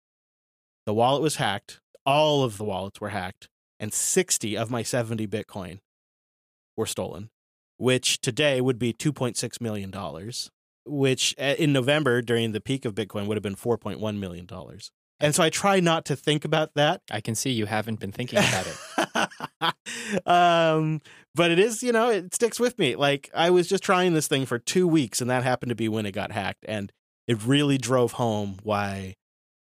the 0.85 0.93
wallet 0.93 1.21
was 1.21 1.37
hacked. 1.37 1.79
All 2.05 2.43
of 2.43 2.57
the 2.57 2.65
wallets 2.65 2.99
were 2.99 3.09
hacked, 3.09 3.47
and 3.79 3.93
60 3.93 4.57
of 4.57 4.69
my 4.69 4.83
70 4.83 5.25
Bitcoin 5.27 5.79
were 6.75 6.85
stolen, 6.85 7.29
which 7.77 8.19
today 8.19 8.59
would 8.59 8.77
be 8.77 8.91
$2.6 8.91 9.61
million, 9.61 9.91
which 10.85 11.35
uh, 11.39 11.55
in 11.57 11.73
November, 11.73 12.21
during 12.21 12.51
the 12.51 12.61
peak 12.61 12.85
of 12.85 12.95
Bitcoin, 12.95 13.27
would 13.27 13.37
have 13.37 13.43
been 13.43 13.55
$4.1 13.55 14.17
million. 14.17 14.47
And 15.19 15.33
so 15.33 15.43
I 15.43 15.49
try 15.49 15.79
not 15.79 16.05
to 16.05 16.15
think 16.15 16.43
about 16.43 16.73
that. 16.75 17.01
I 17.09 17.21
can 17.21 17.35
see 17.35 17.51
you 17.51 17.65
haven't 17.65 17.99
been 17.99 18.11
thinking 18.11 18.39
about 18.39 18.67
it. 18.67 20.27
um, 20.27 21.01
but 21.33 21.51
it 21.51 21.59
is, 21.59 21.81
you 21.81 21.91
know, 21.91 22.09
it 22.09 22.33
sticks 22.33 22.59
with 22.59 22.77
me. 22.77 22.95
Like 22.95 23.29
I 23.33 23.49
was 23.49 23.67
just 23.67 23.83
trying 23.83 24.13
this 24.13 24.27
thing 24.27 24.45
for 24.45 24.59
two 24.59 24.87
weeks, 24.87 25.21
and 25.21 25.29
that 25.29 25.43
happened 25.43 25.69
to 25.69 25.75
be 25.75 25.87
when 25.87 26.05
it 26.05 26.11
got 26.11 26.31
hacked, 26.31 26.65
and 26.67 26.91
it 27.27 27.41
really 27.45 27.77
drove 27.77 28.13
home 28.13 28.57
why, 28.63 29.15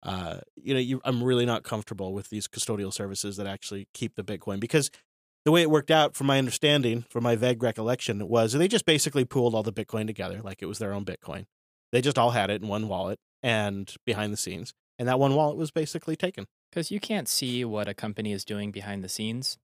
uh, 0.04 0.42
you 0.56 0.74
know, 0.74 0.80
you, 0.80 1.02
I'm 1.04 1.24
really 1.24 1.46
not 1.46 1.64
comfortable 1.64 2.14
with 2.14 2.30
these 2.30 2.48
custodial 2.48 2.94
services 2.94 3.38
that 3.38 3.48
actually 3.48 3.88
keep 3.94 4.16
the 4.16 4.24
Bitcoin 4.24 4.60
because 4.60 4.92
the 5.48 5.52
way 5.52 5.62
it 5.62 5.72
worked 5.72 5.92
out, 5.92 6.14
from 6.14 6.28
my 6.28 6.38
understanding, 6.38 7.06
from 7.10 7.24
my 7.24 7.38
vague 7.38 7.64
recollection, 7.64 8.28
was 8.28 8.52
they 8.52 8.68
just 8.68 8.86
basically 8.86 9.24
pooled 9.24 9.56
all 9.56 9.64
the 9.64 9.72
Bitcoin 9.72 10.06
together 10.06 10.42
like 10.44 10.62
it 10.62 10.66
was 10.66 10.78
their 10.78 10.92
own 10.92 11.06
Bitcoin. 11.06 11.46
They 11.94 12.02
just 12.02 12.18
all 12.18 12.32
had 12.32 12.50
it 12.50 12.62
in 12.62 12.68
one 12.68 12.90
wallet 12.90 13.18
and 13.42 13.96
behind 14.06 14.34
the 14.34 14.38
scenes, 14.38 14.74
and 15.00 15.08
that 15.08 15.20
one 15.20 15.36
wallet 15.36 15.56
was 15.56 15.72
basically 15.72 16.18
taken. 16.18 16.48
Because 16.70 16.92
you 16.92 17.00
can't 17.00 17.30
see 17.30 17.64
what 17.64 17.88
a 17.88 17.94
company 17.94 18.34
is 18.34 18.44
doing 18.44 18.72
behind 18.72 19.06
the 19.06 19.08
scenes. 19.08 19.58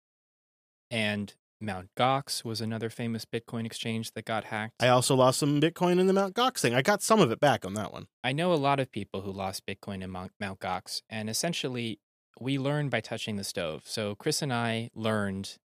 And 0.90 1.34
Mount 1.60 1.90
Gox 1.98 2.46
was 2.46 2.62
another 2.62 2.90
famous 2.90 3.26
Bitcoin 3.26 3.66
exchange 3.66 4.14
that 4.14 4.24
got 4.24 4.46
hacked. 4.46 4.82
I 4.82 4.88
also 4.88 5.16
lost 5.16 5.38
some 5.38 5.60
Bitcoin 5.60 6.00
in 6.00 6.08
the 6.08 6.14
Mount 6.14 6.34
Gox 6.34 6.60
thing. 6.60 6.74
I 6.74 6.82
got 6.82 7.02
some 7.02 7.20
of 7.20 7.30
it 7.30 7.42
back 7.42 7.66
on 7.66 7.74
that 7.74 7.92
one. 7.92 8.08
I 8.24 8.32
know 8.32 8.54
a 8.54 8.56
lot 8.56 8.80
of 8.80 8.90
people 8.90 9.20
who 9.24 9.34
lost 9.34 9.66
Bitcoin 9.66 10.02
in 10.02 10.12
Mount, 10.12 10.32
Mount 10.40 10.62
Gox, 10.62 11.02
and 11.10 11.30
essentially, 11.30 12.00
we 12.40 12.58
learn 12.58 12.88
by 12.88 13.02
touching 13.02 13.36
the 13.36 13.44
stove. 13.44 13.82
So 13.86 14.16
Chris 14.16 14.42
and 14.42 14.54
I 14.54 14.90
learned 14.96 15.58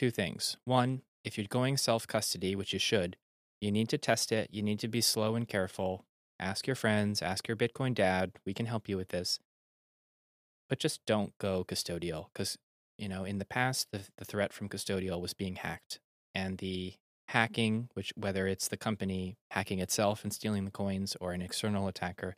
two 0.00 0.10
things. 0.10 0.56
One, 0.64 1.02
if 1.24 1.36
you're 1.36 1.46
going 1.46 1.76
self 1.76 2.06
custody, 2.06 2.56
which 2.56 2.72
you 2.72 2.78
should, 2.78 3.18
you 3.60 3.70
need 3.70 3.90
to 3.90 3.98
test 3.98 4.32
it. 4.32 4.48
You 4.50 4.62
need 4.62 4.78
to 4.80 4.88
be 4.88 5.02
slow 5.02 5.34
and 5.34 5.46
careful. 5.46 6.06
Ask 6.38 6.66
your 6.66 6.74
friends, 6.74 7.20
ask 7.20 7.46
your 7.46 7.56
Bitcoin 7.56 7.94
dad. 7.94 8.32
We 8.46 8.54
can 8.54 8.64
help 8.64 8.88
you 8.88 8.96
with 8.96 9.10
this. 9.10 9.38
But 10.70 10.78
just 10.78 11.04
don't 11.04 11.36
go 11.36 11.66
custodial 11.68 12.28
because, 12.32 12.56
you 12.96 13.10
know, 13.10 13.24
in 13.24 13.38
the 13.38 13.44
past, 13.44 13.88
the, 13.92 14.00
the 14.16 14.24
threat 14.24 14.54
from 14.54 14.70
custodial 14.70 15.20
was 15.20 15.34
being 15.34 15.56
hacked. 15.56 16.00
And 16.34 16.56
the 16.56 16.94
hacking, 17.28 17.90
which 17.92 18.14
whether 18.16 18.46
it's 18.46 18.68
the 18.68 18.78
company 18.78 19.36
hacking 19.50 19.80
itself 19.80 20.24
and 20.24 20.32
stealing 20.32 20.64
the 20.64 20.70
coins 20.70 21.14
or 21.20 21.32
an 21.32 21.42
external 21.42 21.88
attacker, 21.88 22.36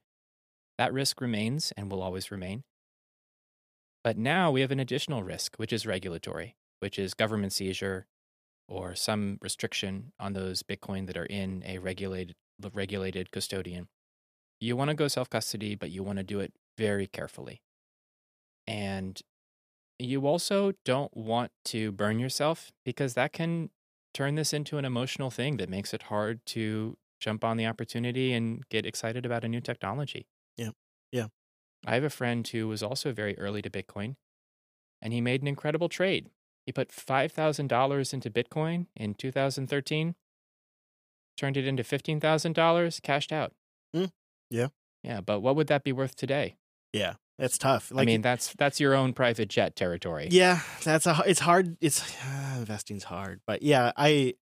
that 0.79 0.93
risk 0.93 1.21
remains 1.21 1.73
and 1.77 1.93
will 1.93 2.03
always 2.03 2.33
remain. 2.33 2.65
But 4.03 4.19
now 4.19 4.51
we 4.51 4.63
have 4.63 4.73
an 4.73 4.81
additional 4.81 5.23
risk, 5.23 5.55
which 5.59 5.73
is 5.73 5.87
regulatory, 5.87 6.57
which 6.83 6.99
is 6.99 7.15
government 7.15 7.53
seizure 7.53 8.07
or 8.69 8.97
some 8.97 9.39
restriction 9.41 10.13
on 10.19 10.33
those 10.33 10.65
Bitcoin 10.65 11.07
that 11.07 11.17
are 11.17 11.27
in 11.27 11.63
a 11.65 11.79
regulated 11.79 12.35
regulated 12.75 13.31
custodian. 13.31 13.89
You 14.61 14.77
want 14.77 14.89
to 14.89 14.95
go 14.95 15.07
self 15.07 15.31
custody, 15.31 15.77
but 15.77 15.91
you 15.91 16.03
want 16.03 16.19
to 16.19 16.25
do 16.25 16.41
it 16.41 16.53
very 16.77 17.07
carefully. 17.07 17.63
And 18.67 19.21
you 19.99 20.27
also 20.27 20.73
don't 20.85 21.17
want 21.17 21.53
to 21.67 21.93
burn 21.93 22.19
yourself 22.19 22.73
because 22.85 23.15
that 23.15 23.33
can 23.33 23.71
turn 24.13 24.35
this 24.35 24.53
into 24.53 24.77
an 24.79 24.85
emotional 24.85 25.31
thing 25.31 25.59
that 25.59 25.69
makes 25.69 25.95
it 25.95 26.05
hard 26.05 26.45
to 26.47 26.97
jump 27.21 27.45
on 27.45 27.57
the 27.57 27.67
opportunity 27.67 28.33
and 28.33 28.69
get 28.69 28.85
excited 28.85 29.25
about 29.25 29.45
a 29.45 29.49
new 29.49 29.61
technology. 29.61 30.27
Yeah. 30.57 30.71
Yeah. 31.13 31.27
I 31.87 31.95
have 31.95 32.05
a 32.05 32.11
friend 32.11 32.47
who 32.47 32.67
was 32.67 32.83
also 32.83 33.13
very 33.13 33.39
early 33.39 33.63
to 33.63 33.71
Bitcoin 33.71 34.17
and 35.01 35.13
he 35.13 35.21
made 35.21 35.43
an 35.43 35.49
incredible 35.49 35.89
trade. 35.89 36.29
He 36.67 36.73
put 36.73 36.91
$5,000 36.91 38.15
into 38.15 38.31
Bitcoin 38.31 38.87
in 38.97 39.15
2013, 39.15 40.15
turned 41.37 41.57
it 41.57 41.67
into 41.67 41.83
$15,000, 41.83 43.03
cashed 43.03 43.33
out. 43.33 43.53
Mm, 43.95 44.11
yeah. 44.51 44.69
Yeah, 45.03 45.21
but 45.21 45.41
what 45.41 45.57
would 45.57 45.67
that 45.67 45.83
be 45.83 45.93
worth 45.93 46.15
today? 46.15 46.57
Yeah, 46.93 47.15
it's 47.39 47.59
tough. 47.59 47.91
I 47.97 48.05
mean, 48.05 48.23
that's 48.23 48.55
that's 48.57 48.79
your 48.79 48.95
own 48.95 49.15
private 49.15 49.49
jet 49.49 49.75
territory. 49.75 50.29
yeah, 50.31 50.61
that's 50.85 51.07
a. 51.07 51.23
It's 51.27 51.41
hard. 51.41 51.77
It's 51.81 52.03
uh, 52.23 52.55
investing's 52.59 53.05
hard, 53.05 53.41
but 53.47 53.63
yeah, 53.63 53.93
I, 53.97 54.35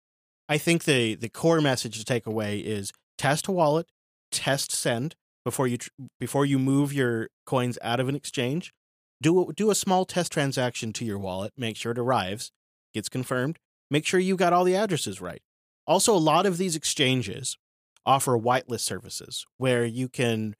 I 0.49 0.57
think 0.57 0.83
the 0.83 1.15
the 1.15 1.29
core 1.29 1.61
message 1.61 1.97
to 1.99 2.03
take 2.03 2.25
away 2.25 2.59
is 2.59 2.91
test 3.17 3.47
a 3.47 3.51
wallet, 3.51 3.87
test 4.31 4.71
send 4.71 5.15
before 5.45 5.67
you 5.67 5.77
tr- 5.77 5.89
before 6.19 6.45
you 6.45 6.59
move 6.59 6.91
your 6.91 7.29
coins 7.45 7.77
out 7.81 7.99
of 7.99 8.09
an 8.09 8.15
exchange. 8.15 8.73
Do 9.21 9.49
a, 9.49 9.53
do 9.53 9.69
a 9.69 9.75
small 9.75 10.05
test 10.05 10.31
transaction 10.31 10.93
to 10.93 11.05
your 11.05 11.19
wallet. 11.19 11.53
Make 11.57 11.75
sure 11.75 11.91
it 11.91 11.99
arrives, 11.99 12.51
gets 12.93 13.09
confirmed. 13.09 13.59
Make 13.91 14.05
sure 14.05 14.19
you 14.19 14.35
got 14.35 14.53
all 14.53 14.63
the 14.63 14.75
addresses 14.75 15.19
right. 15.19 15.41
Also, 15.85 16.15
a 16.15 16.17
lot 16.17 16.45
of 16.45 16.57
these 16.57 16.75
exchanges 16.75 17.57
offer 18.05 18.37
whitelist 18.37 18.81
services 18.81 19.45
where 19.57 19.85
you 19.85 20.07
can 20.07 20.55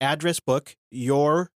address 0.00 0.40
book 0.40 0.76
your 0.90 1.50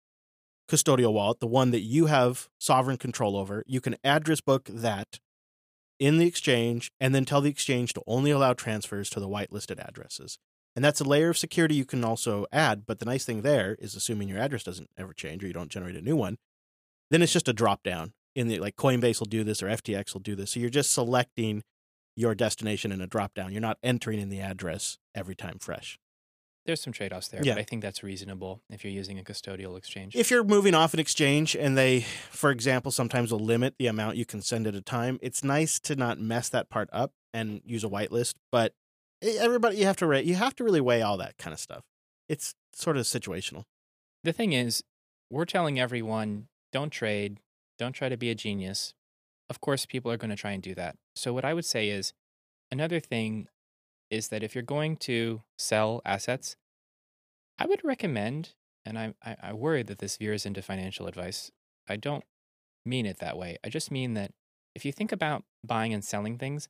custodial 0.69 1.13
wallet, 1.13 1.39
the 1.39 1.47
one 1.47 1.71
that 1.71 1.81
you 1.81 2.07
have 2.07 2.49
sovereign 2.57 2.97
control 2.97 3.37
over. 3.37 3.63
You 3.67 3.81
can 3.81 3.95
address 4.03 4.41
book 4.41 4.65
that 4.65 5.19
in 5.99 6.17
the 6.17 6.25
exchange 6.25 6.91
and 6.99 7.13
then 7.13 7.25
tell 7.25 7.41
the 7.41 7.49
exchange 7.49 7.93
to 7.93 8.01
only 8.07 8.31
allow 8.31 8.53
transfers 8.53 9.09
to 9.11 9.19
the 9.19 9.27
whitelisted 9.27 9.79
addresses. 9.79 10.39
And 10.75 10.85
that's 10.85 11.01
a 11.01 11.03
layer 11.03 11.29
of 11.29 11.37
security 11.37 11.75
you 11.75 11.85
can 11.85 12.03
also 12.03 12.45
add. 12.51 12.85
But 12.85 12.99
the 12.99 13.05
nice 13.05 13.25
thing 13.25 13.41
there 13.41 13.75
is, 13.79 13.95
assuming 13.95 14.29
your 14.29 14.39
address 14.39 14.63
doesn't 14.63 14.89
ever 14.97 15.13
change 15.13 15.43
or 15.43 15.47
you 15.47 15.53
don't 15.53 15.69
generate 15.71 15.95
a 15.95 16.01
new 16.01 16.15
one, 16.15 16.37
then 17.09 17.21
it's 17.21 17.33
just 17.33 17.49
a 17.49 17.53
drop 17.53 17.83
down. 17.83 18.13
In 18.35 18.47
the 18.47 18.59
like 18.59 18.77
Coinbase 18.77 19.19
will 19.19 19.25
do 19.27 19.43
this 19.43 19.61
or 19.61 19.67
FTX 19.67 20.13
will 20.13 20.21
do 20.21 20.35
this. 20.35 20.51
So 20.51 20.61
you're 20.61 20.69
just 20.69 20.93
selecting 20.93 21.63
your 22.15 22.33
destination 22.35 22.91
in 22.91 23.01
a 23.01 23.07
drop 23.07 23.33
down. 23.33 23.51
You're 23.51 23.59
not 23.61 23.77
entering 23.83 24.19
in 24.21 24.29
the 24.29 24.39
address 24.39 24.97
every 25.13 25.35
time 25.35 25.57
fresh. 25.59 25.99
There's 26.65 26.79
some 26.81 26.93
trade 26.93 27.11
offs 27.11 27.27
there, 27.27 27.41
Yeah. 27.43 27.55
but 27.55 27.61
I 27.61 27.63
think 27.63 27.81
that's 27.81 28.03
reasonable 28.03 28.61
if 28.69 28.83
you're 28.85 28.93
using 28.93 29.17
a 29.19 29.23
custodial 29.23 29.77
exchange. 29.77 30.15
If 30.15 30.29
you're 30.29 30.43
moving 30.43 30.75
off 30.75 30.93
an 30.93 30.99
exchange 30.99 31.55
and 31.55 31.75
they, 31.77 32.01
for 32.29 32.51
example, 32.51 32.91
sometimes 32.91 33.31
will 33.31 33.39
limit 33.39 33.75
the 33.79 33.87
amount 33.87 34.15
you 34.15 34.25
can 34.25 34.41
send 34.41 34.67
at 34.67 34.75
a 34.75 34.81
time, 34.81 35.17
it's 35.21 35.43
nice 35.43 35.79
to 35.81 35.95
not 35.95 36.19
mess 36.19 36.49
that 36.49 36.69
part 36.69 36.87
up 36.93 37.11
and 37.33 37.61
use 37.65 37.83
a 37.83 37.89
whitelist. 37.89 38.35
But 38.51 38.73
everybody, 39.21 39.77
you 39.77 39.85
have 39.85 39.97
to 39.97 40.07
rate, 40.07 40.25
you 40.25 40.35
have 40.35 40.55
to 40.55 40.63
really 40.63 40.81
weigh 40.81 41.01
all 41.01 41.17
that 41.17 41.37
kind 41.37 41.53
of 41.53 41.59
stuff. 41.59 41.83
It's 42.27 42.55
sort 42.73 42.97
of 42.97 43.03
situational. 43.03 43.63
the 44.23 44.33
thing 44.33 44.53
is, 44.53 44.83
we're 45.29 45.45
telling 45.45 45.79
everyone 45.79 46.47
don't 46.71 46.91
trade, 46.91 47.39
don't 47.79 47.93
try 47.93 48.09
to 48.09 48.17
be 48.17 48.29
a 48.29 48.35
genius. 48.35 48.93
Of 49.49 49.61
course, 49.61 49.85
people 49.85 50.11
are 50.11 50.17
going 50.17 50.29
to 50.29 50.35
try 50.35 50.51
and 50.51 50.61
do 50.61 50.75
that. 50.75 50.95
So, 51.15 51.33
what 51.33 51.45
I 51.45 51.53
would 51.53 51.65
say 51.65 51.89
is 51.89 52.13
another 52.71 52.99
thing 52.99 53.47
is 54.09 54.27
that 54.27 54.43
if 54.43 54.53
you're 54.53 54.61
going 54.61 54.97
to 54.97 55.41
sell 55.57 56.01
assets, 56.05 56.55
I 57.57 57.65
would 57.65 57.83
recommend, 57.83 58.53
and 58.85 58.99
I, 58.99 59.13
I, 59.23 59.35
I 59.41 59.53
worry 59.53 59.83
that 59.83 59.99
this 59.99 60.17
veers 60.17 60.45
into 60.45 60.61
financial 60.61 61.07
advice. 61.07 61.51
I 61.87 61.95
don't 61.95 62.23
mean 62.85 63.05
it 63.05 63.19
that 63.19 63.37
way. 63.37 63.57
I 63.63 63.69
just 63.69 63.91
mean 63.91 64.13
that 64.15 64.31
if 64.75 64.85
you 64.85 64.91
think 64.91 65.11
about 65.11 65.43
buying 65.65 65.93
and 65.93 66.03
selling 66.03 66.37
things, 66.37 66.67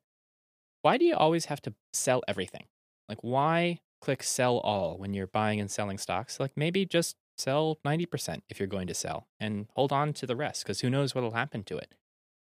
why 0.82 0.98
do 0.98 1.06
you 1.06 1.16
always 1.16 1.46
have 1.46 1.62
to 1.64 1.74
sell 1.94 2.22
everything? 2.28 2.66
Like, 3.10 3.20
why 3.24 3.80
click 4.02 4.24
sell 4.24 4.58
all 4.60 4.98
when 4.98 5.14
you're 5.14 5.28
buying 5.28 5.60
and 5.60 5.70
selling 5.70 5.98
stocks? 5.98 6.40
Like, 6.40 6.54
maybe 6.56 6.86
just 6.86 7.16
sell 7.38 7.78
90% 7.86 8.42
if 8.50 8.60
you're 8.60 8.68
going 8.68 8.88
to 8.88 8.94
sell 8.94 9.28
and 9.40 9.68
hold 9.76 9.92
on 9.92 10.14
to 10.14 10.26
the 10.28 10.36
rest 10.36 10.64
because 10.64 10.82
who 10.82 10.90
knows 10.90 11.14
what 11.16 11.24
will 11.24 11.32
happen 11.32 11.64
to 11.64 11.78
it. 11.78 11.96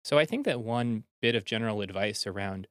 So, 0.05 0.18
I 0.18 0.24
think 0.24 0.45
that 0.47 0.61
one 0.61 1.05
bit 1.20 1.34
of 1.34 1.45
general 1.45 1.80
advice 1.80 2.26
around 2.26 2.66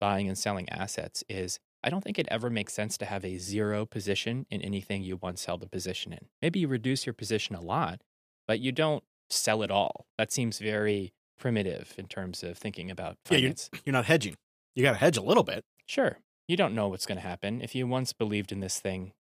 buying 0.00 0.28
and 0.28 0.38
selling 0.38 0.68
assets 0.68 1.24
is 1.28 1.58
I 1.82 1.90
don't 1.90 2.02
think 2.02 2.18
it 2.18 2.28
ever 2.30 2.50
makes 2.50 2.72
sense 2.72 2.96
to 2.98 3.04
have 3.04 3.24
a 3.24 3.38
zero 3.38 3.86
position 3.86 4.46
in 4.50 4.62
anything 4.62 5.02
you 5.02 5.16
once 5.16 5.44
held 5.44 5.62
a 5.62 5.66
position 5.68 6.12
in. 6.12 6.26
Maybe 6.42 6.60
you 6.60 6.68
reduce 6.68 7.06
your 7.06 7.12
position 7.12 7.54
a 7.54 7.60
lot, 7.60 8.00
but 8.46 8.58
you 8.60 8.72
don't 8.72 9.04
sell 9.30 9.62
it 9.62 9.70
all. 9.70 10.06
That 10.18 10.32
seems 10.32 10.58
very 10.58 11.12
primitive 11.38 11.94
in 11.98 12.06
terms 12.06 12.42
of 12.42 12.58
thinking 12.58 12.90
about 12.90 13.16
Yeah, 13.30 13.36
you- 13.38 13.42
finance. 13.48 13.70
You're 13.84 13.92
not 13.92 14.06
hedging. 14.06 14.34
You 14.78 14.84
got 14.84 14.92
to 14.92 14.98
hedge 14.98 15.16
a 15.16 15.22
little 15.22 15.42
bit. 15.42 15.64
Sure. 15.86 16.18
You 16.46 16.56
don't 16.56 16.72
know 16.72 16.86
what's 16.86 17.04
going 17.04 17.20
to 17.20 17.26
happen. 17.26 17.60
If 17.60 17.74
you 17.74 17.88
once 17.88 18.12
believed 18.12 18.52
in 18.52 18.60
this 18.60 18.78
thing, 18.78 19.12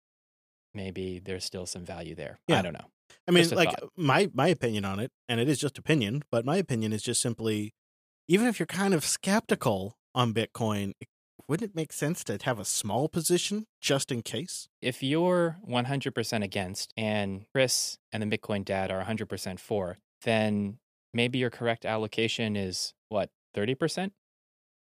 maybe 0.74 1.18
there's 1.18 1.46
still 1.46 1.64
some 1.64 1.82
value 1.82 2.14
there. 2.14 2.38
Yeah. 2.46 2.58
I 2.58 2.62
don't 2.62 2.74
know. 2.74 2.84
I 3.26 3.30
mean, 3.30 3.48
like 3.48 3.70
thought. 3.70 3.88
my 3.96 4.28
my 4.34 4.48
opinion 4.48 4.84
on 4.84 5.00
it, 5.00 5.12
and 5.30 5.40
it 5.40 5.48
is 5.48 5.58
just 5.58 5.78
opinion, 5.78 6.24
but 6.30 6.44
my 6.44 6.58
opinion 6.58 6.92
is 6.92 7.02
just 7.02 7.22
simply, 7.22 7.72
even 8.28 8.48
if 8.48 8.58
you're 8.58 8.66
kind 8.66 8.92
of 8.92 9.02
skeptical 9.02 9.96
on 10.14 10.34
Bitcoin, 10.34 10.92
wouldn't 11.48 11.70
it 11.70 11.74
make 11.74 11.94
sense 11.94 12.22
to 12.24 12.38
have 12.42 12.58
a 12.58 12.64
small 12.66 13.08
position 13.08 13.66
just 13.80 14.12
in 14.12 14.20
case? 14.20 14.68
If 14.82 15.02
you're 15.02 15.56
100% 15.66 16.44
against 16.44 16.92
and 16.98 17.46
Chris 17.54 17.96
and 18.12 18.22
the 18.22 18.38
Bitcoin 18.38 18.62
dad 18.62 18.90
are 18.90 19.02
100% 19.02 19.58
for, 19.58 19.96
then 20.22 20.78
maybe 21.14 21.38
your 21.38 21.50
correct 21.50 21.86
allocation 21.86 22.56
is 22.56 22.92
what, 23.08 23.30
30%? 23.56 24.10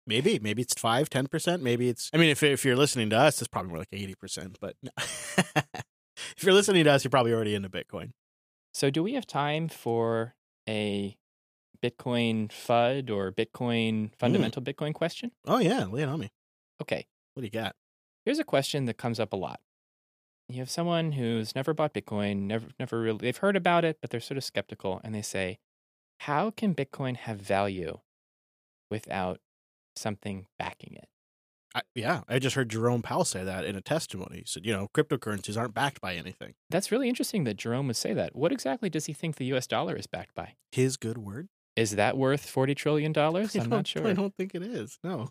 Maybe, 0.05 0.39
maybe 0.39 0.61
it's 0.61 0.73
five, 0.73 1.09
ten 1.09 1.27
percent. 1.27 1.63
Maybe 1.63 1.89
it's. 1.89 2.09
I 2.13 2.17
mean, 2.17 2.29
if 2.29 2.43
if 2.43 2.65
you're 2.65 2.75
listening 2.75 3.09
to 3.11 3.17
us, 3.17 3.41
it's 3.41 3.47
probably 3.47 3.69
more 3.69 3.79
like 3.79 3.89
eighty 3.93 4.15
percent. 4.15 4.57
But 4.59 4.75
no. 4.83 4.91
if 4.97 6.43
you're 6.43 6.53
listening 6.53 6.83
to 6.83 6.91
us, 6.91 7.03
you're 7.03 7.11
probably 7.11 7.33
already 7.33 7.55
into 7.55 7.69
Bitcoin. 7.69 8.11
So, 8.73 8.89
do 8.89 9.01
we 9.01 9.13
have 9.13 9.25
time 9.25 9.69
for 9.69 10.35
a 10.67 11.15
Bitcoin 11.81 12.49
FUD 12.49 13.09
or 13.09 13.31
Bitcoin 13.31 14.09
hmm. 14.09 14.13
fundamental 14.17 14.61
Bitcoin 14.61 14.93
question? 14.93 15.31
Oh 15.45 15.59
yeah, 15.59 15.85
lay 15.85 16.03
it 16.03 16.09
on 16.09 16.19
me. 16.19 16.31
Okay. 16.81 17.05
What 17.33 17.41
do 17.41 17.45
you 17.45 17.51
got? 17.51 17.75
Here's 18.25 18.39
a 18.39 18.43
question 18.43 18.85
that 18.85 18.97
comes 18.97 19.19
up 19.19 19.33
a 19.33 19.35
lot. 19.35 19.59
You 20.49 20.59
have 20.59 20.69
someone 20.69 21.13
who's 21.13 21.55
never 21.55 21.73
bought 21.73 21.93
Bitcoin, 21.93 22.41
never 22.41 22.67
never 22.79 22.99
really 22.99 23.19
they've 23.19 23.37
heard 23.37 23.55
about 23.55 23.85
it, 23.85 23.97
but 24.01 24.09
they're 24.09 24.19
sort 24.19 24.37
of 24.37 24.43
skeptical 24.43 24.99
and 25.03 25.15
they 25.15 25.21
say, 25.21 25.59
"How 26.19 26.51
can 26.51 26.75
Bitcoin 26.75 27.15
have 27.15 27.39
value 27.39 27.99
without 28.91 29.39
something 29.95 30.47
backing 30.59 30.95
it?" 30.95 31.07
I, 31.75 31.81
yeah, 31.95 32.21
I 32.29 32.37
just 32.37 32.55
heard 32.55 32.69
Jerome 32.69 33.01
Powell 33.01 33.25
say 33.25 33.43
that 33.43 33.65
in 33.65 33.75
a 33.75 33.81
testimony. 33.81 34.39
He 34.39 34.43
said, 34.45 34.63
you 34.63 34.71
know, 34.73 34.89
cryptocurrencies 34.95 35.57
aren't 35.57 35.73
backed 35.73 36.01
by 36.01 36.13
anything. 36.13 36.53
That's 36.69 36.91
really 36.91 37.09
interesting 37.09 37.45
that 37.45 37.55
Jerome 37.57 37.87
would 37.87 37.95
say 37.95 38.13
that. 38.13 38.35
What 38.35 38.51
exactly 38.51 38.91
does 38.91 39.07
he 39.07 39.13
think 39.13 39.37
the 39.37 39.45
US 39.55 39.65
dollar 39.65 39.95
is 39.95 40.05
backed 40.05 40.35
by? 40.35 40.53
His 40.71 40.97
good 40.97 41.17
word. 41.17 41.47
Is 41.75 41.95
that 41.95 42.15
worth 42.15 42.47
40 42.47 42.75
trillion 42.75 43.11
dollars? 43.21 43.55
I 43.55 43.61
I'm 43.61 43.69
not 43.69 43.87
sure. 43.87 44.07
I 44.07 44.13
don't 44.13 44.35
think 44.35 44.53
it 44.53 44.61
is. 44.61 44.99
No. 45.03 45.29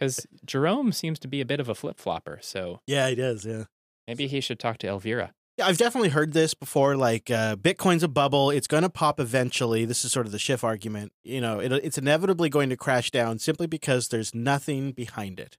Cuz 0.00 0.26
Jerome 0.44 0.90
seems 0.90 1.20
to 1.20 1.28
be 1.28 1.40
a 1.40 1.44
bit 1.46 1.60
of 1.60 1.68
a 1.68 1.74
flip-flopper, 1.76 2.40
so 2.42 2.80
yeah, 2.88 3.08
he 3.08 3.14
does. 3.14 3.46
Yeah. 3.46 3.64
maybe 4.08 4.26
he 4.26 4.40
should 4.40 4.58
talk 4.58 4.78
to 4.78 4.88
Elvira. 4.88 5.34
I've 5.60 5.78
definitely 5.78 6.10
heard 6.10 6.32
this 6.32 6.54
before. 6.54 6.96
Like, 6.96 7.30
uh, 7.30 7.56
Bitcoin's 7.56 8.02
a 8.02 8.08
bubble; 8.08 8.50
it's 8.50 8.66
going 8.66 8.82
to 8.82 8.90
pop 8.90 9.20
eventually. 9.20 9.84
This 9.84 10.04
is 10.04 10.12
sort 10.12 10.26
of 10.26 10.32
the 10.32 10.38
Schiff 10.38 10.64
argument. 10.64 11.12
You 11.22 11.40
know, 11.40 11.60
it, 11.60 11.72
it's 11.72 11.98
inevitably 11.98 12.48
going 12.48 12.70
to 12.70 12.76
crash 12.76 13.10
down 13.10 13.38
simply 13.38 13.66
because 13.66 14.08
there's 14.08 14.34
nothing 14.34 14.92
behind 14.92 15.40
it, 15.40 15.56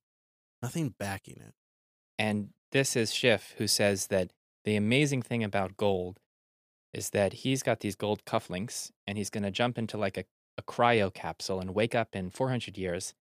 nothing 0.61 0.93
backing 0.97 1.37
it. 1.39 1.53
And 2.17 2.49
this 2.71 2.95
is 2.95 3.13
Schiff 3.13 3.55
who 3.57 3.67
says 3.67 4.07
that 4.07 4.31
the 4.63 4.75
amazing 4.75 5.21
thing 5.21 5.43
about 5.43 5.77
gold 5.77 6.19
is 6.93 7.11
that 7.11 7.33
he's 7.33 7.63
got 7.63 7.79
these 7.79 7.95
gold 7.95 8.25
cufflinks 8.25 8.91
and 9.07 9.17
he's 9.17 9.29
going 9.29 9.43
to 9.43 9.51
jump 9.51 9.77
into 9.77 9.97
like 9.97 10.17
a, 10.17 10.25
a 10.57 10.61
cryo 10.61 11.13
capsule 11.13 11.59
and 11.59 11.73
wake 11.73 11.95
up 11.95 12.15
in 12.15 12.29
400 12.29 12.77
years. 12.77 13.13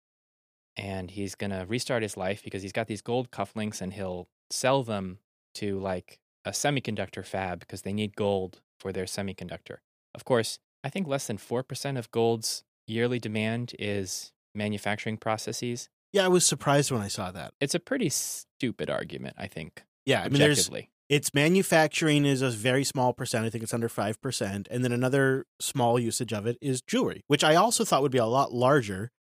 And 0.76 1.10
he's 1.10 1.34
going 1.34 1.50
to 1.50 1.64
restart 1.68 2.02
his 2.02 2.16
life 2.16 2.42
because 2.42 2.62
he's 2.62 2.72
got 2.72 2.86
these 2.86 3.02
gold 3.02 3.30
cufflinks 3.30 3.80
and 3.80 3.92
he'll 3.92 4.28
sell 4.50 4.82
them 4.82 5.18
to 5.54 5.78
like 5.78 6.18
a 6.44 6.50
semiconductor 6.50 7.24
fab 7.24 7.60
because 7.60 7.82
they 7.82 7.92
need 7.92 8.16
gold 8.16 8.60
for 8.78 8.92
their 8.92 9.04
semiconductor. 9.04 9.78
Of 10.14 10.24
course, 10.24 10.58
I 10.82 10.88
think 10.88 11.06
less 11.06 11.26
than 11.26 11.38
4% 11.38 11.98
of 11.98 12.10
gold's 12.10 12.64
yearly 12.86 13.18
demand 13.18 13.74
is 13.78 14.32
manufacturing 14.54 15.16
processes. 15.16 15.88
Yeah, 16.12 16.24
I 16.24 16.28
was 16.28 16.44
surprised 16.44 16.90
when 16.90 17.02
I 17.02 17.08
saw 17.08 17.30
that. 17.30 17.54
It's 17.60 17.74
a 17.74 17.80
pretty 17.80 18.08
stupid 18.08 18.90
argument, 18.90 19.36
I 19.38 19.46
think. 19.46 19.84
Yeah, 20.06 20.22
I 20.22 20.28
mean, 20.28 20.40
there's 20.40 20.58
objectively. 20.58 20.90
it's 21.08 21.32
manufacturing 21.34 22.24
is 22.24 22.42
a 22.42 22.50
very 22.50 22.82
small 22.82 23.12
percent. 23.12 23.44
I 23.44 23.50
think 23.50 23.62
it's 23.62 23.74
under 23.74 23.88
five 23.88 24.20
percent, 24.20 24.66
and 24.70 24.82
then 24.82 24.90
another 24.92 25.46
small 25.60 26.00
usage 26.00 26.32
of 26.32 26.46
it 26.46 26.56
is 26.60 26.80
jewelry, 26.82 27.22
which 27.28 27.44
I 27.44 27.54
also 27.54 27.84
thought 27.84 28.02
would 28.02 28.10
be 28.10 28.18
a 28.18 28.26
lot 28.26 28.52
larger. 28.52 29.12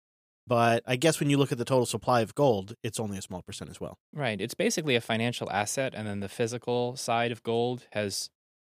But 0.49 0.81
I 0.87 0.95
guess 0.95 1.19
when 1.19 1.29
you 1.29 1.37
look 1.37 1.51
at 1.51 1.59
the 1.59 1.63
total 1.63 1.85
supply 1.85 2.21
of 2.21 2.33
gold, 2.33 2.73
it's 2.81 2.99
only 2.99 3.19
a 3.19 3.21
small 3.21 3.43
percent 3.43 3.69
as 3.69 3.79
well. 3.79 3.99
Right. 4.11 4.41
It's 4.41 4.55
basically 4.55 4.95
a 4.95 5.01
financial 5.01 5.49
asset, 5.51 5.93
and 5.95 6.07
then 6.07 6.21
the 6.21 6.27
physical 6.27 6.95
side 6.95 7.31
of 7.31 7.43
gold 7.43 7.85
has 7.91 8.31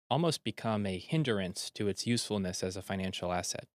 almost 0.08 0.44
become 0.44 0.86
a 0.86 1.00
hindrance 1.00 1.72
to 1.72 1.88
its 1.88 2.06
usefulness 2.06 2.62
as 2.62 2.78
a 2.78 2.84
financial 2.84 3.34
asset. 3.34 3.66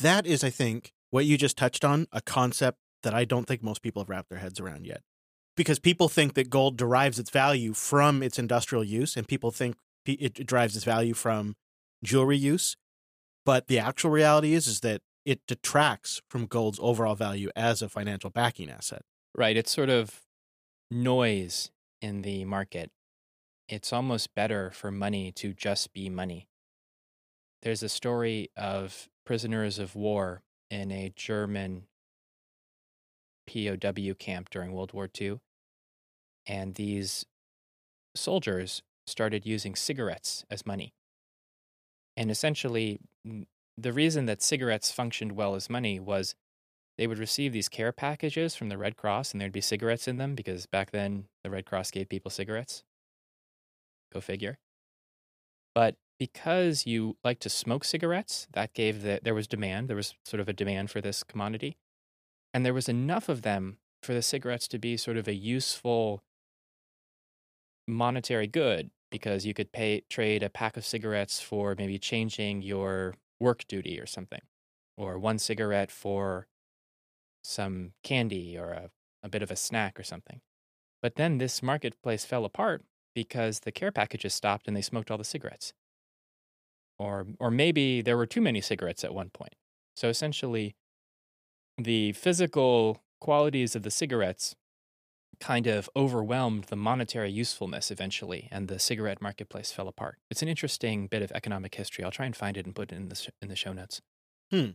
That 0.00 0.26
is, 0.26 0.42
I 0.42 0.50
think, 0.50 0.92
what 1.10 1.26
you 1.26 1.38
just 1.38 1.56
touched 1.56 1.84
on, 1.84 2.08
a 2.10 2.20
concept 2.20 2.78
that 3.04 3.14
I 3.14 3.24
don't 3.24 3.46
think 3.46 3.62
most 3.62 3.82
people 3.82 4.02
have 4.02 4.10
wrapped 4.10 4.30
their 4.30 4.40
heads 4.40 4.58
around 4.58 4.84
yet. 4.84 5.02
Because 5.56 5.78
people 5.78 6.08
think 6.08 6.34
that 6.34 6.50
gold 6.50 6.76
derives 6.76 7.20
its 7.20 7.30
value 7.30 7.72
from 7.72 8.20
its 8.20 8.36
industrial 8.36 8.82
use, 8.82 9.16
and 9.16 9.28
people 9.28 9.52
think 9.52 9.76
it 10.04 10.44
derives 10.44 10.74
its 10.74 10.84
value 10.84 11.14
from 11.14 11.54
jewelry 12.02 12.36
use. 12.36 12.76
But 13.46 13.68
the 13.68 13.78
actual 13.78 14.10
reality 14.10 14.54
is, 14.54 14.66
is 14.66 14.80
that 14.80 15.02
it 15.24 15.40
detracts 15.46 16.20
from 16.28 16.46
gold's 16.46 16.78
overall 16.82 17.14
value 17.14 17.50
as 17.56 17.82
a 17.82 17.88
financial 17.88 18.30
backing 18.30 18.70
asset. 18.70 19.02
Right. 19.34 19.56
It's 19.56 19.70
sort 19.70 19.90
of 19.90 20.20
noise 20.90 21.70
in 22.00 22.22
the 22.22 22.44
market. 22.44 22.90
It's 23.68 23.92
almost 23.92 24.34
better 24.34 24.70
for 24.70 24.90
money 24.90 25.32
to 25.32 25.52
just 25.52 25.92
be 25.92 26.08
money. 26.08 26.48
There's 27.62 27.82
a 27.82 27.88
story 27.88 28.50
of 28.56 29.08
prisoners 29.24 29.78
of 29.78 29.96
war 29.96 30.42
in 30.70 30.92
a 30.92 31.12
German 31.16 31.86
POW 33.46 34.14
camp 34.18 34.50
during 34.50 34.72
World 34.72 34.92
War 34.92 35.08
II. 35.18 35.40
And 36.46 36.74
these 36.74 37.24
soldiers 38.14 38.82
started 39.06 39.46
using 39.46 39.74
cigarettes 39.74 40.44
as 40.50 40.66
money. 40.66 40.94
And 42.16 42.30
essentially, 42.30 43.00
the 43.76 43.92
reason 43.92 44.26
that 44.26 44.42
cigarettes 44.42 44.90
functioned 44.90 45.32
well 45.32 45.54
as 45.54 45.70
money 45.70 45.98
was 45.98 46.34
they 46.96 47.06
would 47.06 47.18
receive 47.18 47.52
these 47.52 47.68
care 47.68 47.92
packages 47.92 48.54
from 48.54 48.68
the 48.68 48.78
Red 48.78 48.96
Cross 48.96 49.32
and 49.32 49.40
there'd 49.40 49.52
be 49.52 49.60
cigarettes 49.60 50.06
in 50.06 50.16
them 50.16 50.34
because 50.34 50.66
back 50.66 50.92
then 50.92 51.26
the 51.42 51.50
Red 51.50 51.66
Cross 51.66 51.90
gave 51.90 52.08
people 52.08 52.30
cigarettes. 52.30 52.84
Go 54.12 54.20
figure. 54.20 54.58
But 55.74 55.96
because 56.20 56.86
you 56.86 57.16
like 57.24 57.40
to 57.40 57.50
smoke 57.50 57.84
cigarettes, 57.84 58.46
that 58.52 58.74
gave 58.74 59.02
the 59.02 59.20
there 59.22 59.34
was 59.34 59.48
demand. 59.48 59.88
There 59.88 59.96
was 59.96 60.14
sort 60.24 60.40
of 60.40 60.48
a 60.48 60.52
demand 60.52 60.90
for 60.90 61.00
this 61.00 61.24
commodity. 61.24 61.76
And 62.52 62.64
there 62.64 62.74
was 62.74 62.88
enough 62.88 63.28
of 63.28 63.42
them 63.42 63.78
for 64.02 64.14
the 64.14 64.22
cigarettes 64.22 64.68
to 64.68 64.78
be 64.78 64.96
sort 64.96 65.16
of 65.16 65.26
a 65.26 65.34
useful 65.34 66.22
monetary 67.88 68.46
good 68.46 68.90
because 69.10 69.44
you 69.44 69.54
could 69.54 69.72
pay 69.72 70.02
trade 70.08 70.44
a 70.44 70.48
pack 70.48 70.76
of 70.76 70.86
cigarettes 70.86 71.40
for 71.40 71.74
maybe 71.76 71.98
changing 71.98 72.62
your 72.62 73.14
work 73.44 73.66
duty 73.68 74.00
or 74.00 74.06
something 74.06 74.40
or 74.96 75.18
one 75.18 75.38
cigarette 75.38 75.90
for 75.90 76.46
some 77.42 77.92
candy 78.02 78.58
or 78.58 78.70
a, 78.70 78.90
a 79.22 79.28
bit 79.28 79.42
of 79.42 79.50
a 79.50 79.56
snack 79.56 80.00
or 80.00 80.02
something. 80.02 80.40
But 81.02 81.16
then 81.16 81.38
this 81.38 81.62
marketplace 81.62 82.24
fell 82.24 82.44
apart 82.44 82.82
because 83.14 83.60
the 83.60 83.72
care 83.72 83.92
packages 83.92 84.34
stopped 84.34 84.66
and 84.66 84.76
they 84.76 84.82
smoked 84.82 85.10
all 85.10 85.18
the 85.18 85.24
cigarettes. 85.24 85.74
Or, 86.98 87.26
or 87.38 87.50
maybe 87.50 88.00
there 88.00 88.16
were 88.16 88.26
too 88.26 88.40
many 88.40 88.60
cigarettes 88.60 89.04
at 89.04 89.14
one 89.14 89.30
point. 89.30 89.54
So 89.94 90.08
essentially, 90.08 90.74
the 91.76 92.12
physical 92.12 93.02
qualities 93.20 93.76
of 93.76 93.82
the 93.82 93.90
cigarettes 93.90 94.54
kind 95.40 95.66
of 95.66 95.88
overwhelmed 95.96 96.64
the 96.64 96.76
monetary 96.76 97.30
usefulness 97.30 97.90
eventually, 97.90 98.48
and 98.50 98.68
the 98.68 98.78
cigarette 98.78 99.22
marketplace 99.22 99.70
fell 99.72 99.88
apart. 99.88 100.18
It's 100.30 100.42
an 100.42 100.48
interesting 100.48 101.06
bit 101.06 101.22
of 101.22 101.32
economic 101.32 101.74
history. 101.74 102.04
I'll 102.04 102.10
try 102.10 102.26
and 102.26 102.36
find 102.36 102.56
it 102.56 102.66
and 102.66 102.74
put 102.74 102.92
it 102.92 102.96
in 102.96 103.08
the, 103.08 103.28
in 103.42 103.48
the 103.48 103.56
show 103.56 103.72
notes. 103.72 104.00
Hmm. 104.50 104.70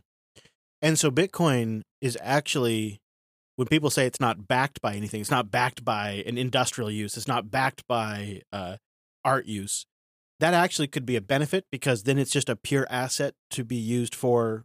And 0.82 0.98
so 0.98 1.10
Bitcoin 1.10 1.82
is 2.00 2.16
actually, 2.22 3.00
when 3.56 3.68
people 3.68 3.90
say 3.90 4.06
it's 4.06 4.20
not 4.20 4.48
backed 4.48 4.80
by 4.80 4.94
anything, 4.94 5.20
it's 5.20 5.30
not 5.30 5.50
backed 5.50 5.84
by 5.84 6.22
an 6.26 6.38
industrial 6.38 6.90
use, 6.90 7.16
it's 7.16 7.28
not 7.28 7.50
backed 7.50 7.86
by 7.86 8.42
uh, 8.52 8.76
art 9.24 9.46
use. 9.46 9.86
That 10.40 10.54
actually 10.54 10.88
could 10.88 11.04
be 11.04 11.16
a 11.16 11.20
benefit 11.20 11.66
because 11.70 12.04
then 12.04 12.18
it's 12.18 12.30
just 12.30 12.48
a 12.48 12.56
pure 12.56 12.86
asset 12.88 13.34
to 13.50 13.62
be 13.62 13.76
used 13.76 14.14
for 14.14 14.64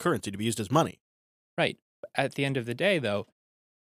currency, 0.00 0.32
to 0.32 0.38
be 0.38 0.44
used 0.44 0.58
as 0.58 0.70
money. 0.70 1.00
Right. 1.56 1.78
At 2.16 2.34
the 2.34 2.44
end 2.44 2.56
of 2.56 2.66
the 2.66 2.74
day, 2.74 2.98
though, 2.98 3.26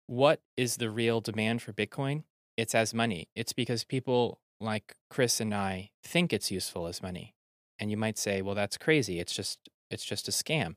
what 0.10 0.42
is 0.58 0.78
the 0.78 0.90
real 0.90 1.22
demand 1.22 1.62
for 1.62 1.72
Bitcoin? 1.72 2.24
It's 2.58 2.74
as 2.74 2.96
money. 2.96 3.30
It's 3.36 3.54
because 3.54 3.84
people 3.84 4.40
like 4.60 4.96
Chris 5.08 5.40
and 5.40 5.54
I 5.54 5.92
think 6.04 6.34
it's 6.34 6.50
useful 6.50 6.88
as 6.88 7.04
money. 7.04 7.36
And 7.78 7.92
you 7.92 7.96
might 7.96 8.18
say, 8.18 8.42
well, 8.42 8.56
that's 8.56 8.76
crazy. 8.76 9.20
It's 9.20 9.34
just 9.34 9.70
it's 9.92 10.04
just 10.04 10.28
a 10.28 10.32
scam. 10.32 10.76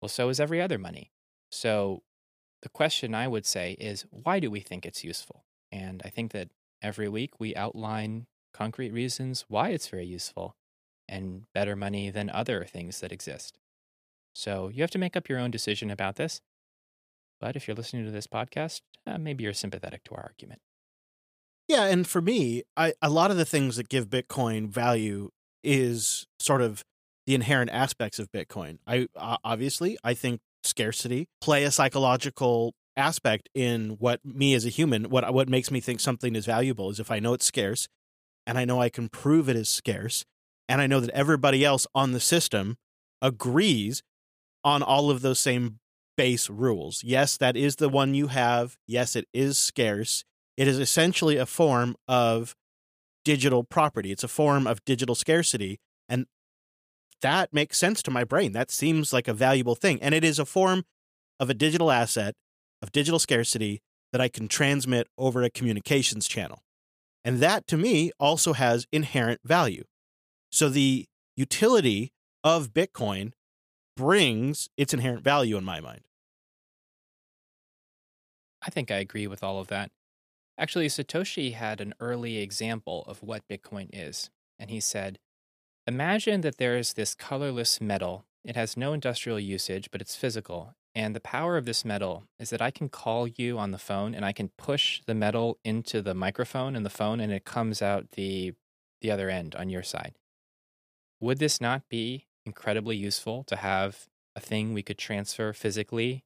Well, 0.00 0.08
so 0.08 0.30
is 0.30 0.40
every 0.40 0.62
other 0.62 0.78
money. 0.78 1.12
So 1.52 2.04
the 2.62 2.70
question 2.70 3.14
I 3.14 3.28
would 3.28 3.44
say 3.44 3.72
is 3.72 4.06
why 4.10 4.40
do 4.40 4.50
we 4.50 4.60
think 4.60 4.86
it's 4.86 5.04
useful? 5.04 5.44
And 5.70 6.00
I 6.02 6.08
think 6.08 6.32
that 6.32 6.48
every 6.80 7.08
week 7.08 7.38
we 7.38 7.54
outline 7.54 8.26
concrete 8.54 8.94
reasons 8.94 9.44
why 9.46 9.70
it's 9.70 9.88
very 9.88 10.06
useful 10.06 10.56
and 11.06 11.44
better 11.52 11.76
money 11.76 12.08
than 12.08 12.30
other 12.30 12.64
things 12.64 13.00
that 13.00 13.12
exist. 13.12 13.58
So 14.34 14.68
you 14.68 14.82
have 14.82 14.90
to 14.92 14.98
make 14.98 15.18
up 15.18 15.28
your 15.28 15.38
own 15.38 15.50
decision 15.50 15.90
about 15.90 16.16
this. 16.16 16.40
But 17.40 17.56
if 17.56 17.66
you're 17.66 17.76
listening 17.76 18.04
to 18.04 18.10
this 18.10 18.26
podcast, 18.26 18.80
uh, 19.06 19.18
maybe 19.18 19.44
you're 19.44 19.52
sympathetic 19.52 20.04
to 20.04 20.14
our 20.14 20.22
argument. 20.22 20.60
Yeah, 21.68 21.84
and 21.84 22.06
for 22.06 22.20
me, 22.20 22.62
I 22.76 22.94
a 23.00 23.10
lot 23.10 23.30
of 23.30 23.36
the 23.36 23.44
things 23.44 23.76
that 23.76 23.88
give 23.88 24.08
Bitcoin 24.08 24.68
value 24.68 25.30
is 25.62 26.26
sort 26.38 26.60
of 26.60 26.84
the 27.26 27.34
inherent 27.34 27.70
aspects 27.70 28.18
of 28.18 28.30
Bitcoin. 28.32 28.78
I 28.86 29.08
uh, 29.16 29.38
obviously 29.44 29.96
I 30.04 30.14
think 30.14 30.40
scarcity 30.62 31.26
play 31.40 31.64
a 31.64 31.70
psychological 31.70 32.74
aspect 32.96 33.48
in 33.54 33.96
what 33.98 34.20
me 34.24 34.54
as 34.54 34.64
a 34.64 34.68
human 34.68 35.10
what 35.10 35.32
what 35.34 35.48
makes 35.48 35.70
me 35.70 35.80
think 35.80 36.00
something 36.00 36.36
is 36.36 36.46
valuable 36.46 36.90
is 36.90 37.00
if 37.00 37.10
I 37.10 37.18
know 37.18 37.34
it's 37.34 37.44
scarce 37.44 37.88
and 38.46 38.56
I 38.56 38.64
know 38.64 38.80
I 38.80 38.88
can 38.88 39.08
prove 39.08 39.48
it 39.48 39.56
is 39.56 39.68
scarce 39.68 40.24
and 40.68 40.80
I 40.80 40.86
know 40.86 41.00
that 41.00 41.10
everybody 41.10 41.64
else 41.64 41.86
on 41.94 42.12
the 42.12 42.20
system 42.20 42.76
agrees 43.20 44.02
on 44.62 44.82
all 44.82 45.10
of 45.10 45.22
those 45.22 45.40
same 45.40 45.80
base 46.16 46.48
rules. 46.48 47.02
Yes, 47.04 47.36
that 47.36 47.56
is 47.56 47.76
the 47.76 47.88
one 47.88 48.14
you 48.14 48.28
have. 48.28 48.76
Yes, 48.86 49.16
it 49.16 49.26
is 49.32 49.58
scarce. 49.58 50.24
It 50.56 50.68
is 50.68 50.78
essentially 50.78 51.36
a 51.36 51.46
form 51.46 51.96
of 52.06 52.54
digital 53.24 53.64
property. 53.64 54.12
It's 54.12 54.24
a 54.24 54.28
form 54.28 54.66
of 54.66 54.84
digital 54.84 55.14
scarcity. 55.14 55.80
And 56.08 56.26
that 57.22 57.52
makes 57.52 57.78
sense 57.78 58.02
to 58.02 58.10
my 58.10 58.24
brain. 58.24 58.52
That 58.52 58.70
seems 58.70 59.12
like 59.12 59.28
a 59.28 59.32
valuable 59.32 59.74
thing. 59.74 60.00
And 60.02 60.14
it 60.14 60.24
is 60.24 60.38
a 60.38 60.44
form 60.44 60.84
of 61.40 61.50
a 61.50 61.54
digital 61.54 61.90
asset, 61.90 62.34
of 62.82 62.92
digital 62.92 63.18
scarcity 63.18 63.80
that 64.12 64.20
I 64.20 64.28
can 64.28 64.46
transmit 64.46 65.08
over 65.18 65.42
a 65.42 65.50
communications 65.50 66.28
channel. 66.28 66.62
And 67.24 67.40
that 67.40 67.66
to 67.68 67.76
me 67.76 68.12
also 68.20 68.52
has 68.52 68.86
inherent 68.92 69.40
value. 69.44 69.84
So 70.52 70.68
the 70.68 71.06
utility 71.36 72.12
of 72.44 72.72
Bitcoin 72.72 73.32
brings 73.96 74.68
its 74.76 74.94
inherent 74.94 75.22
value 75.22 75.56
in 75.56 75.64
my 75.64 75.80
mind. 75.80 76.02
I 78.62 78.70
think 78.70 78.90
I 78.90 78.96
agree 78.96 79.26
with 79.26 79.42
all 79.42 79.60
of 79.60 79.68
that. 79.68 79.90
Actually, 80.56 80.88
Satoshi 80.88 81.52
had 81.54 81.80
an 81.80 81.94
early 82.00 82.38
example 82.38 83.04
of 83.06 83.22
what 83.22 83.48
Bitcoin 83.48 83.90
is. 83.92 84.30
And 84.58 84.70
he 84.70 84.80
said, 84.80 85.18
Imagine 85.86 86.40
that 86.42 86.56
there 86.56 86.76
is 86.76 86.94
this 86.94 87.14
colorless 87.14 87.80
metal. 87.80 88.24
It 88.44 88.56
has 88.56 88.76
no 88.76 88.92
industrial 88.92 89.40
usage, 89.40 89.90
but 89.90 90.00
it's 90.00 90.16
physical. 90.16 90.74
And 90.94 91.14
the 91.14 91.20
power 91.20 91.56
of 91.56 91.64
this 91.64 91.84
metal 91.84 92.24
is 92.38 92.50
that 92.50 92.62
I 92.62 92.70
can 92.70 92.88
call 92.88 93.26
you 93.26 93.58
on 93.58 93.72
the 93.72 93.78
phone 93.78 94.14
and 94.14 94.24
I 94.24 94.32
can 94.32 94.50
push 94.56 95.02
the 95.06 95.14
metal 95.14 95.58
into 95.64 96.00
the 96.00 96.14
microphone 96.14 96.76
in 96.76 96.84
the 96.84 96.90
phone 96.90 97.20
and 97.20 97.32
it 97.32 97.44
comes 97.44 97.82
out 97.82 98.12
the 98.12 98.54
the 99.00 99.10
other 99.10 99.28
end 99.28 99.54
on 99.54 99.68
your 99.68 99.82
side. 99.82 100.14
Would 101.20 101.38
this 101.38 101.60
not 101.60 101.88
be 101.90 102.26
incredibly 102.46 102.96
useful 102.96 103.44
to 103.44 103.56
have 103.56 104.06
a 104.36 104.40
thing 104.40 104.72
we 104.72 104.82
could 104.82 104.98
transfer 104.98 105.52
physically 105.52 106.24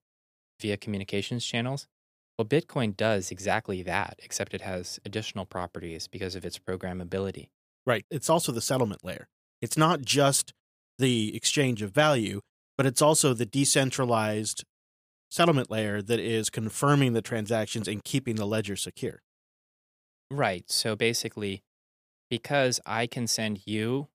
via 0.60 0.76
communications 0.76 1.44
channels? 1.44 1.86
Well, 2.38 2.46
Bitcoin 2.46 2.96
does 2.96 3.30
exactly 3.30 3.82
that, 3.82 4.20
except 4.22 4.54
it 4.54 4.60
has 4.60 5.00
additional 5.04 5.44
properties 5.44 6.06
because 6.06 6.36
of 6.36 6.44
its 6.44 6.58
programmability. 6.58 7.48
Right. 7.84 8.04
It's 8.10 8.30
also 8.30 8.52
the 8.52 8.60
settlement 8.60 9.04
layer. 9.04 9.28
It's 9.60 9.76
not 9.76 10.02
just 10.02 10.52
the 10.98 11.34
exchange 11.34 11.82
of 11.82 11.90
value, 11.90 12.40
but 12.76 12.86
it's 12.86 13.02
also 13.02 13.34
the 13.34 13.46
decentralized 13.46 14.64
settlement 15.30 15.70
layer 15.70 16.00
that 16.00 16.20
is 16.20 16.48
confirming 16.48 17.12
the 17.12 17.22
transactions 17.22 17.88
and 17.88 18.04
keeping 18.04 18.36
the 18.36 18.46
ledger 18.46 18.76
secure. 18.76 19.22
Right. 20.30 20.70
So 20.70 20.94
basically, 20.94 21.62
because 22.30 22.80
I 22.86 23.06
can 23.06 23.26
send 23.26 23.62
you 23.66 24.08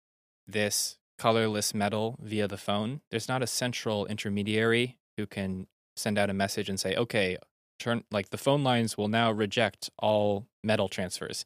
this 0.47 0.97
colorless 1.23 1.73
metal 1.73 2.17
via 2.21 2.49
the 2.49 2.57
phone, 2.57 2.99
there's 3.09 3.29
not 3.29 3.41
a 3.41 3.47
central 3.47 4.05
intermediary 4.07 4.97
who 5.15 5.25
can 5.25 5.67
send 5.95 6.17
out 6.17 6.29
a 6.29 6.33
message 6.33 6.67
and 6.67 6.77
say, 6.77 6.97
okay, 6.97 7.37
turn 7.79 8.03
like 8.11 8.29
the 8.29 8.37
phone 8.37 8.61
lines 8.61 8.97
will 8.97 9.07
now 9.07 9.31
reject 9.31 9.89
all 9.97 10.47
metal 10.65 10.89
transfers. 10.89 11.45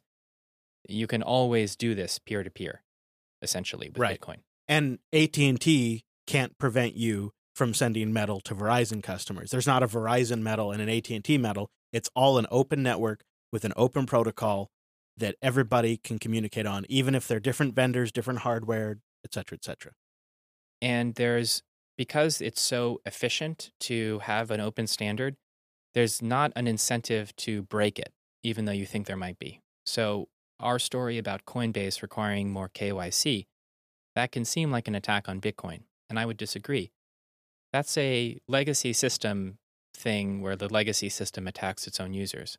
You 0.88 1.06
can 1.06 1.22
always 1.22 1.76
do 1.76 1.94
this 1.94 2.18
peer 2.18 2.42
to 2.42 2.50
peer 2.50 2.82
essentially 3.40 3.88
with 3.88 3.98
right. 3.98 4.20
Bitcoin. 4.20 4.38
And 4.66 4.98
AT&T 5.12 6.02
can't 6.26 6.58
prevent 6.58 6.96
you 6.96 7.30
from 7.54 7.72
sending 7.72 8.12
metal 8.12 8.40
to 8.40 8.56
Verizon 8.56 9.00
customers. 9.00 9.52
There's 9.52 9.68
not 9.68 9.84
a 9.84 9.86
Verizon 9.86 10.42
metal 10.42 10.72
and 10.72 10.82
an 10.82 10.88
AT&T 10.88 11.38
metal. 11.38 11.68
It's 11.92 12.10
all 12.16 12.38
an 12.38 12.48
open 12.50 12.82
network 12.82 13.22
with 13.52 13.64
an 13.64 13.74
open 13.76 14.06
protocol 14.06 14.70
that 15.16 15.36
everybody 15.40 15.96
can 15.96 16.18
communicate 16.18 16.66
on 16.66 16.84
even 16.88 17.14
if 17.14 17.28
they're 17.28 17.38
different 17.38 17.76
vendors, 17.76 18.10
different 18.10 18.40
hardware, 18.40 18.98
et 19.24 19.34
cetera, 19.34 19.56
et 19.56 19.64
cetera. 19.64 19.92
And 20.80 21.14
there's 21.14 21.62
because 21.96 22.40
it's 22.40 22.60
so 22.60 23.00
efficient 23.04 23.72
to 23.80 24.20
have 24.20 24.50
an 24.50 24.60
open 24.60 24.86
standard, 24.86 25.36
there's 25.94 26.22
not 26.22 26.52
an 26.54 26.68
incentive 26.68 27.34
to 27.36 27.62
break 27.62 27.98
it, 27.98 28.12
even 28.44 28.64
though 28.64 28.72
you 28.72 28.86
think 28.86 29.06
there 29.06 29.16
might 29.16 29.38
be. 29.38 29.60
So 29.84 30.28
our 30.60 30.78
story 30.78 31.18
about 31.18 31.44
Coinbase 31.44 32.00
requiring 32.00 32.50
more 32.50 32.68
KYC, 32.68 33.46
that 34.14 34.32
can 34.32 34.44
seem 34.44 34.70
like 34.70 34.86
an 34.86 34.94
attack 34.94 35.28
on 35.28 35.40
Bitcoin, 35.40 35.82
and 36.08 36.18
I 36.18 36.26
would 36.26 36.36
disagree. 36.36 36.92
That's 37.72 37.98
a 37.98 38.38
legacy 38.46 38.92
system 38.92 39.58
thing 39.94 40.40
where 40.40 40.56
the 40.56 40.72
legacy 40.72 41.08
system 41.08 41.48
attacks 41.48 41.86
its 41.86 42.00
own 42.00 42.14
users. 42.14 42.56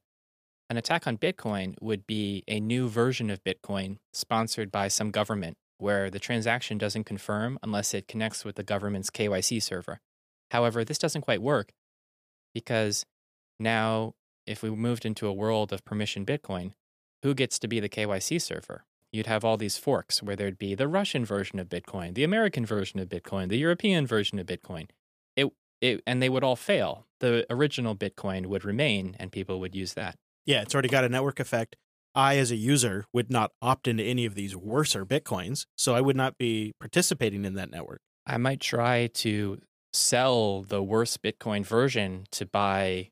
An 0.69 0.77
attack 0.77 1.07
on 1.07 1.17
Bitcoin 1.17 1.75
would 1.81 2.05
be 2.05 2.43
a 2.47 2.59
new 2.59 2.89
version 2.89 3.29
of 3.29 3.43
Bitcoin 3.43 3.97
sponsored 4.13 4.71
by 4.71 4.87
some 4.87 5.11
government 5.11 5.57
where 5.79 6.09
the 6.09 6.19
transaction 6.19 6.77
doesn't 6.77 7.05
confirm 7.05 7.57
unless 7.63 7.93
it 7.93 8.07
connects 8.07 8.45
with 8.45 8.55
the 8.55 8.63
government's 8.63 9.09
KYC 9.09 9.61
server. 9.61 9.99
However, 10.51 10.83
this 10.83 10.97
doesn't 10.97 11.21
quite 11.21 11.41
work 11.41 11.71
because 12.53 13.05
now, 13.59 14.13
if 14.45 14.61
we 14.61 14.69
moved 14.69 15.05
into 15.05 15.27
a 15.27 15.33
world 15.33 15.73
of 15.73 15.85
permission 15.85 16.25
Bitcoin, 16.25 16.73
who 17.23 17.33
gets 17.33 17.59
to 17.59 17.67
be 17.67 17.79
the 17.79 17.89
KYC 17.89 18.41
server? 18.41 18.85
You'd 19.11 19.27
have 19.27 19.43
all 19.43 19.57
these 19.57 19.77
forks 19.77 20.21
where 20.21 20.35
there'd 20.35 20.59
be 20.59 20.75
the 20.75 20.87
Russian 20.87 21.25
version 21.25 21.59
of 21.59 21.67
Bitcoin, 21.67 22.13
the 22.13 22.23
American 22.23 22.65
version 22.65 22.99
of 22.99 23.09
Bitcoin, 23.09 23.49
the 23.49 23.57
European 23.57 24.05
version 24.05 24.37
of 24.37 24.45
Bitcoin. 24.45 24.89
It 25.35 25.51
it, 25.81 26.01
and 26.05 26.21
they 26.21 26.29
would 26.29 26.43
all 26.43 26.55
fail. 26.55 27.05
The 27.19 27.45
original 27.49 27.95
Bitcoin 27.95 28.47
would 28.47 28.65
remain, 28.65 29.15
and 29.19 29.31
people 29.31 29.59
would 29.59 29.75
use 29.75 29.93
that. 29.93 30.15
Yeah, 30.45 30.61
it's 30.61 30.73
already 30.73 30.89
got 30.89 31.03
a 31.03 31.09
network 31.09 31.39
effect. 31.39 31.75
I, 32.19 32.37
as 32.37 32.51
a 32.51 32.55
user, 32.55 33.05
would 33.13 33.31
not 33.31 33.51
opt 33.61 33.87
into 33.87 34.03
any 34.03 34.25
of 34.25 34.35
these 34.35 34.55
worser 34.55 35.05
Bitcoins, 35.05 35.65
so 35.77 35.95
I 35.95 36.01
would 36.01 36.15
not 36.15 36.37
be 36.37 36.73
participating 36.79 37.45
in 37.45 37.53
that 37.55 37.71
network. 37.71 38.01
I 38.25 38.37
might 38.37 38.59
try 38.59 39.07
to 39.07 39.59
sell 39.93 40.61
the 40.63 40.83
worst 40.83 41.21
Bitcoin 41.21 41.65
version 41.65 42.25
to 42.31 42.45
buy 42.45 43.09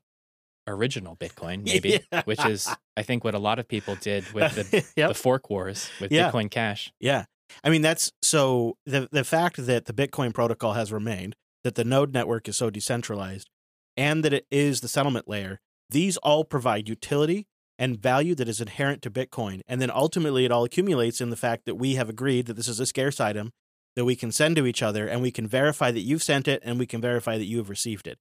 original 0.66 1.16
Bitcoin, 1.16 1.64
maybe, 1.72 2.00
Yeah. 2.12 2.22
which 2.24 2.44
is, 2.44 2.68
I 2.96 3.02
think, 3.02 3.24
what 3.24 3.34
a 3.34 3.38
lot 3.38 3.58
of 3.58 3.66
people 3.66 3.94
did 3.96 4.30
with 4.32 4.54
the, 4.54 4.84
Yep. 4.96 5.08
the 5.08 5.14
fork 5.14 5.50
wars 5.50 5.88
with 6.00 6.12
Yeah. 6.12 6.30
Bitcoin 6.30 6.50
Cash. 6.50 6.92
Yeah. 7.00 7.24
I 7.64 7.70
mean, 7.70 7.80
that's 7.82 8.12
so 8.22 8.76
the 8.84 9.08
the 9.10 9.24
fact 9.24 9.56
that 9.64 9.86
the 9.86 9.94
Bitcoin 9.94 10.34
protocol 10.34 10.74
has 10.74 10.92
remained, 10.92 11.34
that 11.64 11.74
the 11.76 11.84
node 11.84 12.12
network 12.12 12.46
is 12.48 12.56
so 12.58 12.68
decentralized, 12.68 13.48
and 13.96 14.22
that 14.24 14.34
it 14.34 14.46
is 14.50 14.82
the 14.82 14.88
settlement 14.88 15.26
layer, 15.28 15.58
these 15.88 16.18
all 16.18 16.44
provide 16.44 16.88
utility 16.90 17.46
and 17.78 17.98
value 17.98 18.34
that 18.34 18.48
is 18.48 18.60
inherent 18.60 19.02
to 19.02 19.10
Bitcoin. 19.10 19.60
And 19.68 19.80
then 19.80 19.90
ultimately 19.90 20.44
it 20.44 20.50
all 20.50 20.64
accumulates 20.64 21.20
in 21.20 21.30
the 21.30 21.36
fact 21.36 21.64
that 21.66 21.76
we 21.76 21.94
have 21.94 22.08
agreed 22.08 22.46
that 22.46 22.54
this 22.54 22.68
is 22.68 22.80
a 22.80 22.86
scarce 22.86 23.20
item 23.20 23.52
that 23.94 24.04
we 24.04 24.16
can 24.16 24.32
send 24.32 24.56
to 24.56 24.66
each 24.66 24.82
other 24.82 25.06
and 25.06 25.22
we 25.22 25.30
can 25.30 25.46
verify 25.46 25.90
that 25.90 26.00
you've 26.00 26.22
sent 26.22 26.48
it 26.48 26.62
and 26.64 26.78
we 26.78 26.86
can 26.86 27.00
verify 27.00 27.38
that 27.38 27.44
you 27.46 27.58
have 27.58 27.70
received 27.70 28.06
it. 28.06 28.18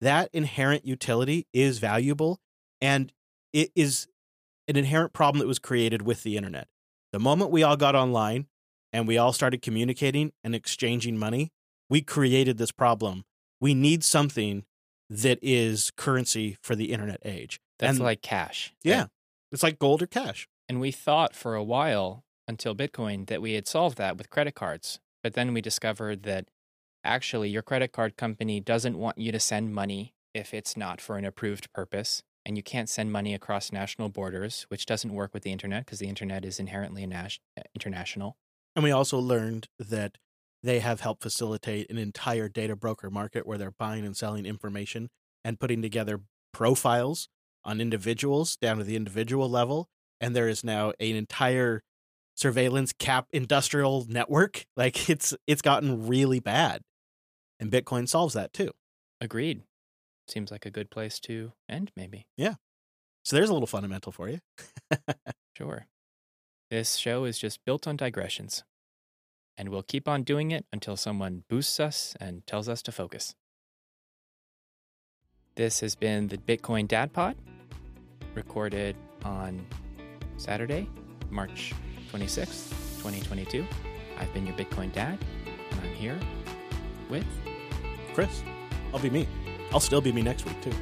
That 0.00 0.28
inherent 0.32 0.86
utility 0.86 1.46
is 1.52 1.78
valuable 1.78 2.40
and 2.80 3.12
it 3.52 3.70
is 3.74 4.06
an 4.68 4.76
inherent 4.76 5.12
problem 5.12 5.40
that 5.40 5.46
was 5.46 5.58
created 5.58 6.02
with 6.02 6.22
the 6.22 6.36
internet. 6.36 6.68
The 7.12 7.18
moment 7.18 7.50
we 7.50 7.62
all 7.62 7.76
got 7.76 7.94
online 7.94 8.46
and 8.92 9.06
we 9.06 9.18
all 9.18 9.32
started 9.32 9.62
communicating 9.62 10.32
and 10.42 10.54
exchanging 10.54 11.18
money, 11.18 11.52
we 11.88 12.00
created 12.00 12.58
this 12.58 12.72
problem. 12.72 13.24
We 13.60 13.74
need 13.74 14.04
something 14.04 14.64
that 15.08 15.38
is 15.42 15.90
currency 15.96 16.56
for 16.62 16.74
the 16.74 16.92
internet 16.92 17.20
age. 17.24 17.60
That's 17.78 17.96
And- 17.96 18.04
like 18.04 18.22
cash. 18.22 18.72
Yeah. 18.82 19.06
It's 19.52 19.62
like 19.62 19.78
gold 19.78 20.02
or 20.02 20.06
cash. 20.06 20.48
And 20.68 20.80
we 20.80 20.90
thought 20.90 21.34
for 21.34 21.54
a 21.54 21.62
while 21.62 22.24
until 22.48 22.74
Bitcoin 22.74 23.26
that 23.28 23.42
we 23.42 23.54
had 23.54 23.66
solved 23.68 23.98
that 23.98 24.16
with 24.16 24.30
credit 24.30 24.54
cards. 24.54 25.00
But 25.22 25.34
then 25.34 25.52
we 25.54 25.60
discovered 25.60 26.22
that 26.24 26.48
actually 27.04 27.50
your 27.50 27.62
credit 27.62 27.92
card 27.92 28.16
company 28.16 28.60
doesn't 28.60 28.98
want 28.98 29.18
you 29.18 29.32
to 29.32 29.40
send 29.40 29.74
money 29.74 30.14
if 30.34 30.52
it's 30.52 30.76
not 30.76 31.00
for 31.00 31.16
an 31.16 31.24
approved 31.24 31.72
purpose. 31.72 32.22
And 32.46 32.56
you 32.56 32.62
can't 32.62 32.88
send 32.90 33.10
money 33.12 33.32
across 33.34 33.72
national 33.72 34.10
borders, 34.10 34.66
which 34.68 34.84
doesn't 34.84 35.12
work 35.14 35.32
with 35.32 35.42
the 35.44 35.52
internet 35.52 35.86
because 35.86 35.98
the 35.98 36.08
internet 36.08 36.44
is 36.44 36.58
inherently 36.60 37.06
nas- 37.06 37.40
uh, 37.58 37.62
international. 37.74 38.36
And 38.76 38.82
we 38.82 38.90
also 38.90 39.18
learned 39.18 39.68
that 39.78 40.18
they 40.62 40.80
have 40.80 41.00
helped 41.00 41.22
facilitate 41.22 41.88
an 41.90 41.96
entire 41.98 42.48
data 42.48 42.74
broker 42.76 43.10
market 43.10 43.46
where 43.46 43.56
they're 43.58 43.70
buying 43.70 44.04
and 44.04 44.16
selling 44.16 44.44
information 44.44 45.08
and 45.44 45.60
putting 45.60 45.80
together 45.80 46.20
profiles 46.52 47.28
on 47.64 47.80
individuals 47.80 48.56
down 48.56 48.78
to 48.78 48.84
the 48.84 48.96
individual 48.96 49.48
level. 49.48 49.88
And 50.20 50.34
there 50.34 50.48
is 50.48 50.64
now 50.64 50.90
an 51.00 51.16
entire 51.16 51.82
surveillance 52.34 52.92
cap 52.92 53.26
industrial 53.32 54.06
network. 54.08 54.66
Like 54.76 55.08
it's 55.08 55.34
it's 55.46 55.62
gotten 55.62 56.06
really 56.06 56.40
bad. 56.40 56.82
And 57.60 57.70
Bitcoin 57.70 58.08
solves 58.08 58.34
that 58.34 58.52
too. 58.52 58.72
Agreed. 59.20 59.62
Seems 60.26 60.50
like 60.50 60.66
a 60.66 60.70
good 60.70 60.90
place 60.90 61.20
to 61.20 61.52
end, 61.68 61.92
maybe. 61.96 62.26
Yeah. 62.36 62.54
So 63.24 63.36
there's 63.36 63.50
a 63.50 63.52
little 63.52 63.66
fundamental 63.66 64.12
for 64.12 64.28
you. 64.28 64.40
Sure. 65.56 65.86
This 66.70 66.96
show 66.96 67.24
is 67.24 67.38
just 67.38 67.64
built 67.64 67.86
on 67.86 67.96
digressions. 67.96 68.64
And 69.56 69.68
we'll 69.68 69.84
keep 69.84 70.08
on 70.08 70.24
doing 70.24 70.50
it 70.50 70.66
until 70.72 70.96
someone 70.96 71.44
boosts 71.48 71.78
us 71.78 72.16
and 72.18 72.44
tells 72.44 72.68
us 72.68 72.82
to 72.82 72.92
focus. 72.92 73.36
This 75.54 75.78
has 75.78 75.94
been 75.94 76.26
the 76.26 76.38
Bitcoin 76.38 76.88
Dad 76.88 77.12
Pod, 77.12 77.36
recorded 78.34 78.96
on 79.24 79.64
Saturday, 80.36 80.88
March 81.30 81.72
26th, 82.12 82.70
2022. 82.98 83.64
I've 84.18 84.32
been 84.32 84.46
your 84.46 84.56
Bitcoin 84.56 84.92
Dad, 84.92 85.18
and 85.70 85.80
I'm 85.80 85.94
here 85.94 86.18
with 87.08 87.26
Chris, 88.14 88.42
I'll 88.92 89.00
be 89.00 89.10
me. 89.10 89.26
I'll 89.72 89.80
still 89.80 90.00
be 90.00 90.12
me 90.12 90.22
next 90.22 90.44
week 90.44 90.60
too. 90.62 90.72